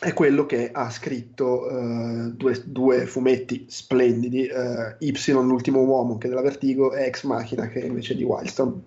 è 0.00 0.14
quello 0.14 0.46
che 0.46 0.70
ha 0.72 0.88
scritto 0.88 1.66
uh, 1.70 2.30
due, 2.30 2.62
due, 2.64 3.04
fumetti 3.04 3.66
splendidi, 3.68 4.48
uh, 4.50 4.96
Y, 4.98 5.12
l'ultimo 5.32 5.82
uomo, 5.82 6.16
che 6.16 6.26
è 6.26 6.30
della 6.30 6.40
Vertigo, 6.40 6.94
e 6.94 7.04
Ex 7.04 7.24
Machina, 7.24 7.68
che 7.68 7.82
è 7.82 7.84
invece 7.84 8.16
di 8.16 8.24
Wildstorm. 8.24 8.80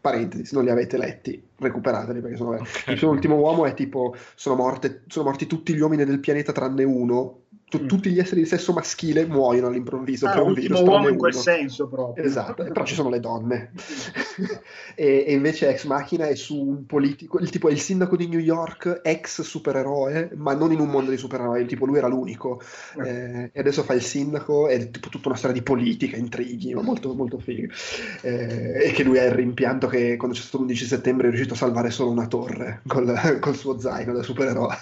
Parentesi, 0.00 0.46
se 0.46 0.54
non 0.54 0.64
li 0.64 0.70
avete 0.70 0.96
letti, 0.96 1.42
recuperateli 1.56 2.20
perché 2.20 2.36
sono... 2.36 2.52
Okay. 2.54 2.96
Y, 2.96 3.00
l'ultimo 3.00 3.36
uomo 3.36 3.66
è 3.66 3.74
tipo, 3.74 4.16
sono, 4.34 4.54
morte, 4.54 5.02
sono 5.08 5.26
morti 5.26 5.46
tutti 5.46 5.74
gli 5.74 5.80
uomini 5.80 6.04
del 6.06 6.20
pianeta 6.20 6.52
tranne 6.52 6.84
uno, 6.84 7.42
T- 7.68 7.82
mm. 7.82 7.86
tutti 7.86 8.10
gli 8.10 8.18
esseri 8.18 8.42
di 8.42 8.46
sesso 8.46 8.72
maschile 8.72 9.26
muoiono 9.26 9.66
all'improvviso 9.66 10.26
ah, 10.26 10.32
per 10.32 10.42
un 10.42 10.54
virus. 10.54 10.80
uomo 10.80 11.08
in 11.08 11.18
quel 11.18 11.34
senso 11.34 11.86
proprio. 11.86 12.24
Esatto, 12.24 12.64
però 12.64 12.84
ci 12.84 12.94
sono 12.94 13.10
le 13.10 13.20
donne. 13.20 13.72
e, 14.94 15.24
e, 15.26 15.32
invece 15.32 15.68
Ex 15.68 15.84
Machina 15.84 16.28
è 16.28 16.34
su 16.34 16.58
un 16.58 16.86
politico, 16.86 17.38
il 17.38 17.50
tipo 17.50 17.68
è 17.68 17.72
il 17.72 17.80
sindaco 17.80 18.16
di 18.16 18.26
New 18.26 18.38
York, 18.38 19.00
ex 19.02 19.42
supereroe, 19.42 20.30
ma 20.36 20.54
non 20.54 20.72
in 20.72 20.80
un 20.80 20.88
mondo 20.88 21.10
di 21.10 21.18
supereroi, 21.18 21.66
tipo 21.66 21.84
lui 21.84 21.98
era 21.98 22.08
l'unico. 22.08 22.60
Eh. 23.04 23.08
Eh, 23.08 23.50
e 23.52 23.60
adesso 23.60 23.82
fa 23.82 23.92
il 23.92 24.02
sindaco, 24.02 24.68
è 24.68 24.90
tipo 24.90 25.10
tutta 25.10 25.28
una 25.28 25.36
storia 25.36 25.56
di 25.56 25.62
politica, 25.62 26.16
intrighi, 26.16 26.72
ma 26.72 26.80
molto 26.80 27.12
molto 27.14 27.38
figo. 27.38 27.72
Eh, 28.22 28.86
e 28.86 28.90
che 28.92 29.02
lui 29.02 29.18
ha 29.18 29.24
il 29.24 29.32
rimpianto 29.32 29.88
che 29.88 30.16
quando 30.16 30.34
c'è 30.34 30.42
stato 30.42 30.64
l'11 30.64 30.86
settembre 30.86 31.26
è 31.26 31.30
riuscito 31.30 31.52
a 31.54 31.58
salvare 31.58 31.90
solo 31.90 32.10
una 32.10 32.26
torre 32.26 32.80
col, 32.86 33.12
col 33.40 33.56
suo 33.56 33.78
zaino 33.78 34.14
da 34.14 34.22
supereroe. 34.22 34.76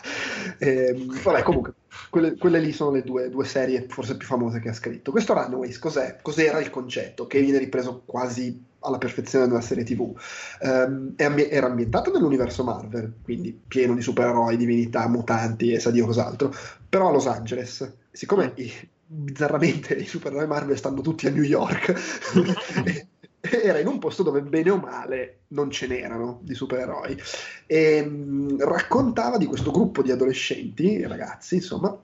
Ehm, 0.59 1.21
vabbè, 1.23 1.43
comunque 1.43 1.75
quelle, 2.11 2.37
quelle, 2.37 2.61
lì 2.61 2.73
sono 2.73 2.91
le 2.91 3.03
due, 3.03 3.29
due, 3.31 3.45
serie 3.45 3.87
forse 3.89 4.17
più 4.17 4.27
famose 4.27 4.61
che 4.61 4.69
ha 4.69 4.73
scritto. 4.73 5.11
Questo 5.11 5.35
Runaways 5.35 5.79
cos'è? 5.79 6.19
Cos'era 6.23 6.61
il 6.61 6.71
concetto? 6.71 7.27
Che 7.27 7.41
viene 7.41 7.59
ripreso 7.59 8.03
quasi 8.05 8.65
alla 8.81 8.99
perfezione 8.99 9.47
nella 9.47 9.61
serie 9.61 9.85
TV. 9.85 10.15
Um, 10.61 11.15
ambi- 11.17 11.49
era 11.49 11.67
ambientato 11.67 12.13
nell'universo 12.13 12.65
Marvel, 12.65 13.13
quindi 13.23 13.59
pieno 13.67 13.95
di 13.95 14.03
supereroi, 14.03 14.57
divinità, 14.57 15.09
mutanti 15.09 15.73
e 15.73 15.81
sa 15.81 15.91
Dio 15.91 16.07
cos'altro, 16.07 16.55
però 16.89 17.09
a 17.09 17.13
Los 17.13 17.27
Angeles. 17.27 17.93
Siccome 18.11 18.53
i, 18.57 18.73
bizzarramente 19.05 19.95
i 19.95 20.07
supereroi 20.07 20.47
Marvel 20.47 20.77
stanno 20.77 21.01
tutti 21.01 21.27
a 21.27 21.31
New 21.31 21.43
York, 21.43 21.95
era 23.51 23.79
in 23.79 23.87
un 23.87 23.99
posto 23.99 24.23
dove 24.23 24.43
bene 24.43 24.71
o 24.71 24.77
male 24.77 25.41
non 25.49 25.71
ce 25.71 25.87
n'erano 25.87 26.41
di 26.43 26.55
supereroi 26.55 27.17
e 27.67 28.05
mh, 28.05 28.65
raccontava 28.65 29.37
di 29.39 29.47
questo 29.47 29.71
gruppo 29.71 30.03
di 30.03 30.11
adolescenti, 30.11 31.03
ragazzi 31.07 31.57
insomma, 31.57 31.97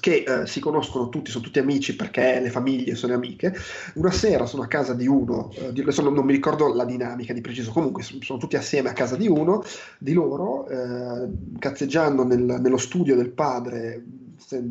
che 0.00 0.24
eh, 0.26 0.46
si 0.46 0.60
conoscono 0.60 1.08
tutti, 1.08 1.30
sono 1.30 1.44
tutti 1.44 1.58
amici 1.58 1.94
perché 1.94 2.40
le 2.40 2.50
famiglie 2.50 2.94
sono 2.94 3.14
amiche. 3.14 3.54
Una 3.94 4.10
sera 4.10 4.46
sono 4.46 4.62
a 4.62 4.66
casa 4.66 4.94
di 4.94 5.06
uno, 5.06 5.52
eh, 5.54 5.72
di, 5.72 5.82
adesso 5.82 6.02
non, 6.02 6.14
non, 6.14 6.24
mi 6.24 6.32
ricordo 6.32 6.72
la 6.74 6.84
dinamica 6.84 7.32
di 7.32 7.40
preciso, 7.40 7.70
comunque 7.70 8.02
sono, 8.02 8.20
sono 8.22 8.38
tutti 8.38 8.56
assieme 8.56 8.88
a 8.88 8.94
casa 8.94 9.16
di 9.16 9.28
uno 9.28 9.62
di 9.98 10.12
loro, 10.12 10.66
eh, 10.68 11.28
cazzeggiando 11.58 12.24
nel, 12.24 12.40
nello 12.60 12.78
studio 12.78 13.14
del 13.14 13.30
padre, 13.30 14.02
se, 14.36 14.62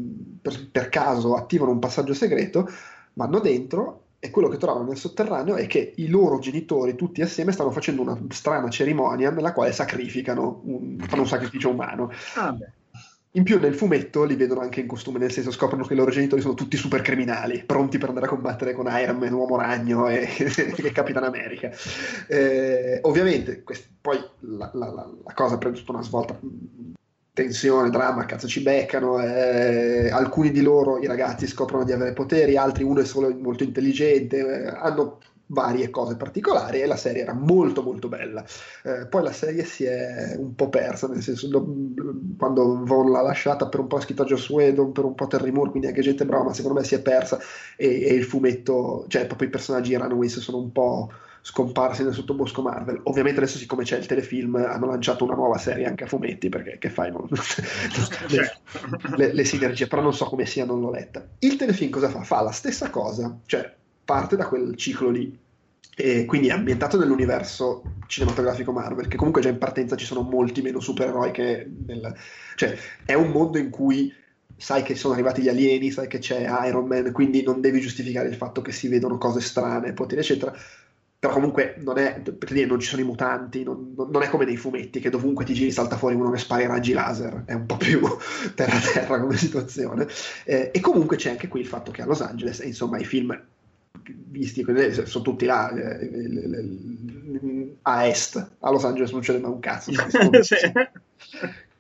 per, 0.42 0.70
per 0.72 0.90
caso 0.90 1.36
attivano 1.36 1.72
un 1.72 1.80
passaggio 1.80 2.14
segreto, 2.14 2.70
vanno 3.14 3.40
dentro 3.40 3.99
e 4.20 4.30
quello 4.32 4.50
che 4.50 4.58
trovano 4.58 4.86
nel 4.86 4.98
sotterraneo 4.98 5.56
è 5.56 5.66
che 5.66 5.94
i 5.96 6.10
loro 6.10 6.40
genitori 6.40 6.96
tutti 6.96 7.22
assieme 7.22 7.54
stanno 7.54 7.72
facendo 7.72 8.02
una 8.02 8.18
strana 8.30 8.70
cerimonia 8.70 9.32
nella 9.32 9.54
quale 9.54 9.72
sacrificano, 9.72 10.62
un, 10.66 10.98
fanno 11.00 11.22
un 11.22 11.28
sacrificio 11.28 11.70
umano. 11.70 12.12
Ah 12.36 12.56
In 13.34 13.44
più 13.44 13.60
nel 13.60 13.76
fumetto 13.76 14.26
li 14.26 14.36
vedono 14.36 14.60
anche 14.60 14.82
in 14.82 14.88
costume, 14.88 15.20
nel 15.20 15.32
senso 15.32 15.52
scoprono 15.52 15.86
che 15.86 15.94
i 15.94 15.96
loro 15.96 16.12
genitori 16.12 16.42
sono 16.42 16.54
tutti 16.54 16.76
super 16.76 17.02
criminali, 17.02 17.64
pronti 17.64 17.98
per 17.98 18.10
andare 18.10 18.26
a 18.26 18.30
combattere 18.30 18.74
con 18.74 18.88
Iron 19.02 19.18
Man, 19.18 19.32
Uomo 19.32 19.56
Ragno 19.56 20.10
e, 20.10 20.28
e 20.38 20.92
Capitan 20.92 21.24
America. 21.24 21.72
Eh, 22.28 23.00
ovviamente, 23.04 23.64
quest- 23.64 23.88
poi 24.02 24.18
la, 24.40 24.70
la, 24.74 24.88
la, 24.92 25.10
la, 25.24 25.34
cosa 25.34 25.58
prende 25.58 25.80
tutta 25.80 25.94
una 25.94 26.04
svolta, 26.04 26.38
tensione, 27.40 27.90
dramma, 27.90 28.26
cazzo 28.26 28.48
ci 28.48 28.62
beccano, 28.62 29.22
eh, 29.22 30.10
alcuni 30.12 30.52
di 30.52 30.62
loro, 30.62 31.00
i 31.00 31.08
ragazzi, 31.08 31.48
scoprono 31.48 31.86
di 31.86 31.94
avere 31.94 32.12
poteri, 32.12 32.58
altri 32.58 32.84
uno 32.84 33.00
è 33.00 33.06
solo 33.06 33.34
molto 33.40 33.64
intelligente, 33.64 34.38
eh, 34.38 34.68
hanno 34.68 35.20
varie 35.52 35.90
cose 35.90 36.16
particolari 36.16 36.82
e 36.82 36.86
la 36.86 36.98
serie 36.98 37.22
era 37.22 37.34
molto 37.34 37.82
molto 37.82 38.10
bella. 38.10 38.44
Eh, 38.84 39.08
poi 39.08 39.24
la 39.24 39.32
serie 39.32 39.64
si 39.64 39.86
è 39.86 40.36
un 40.38 40.54
po' 40.54 40.68
persa, 40.68 41.08
nel 41.08 41.22
senso 41.22 41.48
do, 41.48 41.66
quando 42.38 42.84
Von 42.84 43.10
l'ha 43.10 43.22
lasciata 43.22 43.68
per 43.68 43.80
un 43.80 43.88
po' 43.88 43.96
ha 43.96 44.02
scritto 44.02 44.26
Joss 44.26 44.50
Whedon, 44.50 44.92
per 44.92 45.06
un 45.06 45.16
po' 45.16 45.28
Terry 45.28 45.52
Moore, 45.52 45.70
quindi 45.70 45.88
anche 45.88 46.02
gente 46.02 46.26
brava, 46.26 46.44
ma 46.44 46.54
secondo 46.54 46.80
me 46.80 46.86
si 46.86 46.96
è 46.96 47.02
persa 47.02 47.40
e, 47.78 48.04
e 48.04 48.14
il 48.14 48.26
fumetto, 48.26 49.06
cioè 49.08 49.26
proprio 49.28 49.48
i 49.48 49.52
personaggi 49.52 49.96
Runaways 49.96 50.40
sono 50.40 50.58
un 50.58 50.72
po' 50.72 51.10
scomparsi 51.42 52.04
nel 52.04 52.14
sottobosco 52.14 52.62
Marvel. 52.62 53.00
Ovviamente 53.04 53.40
adesso 53.40 53.58
siccome 53.58 53.84
c'è 53.84 53.98
il 53.98 54.06
telefilm 54.06 54.56
hanno 54.56 54.88
lanciato 54.88 55.24
una 55.24 55.36
nuova 55.36 55.58
serie 55.58 55.86
anche 55.86 56.04
a 56.04 56.08
fumetti 56.08 56.50
perché 56.50 56.78
che 56.78 56.90
fai? 56.90 57.12
Non... 57.20 57.28
le, 58.28 58.52
le, 59.16 59.34
le 59.34 59.44
sinergie, 59.44 59.88
però 59.88 60.02
non 60.02 60.14
so 60.14 60.26
come 60.26 60.46
sia, 60.46 60.66
non 60.66 60.80
l'ho 60.80 60.92
letta. 60.92 61.26
Il 61.40 61.56
telefilm 61.56 61.90
cosa 61.90 62.10
fa? 62.10 62.22
Fa 62.22 62.42
la 62.42 62.52
stessa 62.52 62.90
cosa, 62.90 63.40
cioè 63.46 63.74
parte 64.06 64.36
da 64.36 64.48
quel 64.48 64.76
ciclo 64.76 65.10
lì. 65.10 65.38
E 65.96 66.26
quindi 66.26 66.48
è 66.48 66.52
ambientato 66.52 66.98
nell'universo 66.98 67.84
cinematografico 68.08 68.72
Marvel, 68.72 69.08
che 69.08 69.18
comunque 69.18 69.42
già 69.42 69.50
in 69.50 69.58
partenza 69.58 69.98
ci 69.98 70.06
sono 70.06 70.22
molti 70.22 70.62
meno 70.62 70.80
supereroi 70.80 71.32
che 71.32 71.70
nel... 71.86 72.16
cioè 72.56 72.78
è 73.04 73.16
un 73.16 73.32
mondo 73.32 73.58
in 73.58 73.70
cui 73.70 74.14
sai 74.56 74.84
che 74.84 74.96
sono 74.96 75.14
arrivati 75.14 75.42
gli 75.42 75.50
alieni, 75.50 75.92
sai 75.92 76.08
che 76.08 76.20
c'è 76.20 76.48
Iron 76.68 76.86
Man, 76.86 77.12
quindi 77.12 77.44
non 77.44 77.62
devi 77.62 77.80
giustificare 77.80 78.28
il 78.28 78.36
fatto 78.36 78.62
che 78.62 78.72
si 78.72 78.88
vedono 78.88 79.18
cose 79.18 79.42
strane, 79.42 79.94
poteri, 79.94 80.22
eccetera. 80.22 80.54
Però 81.20 81.34
comunque 81.34 81.76
non, 81.80 81.98
è, 81.98 82.22
per 82.22 82.54
dire, 82.54 82.66
non 82.66 82.80
ci 82.80 82.88
sono 82.88 83.02
i 83.02 83.06
mutanti, 83.06 83.64
non, 83.64 83.94
non, 83.94 84.22
è 84.22 84.30
come 84.30 84.46
nei 84.46 84.56
fumetti 84.56 85.02
che 85.02 85.10
dovunque 85.10 85.44
ti 85.44 85.54
giri 85.54 85.70
salta 85.70 85.98
fuori 85.98 86.16
uno 86.16 86.32
che 86.32 86.38
spara 86.38 86.64
i 86.64 86.68
raggi 86.68 86.94
laser, 86.94 87.44
è 87.46 87.54
un 87.54 87.66
po' 87.66 87.76
più 87.76 88.00
terra-terra 88.56 89.20
come 89.20 89.36
situazione. 89.36 90.08
Eh, 90.46 90.72
e 90.74 90.80
comunque 90.80 91.18
c'è 91.18 91.32
anche 91.32 91.50
qui 91.50 91.60
il 91.60 91.68
fatto 91.68 91.92
che 91.92 92.04
a 92.04 92.06
Los 92.06 92.22
Angeles, 92.22 92.60
insomma 92.60 93.00
i 93.00 93.06
film 93.06 93.38
visti 94.02 94.66
sono 95.06 95.24
tutti 95.24 95.46
là 95.46 95.70
eh, 95.72 97.76
a 97.82 98.08
est 98.08 98.52
a 98.60 98.72
Los 98.72 98.86
Angeles 98.86 99.12
non 99.12 99.22
c'è 99.22 99.38
mai 99.38 99.52
un 99.52 99.60
cazzo 99.60 99.92
sì. 100.42 100.56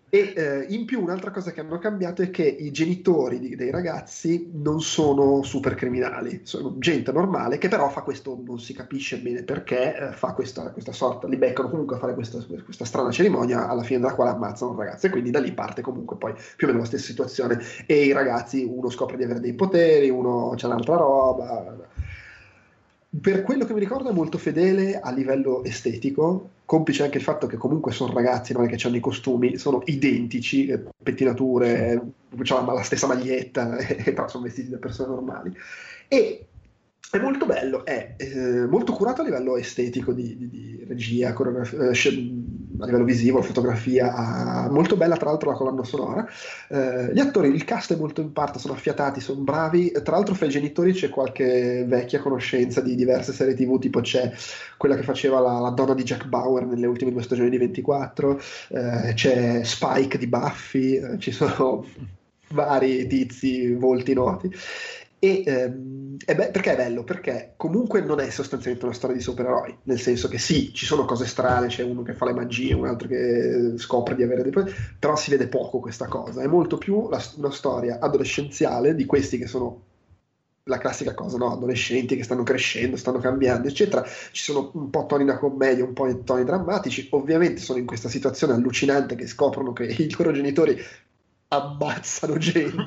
E 0.09 0.33
eh, 0.35 0.65
in 0.69 0.85
più 0.85 1.01
un'altra 1.01 1.31
cosa 1.31 1.51
che 1.51 1.59
hanno 1.59 1.79
cambiato 1.79 2.21
è 2.21 2.29
che 2.29 2.43
i 2.43 2.71
genitori 2.71 3.39
di, 3.39 3.55
dei 3.55 3.71
ragazzi 3.71 4.49
non 4.53 4.81
sono 4.81 5.43
super 5.43 5.75
criminali 5.75 6.41
sono 6.43 6.75
gente 6.77 7.11
normale 7.11 7.57
che 7.57 7.67
però 7.67 7.89
fa 7.89 8.01
questo 8.01 8.39
non 8.43 8.59
si 8.59 8.73
capisce 8.73 9.19
bene 9.19 9.43
perché 9.43 9.95
eh, 9.95 10.11
fa 10.11 10.33
questa, 10.33 10.71
questa, 10.71 10.91
sorta 10.91 11.27
li 11.27 11.37
beccano 11.37 11.69
comunque 11.69 11.95
a 11.95 11.99
fare 11.99 12.13
questa, 12.13 12.43
questa, 12.63 12.85
strana 12.85 13.11
cerimonia 13.11 13.67
alla 13.67 13.83
fine 13.83 13.99
della 13.99 14.13
quale 14.13 14.31
ammazzano 14.31 14.71
un 14.71 14.77
ragazzo. 14.77 15.07
E 15.07 15.09
quindi 15.09 15.31
da 15.31 15.39
lì 15.39 15.51
parte 15.51 15.81
comunque 15.81 16.17
poi 16.17 16.33
più 16.55 16.67
o 16.67 16.69
meno 16.69 16.81
la 16.81 16.87
stessa 16.87 17.05
situazione. 17.05 17.59
E 17.85 18.05
i 18.05 18.11
ragazzi 18.11 18.63
uno 18.63 18.89
scopre 18.89 19.17
di 19.17 19.23
avere 19.23 19.39
dei 19.39 19.53
poteri 19.53 20.09
uno 20.09 20.53
c'è 20.55 20.67
un'altra 20.67 20.95
roba. 20.95 21.75
Per 23.21 23.41
quello 23.41 23.65
che 23.65 23.73
mi 23.73 23.79
ricordo 23.79 24.09
è 24.09 24.13
molto 24.13 24.37
fedele 24.37 24.99
a 24.99 25.11
livello 25.11 25.63
estetico, 25.63 26.49
complice 26.69 27.01
anche 27.01 27.17
il 27.17 27.23
fatto 27.23 27.47
che 27.47 27.57
comunque 27.57 27.91
sono 27.91 28.13
ragazzi, 28.13 28.53
non 28.53 28.63
è 28.63 28.67
che 28.67 28.85
hanno 28.85 28.95
i 28.95 28.99
costumi, 28.99 29.57
sono 29.57 29.81
identici, 29.85 30.67
eh, 30.67 30.83
pettinature, 31.01 31.99
hanno 32.49 32.73
la 32.75 32.83
stessa 32.83 33.07
maglietta, 33.07 33.75
però 34.05 34.27
sono 34.27 34.43
vestiti 34.43 34.69
da 34.69 34.77
persone 34.77 35.09
normali. 35.09 35.51
E 36.07 36.45
è 37.09 37.17
molto 37.17 37.47
bello, 37.47 37.83
è 37.83 38.13
eh, 38.17 38.67
molto 38.67 38.93
curato 38.93 39.21
a 39.21 39.23
livello 39.23 39.57
estetico 39.57 40.13
di, 40.13 40.37
di, 40.37 40.47
di 40.47 40.85
regia, 40.87 41.33
coreografia, 41.33 41.89
eh, 41.89 41.95
a 42.79 42.85
livello 42.85 43.03
visivo, 43.03 43.41
fotografia, 43.41 44.67
molto 44.69 44.95
bella 44.95 45.17
tra 45.17 45.29
l'altro 45.29 45.49
la 45.49 45.57
colonna 45.57 45.83
sonora. 45.83 46.27
Eh, 46.69 47.11
gli 47.13 47.19
attori, 47.19 47.49
il 47.49 47.63
cast 47.65 47.93
è 47.93 47.97
molto 47.97 48.21
in 48.21 48.31
parte, 48.31 48.59
sono 48.59 48.73
affiatati, 48.73 49.19
sono 49.19 49.41
bravi. 49.41 49.91
Tra 50.03 50.15
l'altro 50.15 50.33
fra 50.33 50.45
i 50.45 50.49
genitori 50.49 50.93
c'è 50.93 51.09
qualche 51.09 51.83
vecchia 51.87 52.19
conoscenza 52.19 52.81
di 52.81 52.95
diverse 52.95 53.33
serie 53.33 53.53
tv, 53.53 53.79
tipo 53.79 53.99
c'è 54.01 54.31
quella 54.77 54.95
che 54.95 55.03
faceva 55.03 55.39
la, 55.39 55.59
la 55.59 55.69
donna 55.71 55.93
di 55.93 56.03
Jack 56.03 56.25
Bauer 56.27 56.65
nelle 56.65 56.87
ultime 56.87 57.11
due 57.11 57.23
stagioni 57.23 57.49
di 57.49 57.57
24, 57.57 58.41
eh, 58.69 59.13
c'è 59.13 59.63
Spike 59.63 60.17
di 60.17 60.27
Buffy, 60.27 60.95
eh, 60.95 61.19
ci 61.19 61.31
sono 61.31 61.85
vari 62.51 63.07
tizi, 63.07 63.73
volti 63.73 64.13
noti. 64.13 64.51
E 65.21 65.43
ehm, 65.45 66.17
è 66.25 66.33
be- 66.33 66.49
perché 66.49 66.73
è 66.73 66.75
bello? 66.77 67.03
Perché 67.03 67.53
comunque 67.57 68.01
non 68.01 68.19
è 68.21 68.29
sostanzialmente 68.29 68.85
una 68.85 68.95
storia 68.95 69.15
di 69.17 69.21
supereroi, 69.21 69.79
nel 69.83 69.99
senso 69.99 70.29
che 70.29 70.37
sì, 70.37 70.73
ci 70.73 70.85
sono 70.85 71.03
cose 71.05 71.25
strane, 71.25 71.67
c'è 71.67 71.83
uno 71.83 72.03
che 72.03 72.13
fa 72.13 72.25
le 72.25 72.33
magie, 72.33 72.73
un 72.73 72.85
altro 72.87 73.07
che 73.09 73.73
scopre 73.77 74.15
di 74.15 74.23
avere 74.23 74.43
dei 74.43 74.51
poteri, 74.51 74.75
però 74.97 75.15
si 75.17 75.29
vede 75.29 75.49
poco 75.49 75.79
questa 75.79 76.07
cosa, 76.07 76.41
è 76.41 76.47
molto 76.47 76.77
più 76.77 77.09
la, 77.09 77.21
una 77.35 77.51
storia 77.51 77.99
adolescenziale 77.99 78.95
di 78.95 79.05
questi 79.05 79.37
che 79.37 79.47
sono 79.47 79.81
la 80.63 80.77
classica 80.77 81.13
cosa, 81.15 81.37
no? 81.37 81.51
adolescenti 81.51 82.15
che 82.15 82.23
stanno 82.23 82.43
crescendo, 82.43 82.95
stanno 82.95 83.17
cambiando, 83.19 83.67
eccetera. 83.67 84.03
Ci 84.31 84.43
sono 84.43 84.71
un 84.75 84.89
po' 84.91 85.05
toni 85.07 85.25
da 85.25 85.37
commedia, 85.37 85.83
un 85.83 85.93
po' 85.93 86.23
toni 86.23 86.43
drammatici. 86.43 87.07
Ovviamente 87.11 87.59
sono 87.61 87.79
in 87.79 87.85
questa 87.85 88.07
situazione 88.07 88.53
allucinante 88.53 89.15
che 89.15 89.25
scoprono 89.25 89.73
che 89.73 89.85
i 89.85 90.13
loro 90.15 90.31
genitori 90.31 90.79
ammazzano 91.49 92.37
gente. 92.37 92.77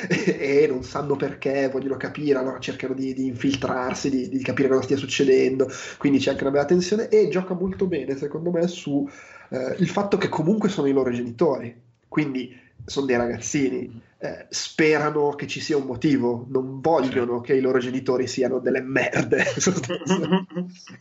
E, 0.08 0.62
e, 0.62 0.66
non 0.66 0.82
sanno 0.82 1.16
perché, 1.16 1.68
vogliono 1.68 1.96
capire, 1.96 2.38
allora 2.38 2.58
cercano 2.58 2.94
di, 2.94 3.14
di 3.14 3.26
infiltrarsi, 3.26 4.10
di, 4.10 4.28
di, 4.28 4.42
capire 4.42 4.68
cosa 4.68 4.82
stia 4.82 4.96
succedendo, 4.96 5.68
quindi 5.98 6.18
c'è 6.18 6.30
anche 6.30 6.42
una 6.42 6.52
bella 6.52 6.64
tensione 6.64 7.08
e 7.08 7.28
gioca 7.28 7.54
molto 7.54 7.86
bene 7.86 8.16
secondo 8.16 8.50
me 8.50 8.66
su 8.66 9.08
eh, 9.50 9.76
il 9.78 9.88
fatto 9.88 10.16
che 10.16 10.28
comunque 10.28 10.68
sono 10.68 10.88
i 10.88 10.92
loro 10.92 11.10
genitori, 11.10 11.74
quindi 12.08 12.54
sono 12.84 13.06
dei 13.06 13.16
ragazzini 13.16 14.02
eh, 14.22 14.44
sperano 14.50 15.30
che 15.30 15.46
ci 15.46 15.60
sia 15.60 15.78
un 15.78 15.86
motivo, 15.86 16.44
non 16.50 16.82
vogliono 16.82 17.40
che 17.40 17.54
i 17.54 17.60
loro 17.62 17.78
genitori 17.78 18.26
siano 18.26 18.58
delle 18.58 18.82
merde. 18.82 19.46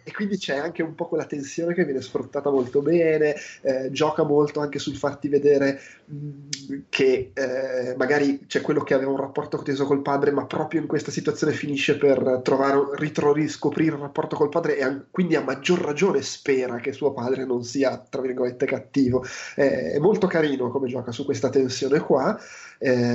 e 0.06 0.12
quindi 0.14 0.38
c'è 0.38 0.56
anche 0.56 0.82
un 0.82 0.96
po' 0.96 1.10
quella 1.10 1.26
tensione 1.26 1.74
che 1.74 1.84
viene 1.84 2.00
sfruttata 2.00 2.50
molto 2.50 2.82
bene, 2.82 3.36
eh, 3.62 3.92
gioca 3.92 4.24
molto 4.24 4.62
anche 4.62 4.80
sul 4.80 4.96
farti 4.96 5.28
vedere 5.28 5.82
mh, 6.06 6.16
mm, 6.16 6.80
che 6.88 7.32
eh, 7.34 7.94
magari 7.98 8.46
c'è 8.48 8.62
quello 8.62 8.84
che 8.84 8.94
aveva 8.94 9.12
un 9.12 9.20
rapporto 9.20 9.62
teso 9.64 9.86
col 9.86 10.02
padre, 10.02 10.32
ma 10.32 10.46
proprio 10.46 10.80
in 10.80 10.88
questa 10.88 11.12
situazione 11.12 11.52
finisce 11.52 11.98
per 11.98 12.40
trovare, 12.42 12.80
ritro, 12.94 13.34
riscoprire 13.34 13.96
il 13.96 14.02
rapporto 14.02 14.38
col 14.38 14.48
padre 14.48 14.78
e 14.78 14.84
a, 14.84 14.98
quindi 15.12 15.36
a 15.36 15.42
maggior 15.42 15.82
ragione 15.82 16.22
spera 16.22 16.78
che 16.78 16.94
suo 16.94 17.12
padre 17.12 17.44
non 17.44 17.66
sia, 17.66 17.98
tra 17.98 18.22
virgolette, 18.22 18.66
cattivo. 18.66 19.26
è 19.56 19.98
molto 20.00 20.28
carino 20.28 20.70
come 20.70 20.88
gioca 20.88 21.12
su 21.12 21.26
questa 21.26 21.50
tensione 21.50 22.00
qua. 22.00 22.40
Eh, 22.82 23.09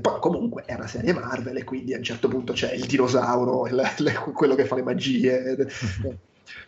poi 0.00 0.20
comunque 0.20 0.64
è 0.64 0.74
una 0.74 0.86
serie 0.86 1.12
Marvel 1.12 1.56
e 1.56 1.64
quindi 1.64 1.94
a 1.94 1.98
un 1.98 2.02
certo 2.02 2.28
punto 2.28 2.52
c'è 2.52 2.72
il 2.72 2.86
dinosauro, 2.86 3.66
il, 3.66 3.82
il, 3.98 4.18
quello 4.34 4.54
che 4.54 4.64
fa 4.64 4.76
le 4.76 4.82
magie. 4.82 5.68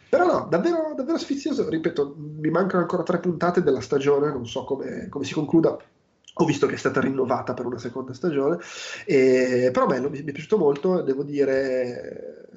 Però 0.09 0.27
no, 0.27 0.47
davvero, 0.49 0.93
davvero 0.95 1.19
sfizioso. 1.19 1.69
Ripeto, 1.69 2.15
mi 2.17 2.51
mancano 2.51 2.83
ancora 2.83 3.03
tre 3.03 3.19
puntate 3.19 3.63
della 3.63 3.81
stagione, 3.81 4.31
non 4.31 4.47
so 4.47 4.65
come, 4.65 5.09
come 5.09 5.25
si 5.25 5.33
concluda. 5.33 5.77
Ho 6.37 6.45
visto 6.45 6.67
che 6.67 6.75
è 6.75 6.79
stata 6.79 7.01
rinnovata 7.01 7.55
per 7.55 7.67
una 7.67 7.79
seconda 7.79 8.15
stagione, 8.15 8.59
e, 9.05 9.71
però 9.73 9.87
bello, 9.87 10.09
mi, 10.09 10.23
mi 10.23 10.31
è 10.31 10.33
piaciuto 10.33 10.57
molto, 10.57 11.03
devo 11.03 11.23
dire, 11.23 12.49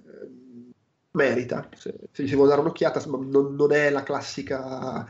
merita. 1.11 1.67
Se, 1.75 1.93
se 2.11 2.27
si 2.27 2.35
vuole 2.35 2.49
dare 2.49 2.61
un'occhiata, 2.61 3.03
non, 3.07 3.55
non 3.55 3.71
è 3.71 3.89
la 3.89 4.03
classica 4.03 5.05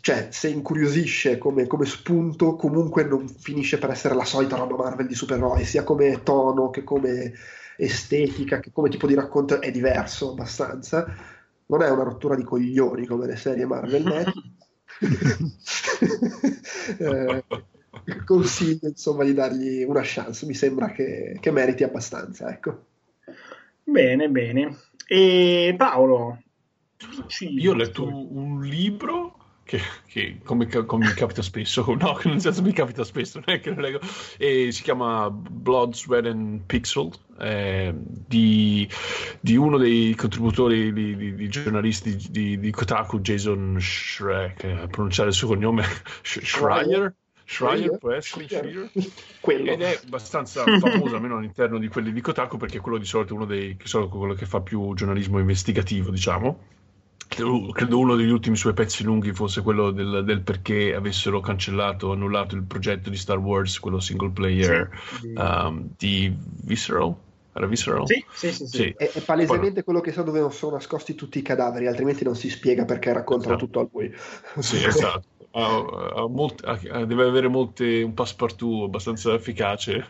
cioè, 0.00 0.28
se 0.30 0.48
incuriosisce 0.48 1.38
come, 1.38 1.66
come, 1.66 1.84
spunto, 1.84 2.56
comunque 2.56 3.04
non 3.04 3.28
finisce 3.28 3.78
per 3.78 3.90
essere 3.90 4.14
la 4.14 4.24
solita 4.24 4.56
roba 4.56 4.76
Marvel 4.76 5.06
di 5.06 5.14
supereroi, 5.14 5.64
sia 5.64 5.84
come 5.84 6.22
tono 6.22 6.70
che 6.70 6.84
come 6.84 7.32
estetica, 7.76 8.60
che 8.60 8.70
come 8.72 8.88
tipo 8.88 9.06
di 9.06 9.14
racconto 9.14 9.60
è 9.60 9.70
diverso 9.70 10.30
abbastanza. 10.30 11.06
Non 11.66 11.82
è 11.82 11.90
una 11.90 12.02
rottura 12.02 12.34
di 12.34 12.44
coglioni 12.44 13.06
come 13.06 13.26
le 13.26 13.36
serie 13.36 13.66
Marvel 13.66 14.04
eh, 16.98 17.44
consiglio 18.24 18.88
insomma 18.88 19.24
di 19.24 19.32
dargli 19.32 19.82
una 19.82 20.02
chance, 20.02 20.46
mi 20.46 20.54
sembra 20.54 20.90
che, 20.90 21.38
che 21.40 21.50
meriti 21.50 21.82
abbastanza. 21.84 22.50
Ecco. 22.50 22.84
Bene, 23.82 24.28
bene. 24.28 24.76
E 25.06 25.74
Paolo, 25.76 26.42
io 27.40 27.72
ho 27.72 27.74
letto 27.74 28.04
un 28.06 28.62
libro 28.62 29.43
che, 29.64 29.80
che 30.06 30.38
come, 30.44 30.66
come, 30.66 31.06
mi 31.06 31.14
capita 31.14 31.42
spesso, 31.42 31.84
no, 31.98 32.18
nel 32.24 32.40
senso 32.40 32.62
mi 32.62 32.72
capita 32.72 33.02
spesso, 33.02 33.40
non 33.44 33.54
è 33.54 33.60
che 33.60 33.70
lo 33.70 33.80
leggo, 33.80 34.00
e 34.36 34.70
si 34.70 34.82
chiama 34.82 35.30
Blood, 35.30 35.94
Sweat 35.94 36.26
and 36.26 36.60
Pixel, 36.66 37.10
eh, 37.40 37.92
di, 37.94 38.88
di, 39.40 39.56
uno 39.56 39.78
dei 39.78 40.14
contributori, 40.14 40.92
di, 40.92 41.16
di, 41.16 41.34
di 41.34 41.48
giornalisti 41.48 42.16
di, 42.30 42.58
di, 42.58 42.70
Kotaku, 42.70 43.20
Jason 43.20 43.78
Shrek, 43.80 44.64
a 44.64 44.86
pronunciare 44.86 45.30
il 45.30 45.34
suo 45.34 45.48
cognome, 45.48 45.84
Schreier, 46.22 47.14
Schreier. 47.46 47.98
Può 47.98 48.12
essere 48.12 48.46
ed 48.46 49.82
è 49.82 50.00
abbastanza 50.04 50.64
famoso 50.78 51.16
almeno 51.16 51.38
all'interno 51.38 51.78
di 51.78 51.88
quelli 51.88 52.12
di 52.12 52.20
Kotaku 52.20 52.56
perché 52.58 52.80
quello 52.80 52.98
di 52.98 53.04
solito 53.04 53.32
è 53.32 53.36
uno 53.36 53.46
dei 53.46 53.76
che 53.76 53.88
quello 54.08 54.34
che 54.34 54.46
fa 54.46 54.60
più 54.60 54.94
giornalismo 54.94 55.38
investigativo 55.38 56.10
diciamo 56.10 56.72
credo 57.28 57.68
credo 57.72 57.98
uno 57.98 58.14
degli 58.16 58.30
ultimi 58.30 58.56
suoi 58.56 58.72
pezzi 58.74 59.02
lunghi 59.04 59.32
fosse 59.32 59.62
quello 59.62 59.90
del, 59.90 60.22
del 60.24 60.42
perché 60.42 60.94
avessero 60.94 61.40
cancellato 61.40 62.12
annullato 62.12 62.54
il 62.54 62.64
progetto 62.64 63.10
di 63.10 63.16
Star 63.16 63.38
Wars 63.38 63.78
quello 63.80 64.00
single 64.00 64.30
player 64.30 64.88
Sì. 65.20 65.32
um, 65.36 65.88
di 65.96 66.32
Visceral 66.64 67.14
era 67.54 67.66
Visceral? 67.66 68.06
Sì, 68.06 68.24
sì, 68.34 68.52
sì. 68.52 68.66
sì. 68.66 68.76
Sì. 68.76 68.94
È, 68.96 69.10
è 69.12 69.20
palesemente 69.20 69.84
quello 69.84 70.00
che 70.00 70.12
sa 70.12 70.22
dove 70.22 70.50
sono 70.50 70.72
nascosti 70.72 71.14
tutti 71.14 71.38
i 71.38 71.42
cadaveri, 71.42 71.86
altrimenti 71.86 72.24
non 72.24 72.34
si 72.34 72.50
spiega 72.50 72.84
perché 72.84 73.12
raccontano 73.12 73.54
Esatto. 73.54 73.66
tutto 73.66 73.80
a 73.80 73.88
lui. 73.92 74.12
Sì, 74.58 74.82
esatto. 74.84 75.22
Ha- 75.56 76.12
ha 76.16 76.26
molt- 76.28 76.64
ha- 76.64 77.04
deve 77.04 77.24
avere 77.24 77.46
molte, 77.46 78.02
un 78.02 78.12
passepartout 78.12 78.86
abbastanza 78.86 79.32
efficace 79.34 80.04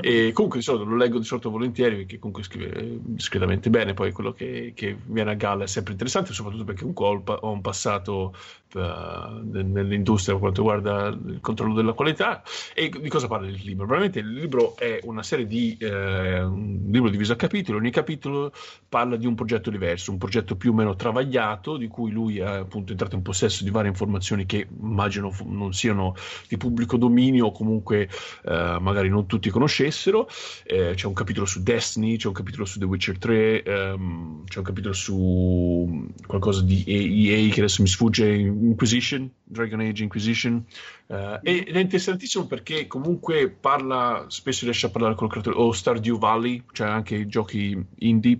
e 0.00 0.30
comunque 0.32 0.60
di 0.60 0.64
solito 0.64 0.84
lo 0.84 0.94
leggo 0.94 1.18
di 1.18 1.24
solito 1.24 1.50
volentieri 1.50 1.96
perché 1.96 2.18
comunque 2.20 2.44
scrive 2.44 2.98
discretamente 3.00 3.70
bene 3.70 3.92
poi 3.92 4.12
quello 4.12 4.32
che, 4.32 4.72
che 4.76 4.96
viene 5.04 5.32
a 5.32 5.34
galla 5.34 5.64
è 5.64 5.66
sempre 5.66 5.92
interessante 5.92 6.32
soprattutto 6.32 6.62
perché 6.62 6.80
comunque 6.80 7.06
ho, 7.06 7.12
il 7.14 7.22
pa- 7.22 7.38
ho 7.40 7.50
un 7.50 7.60
passato 7.60 8.34
nell'industria 8.74 10.34
per 10.34 10.42
quanto 10.42 10.62
riguarda 10.62 11.08
il 11.08 11.38
controllo 11.40 11.74
della 11.74 11.92
qualità. 11.92 12.42
E 12.74 12.88
di 12.88 13.08
cosa 13.08 13.26
parla 13.26 13.48
il 13.48 13.54
libro? 13.54 13.86
Probabilmente 13.86 14.20
il 14.20 14.32
libro 14.32 14.76
è 14.76 15.00
una 15.04 15.22
serie 15.22 15.46
di 15.46 15.76
eh, 15.78 16.42
un 16.42 16.88
libro 16.90 17.10
diviso 17.10 17.32
a 17.32 17.36
capitoli. 17.36 17.78
Ogni 17.78 17.90
capitolo 17.90 18.52
parla 18.88 19.16
di 19.16 19.26
un 19.26 19.34
progetto 19.34 19.70
diverso 19.70 20.12
un 20.12 20.18
progetto 20.18 20.56
più 20.56 20.72
o 20.72 20.74
meno 20.74 20.94
travagliato 20.94 21.76
di 21.76 21.88
cui 21.88 22.10
lui 22.10 22.38
è 22.38 22.44
appunto 22.44 22.92
entrato 22.92 23.16
in 23.16 23.22
possesso 23.22 23.64
di 23.64 23.70
varie 23.70 23.90
informazioni 23.90 24.46
che 24.46 24.66
immagino 24.80 25.30
fu- 25.30 25.48
non 25.48 25.72
siano 25.72 26.14
di 26.48 26.56
pubblico 26.56 26.96
dominio 26.96 27.46
o 27.46 27.52
comunque 27.52 28.08
eh, 28.44 28.76
magari 28.80 29.08
non 29.08 29.26
tutti 29.26 29.50
conoscessero. 29.50 30.28
Eh, 30.64 30.92
c'è 30.94 31.06
un 31.06 31.14
capitolo 31.14 31.46
su 31.46 31.62
Destiny 31.62 32.16
c'è 32.16 32.28
un 32.28 32.34
capitolo 32.34 32.64
su 32.64 32.78
The 32.78 32.84
Witcher 32.84 33.18
3 33.18 33.62
ehm, 33.62 34.44
c'è 34.44 34.58
un 34.58 34.64
capitolo 34.64 34.94
su 34.94 36.06
qualcosa 36.26 36.62
di 36.62 36.84
EA 36.86 37.50
che 37.52 37.60
adesso 37.60 37.82
mi 37.82 37.88
sfugge 37.88 38.24
Inquisition 38.64 39.30
Dragon 39.42 39.80
Age 39.80 40.02
Inquisition 40.02 40.64
eh, 41.06 41.40
ed 41.42 41.76
è 41.76 41.78
interessantissimo 41.78 42.46
perché 42.46 42.86
comunque 42.86 43.48
parla 43.48 44.26
spesso 44.28 44.64
riesce 44.64 44.86
a 44.86 44.90
parlare 44.90 45.14
col 45.14 45.30
creatore 45.30 45.56
o 45.56 45.72
Stardew 45.72 46.18
Valley 46.18 46.62
cioè 46.72 46.88
anche 46.88 47.26
giochi 47.26 47.84
indie 47.98 48.38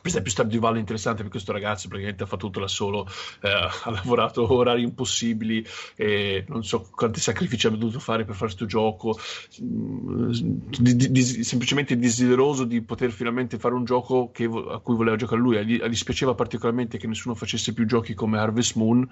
per 0.00 0.10
esempio 0.10 0.30
Stardew 0.30 0.60
Valley 0.60 0.76
è 0.76 0.80
interessante 0.80 1.18
perché 1.18 1.32
questo 1.32 1.52
ragazzo 1.52 1.88
praticamente 1.88 2.22
ha 2.22 2.26
fatto 2.26 2.46
tutto 2.46 2.60
da 2.60 2.68
solo 2.68 3.06
eh, 3.42 3.48
ha 3.48 3.90
lavorato 3.90 4.52
orari 4.52 4.82
impossibili 4.82 5.64
e 5.96 6.44
non 6.48 6.64
so 6.64 6.88
quanti 6.90 7.20
sacrifici 7.20 7.66
abbia 7.66 7.78
dovuto 7.78 7.98
fare 7.98 8.24
per 8.24 8.34
fare 8.34 8.46
questo 8.46 8.66
gioco. 8.66 9.18
Mm, 9.62 10.30
di- 10.78 10.96
di- 10.96 11.10
di- 11.10 11.44
semplicemente 11.44 11.98
desideroso 11.98 12.64
di 12.64 12.80
poter 12.82 13.10
finalmente 13.10 13.58
fare 13.58 13.74
un 13.74 13.84
gioco 13.84 14.30
che 14.30 14.44
a 14.44 14.78
cui 14.78 14.96
voleva 14.96 15.16
giocare 15.16 15.40
lui. 15.40 15.64
Gli, 15.64 15.76
gli 15.82 15.88
dispiaceva 15.88 16.34
particolarmente 16.34 16.98
che 16.98 17.06
nessuno 17.06 17.34
facesse 17.34 17.72
più 17.72 17.86
giochi 17.86 18.14
come 18.14 18.38
Harvest 18.38 18.76
Moon 18.76 19.06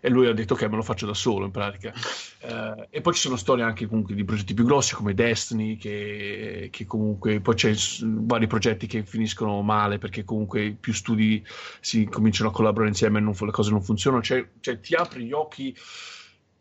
e 0.00 0.08
lui 0.08 0.26
ha 0.26 0.32
detto 0.32 0.54
ok 0.54 0.62
me 0.62 0.76
lo 0.76 0.82
faccio 0.82 1.06
da 1.06 1.14
solo 1.14 1.44
in 1.44 1.50
pratica. 1.50 1.92
Eh, 2.40 2.88
e 2.90 3.00
poi 3.00 3.14
ci 3.14 3.20
sono 3.20 3.36
storie 3.36 3.64
anche 3.64 3.86
comunque 3.86 4.14
di 4.14 4.24
progetti 4.24 4.54
più 4.54 4.64
grossi 4.64 4.94
come 4.94 5.14
Destiny 5.14 5.76
che, 5.76 6.68
che 6.70 6.86
comunque 6.86 7.40
poi 7.40 7.54
c'è 7.54 7.74
vari 8.02 8.46
progetti 8.46 8.86
che 8.86 9.04
finiscono 9.04 9.60
male 9.62 9.98
perché 9.98 10.24
comunque 10.24 10.76
più 10.78 10.92
studi 10.92 11.44
si 11.80 12.06
cominciano 12.06 12.48
a 12.48 12.52
collaborare 12.52 12.88
insieme 12.88 13.18
e 13.18 13.22
non, 13.22 13.34
le 13.38 13.50
cose 13.50 13.70
non 13.70 13.82
funzionano. 13.82 14.22
Cioè, 14.22 14.48
cioè 14.60 14.80
ti 14.80 14.94
apri 14.94 15.24
gli 15.24 15.32
occhi 15.32 15.76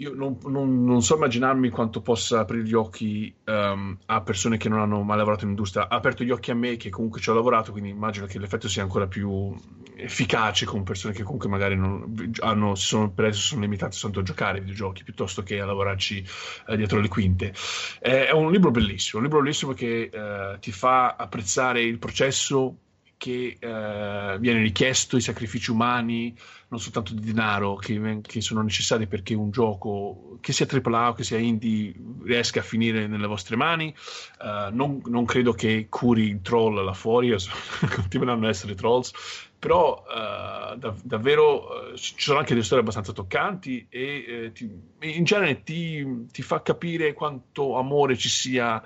io 0.02 0.14
non, 0.14 0.38
non- 0.46 0.86
non 0.86 1.02
so 1.02 1.16
immaginarmi 1.16 1.70
quanto 1.70 2.02
possa 2.02 2.40
aprire 2.40 2.64
gli 2.64 2.74
occhi 2.74 3.34
ehm, 3.44 3.98
a 4.06 4.22
persone 4.22 4.56
che 4.56 4.70
non 4.70 4.80
hanno 4.80 5.04
mai 5.04 5.18
lavorato 5.18 5.44
in 5.44 5.50
industria. 5.50 5.90
Ha 5.90 5.96
aperto 5.98 6.24
gli 6.24 6.30
occhi 6.32 6.52
a 6.52 6.56
me 6.56 6.78
che 6.78 6.90
comunque 6.90 7.20
ci 7.20 7.30
ho 7.30 7.34
lavorato, 7.34 7.72
quindi 7.72 7.90
immagino 7.90 8.26
che 8.26 8.40
l'effetto 8.40 8.70
sia 8.70 8.82
ancora 8.82 9.08
più 9.08 9.54
efficace 9.98 10.66
con 10.66 10.84
persone 10.84 11.14
che 11.14 11.24
comunque 11.24 11.50
magari 11.50 11.76
non, 11.76 12.32
hanno, 12.40 12.76
si 12.76 12.86
sono, 12.86 13.12
per 13.12 13.26
adesso 13.26 13.42
sono 13.42 13.62
limitate 13.62 13.92
soltanto 13.92 14.20
a 14.22 14.24
giocare 14.24 14.54
ai 14.60 14.62
videogiochi 14.62 15.04
piuttosto 15.04 15.44
che 15.44 15.60
a 15.60 15.66
lavorarci 15.66 16.26
eh, 16.68 16.78
dietro 16.78 17.02
le 17.02 17.10
quinte. 17.10 17.54
Eh, 18.00 18.28
è 18.28 18.32
un 18.32 18.52
libro 18.52 18.72
bellissimo, 18.72 19.22
un 19.22 19.28
libro 19.28 19.42
bellissimo 19.42 19.74
che 19.74 20.10
eh, 20.10 20.58
ti 20.62 20.72
fa 20.72 21.18
apprezzare 21.18 21.82
il 21.82 22.00
processo 22.00 22.78
che 23.20 23.58
eh, 23.60 24.38
viene 24.40 24.62
richiesto, 24.62 25.18
i 25.18 25.22
sacrifici 25.22 25.72
umani, 25.72 26.34
non 26.70 26.80
soltanto 26.80 27.14
di 27.14 27.20
denaro, 27.20 27.76
che, 27.76 28.22
che 28.22 28.40
sono 28.40 28.62
necessari 28.62 29.08
perché 29.08 29.34
un 29.34 29.52
gioco, 29.52 30.38
che 30.40 30.54
sia 30.54 30.66
AAA 30.66 31.10
o 31.10 31.14
che 31.14 31.26
sia 31.26 31.38
indie, 31.38 31.94
riesca 32.24 32.62
a 32.62 32.64
finire 32.64 33.08
nelle 33.08 33.28
vostre 33.28 33.58
mani. 33.58 33.94
Eh, 34.42 34.70
non, 34.72 35.02
non 35.08 35.26
credo 35.26 35.52
che 35.52 35.88
curi 35.90 36.30
il 36.30 36.42
troll 36.42 36.82
là 36.82 36.94
fuori, 36.94 37.36
continueranno 37.94 38.46
ad 38.46 38.52
essere 38.52 38.74
trolls, 38.74 39.12
però 39.60 40.02
eh, 40.08 40.78
dav- 40.78 41.02
davvero 41.04 41.92
eh, 41.92 41.98
ci 41.98 42.14
sono 42.18 42.40
anche 42.40 42.54
delle 42.54 42.64
storie 42.64 42.84
abbastanza 42.84 43.12
toccanti 43.12 43.86
e 43.90 44.26
eh, 44.28 44.52
ti- 44.54 44.72
in 45.02 45.26
genere 45.26 45.62
ti, 45.64 46.28
ti 46.32 46.42
fa 46.42 46.62
capire 46.62 47.12
quanto 47.12 47.76
amore 47.76 48.16
ci 48.16 48.30
sia 48.30 48.82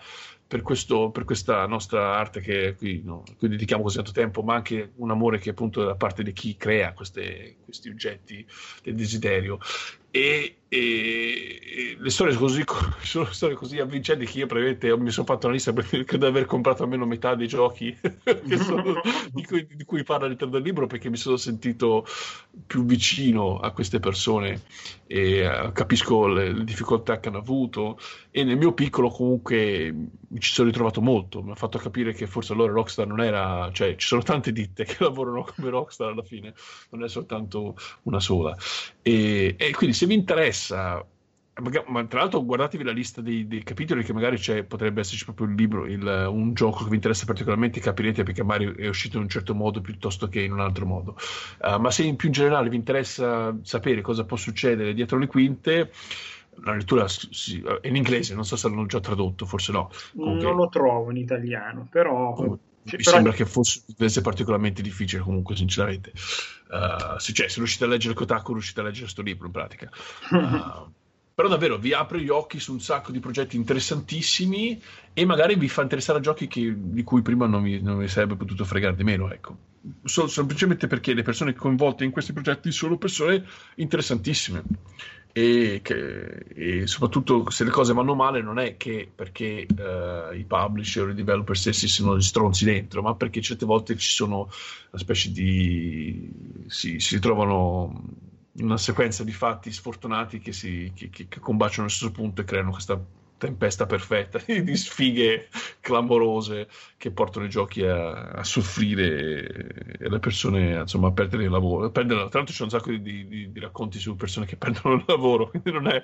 per, 0.53 0.61
questo, 0.61 1.09
per 1.09 1.23
questa 1.23 1.65
nostra 1.65 2.15
arte 2.15 2.39
che 2.39 2.75
qui, 2.77 3.01
no, 3.03 3.23
a 3.27 3.33
cui 3.39 3.47
dedichiamo 3.47 3.81
così 3.81 3.95
tanto 3.95 4.11
tempo, 4.11 4.43
ma 4.43 4.53
anche 4.53 4.91
un 4.97 5.09
amore 5.09 5.39
che 5.39 5.49
appunto 5.49 5.81
è 5.81 5.85
da 5.85 5.95
parte 5.95 6.21
di 6.21 6.31
chi 6.31 6.55
crea 6.55 6.93
queste- 6.93 7.55
questi 7.65 7.89
oggetti 7.89 8.45
del 8.83 8.93
desiderio. 8.93 9.57
E, 10.11 10.57
e- 10.73 11.97
le 11.99 12.09
storie 12.09 12.35
così 12.35 12.63
sono 13.01 13.31
storie 13.31 13.55
così 13.55 13.79
avvincenti 13.79 14.25
che 14.25 14.39
io 14.39 14.45
praticamente 14.45 14.97
mi 14.97 15.11
sono 15.11 15.25
fatto 15.25 15.45
una 15.45 15.55
lista 15.55 15.73
perché 15.73 16.03
credo 16.03 16.25
di 16.25 16.31
aver 16.31 16.45
comprato 16.45 16.83
almeno 16.83 17.05
metà 17.05 17.35
dei 17.35 17.47
giochi 17.47 17.95
sono- 18.57 19.01
di, 19.31 19.45
cui, 19.45 19.67
di 19.73 19.83
cui 19.85 20.03
parla 20.03 20.25
all'interno 20.25 20.53
del 20.53 20.63
libro 20.63 20.87
perché 20.87 21.09
mi 21.09 21.17
sono 21.17 21.37
sentito 21.37 22.05
più 22.65 22.85
vicino 22.85 23.57
a 23.59 23.71
queste 23.71 23.99
persone 23.99 24.61
e 25.05 25.39
eh, 25.39 25.71
capisco 25.73 26.27
le, 26.27 26.53
le 26.53 26.63
difficoltà 26.63 27.19
che 27.19 27.29
hanno 27.29 27.37
avuto. 27.39 27.97
E 28.31 28.43
nel 28.43 28.57
mio 28.57 28.73
piccolo 28.73 29.09
comunque 29.09 29.91
mi 29.91 30.39
ci 30.39 30.51
sono 30.53 30.67
ritrovato 30.67 31.01
molto 31.01 31.43
mi 31.43 31.51
ha 31.51 31.55
fatto 31.55 31.77
capire 31.77 32.13
che 32.13 32.25
forse 32.25 32.53
allora 32.53 32.71
Rockstar 32.71 33.05
non 33.05 33.21
era 33.21 33.69
cioè 33.71 33.95
ci 33.95 34.07
sono 34.07 34.23
tante 34.23 34.51
ditte 34.51 34.85
che 34.85 34.95
lavorano 34.99 35.43
come 35.43 35.69
Rockstar 35.69 36.09
alla 36.09 36.23
fine 36.23 36.53
non 36.89 37.03
è 37.03 37.09
soltanto 37.09 37.75
una 38.03 38.19
sola. 38.19 38.55
E, 39.01 39.55
e 39.57 39.71
quindi 39.71 39.95
se 39.95 40.05
vi 40.05 40.13
interessa 40.13 40.62
ma 40.71 42.03
tra 42.05 42.19
l'altro 42.21 42.43
guardatevi 42.43 42.83
la 42.83 42.91
lista 42.91 43.21
dei, 43.21 43.47
dei 43.47 43.61
capitoli 43.61 44.03
che 44.03 44.11
magari 44.11 44.37
c'è, 44.37 44.63
potrebbe 44.63 45.01
esserci 45.01 45.23
proprio 45.25 45.47
il 45.47 45.53
libro, 45.53 45.85
il- 45.85 46.27
un 46.29 46.53
gioco 46.55 46.83
che 46.83 46.89
vi 46.89 46.95
interessa 46.95 47.25
particolarmente, 47.25 47.79
capirete 47.79 48.23
perché 48.23 48.43
magari 48.43 48.73
è 48.75 48.87
uscito 48.87 49.17
in 49.17 49.23
un 49.23 49.29
certo 49.29 49.53
modo 49.53 49.79
piuttosto 49.79 50.27
che 50.27 50.41
in 50.41 50.51
un 50.51 50.61
altro 50.61 50.85
modo. 50.87 51.15
Uh, 51.61 51.79
ma 51.79 51.91
se 51.91 52.03
in 52.03 52.15
più 52.15 52.29
in 52.29 52.33
generale 52.33 52.69
vi 52.69 52.75
interessa 52.75 53.55
sapere 53.61 54.01
cosa 54.01 54.23
può 54.25 54.35
succedere 54.35 54.93
dietro 54.95 55.19
le 55.19 55.27
quinte, 55.27 55.91
la 56.63 56.73
lettura 56.75 57.07
sì, 57.07 57.61
è 57.81 57.87
in 57.87 57.95
inglese, 57.95 58.33
non 58.33 58.45
so 58.45 58.55
se 58.55 58.67
l'hanno 58.67 58.85
già 58.87 58.99
tradotto, 58.99 59.45
forse 59.45 59.71
no. 59.71 59.91
Comunque- 60.15 60.43
Non 60.43 60.55
lo 60.55 60.69
trovo 60.69 61.11
in 61.11 61.17
italiano, 61.17 61.87
però... 61.89 62.33
Comunque, 62.33 62.71
Cioè, 62.85 62.97
mi 62.97 63.03
però- 63.03 63.15
sembra 63.15 63.33
che 63.33 63.45
fosse 63.45 63.81
fosse 63.97 64.21
particolarmente 64.21 64.81
difficile 64.81 65.21
comunque 65.21 65.55
sinceramente. 65.55 66.11
Uh, 66.69 67.17
se, 67.17 67.33
cioè, 67.33 67.47
se 67.47 67.57
riuscite 67.57 67.83
a 67.85 67.87
leggere 67.87 68.13
Kotaku 68.13 68.53
riuscite 68.53 68.79
a 68.79 68.83
leggere 68.83 69.03
questo 69.03 69.21
libro 69.21 69.45
in 69.45 69.51
pratica. 69.51 69.89
Uh, 70.31 70.91
però 71.35 71.47
davvero 71.47 71.77
vi 71.77 71.93
apre 71.93 72.21
gli 72.21 72.29
occhi 72.29 72.59
su 72.59 72.73
un 72.73 72.79
sacco 72.81 73.11
di 73.11 73.19
progetti 73.19 73.55
interessantissimi 73.55 74.81
e 75.13 75.25
magari 75.25 75.55
vi 75.55 75.67
fa 75.67 75.81
interessare 75.81 76.19
a 76.19 76.21
giochi 76.21 76.47
che- 76.47 76.73
di 76.77 77.03
cui 77.03 77.21
prima 77.21 77.47
non 77.47 77.63
vi, 77.63 77.81
non 77.81 77.97
vi 77.97 78.07
sarebbe 78.07 78.35
potuto 78.35 78.65
fregare 78.65 78.95
di 78.95 79.03
meno 79.03 79.31
ecco. 79.31 79.57
Sol- 80.03 80.29
semplicemente 80.29 80.87
perché 80.87 81.13
le 81.13 81.23
persone 81.23 81.53
coinvolte 81.53 82.03
in 82.03 82.11
questi 82.11 82.33
progetti 82.33 82.71
sono 82.71 82.97
persone 82.97 83.45
interessantissime 83.75 84.63
e, 85.35 85.79
che- 85.83 86.45
e 86.55 86.87
soprattutto 86.87 87.49
se 87.49 87.63
le 87.63 87.71
cose 87.71 87.93
vanno 87.93 88.13
male 88.15 88.41
non 88.41 88.59
è 88.59 88.77
che 88.77 89.11
perché 89.13 89.65
eh, 89.65 90.37
i 90.37 90.43
publisher 90.45 91.07
o 91.07 91.09
i 91.09 91.15
developer 91.15 91.57
stessi 91.57 91.87
siano 91.87 92.15
gli 92.17 92.21
stronzi 92.21 92.65
dentro, 92.65 93.01
ma 93.01 93.15
perché 93.15 93.41
certe 93.41 93.65
volte 93.65 93.97
ci 93.97 94.09
sono 94.11 94.37
una 94.91 95.01
specie 95.01 95.31
di 95.31 96.29
si, 96.67 96.99
si 96.99 97.19
trovano 97.19 98.03
una 98.57 98.77
sequenza 98.77 99.23
di 99.23 99.31
fatti 99.31 99.71
sfortunati 99.71 100.39
che, 100.39 100.51
si, 100.53 100.91
che, 100.95 101.09
che- 101.09 101.27
combaciano 101.39 101.81
allo 101.83 101.89
stesso 101.89 102.11
punto 102.11 102.41
e 102.41 102.43
creano 102.45 102.71
questa 102.71 103.03
tempesta 103.43 103.85
perfetta 103.85 104.39
di 104.45 104.75
sfighe 104.77 105.49
clamorose 105.81 106.69
che 106.95 107.11
portano 107.11 107.45
i 107.45 107.49
giochi 107.49 107.83
a, 107.83 108.29
a 108.29 108.43
soffrire 108.45 109.97
e 109.99 110.09
le 110.09 110.19
persone 110.19 110.79
insomma 110.79 111.09
a 111.09 111.11
perdere 111.11 111.43
il 111.43 111.49
lavoro. 111.49 111.91
Perdere, 111.91 112.29
tra 112.29 112.39
l'altro 112.39 112.55
c'è 112.55 112.63
un 112.63 112.69
sacco 112.69 112.91
di, 112.91 113.27
di- 113.27 113.51
di 113.51 113.59
racconti 113.59 113.99
su 113.99 114.15
persone 114.15 114.45
che 114.45 114.55
perdono 114.55 114.95
il 114.95 115.03
lavoro, 115.05 115.49
quindi 115.51 115.71
non 115.71 115.87
è, 115.87 116.01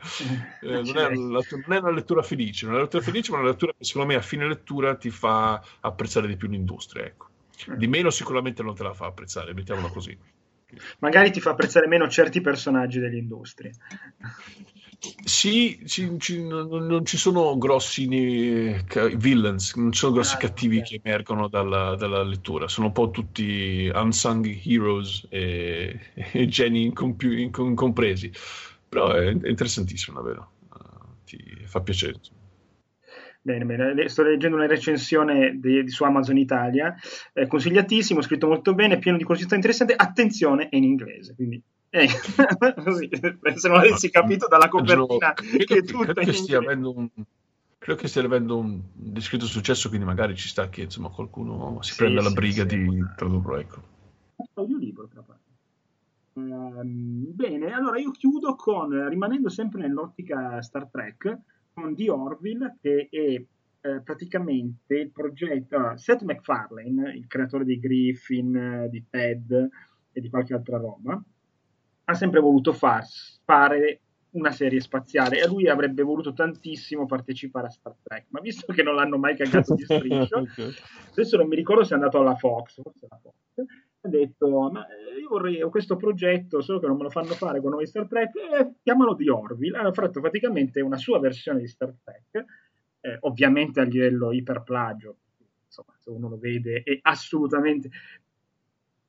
eh, 0.62 0.82
non, 0.82 0.98
è 0.98 1.16
la- 1.16 1.44
non 1.68 1.78
è 1.78 1.78
una 1.78 1.92
lettura 1.92 2.22
felice, 2.22 2.66
non 2.66 2.74
è 2.74 2.78
una 2.78 2.84
lettura 2.86 3.04
felice, 3.04 3.32
ma 3.32 3.38
una 3.38 3.50
lettura 3.50 3.72
che 3.78 3.86
secondo 3.86 4.08
me 4.08 4.16
a 4.16 4.22
fine 4.22 4.46
lettura 4.46 4.96
ti 4.96 5.10
fa 5.10 5.64
apprezzare 5.80 6.28
di 6.28 6.36
più 6.36 6.50
l'industria. 6.50 7.06
Ecco. 7.06 7.28
Di 7.76 7.88
meno 7.88 8.10
sicuramente 8.10 8.64
non 8.64 8.76
te 8.76 8.84
la 8.84 8.94
fa 8.94 9.06
apprezzare, 9.06 9.54
mettiamola 9.54 9.90
così. 9.90 10.18
Magari 11.00 11.32
ti 11.32 11.40
fa 11.40 11.52
apprezzare 11.52 11.88
meno 11.88 12.08
certi 12.08 12.42
personaggi 12.42 13.00
dell'industria. 13.00 13.72
Sì, 15.24 15.80
ci, 15.86 16.20
ci, 16.20 16.46
non, 16.46 16.68
non, 16.68 17.06
ci 17.06 17.16
sono 17.16 17.58
grossi 17.58 18.06
eh, 18.10 18.84
villains, 19.16 19.76
non 19.76 19.94
ci 19.94 20.00
sono 20.00 20.12
grossi 20.12 20.36
ah, 20.36 20.40
cattivi 20.40 20.80
okay. 20.80 20.90
che 20.90 21.02
emergono 21.02 21.48
dalla, 21.48 21.96
dalla, 21.96 22.22
lettura, 22.22 22.68
sono 22.68 22.88
un 22.88 22.92
po' 22.94 23.10
tutti 23.10 23.90
unsung 23.94 24.46
heroes 24.66 25.26
e, 25.30 25.98
e 26.14 26.48
geni 26.48 26.84
incompi- 26.84 27.44
incompresi, 27.44 28.30
però 28.90 29.12
è, 29.12 29.28
è 29.28 29.48
interessantissimo 29.48 30.18
davvero, 30.18 30.52
uh, 30.74 31.24
ti 31.24 31.40
fa 31.64 31.80
piacere. 31.80 32.20
Bene, 33.42 33.64
bene, 33.64 34.10
sto 34.10 34.24
leggendo 34.24 34.58
una 34.58 34.68
recensione 34.68 35.58
di, 35.62 35.82
di 35.82 35.90
su 35.90 36.04
Amazon 36.04 36.38
Italia, 36.38 36.94
eh, 37.32 37.48
consigliatissimo, 37.48 38.22
scritto 38.22 38.48
molto 38.48 38.76
bene, 38.76 39.00
pieno 39.00 39.18
di 39.18 39.24
curiosità 39.24 39.56
interessanti, 39.56 39.94
attenzione, 39.96 40.68
è 40.68 40.76
in 40.76 40.84
inglese, 40.84 41.36
quindi 41.36 41.64
eh, 41.92 42.08
se 43.56 43.68
non 43.68 43.78
avessi 43.78 44.12
capito 44.12 44.48
dalla 44.48 44.68
copertina 44.68 45.34
credo, 45.34 45.66
che 45.66 45.76
è 45.76 45.84
tutta 45.84 46.14
credo 46.14 46.22
che 46.22 46.34
stia 46.34 46.58
avendo 46.60 46.94
un 46.96 47.10
credo 47.78 48.00
che 48.00 48.08
stia 48.08 48.24
avendo 48.24 48.58
un 48.58 48.82
discreto 48.94 49.46
successo 49.46 49.90
quindi 49.90 50.06
magari 50.06 50.36
ci 50.36 50.48
sta 50.48 50.70
che 50.70 50.82
insomma 50.84 51.10
qualcuno 51.10 51.82
si 51.82 51.94
sì, 51.94 51.98
prenda 51.98 52.22
sì, 52.22 52.28
la 52.28 52.34
briga 52.34 52.64
di 52.64 53.04
tradurlo 53.16 53.58
ecco. 53.58 53.82
Audiolibro 54.54 55.08
tra 55.08 55.24
uh, 56.34 56.84
bene 56.84 57.72
allora 57.72 58.00
io 58.00 58.12
chiudo 58.12 58.56
con 58.56 59.10
rimanendo 59.10 59.50
sempre 59.50 59.82
nell'ottica 59.82 60.62
Star 60.62 60.88
Trek 60.92 61.40
con 61.74 61.96
The 61.96 62.12
Orville 62.12 62.78
che 62.80 63.08
è 63.10 63.42
eh, 63.82 64.02
praticamente 64.02 64.96
il 64.96 65.10
progetto 65.10 65.98
Seth 65.98 66.22
MacFarlane 66.22 67.16
il 67.16 67.26
creatore 67.26 67.66
di 67.66 67.80
Griffin 67.80 68.88
di 68.92 69.06
Ted 69.10 69.70
e 70.12 70.22
di 70.22 70.30
qualche 70.30 70.54
altra 70.54 70.78
roba 70.78 71.20
ha 72.10 72.14
sempre 72.16 72.40
voluto 72.40 72.74
far, 72.74 73.06
fare 73.44 74.02
una 74.32 74.52
serie 74.52 74.80
spaziale 74.80 75.40
e 75.40 75.48
lui 75.48 75.68
avrebbe 75.68 76.04
voluto 76.04 76.34
tantissimo 76.34 77.06
partecipare 77.06 77.68
a 77.68 77.72
Star 77.72 77.96
Trek, 78.02 78.26
ma 78.30 78.40
visto 78.42 78.72
che 78.74 78.84
non 78.84 78.96
l'hanno 78.96 79.18
mai 79.18 79.36
cagato 79.36 79.76
di 79.76 79.84
striscio, 79.84 80.38
okay. 80.42 80.74
adesso 81.12 81.38
non 81.38 81.48
mi 81.48 81.56
ricordo 81.56 81.84
se 81.84 81.92
è 81.92 81.96
andato 81.96 82.20
alla 82.20 82.36
Fox, 82.36 82.82
forse 82.82 83.08
alla 83.10 83.20
Fox, 83.22 83.68
ha 84.02 84.08
detto, 84.08 84.70
ma 84.72 84.86
io 85.20 85.30
vorrei, 85.30 85.62
ho 85.62 85.70
questo 85.70 85.96
progetto, 85.96 86.62
solo 86.62 86.80
che 86.80 86.88
non 86.88 86.98
me 86.98 87.04
lo 87.04 87.10
fanno 87.10 87.34
fare 87.34 87.62
con 87.62 87.72
noi 87.72 87.88
Star 87.88 88.08
Trek, 88.08 88.36
eh, 88.36 88.74
chiamalo 88.82 89.14
di 89.14 89.30
Orville, 89.30 89.78
hanno 89.78 89.94
fatto 89.94 90.20
praticamente 90.20 90.82
una 90.82 90.98
sua 90.98 91.20
versione 91.20 91.60
di 91.60 91.68
Star 91.68 91.94
Trek, 92.04 92.46
eh, 93.02 93.18
ovviamente 93.22 93.80
a 93.80 93.84
livello 93.84 94.32
iperplagio, 94.32 95.18
insomma, 95.66 95.94
se 95.98 96.10
uno 96.10 96.30
lo 96.30 96.38
vede, 96.38 96.82
è 96.84 96.98
assolutamente 97.04 97.90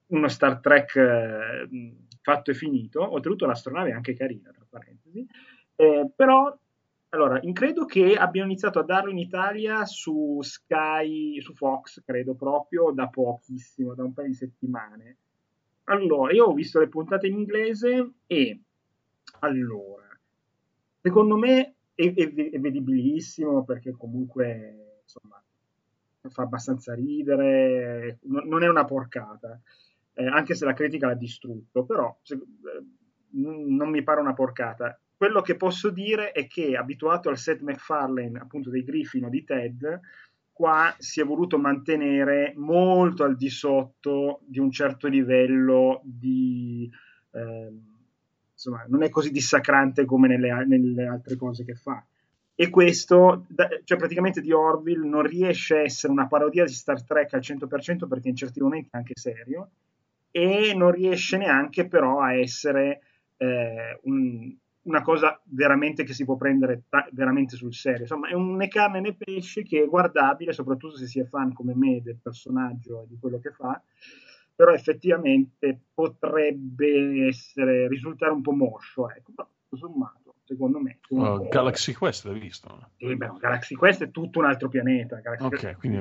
uno 0.09 0.29
Star 0.29 0.61
Trek... 0.61 0.97
Eh, 0.97 1.69
fatto 2.21 2.51
e 2.51 2.55
finito. 2.55 3.01
Oltretutto 3.03 3.47
l'astronave 3.47 3.91
è 3.91 3.95
anche 3.95 4.15
carina, 4.15 4.51
tra 4.51 4.65
parentesi. 4.69 5.27
Eh, 5.77 6.11
però, 6.15 6.57
allora, 7.11 7.41
credo 7.53 7.85
che 7.85 8.15
abbiano 8.15 8.49
iniziato 8.49 8.79
a 8.79 8.85
darlo 8.85 9.11
in 9.11 9.19
Italia 9.19 9.85
su 9.85 10.41
Sky, 10.43 11.41
su 11.41 11.55
Fox, 11.55 12.03
credo 12.05 12.35
proprio, 12.35 12.91
da 12.93 13.09
pochissimo, 13.09 13.95
da 13.95 14.05
un 14.05 14.13
paio 14.13 14.29
di 14.29 14.35
settimane. 14.35 15.17
Allora, 15.85 16.33
io 16.33 16.47
ho 16.47 16.53
visto 16.53 16.79
le 16.79 16.89
puntate 16.89 17.27
in 17.27 17.35
inglese 17.35 18.13
e, 18.27 18.61
allora, 19.41 20.09
secondo 21.01 21.37
me 21.37 21.75
è, 21.95 22.13
è, 22.13 22.35
è 22.35 22.61
vedibilissimo 22.61 23.65
perché 23.65 23.91
comunque, 23.93 25.01
insomma, 25.03 25.43
fa 26.29 26.43
abbastanza 26.43 26.95
ridere, 26.95 28.19
non 28.23 28.63
è 28.63 28.69
una 28.69 28.85
porcata 28.85 29.59
eh, 30.21 30.27
anche 30.27 30.55
se 30.55 30.67
la 30.67 30.75
critica 30.75 31.07
l'ha 31.07 31.15
distrutto, 31.15 31.85
però 31.85 32.15
se, 32.23 32.35
eh, 32.35 32.41
non 33.33 33.89
mi 33.89 34.03
pare 34.03 34.21
una 34.21 34.35
porcata. 34.35 35.01
Quello 35.17 35.41
che 35.41 35.57
posso 35.57 35.91
dire 35.91 36.33
è 36.33 36.47
che, 36.47 36.77
abituato 36.77 37.31
al 37.31 37.39
set 37.39 37.61
McFarlane, 37.61 38.39
appunto 38.39 38.71
dei 38.71 38.85
Griffin 38.85 39.25
o 39.25 39.29
di 39.31 39.45
Ted, 39.45 40.01
qua 40.53 40.95
si 40.99 41.21
è 41.21 41.25
voluto 41.25 41.59
mantenere 41.59 42.53
molto 42.57 43.25
al 43.25 43.37
di 43.37 43.49
sotto 43.49 44.41
di 44.47 44.59
un 44.59 44.71
certo 44.71 45.09
livello 45.09 46.01
di... 46.05 46.91
Eh, 47.33 47.73
insomma, 48.53 48.85
non 48.89 49.03
è 49.03 49.09
così 49.09 49.31
dissacrante 49.31 50.05
come 50.05 50.29
nelle, 50.29 50.67
nelle 50.67 51.07
altre 51.07 51.37
cose 51.37 51.65
che 51.65 51.75
fa 51.75 52.05
e 52.55 52.69
questo, 52.69 53.47
cioè 53.85 53.97
praticamente 53.97 54.43
di 54.43 54.53
Orville 54.53 55.09
non 55.09 55.23
riesce 55.23 55.77
a 55.77 55.81
essere 55.81 56.13
una 56.13 56.27
parodia 56.27 56.67
di 56.67 56.73
Star 56.73 57.03
Trek 57.03 57.33
al 57.33 57.41
100% 57.41 58.07
perché 58.07 58.29
in 58.29 58.37
certi 58.37 58.61
momenti 58.61 58.91
è 58.93 58.99
anche 58.99 59.15
serio 59.17 59.71
e 60.31 60.75
non 60.75 60.91
riesce 60.91 61.37
neanche 61.37 61.87
però 61.87 62.21
a 62.21 62.35
essere 62.35 63.01
eh, 63.37 63.99
un, 64.03 64.55
una 64.83 65.03
cosa 65.03 65.41
veramente 65.45 66.05
che 66.05 66.13
si 66.13 66.25
può 66.25 66.37
prendere 66.37 66.85
ta- 66.89 67.09
veramente 67.13 67.57
sul 67.57 67.75
serio. 67.75 68.03
Insomma, 68.03 68.29
è 68.29 68.35
un 68.35 68.57
né 68.57 68.69
carne 68.69 69.01
né 69.01 69.15
pesce 69.15 69.63
che 69.63 69.83
è 69.83 69.87
guardabile, 69.87 70.53
soprattutto 70.53 70.97
se 70.97 71.07
si 71.07 71.21
è 71.21 71.25
fan 71.25 71.53
come 71.53 71.75
me 71.75 72.01
del 72.03 72.19
personaggio 72.23 73.03
e 73.03 73.07
di 73.09 73.19
quello 73.19 73.39
che 73.39 73.51
fa, 73.51 73.83
però 74.55 74.73
effettivamente 74.73 75.79
potrebbe 75.95 77.27
essere, 77.27 77.89
risultare 77.89 78.33
un 78.33 78.43
po' 78.43 78.53
moscio, 78.53 79.11
ecco, 79.11 79.33
però 79.35 79.49
tutto 79.69 79.89
secondo 80.51 80.81
me. 80.81 80.99
Uh, 81.11 81.49
Galaxy 81.49 81.93
Quest 81.93 82.25
l'hai 82.25 82.41
visto? 82.41 82.91
Sì, 82.97 83.15
beh, 83.15 83.31
Galaxy 83.39 83.77
Quest 83.77 84.03
è 84.03 84.11
tutto 84.11 84.41
un 84.41 84.47
altro 84.47 84.69
pianeta. 84.69 85.21
Galaxy 85.21 85.45
ok, 85.45 85.77
quindi... 85.79 85.99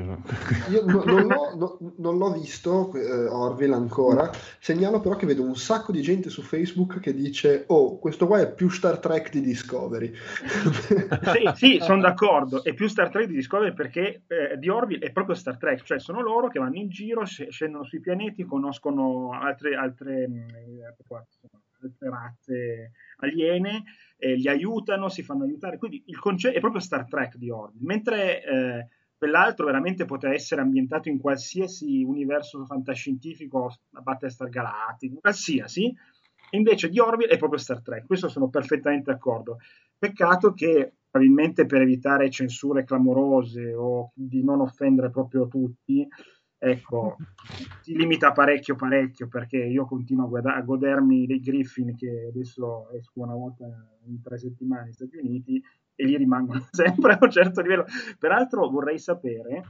Io 0.72 0.86
no, 0.86 1.04
non, 1.04 1.28
l'ho, 1.28 1.56
no, 1.56 1.94
non, 1.98 2.18
l'ho, 2.18 2.32
visto, 2.32 2.92
eh, 2.96 3.28
Orville, 3.28 3.76
ancora. 3.76 4.32
Segnalo 4.58 5.02
però 5.02 5.16
che 5.16 5.28
vedo 5.28 5.44
un 5.44 5.56
sacco 5.56 5.92
di 5.92 6.02
gente 6.02 6.32
su 6.32 6.42
Facebook 6.42 7.00
che 7.00 7.14
dice 7.14 7.66
oh, 7.68 8.00
questo 8.00 8.26
qua 8.26 8.42
è 8.42 8.52
più 8.52 8.70
Star 8.70 8.98
Trek 8.98 9.30
di 9.30 9.42
Discovery. 9.42 10.12
sì, 10.18 11.52
sì 11.54 11.80
sono 11.80 12.02
d'accordo, 12.02 12.64
è 12.64 12.74
più 12.74 12.88
Star 12.88 13.10
Trek 13.10 13.28
di 13.28 13.36
Discovery 13.36 13.74
perché 13.74 14.24
eh, 14.26 14.58
di 14.58 14.68
Orville 14.68 15.06
è 15.06 15.12
proprio 15.12 15.36
Star 15.36 15.58
Trek, 15.58 15.84
cioè 15.84 16.00
sono 16.00 16.22
loro 16.22 16.48
che 16.48 16.58
vanno 16.58 16.78
in 16.78 16.90
giro, 16.90 17.24
scendono 17.24 17.84
sui 17.84 18.00
pianeti, 18.00 18.46
conoscono 18.46 19.30
altre, 19.32 19.76
altre, 19.76 20.24
eh, 20.24 20.86
altre 20.86 22.10
razze 22.10 22.92
aliene 23.18 23.84
eh, 24.20 24.36
li 24.36 24.48
aiutano, 24.48 25.10
si 25.10 25.24
fanno 25.24 25.46
aiutare. 25.46 25.78
Quindi 25.78 26.04
il 26.08 26.20
concetto 26.20 26.58
è 26.58 26.60
proprio 26.60 26.82
Star 26.82 27.08
Trek 27.08 27.38
di 27.38 27.50
Orville, 27.50 27.86
mentre 27.86 28.44
eh, 28.44 28.88
quell'altro 29.18 29.66
veramente 29.66 30.06
poteva 30.06 30.34
essere 30.34 30.62
ambientato 30.62 31.10
in 31.10 31.20
qualsiasi 31.20 32.04
universo 32.04 32.64
fantascientifico, 32.66 33.74
Battlestar 33.90 34.50
Galactica, 34.50 35.20
qualsiasi. 35.20 35.94
Invece 36.52 36.90
di 36.90 37.00
Orville 37.00 37.32
è 37.32 37.38
proprio 37.38 37.60
Star 37.60 37.82
Trek, 37.82 38.06
questo 38.06 38.28
sono 38.28 38.50
perfettamente 38.50 39.12
d'accordo. 39.12 39.58
Peccato 39.98 40.54
che 40.54 40.94
probabilmente 41.10 41.66
per 41.66 41.82
evitare 41.82 42.30
censure 42.30 42.84
clamorose 42.84 43.74
o 43.74 44.12
di 44.14 44.44
non 44.44 44.62
offendere 44.62 45.10
proprio 45.10 45.48
tutti, 45.48 46.08
ecco, 46.60 47.15
si 47.81 47.95
limita 47.95 48.34
parecchio 48.34 48.76
parecchio 48.76 49.27
perché 49.27 49.57
io 49.57 49.86
continuo 49.86 50.26
a, 50.26 50.27
guarda- 50.27 50.56
a 50.56 50.61
godermi 50.61 51.26
dei 51.26 51.40
Griffin 51.40 51.95
che 51.95 52.27
adesso 52.30 52.90
esco 52.91 53.22
una 53.22 53.34
volta 53.34 53.65
in 54.06 54.22
tre 54.22 54.38
settimane 54.38 54.84
negli 54.84 54.94
Stati 54.94 55.18
Uniti 55.18 55.64
e 55.95 56.06
lì 56.06 56.18
rimangono 56.18 56.65
sempre 56.72 57.14
a 57.14 57.19
un 57.22 57.31
certo 57.31 57.61
livello. 57.61 57.86
Peraltro 58.18 58.69
vorrei 58.69 58.99
sapere, 58.99 59.64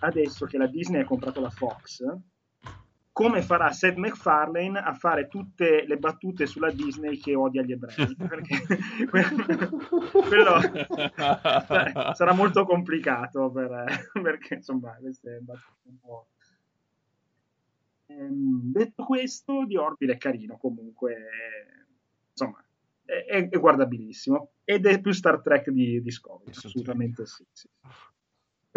adesso 0.00 0.46
che 0.46 0.58
la 0.58 0.66
Disney 0.66 1.02
ha 1.02 1.04
comprato 1.04 1.40
la 1.40 1.50
Fox, 1.50 2.02
come 3.18 3.42
farà 3.42 3.72
Seth 3.72 3.96
MacFarlane 3.96 4.78
a 4.78 4.94
fare 4.94 5.26
tutte 5.26 5.84
le 5.84 5.96
battute 5.96 6.46
sulla 6.46 6.70
Disney 6.70 7.18
che 7.18 7.34
odia 7.34 7.62
gli 7.62 7.72
ebrei 7.72 8.14
perché 8.14 8.54
quello 9.10 10.60
sarà 12.14 12.32
molto 12.32 12.64
complicato 12.64 13.50
per, 13.50 14.10
perché 14.22 14.54
insomma 14.54 14.96
queste 15.00 15.40
battute 15.40 15.88
un 15.88 15.98
po' 15.98 16.28
ehm, 18.06 18.70
detto 18.70 19.02
questo 19.02 19.64
di 19.66 19.76
Orville 19.76 20.12
è 20.12 20.16
carino 20.16 20.56
comunque 20.56 21.16
insomma 22.30 22.64
è, 23.04 23.48
è, 23.48 23.58
guardabilissimo 23.58 24.52
ed 24.62 24.86
è 24.86 25.00
più 25.00 25.10
Star 25.10 25.42
Trek 25.42 25.70
di 25.70 26.00
Discovery 26.00 26.50
assolutamente 26.50 27.26
sì, 27.26 27.44
sì. 27.50 27.68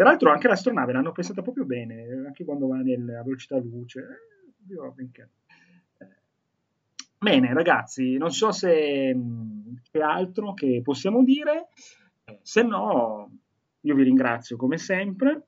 Peraltro 0.02 0.32
anche 0.32 0.48
l'astronave 0.48 0.92
l'hanno 0.92 1.12
pensata 1.12 1.42
proprio 1.42 1.64
bene, 1.64 2.24
anche 2.26 2.44
quando 2.44 2.66
va 2.66 2.78
nella 2.78 3.22
velocità 3.22 3.56
luce 3.58 4.04
io 4.66 4.92
benché. 4.96 5.28
Eh, 5.98 6.06
bene, 7.18 7.54
ragazzi, 7.54 8.16
non 8.16 8.32
so 8.32 8.50
se 8.50 9.16
c'è 9.92 10.00
altro 10.00 10.54
che 10.54 10.80
possiamo 10.82 11.22
dire, 11.22 11.68
eh, 12.24 12.40
se 12.42 12.62
no 12.64 13.30
io 13.78 13.94
vi 13.94 14.02
ringrazio 14.02 14.56
come 14.56 14.76
sempre 14.76 15.46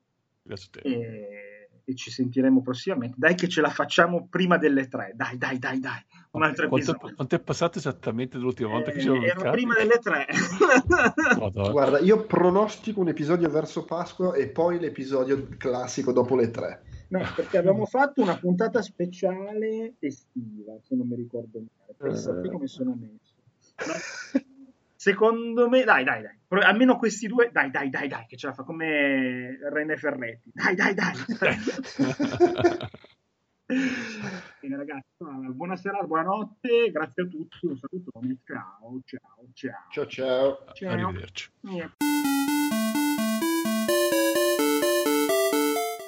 e, 0.83 1.69
e, 1.83 1.95
ci 1.95 2.09
sentiremo 2.09 2.61
prossimamente. 2.61 3.15
Dai 3.17 3.35
che 3.35 3.49
ce 3.49 3.59
la 3.59 3.69
facciamo 3.69 4.25
prima 4.29 4.57
delle 4.57 4.87
tre, 4.87 5.11
dai, 5.15 5.37
dai, 5.37 5.59
dai, 5.59 5.79
dai. 5.81 6.05
Un 6.35 6.43
altro 6.43 6.67
quanto, 6.67 6.91
episodio. 6.91 7.15
Quanto 7.15 7.35
è 7.35 7.39
passato 7.39 7.77
esattamente 7.77 8.37
l'ultima 8.37 8.69
volta 8.69 8.91
che 8.91 8.99
ci 8.99 9.03
siamo 9.03 9.23
eh, 9.23 9.27
Era 9.27 9.51
prima 9.51 9.75
delle 9.75 9.99
tre. 9.99 10.27
Guarda, 11.71 11.99
io 11.99 12.25
pronostico 12.25 12.99
un 12.99 13.07
episodio 13.07 13.49
verso 13.49 13.85
Pasqua 13.85 14.33
e 14.35 14.49
poi 14.49 14.79
l'episodio 14.79 15.47
classico 15.57 16.11
dopo 16.11 16.35
le 16.35 16.51
tre. 16.51 16.83
No, 17.07 17.21
perché 17.35 17.57
abbiamo 17.57 17.85
fatto 17.85 18.21
una 18.21 18.37
puntata 18.37 18.81
speciale 18.81 19.93
estiva, 19.99 20.73
se 20.81 20.95
non 20.95 21.07
mi 21.07 21.15
ricordo 21.15 21.59
male. 21.59 21.95
Pensate 21.97 22.47
uh. 22.47 22.51
come 22.51 22.67
sono 22.67 22.97
messo. 22.99 23.33
No? 23.87 24.43
Secondo 25.05 25.69
me, 25.69 25.83
dai, 25.83 26.03
dai, 26.03 26.23
dai. 26.23 26.35
Però 26.47 26.61
Almeno 26.61 26.97
questi 26.97 27.27
due, 27.27 27.51
dai, 27.53 27.69
dai, 27.69 27.89
dai, 27.89 28.07
dai, 28.07 28.25
che 28.27 28.37
ce 28.37 28.47
la 28.47 28.53
fa 28.53 28.63
come 28.63 29.57
René 29.71 29.97
Ferretti. 29.97 30.51
Dai, 30.51 30.73
dai, 30.73 30.93
dai. 30.95 31.13
Bene, 33.67 34.77
ragazzi, 34.77 35.07
allora, 35.19 35.49
buona 35.49 35.75
serata, 35.75 36.05
buonanotte, 36.05 36.91
grazie 36.91 37.23
a 37.23 37.25
tutti, 37.25 37.65
un 37.65 37.77
salutone, 37.77 38.37
ciao, 38.45 39.01
ciao, 39.05 39.47
ciao. 39.53 39.87
Ciao 39.89 40.05
ciao. 40.05 40.73
Ciao. 40.73 40.91
Arrivederci. 40.91 41.49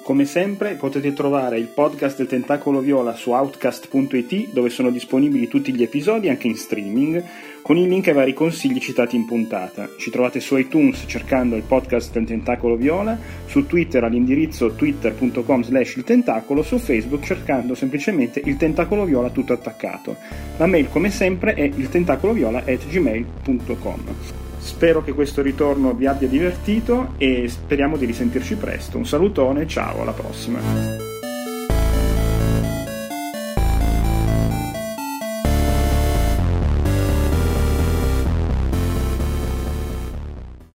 Come 0.08 0.24
sempre 0.24 0.76
potete 0.76 1.12
trovare 1.12 1.58
il 1.58 1.66
podcast 1.66 2.16
del 2.16 2.28
Tentacolo 2.28 2.80
Viola 2.80 3.14
su 3.14 3.32
outcast.it 3.32 4.52
dove 4.52 4.70
sono 4.70 4.88
disponibili 4.88 5.48
tutti 5.48 5.70
gli 5.74 5.82
episodi 5.82 6.30
anche 6.30 6.46
in 6.46 6.56
streaming 6.56 7.22
con 7.60 7.76
il 7.76 7.90
link 7.90 8.08
ai 8.08 8.14
vari 8.14 8.32
consigli 8.32 8.78
citati 8.78 9.16
in 9.16 9.26
puntata. 9.26 9.86
Ci 9.98 10.08
trovate 10.08 10.40
su 10.40 10.56
iTunes 10.56 11.04
cercando 11.06 11.56
il 11.56 11.62
podcast 11.62 12.10
del 12.12 12.24
Tentacolo 12.24 12.76
Viola, 12.76 13.18
su 13.44 13.66
Twitter 13.66 14.02
all'indirizzo 14.02 14.72
twitter.com 14.72 15.62
slash 15.62 15.96
il 15.96 16.04
tentacolo, 16.04 16.62
su 16.62 16.78
Facebook 16.78 17.22
cercando 17.22 17.74
semplicemente 17.74 18.40
il 18.42 18.56
Tentacolo 18.56 19.04
Viola 19.04 19.28
tutto 19.28 19.52
attaccato. 19.52 20.16
La 20.56 20.64
mail 20.64 20.88
come 20.88 21.10
sempre 21.10 21.52
è 21.52 21.64
il 21.64 21.90
tentacoloviola 21.90 22.60
at 22.60 22.86
gmail.com. 22.88 24.47
Spero 24.68 25.02
che 25.02 25.14
questo 25.14 25.40
ritorno 25.40 25.94
vi 25.94 26.04
abbia 26.04 26.28
divertito 26.28 27.14
e 27.16 27.48
speriamo 27.48 27.96
di 27.96 28.04
risentirci 28.04 28.56
presto. 28.56 28.98
Un 28.98 29.06
salutone, 29.06 29.66
ciao, 29.66 30.02
alla 30.02 30.12
prossima. 30.12 31.17